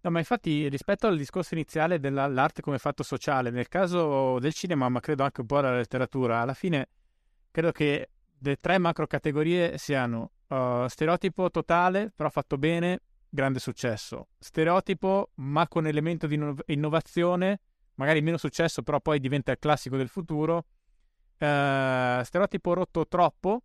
No, 0.00 0.10
ma 0.10 0.18
infatti 0.18 0.68
rispetto 0.68 1.06
al 1.08 1.16
discorso 1.16 1.54
iniziale 1.54 1.98
dell'arte 1.98 2.62
come 2.62 2.78
fatto 2.78 3.02
sociale, 3.02 3.50
nel 3.50 3.68
caso 3.68 4.38
del 4.38 4.54
cinema, 4.54 4.88
ma 4.88 5.00
credo 5.00 5.24
anche 5.24 5.40
un 5.40 5.46
po' 5.46 5.60
della 5.60 5.76
letteratura, 5.76 6.40
alla 6.40 6.54
fine 6.54 6.88
credo 7.50 7.72
che 7.72 8.10
le 8.38 8.56
tre 8.56 8.78
macro 8.78 9.06
categorie 9.06 9.78
siano 9.78 10.30
uh, 10.48 10.86
stereotipo 10.86 11.50
totale, 11.50 12.12
però 12.14 12.28
fatto 12.28 12.56
bene, 12.56 13.00
grande 13.36 13.60
successo. 13.60 14.28
Stereotipo, 14.38 15.30
ma 15.36 15.68
con 15.68 15.86
elemento 15.86 16.26
di 16.26 16.40
innovazione, 16.66 17.60
magari 17.94 18.22
meno 18.22 18.38
successo, 18.38 18.82
però 18.82 19.00
poi 19.00 19.20
diventa 19.20 19.52
il 19.52 19.58
classico 19.60 19.96
del 19.96 20.08
futuro. 20.08 20.64
Uh, 21.38 22.22
stereotipo 22.22 22.72
rotto 22.72 23.06
troppo, 23.06 23.62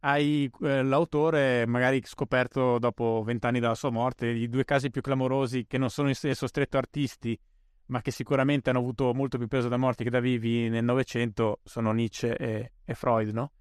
hai 0.00 0.50
eh, 0.62 0.82
l'autore 0.82 1.66
magari 1.66 2.02
scoperto 2.04 2.78
dopo 2.78 3.22
vent'anni 3.24 3.60
dalla 3.60 3.74
sua 3.74 3.90
morte 3.90 4.26
i 4.26 4.48
due 4.48 4.64
casi 4.64 4.90
più 4.90 5.00
clamorosi 5.00 5.66
che 5.66 5.78
non 5.78 5.88
sono 5.88 6.08
in 6.08 6.14
senso 6.14 6.46
stretto 6.46 6.76
artisti 6.76 7.38
ma 7.86 8.02
che 8.02 8.10
sicuramente 8.10 8.70
hanno 8.70 8.80
avuto 8.80 9.12
molto 9.14 9.38
più 9.38 9.46
peso 9.46 9.68
da 9.68 9.76
morti 9.76 10.04
che 10.04 10.10
da 10.10 10.20
vivi 10.20 10.68
nel 10.68 10.84
Novecento 10.84 11.60
sono 11.64 11.92
Nietzsche 11.92 12.36
e, 12.36 12.72
e, 12.84 12.94
Freud, 12.94 13.32
no? 13.32 13.52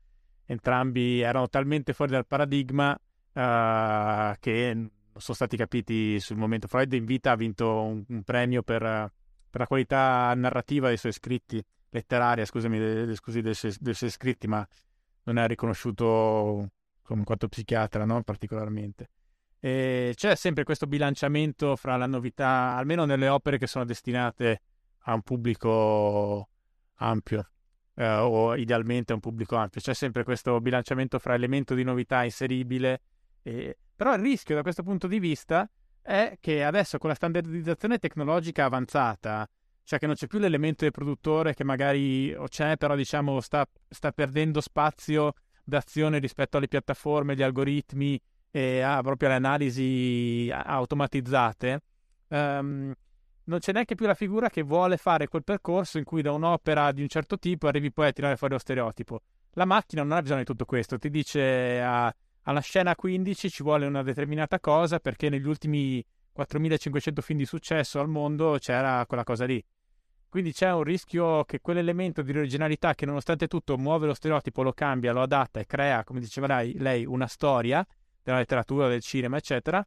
Entrambi 0.45 1.22
erano 1.22 1.47
talmente 1.47 1.93
fuori 1.93 2.11
dal 2.11 2.26
paradigma 2.26 2.91
uh, 2.91 4.35
che 4.39 4.89
sono 5.18 5.36
stati 5.36 5.58
capiti 5.58 6.20
sul 6.20 6.38
momento. 6.38 6.68
Freud 6.68 6.92
in 6.94 7.06
vita 7.06 7.32
ha 7.32 7.36
vinto 7.36 7.82
un, 7.82 8.04
un 8.08 8.24
premio 8.24 8.64
per, 8.64 8.82
per 9.50 9.60
la 9.62 9.68
qualità 9.68 10.34
narrativa 10.36 10.88
dei 10.88 10.98
suoi 10.98 11.14
scritti, 11.14 11.64
letteraria, 11.90 12.46
scusami, 12.46 12.78
de, 12.78 13.16
scusi, 13.16 13.42
dei, 13.42 13.54
suoi, 13.54 13.74
dei 13.80 13.94
suoi 13.94 14.10
scritti, 14.10 14.48
ma 14.48 14.68
non 15.24 15.38
è 15.38 15.48
riconosciuto 15.48 16.70
come 17.02 17.24
quanto 17.24 17.48
psichiatra, 17.48 18.06
no? 18.06 18.22
particolarmente. 18.24 19.10
E 19.60 20.14
c'è 20.16 20.36
sempre 20.36 20.64
questo 20.64 20.86
bilanciamento 20.86 21.76
fra 21.76 21.98
la 21.98 22.06
novità, 22.06 22.76
almeno 22.76 23.06
nelle 23.06 23.28
opere 23.28 23.58
che 23.58 23.68
sono 23.68 23.86
destinate 23.86 24.62
a 25.08 25.14
un 25.14 25.22
pubblico 25.22 26.50
ampio, 26.96 27.50
eh, 27.96 28.08
o 28.08 28.56
idealmente 28.56 29.12
a 29.12 29.16
un 29.16 29.22
pubblico 29.22 29.56
ampio. 29.56 29.82
C'è 29.82 29.94
sempre 29.94 30.24
questo 30.24 30.60
bilanciamento 30.60 31.18
fra 31.20 31.34
elemento 31.34 31.74
di 31.74 31.84
novità 31.84 32.24
inseribile. 32.24 33.02
E... 33.42 33.78
Però 33.95 34.13
il 34.13 34.22
rischio 34.22 34.55
da 34.55 34.61
questo 34.61 34.84
punto 34.84 35.07
di 35.07 35.19
vista 35.19 35.69
è 36.01 36.38
che 36.39 36.63
adesso 36.63 36.97
con 36.97 37.09
la 37.09 37.15
standardizzazione 37.15 37.97
tecnologica 37.97 38.65
avanzata, 38.65 39.47
cioè 39.84 39.99
che 39.99 40.05
non 40.05 40.15
c'è 40.15 40.27
più 40.27 40.39
l'elemento 40.39 40.84
del 40.84 40.91
produttore 40.91 41.53
che 41.53 41.63
magari 41.63 42.35
c'è, 42.47 42.77
però 42.77 42.95
diciamo 42.95 43.39
sta, 43.39 43.67
sta 43.88 44.11
perdendo 44.11 44.59
spazio 44.61 45.34
d'azione 45.63 46.19
rispetto 46.19 46.57
alle 46.57 46.67
piattaforme, 46.67 47.34
agli 47.34 47.41
algoritmi 47.41 48.19
e 48.51 48.81
a 48.81 49.01
proprio 49.01 49.30
alle 49.30 49.38
analisi 49.38 50.49
automatizzate. 50.51 51.81
Um, 52.27 52.93
non 53.45 53.59
c'è 53.59 53.72
neanche 53.72 53.95
più 53.95 54.05
la 54.05 54.13
figura 54.13 54.49
che 54.49 54.63
vuole 54.63 54.97
fare 54.97 55.27
quel 55.27 55.43
percorso 55.43 55.97
in 55.97 56.03
cui 56.03 56.22
da 56.22 56.31
un'opera 56.31 56.91
di 56.91 57.01
un 57.01 57.07
certo 57.07 57.38
tipo 57.38 57.67
arrivi 57.67 57.91
poi 57.91 58.07
a 58.07 58.11
tirare 58.11 58.38
fuori 58.38 58.53
lo 58.53 58.59
stereotipo. 58.59 59.22
La 59.51 59.65
macchina 59.65 60.03
non 60.03 60.13
ha 60.13 60.22
bisogno 60.22 60.39
di 60.39 60.45
tutto 60.45 60.65
questo, 60.65 60.97
ti 60.97 61.09
dice 61.09 61.81
a, 61.81 62.13
alla 62.47 62.59
scena 62.61 62.95
15 62.95 63.49
ci 63.49 63.63
vuole 63.63 63.85
una 63.85 64.03
determinata 64.03 64.59
cosa 64.59 64.99
perché 64.99 65.30
negli 65.30 65.47
ultimi 65.47 66.03
4500 66.31 67.22
film 67.22 67.39
di 67.39 67.45
successo 67.45 67.99
al 67.99 68.07
mondo 68.07 68.57
c'era 68.59 69.05
quella 69.07 69.23
cosa 69.23 69.45
lì. 69.45 69.63
Quindi 70.30 70.51
c'è 70.51 70.72
un 70.72 70.84
rischio 70.84 71.45
che 71.45 71.61
quell'elemento 71.61 72.22
di 72.22 72.31
originalità 72.31 72.93
che 72.93 73.05
nonostante 73.05 73.47
tutto 73.47 73.77
muove 73.77 74.05
lo 74.05 74.13
stereotipo, 74.13 74.63
lo 74.63 74.73
cambia, 74.73 75.13
lo 75.13 75.22
adatta 75.22 75.59
e 75.59 75.65
crea, 75.65 76.03
come 76.03 76.19
diceva 76.19 76.61
lei, 76.61 77.05
una 77.05 77.27
storia 77.27 77.85
della 78.22 78.39
letteratura, 78.39 78.89
del 78.89 79.01
cinema, 79.01 79.38
eccetera, 79.38 79.85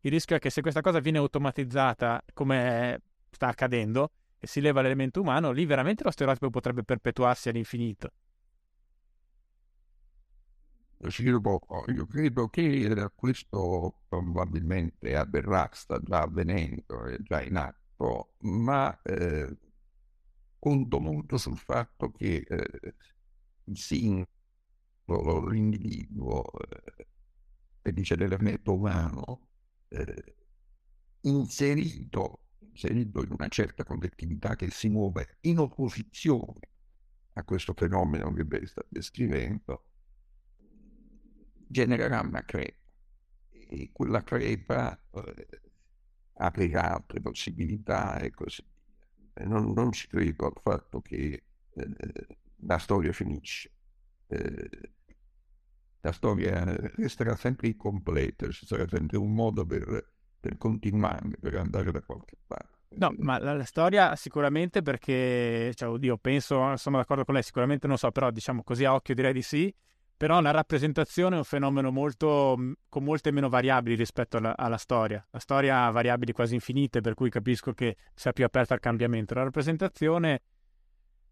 il 0.00 0.10
rischio 0.10 0.36
è 0.36 0.38
che 0.38 0.50
se 0.50 0.60
questa 0.60 0.80
cosa 0.80 0.98
viene 0.98 1.18
automatizzata 1.18 2.22
come 2.34 3.00
sta 3.30 3.46
accadendo 3.46 4.10
e 4.38 4.46
si 4.46 4.60
leva 4.60 4.82
l'elemento 4.82 5.20
umano, 5.20 5.52
lì 5.52 5.64
veramente 5.64 6.02
lo 6.02 6.10
stereotipo 6.10 6.50
potrebbe 6.50 6.82
perpetuarsi 6.82 7.48
all'infinito. 7.48 8.10
Io 10.98 12.06
credo 12.06 12.48
che 12.48 13.10
questo 13.14 14.02
probabilmente 14.08 15.14
avverrà, 15.14 15.68
sta 15.72 16.00
già 16.00 16.22
avvenendo, 16.22 17.04
è 17.04 17.18
già 17.20 17.42
in 17.42 17.56
atto, 17.56 18.34
ma 18.40 19.00
eh, 19.02 19.56
conto 20.58 20.98
molto 20.98 21.36
sul 21.36 21.58
fatto 21.58 22.10
che 22.12 22.44
eh, 22.48 22.94
il 23.64 23.76
singolo, 23.76 25.46
l'individuo, 25.48 26.44
eh, 27.82 27.92
dice 27.92 28.16
l'elemento 28.16 28.72
umano, 28.72 29.48
eh, 29.88 30.34
inserito, 31.22 32.40
inserito 32.60 33.22
in 33.22 33.32
una 33.32 33.48
certa 33.48 33.84
collettività 33.84 34.56
che 34.56 34.70
si 34.70 34.88
muove 34.88 35.38
in 35.42 35.58
opposizione 35.58 36.70
a 37.34 37.44
questo 37.44 37.74
fenomeno 37.74 38.32
che 38.32 38.46
lei 38.48 38.66
sta 38.66 38.84
descrivendo, 38.88 39.84
genererà 41.66 42.20
una 42.20 42.44
crepa 42.44 42.84
e 43.68 43.90
quella 43.92 44.22
crepa 44.22 44.98
eh, 45.12 45.48
aprirà 46.34 46.94
altre 46.94 47.20
possibilità 47.20 48.18
e 48.18 48.30
così 48.30 48.62
via. 48.62 49.46
Non, 49.46 49.72
non 49.72 49.92
ci 49.92 50.08
credo 50.08 50.46
al 50.46 50.60
fatto 50.62 51.00
che 51.00 51.44
eh, 51.70 52.26
la 52.60 52.78
storia 52.78 53.12
finisce. 53.12 53.70
Eh, 54.28 54.92
la 56.00 56.12
storia 56.12 56.64
resterà 56.94 57.34
sempre 57.34 57.68
incompleta, 57.68 58.48
ci 58.50 58.64
sarà 58.64 58.86
sempre 58.86 59.18
un 59.18 59.34
modo 59.34 59.66
per, 59.66 60.12
per 60.38 60.56
continuare, 60.56 61.36
per 61.40 61.56
andare 61.56 61.90
da 61.90 62.00
qualche 62.00 62.36
parte. 62.46 62.74
No, 62.90 63.12
ma 63.18 63.38
la, 63.38 63.54
la, 63.54 63.64
storia 63.64 64.14
sicuramente 64.14 64.80
perché, 64.82 65.72
cioè, 65.74 65.88
oddio, 65.88 66.16
penso, 66.18 66.76
sono 66.76 66.98
d'accordo 66.98 67.24
con 67.24 67.34
lei, 67.34 67.42
sicuramente 67.42 67.88
non 67.88 67.98
so, 67.98 68.12
però 68.12 68.30
diciamo 68.30 68.62
così 68.62 68.84
a 68.84 68.94
occhio 68.94 69.14
direi 69.14 69.32
di 69.32 69.42
sì, 69.42 69.74
però 70.16 70.40
la 70.40 70.50
rappresentazione 70.50 71.34
è 71.34 71.38
un 71.38 71.44
fenomeno 71.44 71.90
molto, 71.90 72.56
con 72.88 73.04
molte 73.04 73.30
meno 73.30 73.48
variabili 73.50 73.96
rispetto 73.96 74.38
alla, 74.38 74.56
alla, 74.56 74.78
storia. 74.78 75.24
La 75.30 75.38
storia 75.38 75.84
ha 75.84 75.90
variabili 75.90 76.32
quasi 76.32 76.54
infinite, 76.54 77.02
per 77.02 77.14
cui 77.14 77.28
capisco 77.28 77.72
che 77.72 77.96
sia 78.14 78.32
più 78.32 78.44
aperta 78.44 78.72
al 78.72 78.80
cambiamento. 78.80 79.34
La 79.34 79.42
rappresentazione 79.42 80.42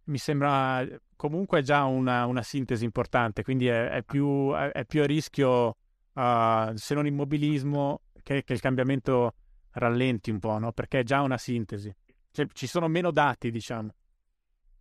mi 0.05 0.19
sembra 0.19 0.87
comunque 1.17 1.63
già 1.63 1.85
una, 1.85 2.27
una 2.27 2.43
sintesi 2.43 2.85
importante, 2.85 3.43
quindi 3.43 3.69
è, 3.69 3.89
è, 3.89 4.03
più, 4.03 4.53
è, 4.53 4.71
è, 4.73 4.85
più, 4.85 5.03
a 5.03 5.07
rischio, 5.07 5.77
uh, 6.13 6.75
se 6.75 6.95
non 6.95 7.07
immobilismo, 7.07 8.03
che, 8.23 8.45
che, 8.45 8.53
il 8.53 8.61
cambiamento 8.61 9.35
rallenti 9.71 10.31
un 10.31 10.41
po', 10.41 10.59
no? 10.59 10.73
perché 10.73 11.01
è 11.01 11.05
già 11.05 11.23
una 11.23 11.39
sintesi. 11.39 11.95
Cioè, 12.31 12.47
ci 12.53 12.67
sono 12.67 12.89
meno 12.89 13.11
dati, 13.11 13.51
diciamo. 13.51 13.95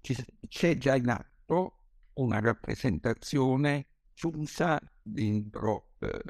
C'è 0.01 0.75
già 0.75 0.95
in 0.95 1.07
atto 1.07 1.77
una 2.15 2.41
rappresentazione 2.41 3.87
chiusa 4.13 4.79
dentro 5.01 5.95
eh, 5.99 6.21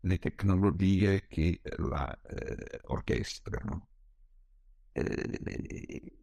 le 0.00 0.18
tecnologie 0.18 1.26
che 1.26 1.60
la 1.78 2.18
eh, 2.22 2.80
orchestrano. 2.84 3.88
Eh, 4.92 6.18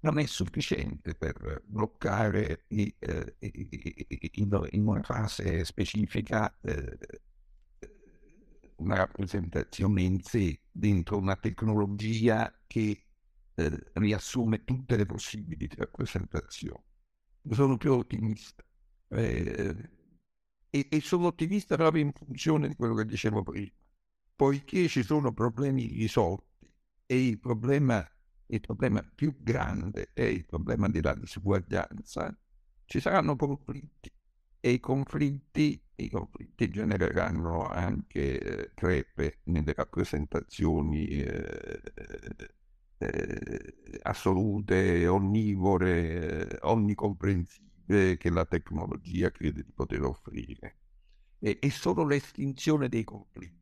non 0.00 0.18
è 0.18 0.26
sufficiente 0.26 1.14
per 1.14 1.62
bloccare 1.66 2.64
i, 2.68 2.94
eh, 2.98 3.36
in, 3.40 4.68
in, 4.70 4.86
una 4.86 5.02
fase 5.02 5.64
specifica 5.64 6.56
eh, 6.60 6.98
una 8.76 8.96
rappresentazione 8.96 10.02
in 10.02 10.22
sé 10.22 10.60
dentro 10.70 11.16
una 11.18 11.34
tecnologia 11.36 12.52
che 12.66 13.02
riassume 13.94 14.62
tutte 14.62 14.96
le 14.96 15.04
possibili 15.04 15.68
rappresentazioni. 15.74 16.87
Sono 17.50 17.76
più 17.76 17.92
ottimista. 17.92 18.64
Eh, 19.08 19.90
e, 20.70 20.86
e 20.90 21.00
sono 21.00 21.26
ottimista 21.28 21.76
proprio 21.76 22.02
in 22.02 22.12
funzione 22.12 22.68
di 22.68 22.74
quello 22.74 22.94
che 22.94 23.06
dicevo 23.06 23.42
prima. 23.42 23.70
Poiché 24.36 24.86
ci 24.88 25.02
sono 25.02 25.32
problemi 25.32 25.86
risolti 25.86 26.70
e 27.06 27.26
il 27.26 27.38
problema 27.38 28.06
il 28.50 28.60
problema 28.60 29.02
più 29.14 29.34
grande 29.38 30.10
è 30.12 30.22
il 30.22 30.46
problema 30.46 30.88
della 30.88 31.14
disuguaglianza, 31.14 32.36
ci 32.84 33.00
saranno 33.00 33.36
conflitti 33.36 34.10
e 34.60 34.70
i 34.70 34.80
conflitti, 34.80 35.80
i 35.96 36.08
conflitti 36.08 36.70
genereranno 36.70 37.66
anche 37.66 38.72
crepe 38.74 39.40
nelle 39.44 39.74
rappresentazioni 39.74 41.06
eh, 41.08 41.80
eh, 42.98 43.98
assolute, 44.02 45.06
onnivore, 45.06 46.48
eh, 46.48 46.58
onnicomprensive 46.62 48.16
che 48.16 48.30
la 48.30 48.44
tecnologia 48.44 49.30
crede 49.30 49.62
di 49.62 49.72
poter 49.72 50.02
offrire. 50.02 50.76
E, 51.38 51.58
e 51.60 51.70
solo 51.70 52.04
l'estinzione 52.04 52.88
dei 52.88 53.04
conflitti 53.04 53.56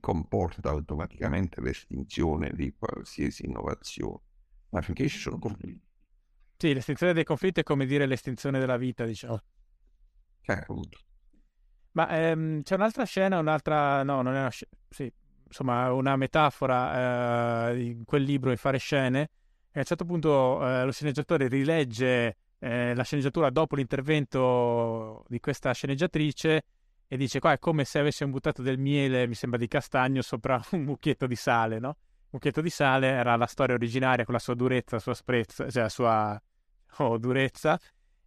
comporta 0.00 0.70
automaticamente 0.70 1.60
l'estinzione 1.60 2.50
di 2.52 2.74
qualsiasi 2.76 3.46
innovazione, 3.46 4.20
ma 4.70 4.82
finché 4.82 5.08
ci 5.08 5.18
sono 5.18 5.38
conflitti. 5.38 5.88
Sì, 6.56 6.74
l'estinzione 6.74 7.12
dei 7.12 7.24
conflitti 7.24 7.60
è 7.60 7.62
come 7.62 7.86
dire 7.86 8.04
l'estinzione 8.06 8.58
della 8.58 8.76
vita, 8.76 9.04
diciamo. 9.04 9.40
Certo. 10.42 10.82
Ma 11.92 12.08
ehm, 12.08 12.62
c'è 12.62 12.74
un'altra 12.74 13.04
scena, 13.04 13.38
un'altra... 13.38 14.02
no, 14.02 14.22
non 14.22 14.34
è 14.34 14.40
una 14.40 14.50
scena... 14.50 14.70
Sì, 14.88 15.10
insomma, 15.50 15.92
una 15.92 16.14
metafora 16.14 17.70
eh, 17.70 17.82
in 17.82 18.04
quel 18.04 18.22
libro, 18.22 18.50
in 18.50 18.56
fare 18.56 18.78
scene, 18.78 19.20
e 19.20 19.74
a 19.74 19.78
un 19.80 19.84
certo 19.84 20.04
punto 20.04 20.64
eh, 20.64 20.84
lo 20.84 20.92
sceneggiatore 20.92 21.48
rilegge 21.48 22.36
eh, 22.60 22.94
la 22.94 23.02
sceneggiatura 23.02 23.50
dopo 23.50 23.74
l'intervento 23.74 25.24
di 25.28 25.40
questa 25.40 25.72
sceneggiatrice 25.72 26.62
e 27.08 27.16
dice 27.16 27.40
qua 27.40 27.52
è 27.52 27.58
come 27.58 27.84
se 27.84 27.98
avesse 27.98 28.26
buttato 28.26 28.62
del 28.62 28.78
miele, 28.78 29.26
mi 29.26 29.34
sembra 29.34 29.58
di 29.58 29.66
castagno, 29.66 30.22
sopra 30.22 30.60
un 30.72 30.82
mucchietto 30.82 31.26
di 31.26 31.36
sale, 31.36 31.78
no? 31.78 31.88
Un 31.88 32.38
mucchietto 32.38 32.60
di 32.60 32.70
sale 32.70 33.08
era 33.08 33.34
la 33.36 33.46
storia 33.46 33.74
originaria 33.74 34.24
con 34.24 34.34
la 34.34 34.40
sua 34.40 34.54
durezza, 34.54 34.96
la 34.96 35.00
sua 35.00 35.14
sprezza, 35.14 35.68
cioè 35.68 35.82
la 35.82 35.88
sua 35.88 36.40
oh, 36.98 37.18
durezza 37.18 37.80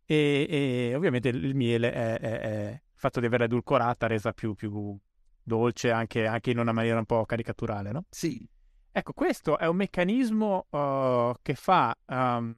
e, 0.06 0.48
e, 0.50 0.95
ovviamente 0.95 1.30
il 1.30 1.56
miele 1.56 1.94
è, 1.94 2.20
è, 2.20 2.40
è, 2.40 2.70
il 2.72 3.00
fatto 3.00 3.20
di 3.22 3.28
averla 3.28 3.45
edulcorata 3.45 4.08
resa 4.08 4.34
più, 4.34 4.54
più 4.56 4.98
dolce 5.44 5.91
anche, 5.91 6.26
anche, 6.26 6.52
in 6.52 6.60
una 6.60 6.72
maniera 6.72 6.98
un 6.98 7.06
po' 7.06 7.26
caricaturale, 7.26 7.91
no? 7.91 8.06
Sì. 8.10 8.48
Ecco, 8.91 9.14
questo 9.14 9.57
è 9.57 9.68
un 9.68 9.76
meccanismo 9.76 10.68
uh, 10.70 11.34
che, 11.41 11.56
fa, 11.56 11.95
um, 12.06 12.56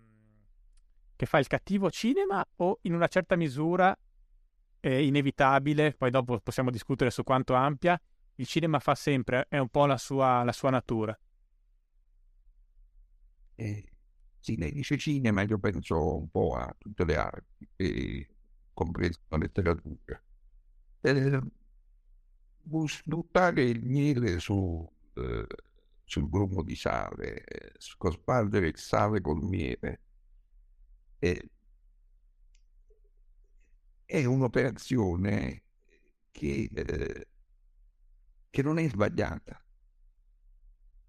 che 1.15 1.25
fa 1.25 1.39
il 1.39 1.47
cattivo 1.47 1.89
cinema 1.89 2.45
o 2.57 2.79
in 2.81 2.93
una 2.93 3.07
certa 3.07 3.35
misura 3.35 3.97
è 4.79 4.89
inevitabile, 4.89 5.93
poi 5.93 6.11
dopo 6.11 6.39
possiamo 6.39 6.69
discutere 6.69 7.09
su 7.09 7.23
quanto 7.23 7.53
ampia, 7.53 7.99
il 8.35 8.45
cinema 8.45 8.79
fa 8.79 8.95
sempre, 8.95 9.45
è 9.49 9.57
un 9.57 9.69
po' 9.69 9.85
la 9.85 9.97
sua, 9.97 10.43
la 10.43 10.51
sua 10.51 10.69
natura. 10.69 11.17
Eh, 13.55 13.85
sì, 14.39 14.57
lei 14.57 14.71
dice 14.73 14.97
cinema, 14.97 15.41
io 15.41 15.57
penso 15.57 16.17
un 16.17 16.29
po' 16.29 16.55
a 16.55 16.75
tutte 16.77 17.05
le 17.05 17.15
arti, 17.15 17.67
e, 17.77 18.27
compresa 18.73 19.19
la 19.29 19.37
letteratura. 19.37 20.21
Eh, 21.01 21.41
buttare 22.65 23.63
il 23.63 23.83
miele 23.83 24.39
su, 24.39 24.87
eh, 25.13 25.47
sul 26.03 26.29
grumo 26.29 26.63
di 26.63 26.75
sale, 26.75 27.43
eh, 27.43 27.73
scospandere 27.77 28.67
il 28.67 28.77
sale 28.77 29.21
col 29.21 29.43
miele, 29.43 30.01
eh, 31.19 31.49
è 34.05 34.23
un'operazione 34.25 35.63
che, 36.31 36.69
eh, 36.73 37.27
che 38.49 38.61
non 38.61 38.77
è 38.77 38.87
sbagliata, 38.87 39.63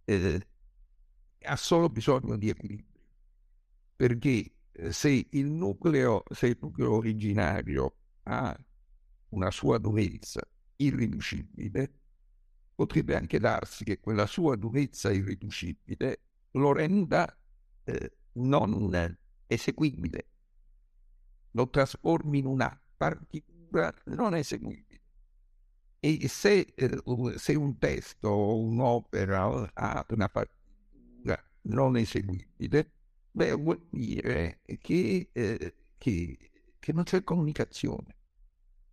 eh, 0.05 0.49
ha 1.43 1.57
solo 1.57 1.89
bisogno 1.89 2.37
di 2.37 2.49
equilibrio, 2.49 3.01
perché 3.97 4.53
eh, 4.73 4.93
se 4.93 5.27
il 5.31 5.47
nucleo, 5.47 6.23
se 6.31 6.49
il 6.49 6.59
nucleo 6.61 6.95
originario 6.95 7.97
ha 8.25 8.57
una 9.31 9.51
sua 9.51 9.79
durezza 9.79 10.41
irriducibile, 10.77 11.93
potrebbe 12.75 13.17
anche 13.17 13.39
darsi 13.39 13.85
che 13.85 14.01
quella 14.01 14.27
sua 14.27 14.57
durezza 14.57 15.11
irriducibile 15.11 16.21
lo 16.53 16.73
renda 16.73 17.37
eh, 17.85 18.17
non 18.33 19.19
eseguibile, 19.47 20.27
lo 21.53 21.69
trasformi 21.71 22.39
in 22.39 22.47
una 22.47 22.81
partitura 22.97 23.93
non 24.07 24.35
eseguibile. 24.35 24.85
E 26.01 26.29
se, 26.29 26.73
eh, 26.75 27.03
se 27.37 27.55
un 27.55 27.79
testo 27.79 28.29
o 28.29 28.59
un'opera 28.61 29.71
ha 29.73 30.07
una 30.11 30.29
partitura 30.29 31.43
non 31.63 31.97
eseguibile, 31.97 32.93
beh, 33.33 33.53
vuol 33.53 33.87
dire 33.91 34.61
che, 34.81 35.31
eh, 35.33 35.75
che, 35.99 36.51
che 36.79 36.93
non 36.93 37.05
c'è 37.05 37.25
comunicazione. 37.25 38.15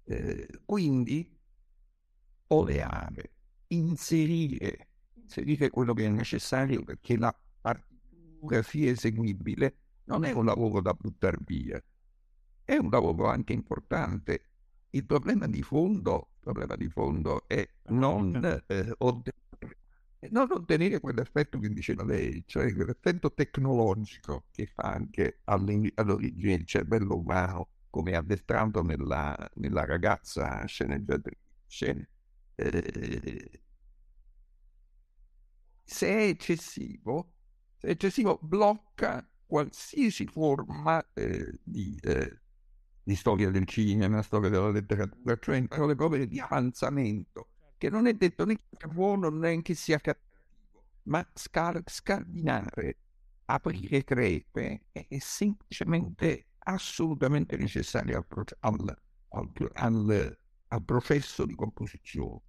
Eh, 0.06 0.62
quindi 0.66 1.34
oleare, 2.48 3.32
inserire, 3.68 4.88
inserire 5.16 5.70
quello 5.70 5.94
che 5.94 6.06
è 6.06 6.10
necessario 6.10 6.84
perché 6.84 7.18
la 7.18 7.36
partitura 7.62 8.62
sia 8.62 8.92
eseguibile 8.92 9.78
non 10.06 10.26
è 10.26 10.32
un 10.32 10.46
lavoro 10.46 10.82
da 10.82 10.94
buttare 10.94 11.38
via, 11.46 11.82
è 12.64 12.76
un 12.76 12.90
lavoro 12.90 13.28
anche 13.28 13.54
importante. 13.54 14.50
Il 14.92 15.06
problema 15.06 15.48
di 15.48 15.64
fondo, 15.64 16.34
problema 16.40 16.76
di 16.76 16.90
fondo 16.90 17.48
è 17.48 17.68
non, 17.88 18.36
eh, 18.68 18.94
ottenere, 19.00 19.78
non 20.30 20.48
ottenere 20.52 21.00
quell'effetto 21.00 21.58
che 21.60 21.70
diceva 21.70 22.04
lei, 22.04 22.44
cioè 22.46 22.74
quell'effetto 22.74 23.34
tecnologico 23.34 24.46
che 24.52 24.68
fa 24.68 24.92
anche 24.94 25.40
all'origine 25.46 26.54
il 26.54 26.66
cervello 26.66 27.18
umano, 27.18 27.70
come 27.90 28.16
addestrato 28.16 28.82
nella, 28.84 29.36
nella 29.56 29.86
ragazza 29.86 30.66
sceneggiatrice. 30.66 32.10
Eh, 32.56 33.62
se 35.84 36.08
è 36.08 36.28
eccessivo, 36.28 37.34
se 37.78 37.88
è 37.88 37.92
eccessivo 37.92 38.40
blocca 38.42 39.28
qualsiasi 39.46 40.26
forma 40.26 41.06
eh, 41.14 41.60
di, 41.64 41.98
eh, 42.02 42.42
di, 43.04 43.16
storia 43.16 43.50
del 43.52 43.66
cinema, 43.66 44.22
storia 44.22 44.50
della 44.50 44.72
letteratura, 44.72 45.38
cioè 45.40 45.58
in 45.58 45.68
parole 45.68 45.96
povere 45.96 46.28
di 46.28 46.40
avanzamento, 46.40 47.50
che 47.78 47.90
non 47.90 48.08
è 48.08 48.14
detto 48.14 48.46
né 48.46 48.56
che 48.56 48.64
sia 48.78 48.88
buono 48.88 49.30
né 49.30 49.62
che 49.62 49.76
sia 49.76 50.00
cattivo, 50.00 50.84
ma 51.04 51.28
scar- 51.34 51.90
scardinare, 51.90 52.98
aprire 53.46 54.04
crepe 54.04 54.86
è 54.92 55.06
semplicemente 55.20 56.48
assolutamente 56.60 57.58
necessario 57.58 58.26
al, 58.62 58.98
al, 59.30 59.72
al, 59.74 60.38
al 60.74 60.84
processo 60.84 61.46
di 61.46 61.56
composizione. 61.56 62.42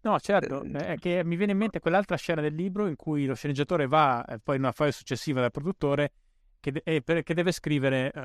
No, 0.00 0.18
certo, 0.20 0.62
eh, 0.62 0.94
è 0.94 0.96
che 0.96 1.22
mi 1.24 1.36
viene 1.36 1.52
in 1.52 1.58
mente 1.58 1.80
quell'altra 1.80 2.16
scena 2.16 2.40
del 2.40 2.54
libro 2.54 2.86
in 2.86 2.96
cui 2.96 3.24
lo 3.24 3.34
sceneggiatore 3.34 3.86
va 3.86 4.24
eh, 4.24 4.38
poi 4.38 4.56
in 4.56 4.62
una 4.62 4.72
fase 4.72 4.92
successiva 4.92 5.40
dal 5.40 5.50
produttore 5.50 6.12
che, 6.60 6.72
de- 6.72 6.82
eh, 6.84 7.02
che 7.22 7.34
deve 7.34 7.52
scrivere 7.52 8.12
uh, 8.14 8.20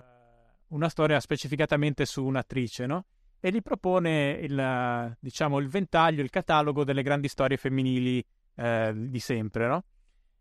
una 0.75 0.89
storia 0.89 1.19
specificatamente 1.19 2.05
su 2.05 2.23
un'attrice, 2.23 2.85
no? 2.85 3.05
E 3.39 3.51
gli 3.51 3.61
propone 3.61 4.31
il, 4.41 5.17
diciamo, 5.19 5.59
il 5.59 5.67
ventaglio, 5.67 6.23
il 6.23 6.30
catalogo 6.30 6.84
delle 6.84 7.03
grandi 7.03 7.27
storie 7.27 7.57
femminili 7.57 8.25
di 8.55 9.19
sempre, 9.19 9.67
no? 9.67 9.84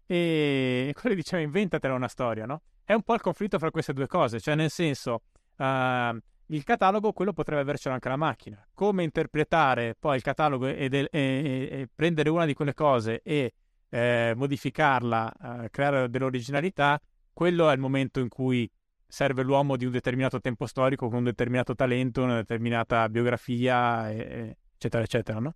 E 0.06 0.94
quello 1.01 1.14
diceva 1.14 1.43
inventatela 1.43 1.94
una 1.94 2.09
storia, 2.09 2.47
no? 2.47 2.62
È 2.84 2.93
un 2.93 3.02
po' 3.02 3.14
il 3.14 3.20
conflitto 3.20 3.59
fra 3.59 3.70
queste 3.70 3.93
due 3.93 4.06
cose, 4.06 4.40
cioè 4.40 4.55
nel 4.55 4.70
senso... 4.70 5.22
Uh, 5.56 6.18
il 6.47 6.64
catalogo, 6.64 7.12
quello 7.12 7.32
potrebbe 7.32 7.62
avercelo 7.62 7.94
anche 7.94 8.09
la 8.09 8.16
macchina. 8.16 8.66
Come 8.74 9.05
interpretare 9.05 9.94
poi 9.98 10.16
il 10.16 10.23
catalogo 10.23 10.66
e, 10.66 10.89
de- 10.89 11.09
e-, 11.10 11.69
e 11.70 11.89
prendere 11.94 12.28
una 12.28 12.44
di 12.44 12.55
quelle 12.55 12.74
cose 12.74 13.23
e 13.23 13.55
eh, 13.89 14.32
modificarla, 14.36 15.64
eh, 15.64 15.70
creare 15.70 16.09
dell'originalità, 16.10 17.01
quello 17.32 17.69
è 17.70 17.74
il 17.74 17.81
momento 17.81 18.20
in 18.20 18.28
cui 18.28 18.70
serve 19.06 19.43
l'uomo 19.43 19.77
di 19.77 19.85
un 19.85 19.93
determinato 19.93 20.40
tempo 20.40 20.66
storico 20.66 21.09
con 21.09 21.19
un 21.19 21.24
determinato 21.24 21.74
talento, 21.74 22.23
una 22.23 22.36
determinata 22.36 23.09
biografia, 23.09 24.10
eccetera, 24.10 25.02
eccetera, 25.02 25.39
no? 25.39 25.55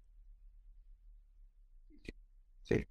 Sì. 2.61 2.87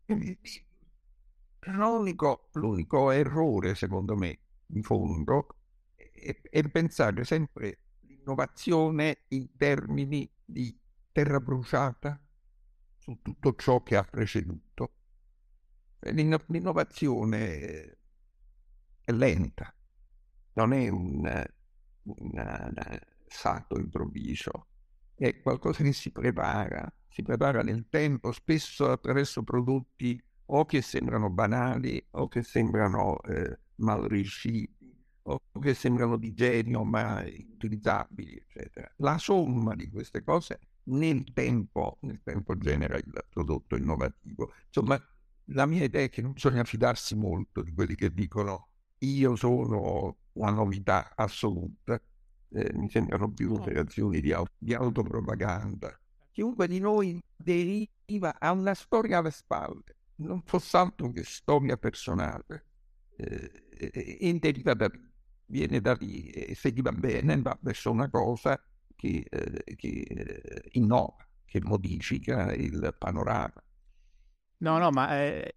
L'unico, 1.67 2.49
l'unico 2.53 3.11
errore, 3.11 3.75
secondo 3.75 4.15
me, 4.15 4.39
in 4.67 4.81
fondo, 4.83 5.47
è, 5.95 6.41
è 6.49 6.69
pensare 6.69 7.23
sempre 7.23 7.79
l'innovazione 8.25 9.25
in 9.29 9.55
termini 9.55 10.29
di 10.43 10.75
terra 11.11 11.39
bruciata 11.39 12.19
su 12.97 13.19
tutto 13.21 13.55
ciò 13.55 13.83
che 13.83 13.95
ha 13.95 14.03
preceduto. 14.03 14.93
L'in- 15.99 16.43
l'innovazione 16.47 17.97
è 19.01 19.11
lenta, 19.11 19.73
non 20.53 20.73
è 20.73 20.87
un, 20.89 21.45
un 22.03 22.99
salto 23.27 23.77
improvviso, 23.77 24.67
è 25.13 25.39
qualcosa 25.41 25.83
che 25.83 25.93
si 25.93 26.11
prepara, 26.11 26.91
si 27.07 27.21
prepara 27.21 27.61
nel 27.61 27.87
tempo, 27.89 28.31
spesso 28.31 28.89
attraverso 28.89 29.43
prodotti 29.43 30.21
o 30.47 30.65
che 30.65 30.81
sembrano 30.81 31.29
banali 31.29 32.03
o 32.11 32.27
che 32.27 32.43
sembrano 32.43 33.21
eh, 33.21 33.59
mal 33.75 34.03
riusciti 34.03 34.74
o 35.27 35.41
che 35.59 35.73
sembrano 35.73 36.17
di 36.17 36.33
genio 36.33 36.83
ma 36.83 37.23
utilizzabili, 37.23 38.35
eccetera. 38.35 38.91
La 38.97 39.17
somma 39.17 39.73
di 39.75 39.89
queste 39.89 40.23
cose 40.23 40.59
nel 40.83 41.23
tempo, 41.33 41.97
nel 42.01 42.21
tempo 42.23 42.57
genera 42.57 42.97
il 42.97 43.25
prodotto 43.29 43.75
innovativo. 43.75 44.53
Insomma, 44.67 45.01
la 45.49 45.65
mia 45.65 45.83
idea 45.83 46.03
è 46.03 46.09
che 46.09 46.21
non 46.21 46.33
bisogna 46.33 46.63
fidarsi 46.63 47.15
molto 47.15 47.61
di 47.61 47.73
quelli 47.73 47.95
che 47.95 48.13
dicono 48.13 48.69
io 48.99 49.35
sono 49.35 50.17
una 50.33 50.51
novità 50.51 51.13
assoluta, 51.15 51.99
eh, 52.49 52.71
mi 52.73 52.89
sembrano 52.89 53.31
più 53.31 53.53
operazioni 53.53 54.21
di, 54.21 54.31
auto, 54.31 54.53
di 54.57 54.73
autopropaganda. 54.73 55.99
Chiunque 56.31 56.67
di 56.67 56.79
noi 56.79 57.19
deriva 57.35 58.37
a 58.39 58.51
una 58.51 58.73
storia 58.73 59.19
alle 59.19 59.31
spalle, 59.31 59.83
non 60.17 60.41
fosse 60.43 60.77
altro 60.77 61.11
che 61.11 61.23
storia 61.23 61.77
personale, 61.77 62.65
eh, 63.17 63.63
e 64.19 64.39
deriva 64.39 64.73
da 64.73 64.87
lì 64.87 65.13
viene 65.47 65.81
da 65.81 65.93
lì 65.93 66.29
e 66.29 66.55
se 66.55 66.71
gli 66.71 66.81
va 66.81 66.91
bene 66.91 67.41
va 67.41 67.57
verso 67.61 67.91
una 67.91 68.09
cosa 68.09 68.61
che, 68.95 69.25
eh, 69.29 69.75
che 69.75 69.87
eh, 69.87 70.61
innova, 70.73 71.27
che 71.45 71.61
modifica 71.61 72.53
il 72.53 72.95
panorama. 72.97 73.63
No, 74.57 74.77
no, 74.77 74.89
ma 74.89 75.21
eh, 75.21 75.55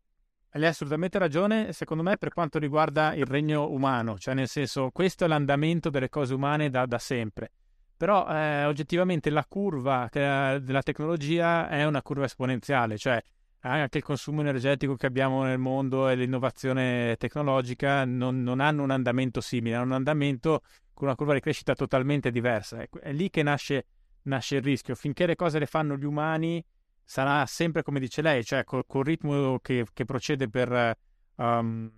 lei 0.52 0.66
ha 0.66 0.70
assolutamente 0.70 1.18
ragione, 1.18 1.72
secondo 1.72 2.02
me, 2.02 2.16
per 2.16 2.32
quanto 2.32 2.58
riguarda 2.58 3.14
il 3.14 3.26
regno 3.26 3.70
umano, 3.70 4.18
cioè 4.18 4.34
nel 4.34 4.48
senso, 4.48 4.90
questo 4.90 5.24
è 5.24 5.28
l'andamento 5.28 5.90
delle 5.90 6.08
cose 6.08 6.34
umane 6.34 6.70
da, 6.70 6.86
da 6.86 6.98
sempre. 6.98 7.52
Però 7.96 8.28
eh, 8.28 8.64
oggettivamente 8.64 9.28
la 9.28 9.44
curva 9.44 10.08
della 10.12 10.82
tecnologia 10.82 11.68
è 11.68 11.84
una 11.84 12.00
curva 12.00 12.26
esponenziale, 12.26 12.96
cioè 12.96 13.20
anche 13.60 13.98
il 13.98 14.04
consumo 14.04 14.40
energetico 14.40 14.94
che 14.94 15.06
abbiamo 15.06 15.42
nel 15.42 15.58
mondo 15.58 16.08
e 16.08 16.14
l'innovazione 16.14 17.16
tecnologica 17.18 18.04
non, 18.04 18.42
non, 18.42 18.60
hanno 18.60 18.82
un 18.82 18.90
andamento 18.90 19.40
simile, 19.40 19.74
hanno 19.74 19.86
un 19.86 19.92
andamento 19.92 20.62
con 20.94 21.08
una 21.08 21.16
curva 21.16 21.34
di 21.34 21.40
crescita 21.40 21.74
totalmente 21.74 22.30
diversa. 22.30 22.78
È, 22.78 22.88
è 23.00 23.12
lì 23.12 23.30
che 23.30 23.42
nasce, 23.42 23.86
nasce, 24.22 24.56
il 24.56 24.62
rischio. 24.62 24.94
Finché 24.94 25.26
le 25.26 25.34
cose 25.34 25.58
le 25.58 25.66
fanno 25.66 25.96
gli 25.96 26.04
umani, 26.04 26.64
sarà 27.04 27.44
sempre 27.46 27.82
come 27.82 28.00
dice 28.00 28.22
lei, 28.22 28.44
cioè 28.44 28.64
col, 28.64 28.84
col 28.86 29.04
ritmo 29.04 29.58
che, 29.60 29.86
che, 29.92 30.04
procede 30.04 30.48
per 30.48 30.96
um, 31.36 31.90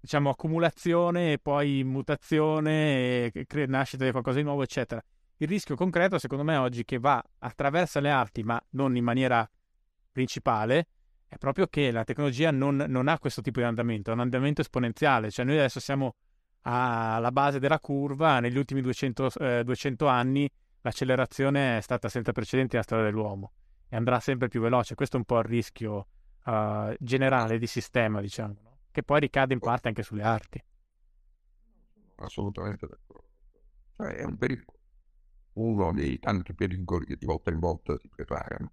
diciamo 0.00 0.30
accumulazione 0.30 1.32
e 1.32 1.38
poi 1.38 1.84
mutazione 1.84 3.24
e 3.32 3.44
cre- 3.46 3.66
nascita 3.66 4.04
di 4.04 4.10
qualcosa 4.10 4.38
di 4.38 4.44
nuovo, 4.44 4.62
eccetera. 4.62 5.02
Il 5.38 5.48
rischio 5.48 5.74
concreto, 5.74 6.18
secondo 6.18 6.44
me, 6.44 6.56
oggi 6.56 6.84
che 6.84 6.98
va 6.98 7.22
attraverso 7.40 8.00
le 8.00 8.10
arti, 8.10 8.42
ma 8.42 8.62
non 8.70 8.96
in 8.96 9.04
maniera 9.04 9.46
principale, 10.14 10.86
è 11.26 11.36
proprio 11.36 11.66
che 11.66 11.90
la 11.90 12.04
tecnologia 12.04 12.52
non, 12.52 12.76
non 12.76 13.08
ha 13.08 13.18
questo 13.18 13.42
tipo 13.42 13.58
di 13.58 13.66
andamento, 13.66 14.10
è 14.10 14.14
un 14.14 14.20
andamento 14.20 14.60
esponenziale, 14.60 15.32
cioè 15.32 15.44
noi 15.44 15.58
adesso 15.58 15.80
siamo 15.80 16.14
alla 16.62 17.32
base 17.32 17.58
della 17.58 17.80
curva, 17.80 18.38
negli 18.38 18.56
ultimi 18.56 18.80
200, 18.80 19.30
eh, 19.40 19.64
200 19.64 20.06
anni 20.06 20.48
l'accelerazione 20.80 21.78
è 21.78 21.80
stata 21.80 22.08
senza 22.08 22.32
precedenti 22.32 22.72
nella 22.74 22.84
storia 22.84 23.04
dell'uomo 23.04 23.52
e 23.88 23.96
andrà 23.96 24.20
sempre 24.20 24.48
più 24.48 24.60
veloce, 24.60 24.94
questo 24.94 25.16
è 25.16 25.18
un 25.18 25.24
po' 25.24 25.38
il 25.38 25.44
rischio 25.44 26.06
uh, 26.44 26.94
generale 26.98 27.58
di 27.58 27.66
sistema, 27.66 28.20
diciamo, 28.20 28.56
no? 28.62 28.78
che 28.90 29.02
poi 29.02 29.20
ricade 29.20 29.54
in 29.54 29.60
parte 29.60 29.88
anche 29.88 30.02
sulle 30.02 30.22
arti. 30.22 30.62
Assolutamente 32.16 32.86
d'accordo. 32.86 33.28
Cioè, 33.96 34.14
è 34.14 34.24
un 34.24 34.36
pericolo, 34.36 34.78
uno 35.54 35.92
dei 35.92 36.18
tanti 36.18 36.54
pericoli 36.54 37.06
che 37.06 37.16
di 37.16 37.26
volta 37.26 37.50
in 37.50 37.58
volta 37.58 37.96
si 37.98 38.08
preparano. 38.08 38.72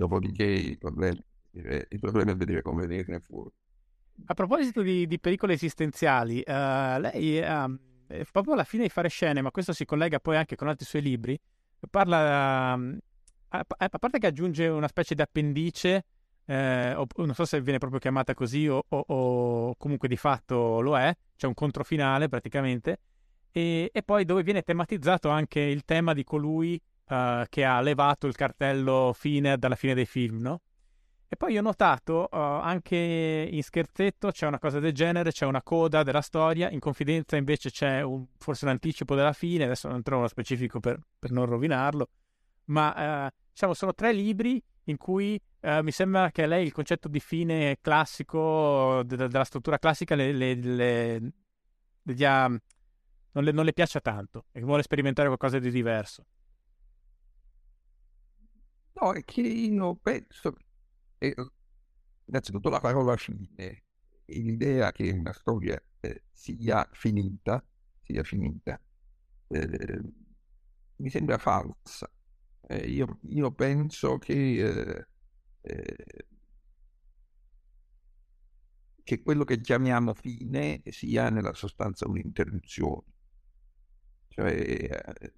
Dopodiché 0.00 0.44
i 0.44 0.78
problemi, 0.78 1.22
i 1.50 1.98
problemi 1.98 2.30
a 2.30 2.34
vedere 2.34 2.62
come 2.62 2.86
venirne 2.86 3.20
fuori. 3.20 3.50
A 4.24 4.32
proposito 4.32 4.80
di, 4.80 5.06
di 5.06 5.20
pericoli 5.20 5.52
esistenziali, 5.52 6.38
uh, 6.38 6.98
lei 7.00 7.38
uh, 7.38 7.78
proprio 8.32 8.54
alla 8.54 8.64
fine 8.64 8.84
di 8.84 8.88
fare 8.88 9.08
scene, 9.10 9.42
ma 9.42 9.50
questo 9.50 9.74
si 9.74 9.84
collega 9.84 10.18
poi 10.18 10.36
anche 10.36 10.56
con 10.56 10.68
altri 10.68 10.86
suoi 10.86 11.02
libri, 11.02 11.38
parla, 11.90 12.74
uh, 12.74 12.98
a, 13.48 13.66
a, 13.76 13.98
parte 13.98 14.18
che 14.18 14.26
aggiunge 14.26 14.68
una 14.68 14.88
specie 14.88 15.14
di 15.14 15.20
appendice 15.20 16.04
eh, 16.46 16.94
o, 16.94 17.06
non 17.16 17.34
so 17.34 17.44
se 17.44 17.60
viene 17.60 17.78
proprio 17.78 18.00
chiamata 18.00 18.32
così 18.32 18.66
o, 18.68 18.82
o, 18.88 19.04
o, 19.06 19.74
comunque 19.76 20.08
di 20.08 20.16
fatto 20.16 20.80
lo 20.80 20.96
è, 20.96 21.14
c'è 21.36 21.46
un 21.46 21.54
controfinale 21.54 22.30
praticamente, 22.30 23.00
e, 23.52 23.90
e, 23.92 24.02
poi 24.02 24.24
dove 24.24 24.42
viene 24.42 24.62
tematizzato 24.62 25.28
anche 25.28 25.60
il 25.60 25.84
tema 25.84 26.14
di 26.14 26.24
colui 26.24 26.80
uh, 27.10 27.44
che 27.48 27.64
ha 27.64 27.80
levato 27.80 28.26
il 28.26 28.34
cartello 28.34 29.12
fine 29.14 29.58
dalla 29.58 29.74
fine 29.74 29.94
dei 29.94 30.06
film, 30.06 30.40
no? 30.40 30.62
E 31.32 31.36
poi 31.36 31.56
ho 31.56 31.62
notato 31.62 32.28
uh, 32.28 32.36
anche 32.36 32.96
in 32.96 33.62
scherzetto 33.62 34.32
c'è 34.32 34.48
una 34.48 34.58
cosa 34.58 34.80
del 34.80 34.92
genere, 34.92 35.30
c'è 35.30 35.46
una 35.46 35.62
coda 35.62 36.02
della 36.02 36.22
storia, 36.22 36.70
in 36.70 36.80
confidenza 36.80 37.36
invece 37.36 37.70
c'è 37.70 38.02
un, 38.02 38.26
forse 38.36 38.64
un 38.64 38.72
anticipo 38.72 39.14
della 39.14 39.32
fine, 39.32 39.64
adesso 39.64 39.88
non 39.88 40.02
trovo 40.02 40.22
uno 40.22 40.28
specifico 40.28 40.80
per, 40.80 40.98
per 41.18 41.30
non 41.30 41.46
rovinarlo, 41.46 42.08
ma 42.66 43.26
uh, 43.26 43.30
diciamo 43.52 43.74
sono 43.74 43.94
tre 43.94 44.12
libri 44.12 44.60
in 44.84 44.96
cui 44.96 45.40
uh, 45.60 45.82
mi 45.82 45.92
sembra 45.92 46.32
che 46.32 46.46
lei 46.46 46.64
il 46.64 46.72
concetto 46.72 47.06
di 47.06 47.20
fine 47.20 47.78
classico, 47.80 49.02
de- 49.04 49.28
della 49.28 49.44
struttura 49.44 49.78
classica, 49.78 50.16
le, 50.16 50.32
le, 50.32 50.54
le, 50.54 51.20
non, 52.02 53.44
non, 53.44 53.64
le, 53.64 53.72
piaccia 53.72 54.00
tanto 54.00 54.46
e 54.50 54.60
vuole 54.62 54.82
sperimentare 54.82 55.28
qualcosa 55.28 55.60
di 55.60 55.70
diverso. 55.70 56.24
No, 59.00 59.12
è 59.14 59.24
che 59.24 59.40
io 59.40 59.96
penso, 59.96 60.56
eh, 61.18 61.34
innanzitutto 62.26 62.68
la 62.68 62.80
parola 62.80 63.16
fine, 63.16 63.84
l'idea 64.26 64.92
che 64.92 65.10
una 65.10 65.32
storia 65.32 65.82
eh, 66.00 66.24
sia 66.32 66.86
finita, 66.92 67.64
sia 68.02 68.22
finita, 68.22 68.80
eh, 69.48 70.00
mi 70.96 71.08
sembra 71.10 71.38
falsa 71.38 72.10
eh, 72.70 72.86
io, 72.88 73.18
io, 73.22 73.50
penso 73.52 74.18
che, 74.18 74.32
eh, 74.32 75.06
eh, 75.62 76.26
che 79.02 79.22
quello 79.22 79.42
che 79.44 79.60
chiamiamo 79.60 80.14
fine 80.14 80.82
sia 80.86 81.30
nella 81.30 81.52
sostanza 81.54 82.06
un'interruzione. 82.08 83.06
Cioè 84.28 84.52
eh, 84.52 85.32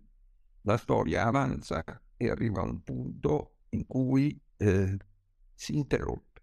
la 0.63 0.77
storia 0.77 1.25
avanza 1.25 1.83
e 2.23 2.31
arriva 2.31 2.61
a 2.61 2.65
un 2.65 2.83
punto 2.83 3.57
in 3.71 3.85
cui 3.87 4.41
eh, 4.59 4.97
si 5.55 5.77
interrompe, 5.77 6.43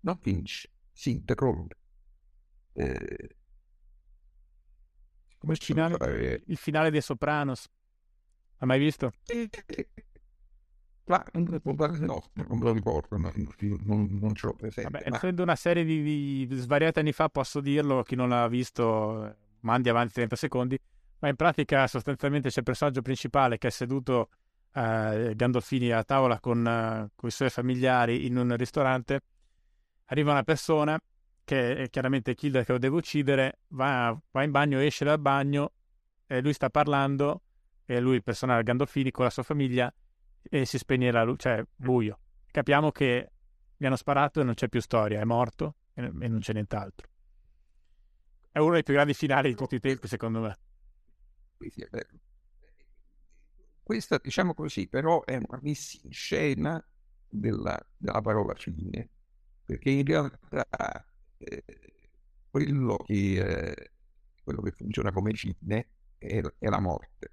non 0.00 0.18
finisce, 0.18 0.70
si 0.92 1.10
interrompe. 1.12 1.76
Eh, 2.72 3.36
come 5.38 5.52
il 5.52 5.58
finale, 5.60 6.42
il 6.46 6.56
finale 6.56 6.90
dei 6.90 7.00
Sopranos. 7.00 7.68
Ha 8.58 8.66
mai 8.66 8.78
visto? 8.78 9.12
Ma 11.04 11.24
no, 11.32 12.22
non 12.34 12.58
me 12.58 12.64
lo 12.64 12.72
ricordo, 12.72 13.16
non, 13.16 13.32
non, 13.84 14.18
non 14.20 14.34
ce 14.34 14.46
l'ho 14.46 14.54
presente. 14.54 14.90
Vabbè, 14.90 15.10
ma... 15.10 15.16
essendo 15.16 15.42
una 15.42 15.56
serie 15.56 15.84
di, 15.84 16.46
di, 16.46 16.56
svariati 16.56 16.98
anni 16.98 17.12
fa, 17.12 17.28
posso 17.28 17.60
dirlo, 17.60 18.02
chi 18.02 18.16
non 18.16 18.28
l'ha 18.28 18.46
visto, 18.48 19.36
mandi 19.60 19.88
avanti 19.88 20.14
30 20.14 20.36
secondi, 20.36 20.78
ma 21.20 21.28
in 21.28 21.36
pratica 21.36 21.86
sostanzialmente 21.86 22.48
c'è 22.50 22.58
il 22.58 22.64
personaggio 22.64 23.02
principale 23.02 23.58
che 23.58 23.68
è 23.68 23.70
seduto 23.70 24.28
eh, 24.72 25.32
Gandolfini 25.34 25.90
a 25.90 26.04
tavola 26.04 26.38
con, 26.40 26.66
eh, 26.66 27.10
con, 27.14 27.28
i 27.28 27.32
suoi 27.32 27.50
familiari 27.50 28.26
in 28.26 28.36
un 28.36 28.56
ristorante, 28.56 29.20
arriva 30.06 30.32
una 30.32 30.42
persona 30.42 30.98
che 31.44 31.76
è 31.76 31.90
chiaramente 31.90 32.34
Killer 32.34 32.64
che 32.64 32.72
lo 32.72 32.78
deve 32.78 32.96
uccidere, 32.96 33.60
va, 33.68 34.16
va 34.30 34.42
in 34.42 34.50
bagno, 34.50 34.78
esce 34.78 35.04
dal 35.04 35.18
bagno 35.18 35.72
e 36.26 36.40
lui 36.40 36.52
sta 36.52 36.70
parlando, 36.70 37.42
e 37.84 37.98
lui, 37.98 38.16
il 38.16 38.22
personaggio 38.22 38.62
Gandolfini, 38.62 39.10
con 39.10 39.24
la 39.24 39.30
sua 39.30 39.42
famiglia 39.42 39.92
e 40.42 40.64
si 40.64 40.78
spegne 40.78 41.10
la 41.10 41.24
luce, 41.24 41.38
cioè 41.40 41.64
buio. 41.74 42.20
Capiamo 42.50 42.92
che 42.92 43.30
gli 43.76 43.84
hanno 43.84 43.96
sparato 43.96 44.40
e 44.40 44.44
non 44.44 44.54
c'è 44.54 44.68
più 44.68 44.80
storia, 44.80 45.20
è 45.20 45.24
morto 45.24 45.74
e, 45.94 46.04
e 46.04 46.28
non 46.28 46.38
c'è 46.38 46.52
nient'altro. 46.52 47.08
È 48.52 48.58
uno 48.58 48.74
dei 48.74 48.84
più 48.84 48.94
grandi 48.94 49.14
finali 49.14 49.48
di 49.48 49.54
tutti 49.56 49.74
i 49.74 49.80
tempi, 49.80 50.06
secondo 50.06 50.40
me. 50.40 50.56
Sì, 51.58 51.86
Questa, 53.90 54.18
diciamo 54.22 54.54
così, 54.54 54.86
però 54.86 55.24
è 55.24 55.34
una 55.34 55.58
messa 55.62 55.98
in 56.04 56.12
scena 56.12 56.80
della, 57.28 57.76
della 57.96 58.20
parola 58.20 58.54
fine, 58.54 59.08
perché 59.64 59.90
in 59.90 60.04
realtà 60.06 61.04
eh, 61.38 61.64
quello, 62.48 62.98
che, 62.98 63.72
eh, 63.72 63.90
quello 64.44 64.62
che 64.62 64.70
funziona 64.70 65.10
come 65.10 65.32
fine 65.34 65.88
è, 66.18 66.40
è 66.58 66.68
la 66.68 66.78
morte 66.78 67.32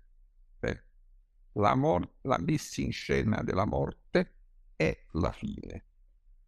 la, 1.54 1.76
mor- 1.76 2.10
la 2.22 2.38
messa 2.40 2.82
in 2.82 2.92
scena 2.92 3.42
della 3.44 3.66
morte 3.66 4.34
è 4.76 5.06
la 5.14 5.32
fine. 5.32 5.86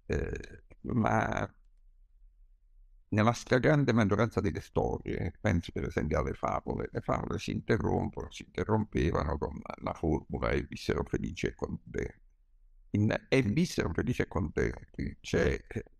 Eh, 0.06 0.64
ma 0.82 1.52
nella 3.10 3.34
stragrande 3.34 3.94
maggioranza 3.94 4.40
delle 4.40 4.62
storie, 4.62 5.34
penso 5.40 5.72
per 5.72 5.86
esempio 5.86 6.20
alle 6.20 6.34
favole, 6.34 6.90
le 6.92 7.02
favole 7.02 7.40
si 7.40 7.52
interrompono, 7.52 8.30
si 8.32 8.44
interrompevano 8.44 9.38
con 9.38 9.60
la 9.82 9.94
formula 9.94 10.50
e 10.52 10.64
vissero 10.64 11.04
felici 11.04 11.48
e 11.48 11.56
contenti. 11.56 12.28
E 13.30 13.42
vissero 13.44 13.92
felici 13.94 14.22
e 14.22 14.28
contenti 14.28 15.18
c'è 15.22 15.60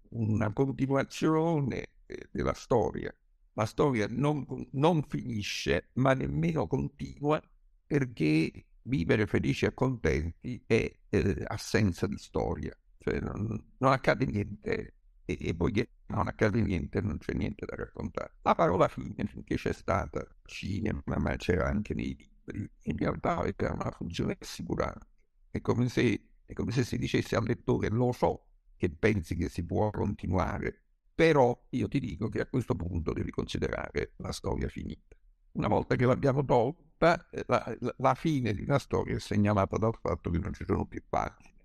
una 0.10 0.52
continuazione 0.54 1.88
eh, 2.06 2.30
della 2.32 2.54
storia. 2.54 3.14
La 3.54 3.66
storia 3.66 4.08
non, 4.10 4.46
non 4.72 5.04
finisce, 5.04 5.90
ma 5.94 6.14
nemmeno 6.14 6.68
continua 6.68 7.42
perché 7.86 8.66
vivere 8.84 9.26
felici 9.28 9.66
e 9.66 9.74
contenti 9.74 10.64
è 10.66 10.92
eh, 11.10 11.44
assenza 11.48 12.08
di 12.08 12.18
storia, 12.18 12.76
cioè 13.00 13.20
non, 13.20 13.74
non 13.78 13.92
accade 13.92 14.26
niente 14.26 14.99
e, 15.30 15.38
e 15.40 15.56
poiché 15.56 15.90
non 16.08 16.28
accade 16.28 16.62
niente 16.62 17.02
non 17.02 17.20
c'è 17.20 17.34
niente 17.34 17.66
da 17.66 17.76
raccontare. 17.76 18.34
La 18.42 18.56
parola 18.56 18.88
fine 18.88 19.26
finché 19.28 19.56
c'è 19.56 19.74
stata 19.74 20.26
cinema, 20.46 21.02
ma 21.06 21.36
c'era 21.36 21.68
anche 21.68 21.94
nei 21.94 22.16
libri, 22.16 22.70
in 22.84 22.98
realtà 22.98 23.38
aveva 23.38 23.74
una 23.74 23.92
funzione 23.92 24.36
assicurante. 24.40 25.06
È 25.52 25.62
come, 25.62 25.88
se, 25.88 26.30
è 26.46 26.54
come 26.54 26.72
se 26.72 26.84
si 26.84 26.98
dicesse 26.98 27.36
al 27.36 27.46
lettore 27.46 27.90
lo 27.90 28.12
so 28.12 28.46
che 28.76 28.90
pensi 28.90 29.36
che 29.36 29.50
si 29.50 29.64
può 29.66 29.92
continuare, 29.92 30.84
però 31.14 31.58
io 31.72 31.88
ti 31.88 32.00
dico 32.00 32.30
che 32.30 32.40
a 32.40 32.48
questo 32.48 32.76
punto 32.76 33.14
devi 33.14 33.30
considerare 33.30 34.14
la 34.18 34.32
storia 34.32 34.68
finita. 34.68 35.16
Una 35.52 35.68
volta 35.68 35.96
che 35.96 36.06
l'abbiamo 36.06 36.46
tolta, 36.46 37.28
la, 37.46 37.76
la, 37.80 37.96
la, 37.98 38.14
fine 38.14 38.54
di 38.54 38.62
una 38.62 38.80
storia 38.80 39.16
è 39.16 39.20
segnalata 39.20 39.78
dal 39.78 39.98
fatto 40.00 40.30
che 40.30 40.38
non 40.38 40.54
ci 40.54 40.64
sono 40.66 40.86
più 40.86 41.04
pagine. 41.10 41.58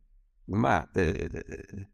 Ma 0.47 0.91
eh, 0.91 1.94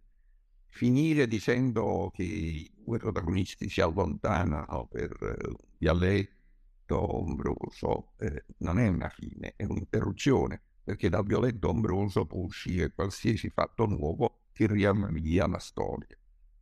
finire 0.71 1.27
dicendo 1.27 2.11
che 2.15 2.23
i 2.23 2.71
due 2.85 2.99
protagonisti 2.99 3.69
si 3.69 3.81
allontanano 3.81 4.89
per 4.91 5.17
un 5.21 5.55
dialetto 5.77 7.17
ombroso 7.17 8.13
eh, 8.19 8.45
non 8.59 8.79
è 8.79 8.89
una 8.89 9.09
fine, 9.09 9.55
è 9.57 9.65
un'interruzione, 9.65 10.61
perché 10.83 11.09
dal 11.09 11.25
violetto 11.25 11.69
ombroso 11.69 12.27
può 12.27 12.41
uscire 12.41 12.93
qualsiasi 12.93 13.51
fatto 13.51 13.87
nuovo 13.87 14.47
che 14.53 14.67
riavvia 14.67 15.47
la 15.47 15.59
storia. 15.59 16.17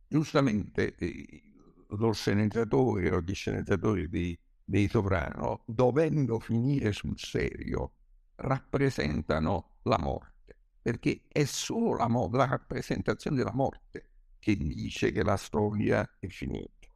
Giustamente 0.07 0.95
eh, 0.95 1.41
lo 1.87 2.11
sceneggiatore 2.11 3.11
o 3.11 3.21
gli 3.21 3.33
sceneggiatori 3.33 4.07
di 4.09 4.37
dei 4.69 4.87
Soprano, 4.87 5.63
dovendo 5.65 6.37
finire 6.37 6.91
sul 6.91 7.17
serio, 7.17 7.93
rappresentano 8.35 9.79
la 9.83 9.97
morte, 9.97 10.33
perché 10.81 11.21
è 11.27 11.43
solo 11.45 11.95
la, 11.95 12.07
mo- 12.07 12.29
la 12.31 12.45
rappresentazione 12.45 13.37
della 13.37 13.53
morte 13.53 14.09
che 14.39 14.55
dice 14.55 15.11
che 15.11 15.23
la 15.23 15.37
storia 15.37 16.09
è 16.19 16.27
finita. 16.27 16.87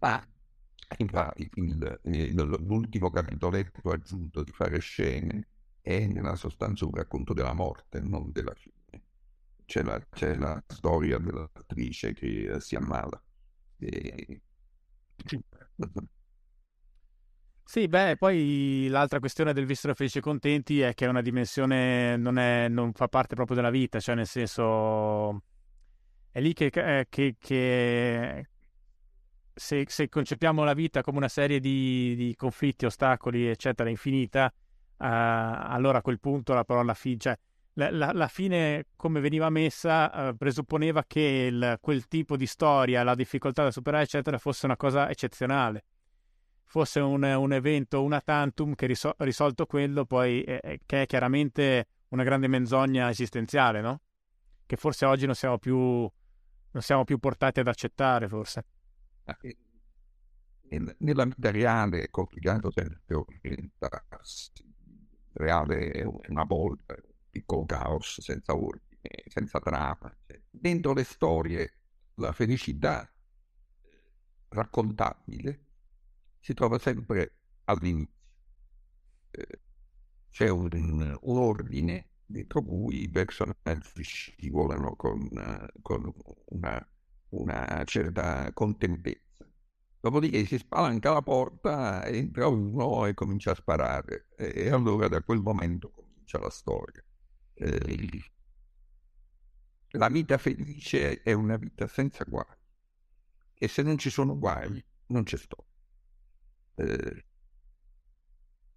Ma, 0.00 0.26
infatti 0.98 1.50
il, 1.54 2.00
il, 2.04 2.34
l'ultimo 2.34 3.10
capitoletto 3.10 3.90
aggiunto 3.90 4.42
di 4.42 4.52
fare 4.52 4.78
scene 4.80 5.48
è 5.80 6.06
nella 6.06 6.34
sostanza 6.36 6.84
un 6.84 6.92
racconto 6.92 7.32
della 7.32 7.52
morte, 7.54 8.00
non 8.00 8.32
della 8.32 8.54
fine. 8.54 8.74
c'è 9.64 9.82
la, 9.82 10.00
c'è 10.10 10.36
la 10.36 10.62
storia 10.66 11.18
dell'attrice 11.18 12.12
che 12.14 12.56
si 12.60 12.76
ammala. 12.76 13.20
E... 13.78 14.40
Sì, 17.68 17.88
beh, 17.88 18.16
poi 18.16 18.86
l'altra 18.88 19.18
questione 19.18 19.52
del 19.52 19.66
vissero 19.66 19.92
felici 19.92 20.18
e 20.18 20.20
contenti 20.20 20.80
è 20.82 20.94
che 20.94 21.04
è 21.04 21.08
una 21.08 21.20
dimensione, 21.20 22.16
non, 22.16 22.38
è, 22.38 22.68
non 22.68 22.92
fa 22.92 23.08
parte 23.08 23.34
proprio 23.34 23.56
della 23.56 23.70
vita, 23.70 23.98
cioè 23.98 24.14
nel 24.14 24.28
senso 24.28 25.42
è 26.30 26.40
lì 26.40 26.52
che, 26.52 26.66
eh, 26.66 27.06
che, 27.08 27.34
che 27.40 28.48
se, 29.52 29.84
se, 29.88 30.08
concepiamo 30.08 30.62
la 30.62 30.74
vita 30.74 31.02
come 31.02 31.18
una 31.18 31.28
serie 31.28 31.58
di, 31.58 32.14
di 32.14 32.36
conflitti, 32.36 32.86
ostacoli, 32.86 33.48
eccetera, 33.48 33.90
infinita, 33.90 34.46
uh, 34.46 34.54
allora 34.98 35.98
a 35.98 36.02
quel 36.02 36.20
punto 36.20 36.54
la 36.54 36.64
parola 36.64 36.94
fine, 36.94 37.18
cioè 37.18 37.36
la, 37.74 37.90
la, 37.90 38.12
la, 38.12 38.28
fine 38.28 38.86
come 38.94 39.18
veniva 39.18 39.50
messa 39.50 40.28
uh, 40.28 40.36
presupponeva 40.36 41.02
che 41.04 41.48
il, 41.50 41.78
quel 41.80 42.06
tipo 42.06 42.36
di 42.36 42.46
storia, 42.46 43.02
la 43.02 43.16
difficoltà 43.16 43.64
da 43.64 43.72
superare, 43.72 44.04
eccetera, 44.04 44.38
fosse 44.38 44.66
una 44.66 44.76
cosa 44.76 45.10
eccezionale 45.10 45.82
fosse 46.66 47.00
un, 47.00 47.22
un 47.22 47.52
evento, 47.52 48.02
una 48.02 48.20
tantum 48.20 48.74
che 48.74 48.86
risol- 48.86 49.14
risolto 49.18 49.66
quello 49.66 50.04
poi 50.04 50.42
eh, 50.42 50.80
che 50.84 51.02
è 51.02 51.06
chiaramente 51.06 51.88
una 52.08 52.24
grande 52.24 52.48
menzogna 52.48 53.08
esistenziale, 53.08 53.80
no? 53.80 54.00
Che 54.66 54.76
forse 54.76 55.06
oggi 55.06 55.26
non 55.26 55.34
siamo 55.34 55.58
più, 55.58 55.76
non 55.78 56.82
siamo 56.82 57.04
più 57.04 57.18
portati 57.18 57.60
ad 57.60 57.68
accettare, 57.68 58.28
forse. 58.28 58.64
Nella 60.98 61.24
vita 61.24 61.50
reale 61.50 62.02
è 62.02 62.10
complicato 62.10 62.70
sempre 62.70 63.14
orientarsi. 63.14 64.50
Reale 65.32 65.90
è 65.90 66.04
una 66.28 66.44
volta, 66.44 66.94
un 66.94 67.12
piccolo 67.30 67.64
caos 67.64 68.20
senza 68.20 68.56
ordine, 68.56 69.22
senza 69.28 69.60
trama. 69.60 70.12
Cioè, 70.26 70.40
dentro 70.50 70.92
le 70.92 71.04
storie 71.04 71.72
la 72.14 72.32
felicità 72.32 73.08
raccontabile 74.48 75.65
si 76.46 76.54
trova 76.54 76.78
sempre 76.78 77.32
all'inizio. 77.64 78.14
Eh, 79.32 79.60
c'è 80.30 80.48
un, 80.48 80.68
un, 81.20 81.36
ordine 81.38 82.10
dentro 82.24 82.62
cui 82.62 83.02
i 83.02 83.08
personaggi 83.08 84.04
scivolano 84.04 84.94
con, 84.94 85.28
con 85.82 86.12
una, 86.50 86.88
una, 87.30 87.82
certa 87.84 88.52
contentezza. 88.52 89.44
Dopodiché 89.98 90.44
si 90.44 90.58
spalanca 90.58 91.12
la 91.14 91.22
porta, 91.22 92.06
entra 92.06 92.46
uno 92.46 93.06
e 93.06 93.14
comincia 93.14 93.50
a 93.50 93.56
sparare. 93.56 94.28
E 94.36 94.68
allora 94.68 95.08
da 95.08 95.22
quel 95.22 95.40
momento 95.40 95.90
comincia 95.90 96.38
la 96.38 96.50
storia. 96.50 97.02
Eh, 97.54 98.08
la 99.90 100.08
vita 100.08 100.38
felice 100.38 101.22
è 101.22 101.32
una 101.32 101.56
vita 101.56 101.88
senza 101.88 102.22
guai. 102.22 102.56
E 103.52 103.66
se 103.66 103.82
non 103.82 103.98
ci 103.98 104.10
sono 104.10 104.38
guai, 104.38 104.80
non 105.06 105.24
c'è 105.24 105.36
storia. 105.36 105.74
Eh... 106.76 107.24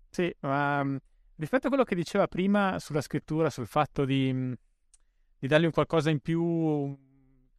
Sì, 0.10 0.34
ma 0.42 0.84
mm, 0.84 0.96
rispetto 1.36 1.68
a 1.68 1.70
quello 1.70 1.84
che 1.84 1.96
diceva 1.96 2.28
prima 2.28 2.80
sulla 2.80 3.02
scrittura, 3.02 3.50
sul 3.50 3.68
fatto 3.68 4.06
di, 4.06 4.32
mm, 4.34 4.54
di 5.38 5.48
dargli 5.48 5.66
un 5.66 5.72
qualcosa 5.72 6.10
in 6.10 6.20
più, 6.20 6.98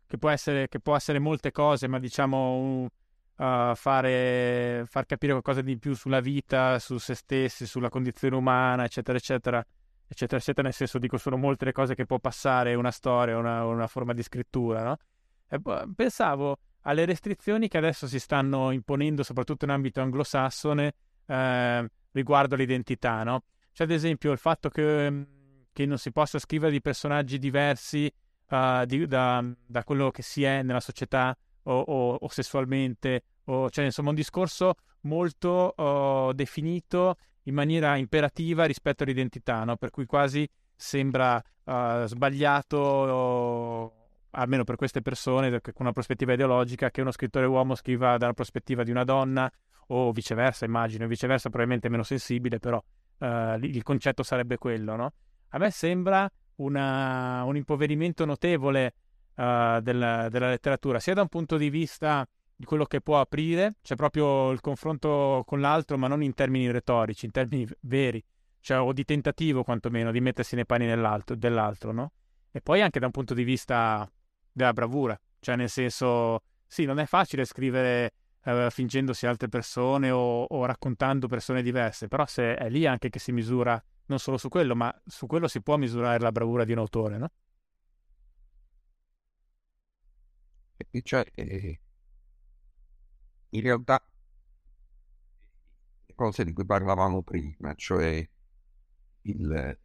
che 0.06 0.18
può 0.18 0.30
essere, 0.30 0.68
che 0.68 0.80
può 0.80 0.96
essere 0.96 1.18
molte 1.18 1.52
cose, 1.52 1.86
ma 1.86 1.98
diciamo 1.98 2.88
uh, 3.36 3.74
fare, 3.74 4.84
far 4.86 5.06
capire 5.06 5.32
qualcosa 5.32 5.60
di 5.60 5.78
più 5.78 5.94
sulla 5.94 6.20
vita, 6.20 6.78
su 6.78 6.98
se 6.98 7.14
stessi, 7.14 7.66
sulla 7.66 7.88
condizione 7.88 8.34
umana, 8.34 8.84
eccetera, 8.84 9.16
eccetera, 9.16 9.64
eccetera, 10.06 10.40
eccetera, 10.40 10.62
nel 10.62 10.74
senso 10.74 10.98
dico 10.98 11.16
sono 11.16 11.36
molte 11.36 11.66
le 11.66 11.72
cose 11.72 11.94
che 11.94 12.06
può 12.06 12.18
passare 12.18 12.74
una 12.74 12.90
storia, 12.90 13.38
una, 13.38 13.64
una 13.64 13.86
forma 13.86 14.12
di 14.12 14.22
scrittura, 14.22 14.82
no? 14.82 14.96
E 15.48 15.60
pensavo 15.94 16.58
alle 16.82 17.04
restrizioni 17.04 17.68
che 17.68 17.78
adesso 17.78 18.06
si 18.06 18.18
stanno 18.18 18.70
imponendo, 18.70 19.22
soprattutto 19.22 19.64
in 19.64 19.70
ambito 19.70 20.00
anglosassone, 20.00 20.94
eh, 21.26 21.90
riguardo 22.12 22.56
l'identità, 22.56 23.22
no? 23.22 23.44
C'è 23.72 23.84
ad 23.84 23.90
esempio 23.90 24.32
il 24.32 24.38
fatto 24.38 24.68
che, 24.68 25.10
mm, 25.10 25.22
che 25.72 25.86
non 25.86 25.98
si 25.98 26.10
possa 26.10 26.38
scrivere 26.38 26.72
di 26.72 26.80
personaggi 26.80 27.38
diversi 27.38 28.12
uh, 28.50 28.84
di, 28.84 29.06
da, 29.06 29.44
da, 29.66 29.84
quello 29.84 30.10
che 30.10 30.22
si 30.22 30.42
è 30.42 30.62
nella 30.62 30.80
società 30.80 31.36
o, 31.64 31.78
o, 31.78 32.14
o 32.14 32.28
sessualmente, 32.28 33.22
o, 33.44 33.70
cioè 33.70 33.84
insomma 33.84 34.10
un 34.10 34.16
discorso 34.16 34.74
molto 35.02 35.74
uh, 35.76 36.32
definito 36.32 37.16
in 37.44 37.54
maniera 37.54 37.96
imperativa 37.96 38.64
rispetto 38.64 39.04
all'identità, 39.04 39.64
no? 39.64 39.76
Per 39.76 39.90
cui 39.90 40.06
quasi 40.06 40.48
sembra 40.74 41.42
uh, 41.64 42.06
sbagliato 42.06 43.94
almeno 44.30 44.64
per 44.64 44.76
queste 44.76 45.02
persone, 45.02 45.60
con 45.60 45.72
una 45.78 45.92
prospettiva 45.92 46.32
ideologica, 46.32 46.90
che 46.90 47.00
uno 47.00 47.10
scrittore 47.10 47.46
uomo 47.46 47.74
scriva 47.74 48.16
dalla 48.16 48.32
prospettiva 48.32 48.82
di 48.82 48.90
una 48.90 49.04
donna 49.04 49.50
o 49.88 50.12
viceversa, 50.12 50.64
immagino, 50.64 51.06
viceversa 51.06 51.48
probabilmente 51.48 51.88
meno 51.88 52.02
sensibile, 52.02 52.58
però 52.58 52.82
uh, 53.18 53.26
il 53.60 53.82
concetto 53.82 54.22
sarebbe 54.22 54.56
quello, 54.56 54.94
no? 54.94 55.12
A 55.48 55.58
me 55.58 55.70
sembra 55.70 56.30
una, 56.56 57.42
un 57.44 57.56
impoverimento 57.56 58.24
notevole 58.24 58.94
uh, 59.34 59.80
del, 59.80 60.28
della 60.30 60.48
letteratura, 60.48 61.00
sia 61.00 61.14
da 61.14 61.22
un 61.22 61.28
punto 61.28 61.56
di 61.56 61.70
vista 61.70 62.26
di 62.54 62.64
quello 62.66 62.84
che 62.84 63.00
può 63.00 63.18
aprire, 63.18 63.76
c'è 63.82 63.96
proprio 63.96 64.50
il 64.50 64.60
confronto 64.60 65.42
con 65.46 65.60
l'altro, 65.60 65.96
ma 65.96 66.08
non 66.08 66.22
in 66.22 66.34
termini 66.34 66.70
retorici, 66.70 67.24
in 67.24 67.32
termini 67.32 67.66
veri, 67.80 68.22
cioè 68.60 68.78
o 68.78 68.92
di 68.92 69.04
tentativo 69.04 69.64
quantomeno 69.64 70.12
di 70.12 70.20
mettersi 70.20 70.54
nei 70.54 70.66
panni 70.66 70.86
dell'altro, 70.86 71.92
no? 71.92 72.12
E 72.52 72.60
poi 72.60 72.82
anche 72.82 73.00
da 73.00 73.06
un 73.06 73.12
punto 73.12 73.32
di 73.32 73.44
vista 73.44 74.08
della 74.52 74.72
bravura, 74.72 75.18
cioè 75.40 75.56
nel 75.56 75.68
senso, 75.68 76.42
sì, 76.66 76.84
non 76.84 76.98
è 76.98 77.06
facile 77.06 77.44
scrivere 77.44 78.12
eh, 78.44 78.68
fingendosi 78.70 79.26
altre 79.26 79.48
persone 79.48 80.10
o, 80.10 80.42
o, 80.44 80.64
raccontando 80.64 81.26
persone 81.28 81.62
diverse, 81.62 82.08
però 82.08 82.26
se 82.26 82.54
è 82.54 82.68
lì 82.68 82.86
anche 82.86 83.08
che 83.10 83.18
si 83.18 83.32
misura 83.32 83.82
non 84.06 84.18
solo 84.18 84.38
su 84.38 84.48
quello, 84.48 84.74
ma 84.74 84.94
su 85.06 85.26
quello 85.26 85.48
si 85.48 85.62
può 85.62 85.76
misurare 85.76 86.18
la 86.18 86.32
bravura 86.32 86.64
di 86.64 86.72
un 86.72 86.78
autore, 86.78 87.18
no? 87.18 87.30
Cioè, 91.02 91.24
eh, 91.34 91.80
in 93.50 93.60
realtà, 93.62 94.02
le 96.06 96.14
cose 96.14 96.44
di 96.44 96.52
cui 96.52 96.64
parlavamo 96.64 97.22
prima, 97.22 97.74
cioè 97.74 98.28
il, 99.22 99.78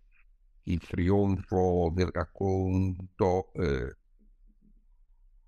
il 0.64 0.80
trionfo 0.80 1.92
del 1.94 2.10
racconto, 2.12 3.52
eh, 3.54 3.98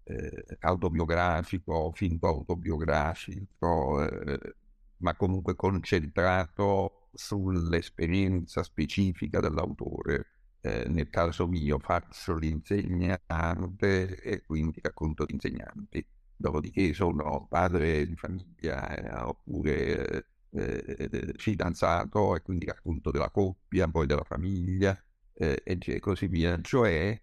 eh, 0.08 0.58
autobiografico, 0.62 1.92
finto 1.94 2.28
autobiografico, 2.28 4.04
eh, 4.08 4.56
ma 4.98 5.16
comunque 5.16 5.56
concentrato 5.56 7.10
sull'esperienza 7.14 8.64
specifica 8.64 9.40
dell'autore. 9.40 10.32
Eh, 10.62 10.88
nel 10.90 11.10
caso 11.10 11.48
mio 11.48 11.78
faccio 11.80 12.36
l'insegnante 12.36 14.22
e 14.22 14.44
quindi 14.46 14.80
racconto 14.82 15.26
gli 15.26 15.34
insegnanti. 15.34 16.06
Dopodiché 16.36 16.94
sono 16.94 17.46
padre 17.50 18.06
di 18.08 18.16
famiglia 18.16 18.96
eh, 18.96 19.24
oppure 19.24 20.28
eh, 20.52 21.34
fidanzato 21.38 22.36
e 22.36 22.42
quindi 22.42 22.66
racconto 22.66 23.12
della 23.12 23.30
coppia, 23.30 23.88
poi 23.88 24.08
della 24.08 24.24
famiglia 24.24 25.00
e 25.34 26.00
così 26.00 26.28
via. 26.28 26.60
Cioè 26.62 27.22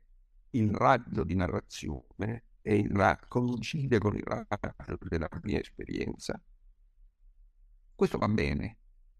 il 0.50 0.70
raggio 0.70 1.24
di 1.24 1.34
narrazione 1.34 2.44
e 2.66 2.76
il, 2.76 3.18
coincide 3.28 3.98
con 3.98 4.16
il 4.16 4.24
raggio 4.24 4.98
della 5.02 5.28
mia 5.42 5.60
esperienza. 5.60 6.42
Questo 7.94 8.16
va 8.16 8.26
bene. 8.26 8.78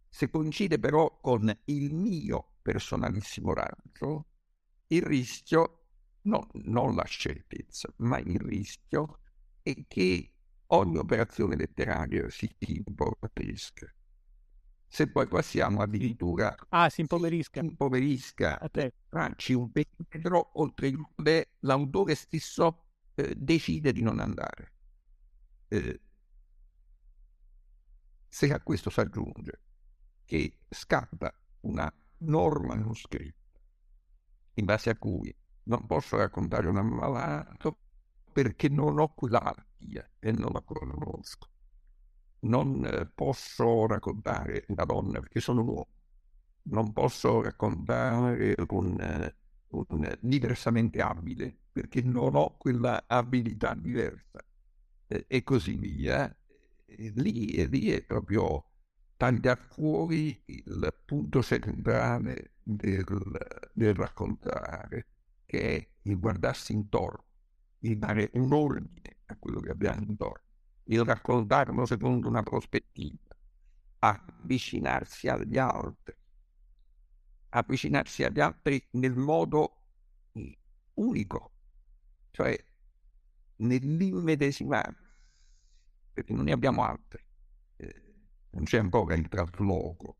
Se 0.08 0.30
coincide 0.30 0.78
però 0.78 1.20
con 1.20 1.54
il 1.64 1.94
mio 1.94 2.54
personalissimo 2.62 3.52
raggio, 3.52 4.28
il 4.86 5.02
rischio, 5.02 5.88
no, 6.22 6.48
non 6.52 6.94
la 6.94 7.04
sceltezza, 7.04 7.92
ma 7.98 8.18
il 8.18 8.40
rischio 8.40 9.20
è 9.60 9.74
che 9.86 10.32
ogni 10.68 10.96
operazione 10.96 11.56
letteraria 11.56 12.30
si 12.30 12.50
impoverisca. 12.60 13.94
Se 14.86 15.10
poi 15.10 15.26
passiamo 15.26 15.82
addirittura 15.82 16.54
ah, 16.68 16.88
si 16.88 17.02
impoverisca, 17.02 17.60
si 17.60 17.66
impoverisca 17.66 18.58
okay. 18.62 18.92
tracci 19.08 19.52
un 19.52 19.70
perimetro 19.70 20.58
oltre 20.60 20.88
il 20.88 21.04
quale 21.14 21.56
l'autore 21.60 22.14
stesso 22.14 22.83
eh, 23.14 23.34
decide 23.36 23.92
di 23.92 24.02
non 24.02 24.20
andare. 24.20 24.72
Eh, 25.68 26.00
se 28.28 28.52
a 28.52 28.60
questo 28.60 28.90
si 28.90 29.00
aggiunge 29.00 29.60
che 30.24 30.58
scatta 30.68 31.32
una 31.60 31.92
norma 32.18 32.74
non 32.74 32.94
scritta 32.94 33.44
in 34.54 34.64
base 34.64 34.90
a 34.90 34.96
cui 34.96 35.34
non 35.64 35.86
posso 35.86 36.16
raccontare 36.16 36.68
un 36.68 36.76
ammalato 36.76 37.78
perché 38.32 38.68
non 38.68 38.98
ho 38.98 39.14
quella 39.14 39.40
malattia 39.40 40.08
e 40.18 40.32
non 40.32 40.50
la 40.52 40.60
conosco. 40.60 41.48
Non 42.40 42.84
eh, 42.84 43.06
posso 43.06 43.86
raccontare 43.86 44.64
una 44.68 44.84
donna 44.84 45.20
perché 45.20 45.40
sono 45.40 45.62
un 45.62 45.68
uomo. 45.68 45.88
Non 46.64 46.92
posso 46.92 47.40
raccontare 47.42 48.54
un, 48.58 48.66
un, 48.68 49.34
diversamente 50.20 51.00
abile, 51.00 51.56
perché 51.72 52.02
non 52.02 52.34
ho 52.34 52.56
quella 52.56 53.04
abilità 53.06 53.74
diversa, 53.74 54.44
e 55.06 55.42
così 55.42 55.76
via. 55.76 56.34
E 56.86 57.12
lì, 57.16 57.46
e 57.54 57.66
lì 57.66 57.90
è 57.90 58.04
proprio 58.04 58.64
tagliare 59.16 59.60
fuori 59.70 60.42
il 60.46 60.94
punto 61.04 61.42
centrale 61.42 62.52
del, 62.62 63.04
del 63.72 63.94
raccontare, 63.94 65.06
che 65.46 65.76
è 65.76 65.88
il 66.02 66.18
guardarsi 66.18 66.72
intorno, 66.72 67.24
il 67.80 67.98
dare 67.98 68.30
un 68.34 68.52
ordine 68.52 69.16
a 69.26 69.36
quello 69.36 69.60
che 69.60 69.70
abbiamo 69.70 70.04
intorno, 70.04 70.44
il 70.84 71.04
raccontarlo 71.04 71.86
secondo 71.86 72.28
una 72.28 72.42
prospettiva, 72.42 73.18
avvicinarsi 74.00 75.28
agli 75.28 75.58
altri, 75.58 76.14
avvicinarsi 77.56 78.24
agli 78.24 78.40
altri 78.40 78.84
nel 78.92 79.14
modo 79.14 79.82
unico, 80.94 81.52
cioè 82.30 82.56
nell'immedesimarsi, 83.56 85.02
perché 86.12 86.32
non 86.32 86.44
ne 86.44 86.52
abbiamo 86.52 86.82
altri. 86.84 87.24
Eh, 87.76 88.02
non 88.50 88.64
c'è 88.64 88.78
ancora 88.78 89.14
il 89.14 89.28
trasloco. 89.28 90.16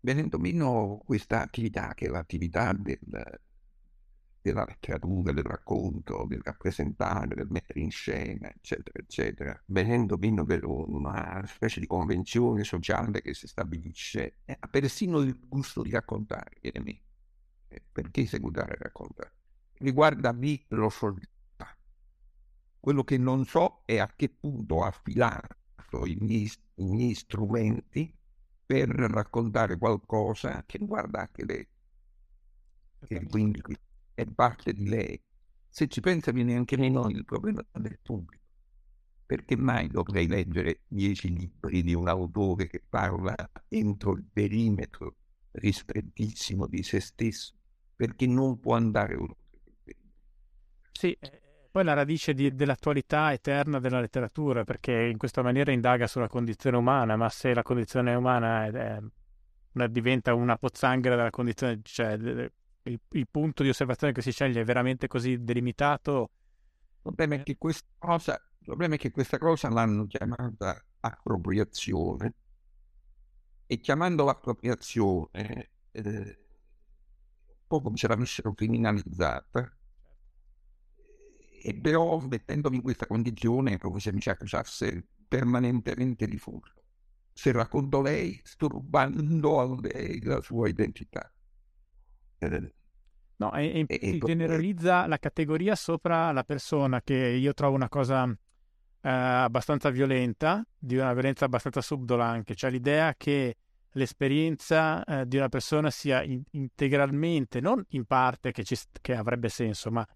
Venendo 0.00 0.38
meno 0.38 1.00
questa 1.04 1.42
attività, 1.42 1.94
che 1.94 2.06
è 2.06 2.08
l'attività 2.08 2.72
del, 2.72 2.98
della 4.46 4.64
letteratura, 4.64 5.32
del 5.32 5.44
racconto, 5.44 6.24
del 6.28 6.40
rappresentare, 6.42 7.34
del 7.34 7.48
mettere 7.50 7.80
in 7.80 7.90
scena, 7.90 8.48
eccetera, 8.48 8.98
eccetera, 8.98 9.62
venendo 9.66 10.16
meno 10.16 10.44
per 10.44 10.64
una 10.64 11.42
specie 11.46 11.80
di 11.80 11.86
convenzione 11.86 12.62
sociale 12.62 13.20
che 13.22 13.34
si 13.34 13.48
stabilisce, 13.48 14.38
eh, 14.44 14.58
persino 14.70 15.18
il 15.20 15.38
gusto 15.48 15.82
di 15.82 15.90
raccontare 15.90 16.58
viene 16.60 16.80
meno. 16.80 17.00
Eh, 17.68 17.82
perché 17.90 18.26
seguitare 18.26 18.74
a 18.74 18.78
raccontare? 18.78 19.32
Riguarda 19.78 20.32
me 20.32 20.64
lo 20.68 20.88
soggetto. 20.88 21.34
Quello 22.78 23.02
che 23.02 23.18
non 23.18 23.44
so 23.44 23.82
è 23.84 23.98
a 23.98 24.12
che 24.14 24.28
punto 24.28 24.84
affilare 24.84 25.48
i 26.04 26.16
miei, 26.20 26.50
i 26.76 26.84
miei 26.84 27.14
strumenti 27.14 28.14
per 28.64 28.88
raccontare 28.88 29.78
qualcosa 29.78 30.62
che 30.66 30.78
riguarda 30.78 31.20
anche 31.20 31.44
lei. 31.44 31.68
E 33.08 33.26
quindi 33.26 33.62
è 34.16 34.24
parte 34.24 34.72
di 34.72 34.88
lei. 34.88 35.22
Se 35.68 35.86
ci 35.88 36.00
pensa 36.00 36.32
viene 36.32 36.56
anche 36.56 36.78
meno 36.78 37.06
il 37.10 37.24
problema 37.26 37.62
del 37.72 37.98
pubblico. 38.02 38.42
Perché 39.26 39.56
mai 39.56 39.88
dovrei 39.88 40.26
leggere 40.26 40.80
dieci 40.86 41.28
libri 41.36 41.82
di 41.82 41.94
un 41.94 42.08
autore 42.08 42.66
che 42.66 42.82
parla 42.88 43.34
entro 43.68 44.12
il 44.12 44.24
perimetro 44.32 45.16
ristrettissimo 45.50 46.66
di 46.66 46.82
se 46.82 47.00
stesso? 47.00 47.54
Perché 47.94 48.26
non 48.26 48.58
può 48.58 48.74
andare 48.74 49.16
oltre. 49.16 49.36
Sì, 50.92 51.12
eh, 51.20 51.68
poi 51.70 51.84
la 51.84 51.92
radice 51.92 52.32
di, 52.32 52.54
dell'attualità 52.54 53.32
eterna 53.34 53.78
della 53.78 54.00
letteratura, 54.00 54.64
perché 54.64 54.92
in 54.92 55.18
questa 55.18 55.42
maniera 55.42 55.72
indaga 55.72 56.06
sulla 56.06 56.28
condizione 56.28 56.78
umana, 56.78 57.16
ma 57.16 57.28
se 57.28 57.52
la 57.52 57.62
condizione 57.62 58.14
umana 58.14 58.64
è, 58.64 58.70
è, 58.70 59.88
diventa 59.88 60.32
una 60.32 60.56
pozzanghera 60.56 61.16
della 61.16 61.30
condizione, 61.30 61.80
cioè 61.82 62.16
il, 62.90 63.00
il, 63.10 63.28
punto 63.30 63.62
di 63.62 63.68
osservazione 63.68 64.12
che 64.12 64.22
si 64.22 64.32
sceglie 64.32 64.60
è 64.60 64.64
veramente 64.64 65.06
così 65.06 65.42
delimitato. 65.42 66.30
Il 66.92 67.00
problema 67.02 67.34
è 67.36 67.42
che 67.42 67.56
questa 67.56 67.86
cosa, 67.98 68.40
è 68.60 68.96
che 68.96 69.10
questa 69.10 69.38
cosa 69.38 69.68
l'hanno 69.68 70.06
chiamata 70.06 70.82
appropriazione 71.00 72.34
e 73.66 73.78
chiamandola 73.78 74.32
appropriazione 74.32 75.70
eh, 75.92 76.02
un 76.02 77.66
po' 77.66 77.80
come 77.80 77.96
se 77.96 78.08
l'avessero 78.08 78.54
criminalizzata 78.54 79.76
e 81.62 81.74
però 81.74 82.18
mettendomi 82.20 82.76
in 82.76 82.82
questa 82.82 83.06
condizione 83.06 83.72
è 83.72 83.78
come 83.78 83.98
se 83.98 84.12
mi 84.12 84.20
ci 84.20 84.30
accusasse 84.30 85.04
permanentemente 85.26 86.26
di 86.26 86.38
furto. 86.38 86.84
Se 87.32 87.50
racconto 87.50 88.00
lei, 88.00 88.40
sto 88.44 88.68
rubando 88.68 89.60
a 89.60 89.80
lei 89.80 90.22
la 90.22 90.40
sua 90.40 90.68
identità. 90.68 91.28
Eh, 92.38 92.72
no, 93.36 93.52
e, 93.54 93.84
e, 93.86 93.98
e 94.00 94.18
generalizza 94.18 95.06
la 95.06 95.18
categoria 95.18 95.74
sopra 95.74 96.32
la 96.32 96.44
persona, 96.44 97.00
che 97.02 97.14
io 97.14 97.52
trovo 97.54 97.74
una 97.74 97.88
cosa 97.88 98.24
eh, 98.26 99.08
abbastanza 99.08 99.90
violenta, 99.90 100.66
di 100.78 100.96
una 100.96 101.12
violenza 101.12 101.44
abbastanza 101.44 101.80
subdola 101.80 102.26
anche, 102.26 102.54
cioè 102.54 102.70
l'idea 102.70 103.14
che 103.16 103.56
l'esperienza 103.92 105.04
eh, 105.04 105.26
di 105.26 105.36
una 105.36 105.48
persona 105.48 105.90
sia 105.90 106.22
in, 106.22 106.42
integralmente, 106.50 107.60
non 107.60 107.84
in 107.90 108.04
parte 108.04 108.52
che, 108.52 108.62
ci, 108.64 108.76
che 109.00 109.14
avrebbe 109.14 109.48
senso, 109.48 109.90
ma 109.90 110.06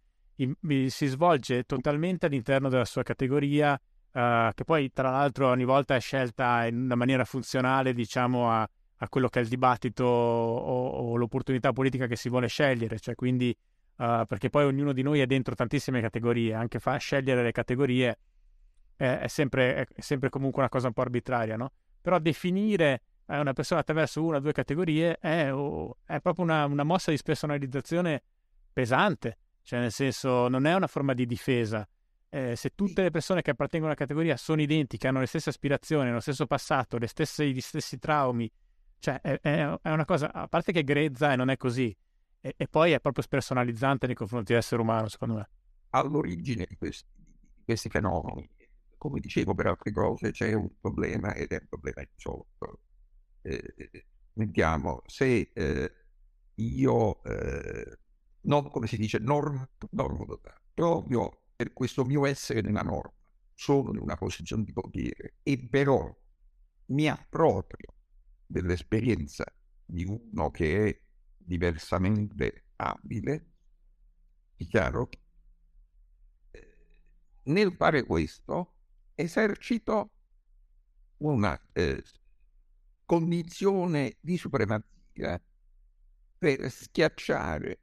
si 0.87 1.07
svolge 1.07 1.65
totalmente 1.65 2.27
all'interno 2.27 2.69
della 2.69 2.85
sua 2.85 3.03
categoria, 3.03 3.73
uh, 3.75 4.53
che 4.55 4.65
poi 4.65 4.91
tra 4.91 5.11
l'altro 5.11 5.49
ogni 5.49 5.65
volta 5.65 5.95
è 5.95 6.01
scelta 6.01 6.67
in 6.67 6.77
una 6.77 6.95
maniera 6.95 7.25
funzionale, 7.25 7.93
diciamo, 7.93 8.51
a, 8.51 8.69
a 9.03 9.09
quello 9.09 9.29
che 9.29 9.41
è 9.41 9.43
il 9.43 9.49
dibattito 9.49 10.05
o, 10.05 10.89
o, 10.89 11.17
l'opportunità 11.17 11.73
politica 11.73 12.07
che 12.07 12.17
si 12.17 12.29
vuole 12.29 12.49
scegliere, 12.49 12.99
cioè 12.99 13.15
quindi 13.15 13.57
uh, 13.97 14.25
perché 14.27 14.51
poi 14.51 14.65
ognuno 14.65 14.93
di 14.93 15.03
noi 15.03 15.21
è 15.21 15.27
dentro 15.27 15.55
tantissime 15.55 16.01
categorie, 16.01 16.55
anche 16.55 16.79
fa 16.79 16.97
scegliere 16.97 17.43
le 17.43 17.53
categorie 17.53 18.19
è, 18.97 19.19
è, 19.21 19.29
sempre, 19.29 19.87
è 19.87 20.01
sempre 20.01 20.29
comunque 20.29 20.61
una 20.61 20.69
cosa 20.69 20.89
un 20.89 20.93
po' 20.93 21.03
arbitraria, 21.03 21.57
no? 21.57 21.73
Però 22.01 22.19
definire 22.19 23.03
eh, 23.27 23.39
una 23.39 23.53
persona 23.53 23.81
attraverso 23.81 24.23
una 24.23 24.37
o 24.37 24.41
due 24.41 24.53
categorie 24.53 25.17
è, 25.19 25.47
è 25.47 26.21
proprio 26.21 26.45
una, 26.45 26.67
una 26.67 26.85
mossa 26.85 27.11
di 27.11 27.17
spersonalizzazione 27.17 28.23
pesante 28.73 29.39
cioè, 29.63 29.79
nel 29.79 29.93
senso, 29.93 30.49
non 30.49 30.67
è 30.67 30.75
una 30.75 30.87
forma 30.87 31.15
di 31.15 31.27
difesa. 31.27 31.89
Eh, 32.29 32.57
se 32.57 32.71
tutte 32.75 33.03
le 33.03 33.11
persone 33.11 33.43
che 33.43 33.51
appartengono 33.51 33.93
alla 33.93 34.01
categoria 34.01 34.37
sono 34.37 34.61
identiche, 34.61 35.09
hanno 35.09 35.21
le 35.21 35.27
stesse 35.27 35.51
aspirazioni, 35.51 36.07
hanno 36.07 36.15
lo 36.15 36.21
stesso 36.21 36.47
passato, 36.47 36.99
le 36.99 37.07
stesse, 37.07 37.49
gli 37.49 37.61
stessi 37.61 37.99
traumi, 37.99 38.51
cioè 39.01 39.21
è, 39.21 39.41
è, 39.41 39.91
una 39.91 40.05
cosa, 40.05 40.33
a 40.33 40.47
parte 40.47 40.73
che 40.73 40.81
è 40.81 40.85
grezza 40.85 41.33
e 41.33 41.37
non 41.37 41.51
è 41.51 41.57
così, 41.57 41.95
e, 42.41 42.55
e, 42.57 42.69
poi 42.69 42.93
è 42.93 43.01
proprio 43.01 43.25
spersonalizzante 43.25 44.07
nei 44.07 44.15
confronti 44.15 44.53
dell'essere 44.53 44.81
umano, 44.81 45.09
secondo 45.09 45.35
me. 45.35 45.49
All'origine 45.91 46.67
di 46.69 46.77
questi, 46.77 47.09
di 47.17 47.65
questi 47.65 47.89
fenomeni, 47.89 48.49
come 48.97 49.19
dicevo 49.19 49.55
per 49.55 49.67
altre 49.67 49.91
cose, 49.91 50.31
c'è 50.31 50.53
un 50.53 50.71
problema 50.79 51.35
ed 51.35 51.51
è 51.51 51.59
un 51.61 51.67
problema 51.69 52.03
insolto. 52.03 52.81
Eh, 53.43 54.07
mettiamo, 54.35 55.03
se 55.07 55.51
eh, 55.53 55.93
io 56.57 57.23
eh, 57.25 57.99
non 58.43 58.71
come 58.71 58.87
si 58.87 58.97
dice, 58.97 59.19
norma, 59.19 59.69
norma 59.91 60.25
proprio 60.75 61.45
per 61.57 61.73
questo 61.73 62.05
mio 62.05 62.27
essere 62.27 62.61
nella 62.61 62.83
norma, 62.83 63.13
sono 63.55 63.91
in 63.91 63.99
una 63.99 64.17
posizione 64.17 64.65
di 64.65 64.73
potere 64.73 65.35
e 65.43 65.67
però 65.69 66.15
mi 66.87 67.09
approprio 67.09 67.95
dell'esperienza 68.51 69.45
di 69.85 70.05
uno 70.05 70.51
che 70.51 70.89
è 70.89 71.01
diversamente 71.37 72.65
abile, 72.77 73.47
è 74.57 74.65
chiaro 74.67 75.09
eh, 76.51 76.77
nel 77.45 77.73
fare 77.75 78.05
questo 78.05 78.75
esercito 79.15 80.11
una 81.19 81.61
eh, 81.73 82.03
condizione 83.05 84.17
di 84.21 84.37
supremazia 84.37 85.41
per 86.39 86.71
schiacciare 86.71 87.81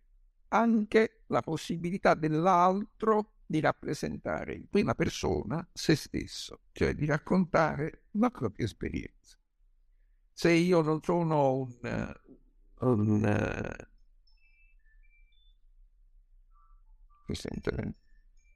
anche 0.49 1.23
la 1.27 1.41
possibilità 1.41 2.13
dell'altro 2.13 3.33
di 3.45 3.59
rappresentare 3.59 4.55
in 4.55 4.67
prima 4.67 4.95
persona 4.95 5.65
se 5.71 5.95
stesso, 5.95 6.61
cioè 6.71 6.93
di 6.93 7.05
raccontare 7.05 8.07
la 8.11 8.29
propria 8.29 8.65
esperienza. 8.65 9.36
Se 10.37 10.51
io 10.51 10.81
non 10.83 11.01
sono 11.01 11.53
un, 11.55 12.13
un 12.81 13.75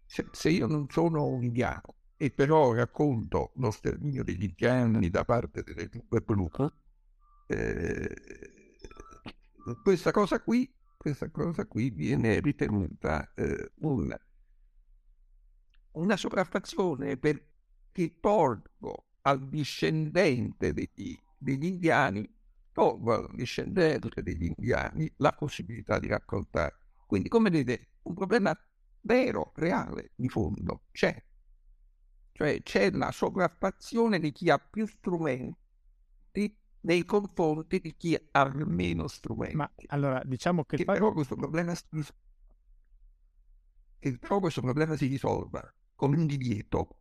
se, 0.06 0.28
se 0.30 0.50
io 0.52 0.68
non 0.68 0.86
sono 0.92 1.26
un 1.26 1.44
indiano 1.44 1.96
e 2.18 2.30
però 2.30 2.72
racconto 2.74 3.54
lo 3.56 3.72
sterminio 3.72 4.24
degli 4.24 4.44
indiani 4.44 5.10
da 5.10 5.26
parte 5.26 5.64
delle 5.64 5.90
truppe 5.90 6.22
blu, 6.22 6.48
eh, 7.48 8.16
questa 9.82 10.12
cosa 10.12 10.40
qui 10.40 10.72
questa 10.98 11.32
cosa 11.32 11.66
qui 11.66 11.90
viene 11.90 12.40
ritenuta 12.42 13.34
eh, 13.34 13.72
una, 13.80 14.20
una 15.94 16.16
sopraffazione 16.16 17.18
perché 17.18 18.20
tolgo 18.20 19.08
al 19.22 19.50
discendente 19.50 20.74
degli, 20.74 21.18
degli 21.42 21.66
indiani, 21.66 22.30
tolgo 22.72 23.14
al 23.14 23.36
discendente 23.36 24.22
degli 24.22 24.46
indiani 24.46 25.12
la 25.18 25.34
possibilità 25.34 26.00
di 26.00 26.08
raccontare. 26.08 26.78
Quindi, 27.06 27.30
come 27.30 27.50
vedete, 27.50 27.90
un 28.04 28.14
problema 28.14 28.58
vero, 29.02 29.52
reale, 29.56 30.12
di 30.16 30.30
fondo 30.30 30.84
c'è. 30.92 31.22
Cioè 32.34 32.62
c'è 32.62 32.92
la 32.92 33.12
sopraffazione 33.12 34.20
di 34.20 34.32
chi 34.32 34.50
ha 34.50 34.58
più 34.58 34.86
strumenti 34.88 35.60
nei 36.82 37.06
confronti 37.06 37.80
di 37.80 37.96
chi 37.96 38.18
ha 38.32 38.52
meno 38.66 39.08
strumenti. 39.08 39.56
Ma 39.56 39.72
allora 39.88 40.22
diciamo 40.24 40.64
che, 40.64 40.78
che 40.78 40.86
però 40.86 41.12
questo 41.12 41.36
problema 41.36 41.76
si 41.76 41.86
che 44.00 44.18
però 44.18 44.40
questo 44.40 44.62
problema 44.62 44.96
si 44.96 45.06
risolva 45.06 45.62
con 45.94 46.14
un 46.14 46.26
divieto 46.26 46.98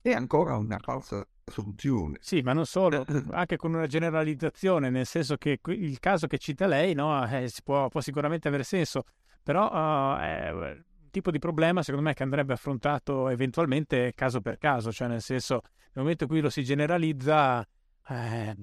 è 0.00 0.12
ancora 0.12 0.56
una 0.56 0.78
falsa 0.78 1.28
soluzione. 1.50 2.18
Sì, 2.20 2.40
ma 2.40 2.52
non 2.52 2.66
solo, 2.66 3.04
anche 3.30 3.56
con 3.56 3.74
una 3.74 3.86
generalizzazione, 3.86 4.90
nel 4.90 5.06
senso 5.06 5.36
che 5.36 5.60
il 5.66 5.98
caso 5.98 6.26
che 6.26 6.38
cita 6.38 6.66
lei 6.66 6.94
no, 6.94 7.26
eh, 7.28 7.50
può, 7.64 7.88
può, 7.88 8.00
sicuramente 8.00 8.48
avere 8.48 8.64
senso, 8.64 9.04
però 9.42 9.70
uh, 9.70 10.18
è 10.18 10.50
un 10.50 10.82
tipo 11.10 11.30
di 11.30 11.38
problema 11.38 11.82
secondo 11.82 12.06
me 12.06 12.14
che 12.14 12.22
andrebbe 12.22 12.52
affrontato 12.52 13.28
eventualmente 13.28 14.12
caso 14.14 14.40
per 14.40 14.58
caso, 14.58 14.92
cioè 14.92 15.08
nel 15.08 15.22
senso 15.22 15.62
nel 15.92 16.04
momento 16.04 16.24
in 16.24 16.28
cui 16.28 16.40
lo 16.40 16.50
si 16.50 16.62
generalizza 16.62 17.66
eh, 18.08 18.56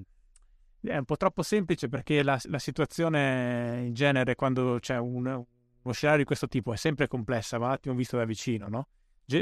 è 0.80 0.96
un 0.96 1.04
po' 1.04 1.16
troppo 1.16 1.42
semplice 1.42 1.88
perché 1.88 2.22
la, 2.22 2.38
la 2.44 2.58
situazione 2.58 3.82
in 3.86 3.94
genere 3.94 4.36
quando 4.36 4.78
c'è 4.78 4.98
un, 4.98 5.26
uno 5.26 5.92
scenario 5.92 6.20
di 6.20 6.26
questo 6.26 6.46
tipo 6.46 6.72
è 6.72 6.76
sempre 6.76 7.08
complessa, 7.08 7.58
va 7.58 7.66
un 7.66 7.72
attimo 7.72 7.94
visto 7.94 8.16
da 8.16 8.24
vicino, 8.24 8.68
no? 8.68 8.88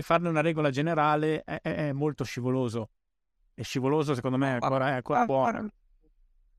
farne 0.01 0.29
una 0.29 0.41
regola 0.41 0.71
generale 0.71 1.43
è, 1.43 1.61
è, 1.61 1.93
molto 1.93 2.25
scivoloso. 2.25 2.91
È 3.55 3.63
scivoloso, 3.63 4.15
secondo 4.15 4.37
me, 4.39 4.53
ancora, 4.53 4.89
è 4.89 4.93
ancora 4.93 5.25
buono. 5.25 5.69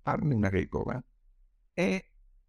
Farne 0.01 0.33
una 0.35 0.49
regola 0.49 1.03
è 1.73 2.05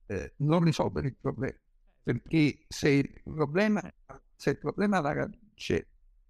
eh, 0.07 0.35
non 0.39 0.65
risolvere 0.65 1.09
il 1.09 1.17
problema. 1.17 1.57
Perché 2.03 2.65
se 2.69 2.89
il 2.91 3.23
problema, 3.23 3.83
se 4.35 4.51
il 4.51 4.59
problema 4.59 4.99
alla 4.99 5.13
radice 5.13 5.89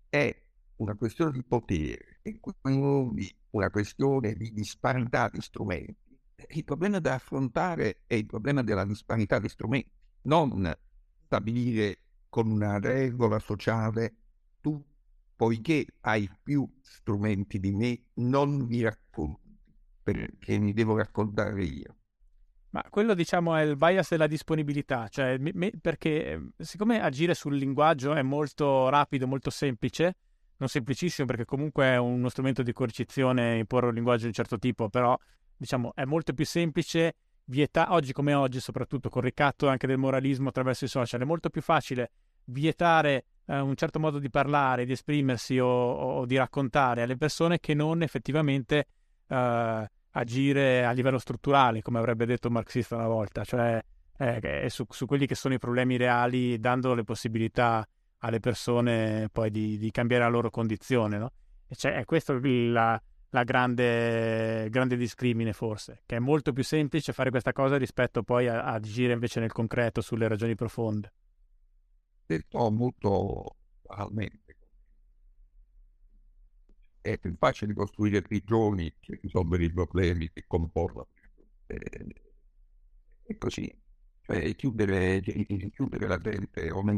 è 0.09 0.43
una 0.77 0.95
questione 0.95 1.32
di 1.32 1.43
potere 1.43 2.20
e 2.23 2.39
quindi 2.41 3.35
una 3.51 3.70
questione 3.70 4.35
di 4.35 4.53
disparità 4.53 5.28
di 5.28 5.41
strumenti, 5.41 6.19
il 6.49 6.65
problema 6.65 7.01
da 7.01 7.15
affrontare 7.15 8.03
è 8.07 8.15
il 8.15 8.27
problema 8.27 8.62
della 8.62 8.85
disparità 8.85 9.39
di 9.39 9.49
strumenti, 9.49 9.91
non 10.23 10.73
stabilire 11.24 11.99
con 12.28 12.51
una 12.51 12.78
regola 12.78 13.39
sociale 13.39 14.16
tu, 14.61 14.82
poiché 15.36 15.86
hai 16.01 16.31
più 16.43 16.69
strumenti 16.81 17.59
di 17.59 17.73
me, 17.73 18.01
non 18.15 18.66
mi 18.66 18.82
racconti, 18.82 19.59
perché 20.02 20.59
mi 20.59 20.73
devo 20.73 20.97
raccontare 20.97 21.65
io. 21.65 21.97
Ma 22.70 22.85
quello 22.90 23.15
diciamo 23.15 23.55
è 23.55 23.62
il 23.62 23.77
bias 23.77 24.11
della 24.11 24.27
disponibilità, 24.27 25.06
cioè 25.09 25.39
me, 25.39 25.70
perché 25.81 26.32
ehm, 26.32 26.51
siccome 26.59 27.01
agire 27.01 27.35
sul 27.35 27.56
linguaggio 27.56 28.15
è 28.15 28.23
molto 28.23 28.89
rapido, 28.89 29.28
molto 29.28 29.51
semplice, 29.51 30.16
non 30.56 30.69
semplicissimo 30.69 31.27
perché 31.27 31.44
comunque 31.44 31.85
è 31.85 31.97
uno 31.98 32.28
strumento 32.28 32.62
di 32.65 32.73
coercizione 32.73 33.59
imporre 33.59 33.86
un 33.86 33.94
linguaggio 33.94 34.23
di 34.23 34.28
un 34.28 34.32
certo 34.32 34.59
tipo, 34.59 34.89
però 34.89 35.16
diciamo 35.56 35.94
è 35.94 36.05
molto 36.05 36.32
più 36.32 36.44
semplice 36.44 37.15
vietare, 37.44 37.93
oggi 37.93 38.12
come 38.12 38.35
oggi, 38.35 38.59
soprattutto 38.59 39.09
con 39.09 39.23
il 39.23 39.28
ricatto 39.28 39.69
anche 39.69 39.86
del 39.86 39.98
moralismo 39.98 40.48
attraverso 40.48 40.85
i 40.85 40.89
social, 40.89 41.20
è 41.20 41.24
molto 41.24 41.51
più 41.51 41.62
facile 41.62 42.11
vietare 42.47 43.27
eh, 43.47 43.59
un 43.59 43.75
certo 43.75 43.99
modo 43.99 44.19
di 44.19 44.31
parlare, 44.31 44.85
di 44.85 44.93
esprimersi 44.93 45.59
o, 45.59 45.69
o, 45.69 46.27
di 46.27 46.37
raccontare 46.37 47.03
alle 47.03 47.16
persone 47.16 47.61
che 47.61 47.75
non 47.75 48.03
effettivamente 48.03 48.87
eh, 49.29 49.91
agire 50.11 50.85
a 50.85 50.93
livello 50.93 51.19
strutturale, 51.19 51.83
come 51.83 51.99
avrebbe 51.99 52.27
detto 52.27 52.49
un 52.49 52.55
marxista 52.55 52.97
una 52.97 53.09
volta, 53.09 53.45
cioè 53.45 53.83
eh, 54.16 54.66
su, 54.69 54.85
su, 54.89 55.07
quelli 55.07 55.27
che 55.27 55.35
sono 55.35 55.55
i 55.55 55.59
problemi 55.59 55.97
reali, 55.97 56.59
dando 56.59 56.95
le 56.95 57.05
possibilità 57.05 57.87
alle 58.19 58.41
persone 58.41 59.29
poi 59.31 59.51
di, 59.51 59.77
di 59.77 59.91
cambiare 59.91 60.25
la 60.25 60.31
loro 60.31 60.51
condizione. 60.51 61.19
No? 61.19 61.33
E 61.69 61.75
cioè, 61.75 61.95
è 61.95 62.05
questo 62.05 62.39
la 62.41 63.43
grande, 63.43 64.69
grande 64.71 64.97
discrimine 64.97 65.53
forse, 65.53 66.03
che 66.07 66.16
è 66.16 66.21
molto 66.21 66.53
più 66.53 66.62
semplice 66.62 67.12
fare 67.12 67.31
questa 67.31 67.53
cosa 67.53 67.77
rispetto 67.77 68.23
poi 68.23 68.47
a, 68.47 68.62
a 68.62 68.75
agire 68.75 69.12
invece 69.12 69.41
nel 69.41 69.51
concreto 69.51 70.01
sulle 70.01 70.29
ragioni 70.29 70.55
profonde 70.55 71.12
detto 72.26 72.70
molto 72.70 73.56
banalmente. 73.82 74.56
È 77.01 77.18
più 77.18 77.36
facile 77.36 77.74
costruire 77.74 78.22
prigioni 78.22 78.94
che 78.98 79.18
risolvere 79.22 79.64
i 79.64 79.72
problemi 79.72 80.30
che 80.32 80.44
comportano. 80.46 81.09
E 83.26 83.38
così, 83.38 83.72
cioè 84.22 84.55
chiudere, 84.55 85.20
chiudere 85.20 86.06
la 86.06 86.18
gente 86.18 86.70
o 86.70 86.82
nel 86.82 86.96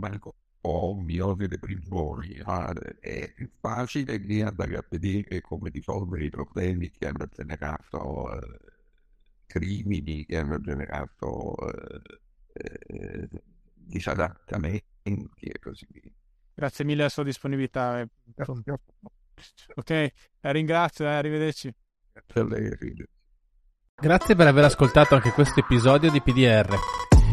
o 0.69 1.35
nelle 1.37 1.59
prigioni 1.61 2.41
ah, 2.43 2.73
è 2.99 3.33
più 3.33 3.49
facile 3.61 4.21
che 4.21 4.43
andare 4.43 4.77
a 4.77 4.85
vedere 4.89 5.41
come 5.41 5.71
risolvere 5.71 6.25
i 6.25 6.31
problemi 6.31 6.91
che 6.91 7.07
hanno 7.07 7.27
generato 7.29 8.41
eh, 8.41 8.59
crimini, 9.47 10.25
che 10.27 10.39
hanno 10.39 10.61
generato 10.61 11.55
eh, 11.69 12.01
eh, 12.87 13.29
disadattamenti 13.75 14.96
e 15.07 15.59
così 15.61 15.87
via. 15.91 16.11
Grazie 16.55 16.85
mille 16.85 17.03
alla 17.03 17.11
sua 17.11 17.23
disponibilità. 17.23 18.01
Eh, 18.01 18.09
ok, 19.75 20.13
la 20.41 20.51
ringrazio, 20.51 21.05
eh, 21.05 21.09
arrivederci. 21.09 21.73
Grazie 22.13 22.41
a 22.41 22.45
lei, 22.45 22.67
arrivederci. 22.67 23.15
Grazie 23.99 24.35
per 24.35 24.47
aver 24.47 24.65
ascoltato 24.65 25.15
anche 25.15 25.31
questo 25.31 25.61
episodio 25.61 26.11
di 26.11 26.21
PDR. 26.21 26.75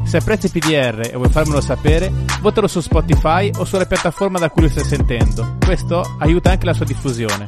Se 0.05 0.17
apprezzi 0.17 0.49
PDR 0.49 1.09
e 1.11 1.15
vuoi 1.15 1.29
farmelo 1.29 1.61
sapere, 1.61 2.11
votalo 2.41 2.67
su 2.67 2.79
Spotify 2.81 3.49
o 3.57 3.65
sulla 3.65 3.85
piattaforma 3.85 4.39
da 4.39 4.49
cui 4.49 4.63
lo 4.63 4.69
stai 4.69 4.83
sentendo. 4.83 5.57
Questo 5.63 6.01
aiuta 6.19 6.51
anche 6.51 6.65
la 6.65 6.73
sua 6.73 6.85
diffusione. 6.85 7.47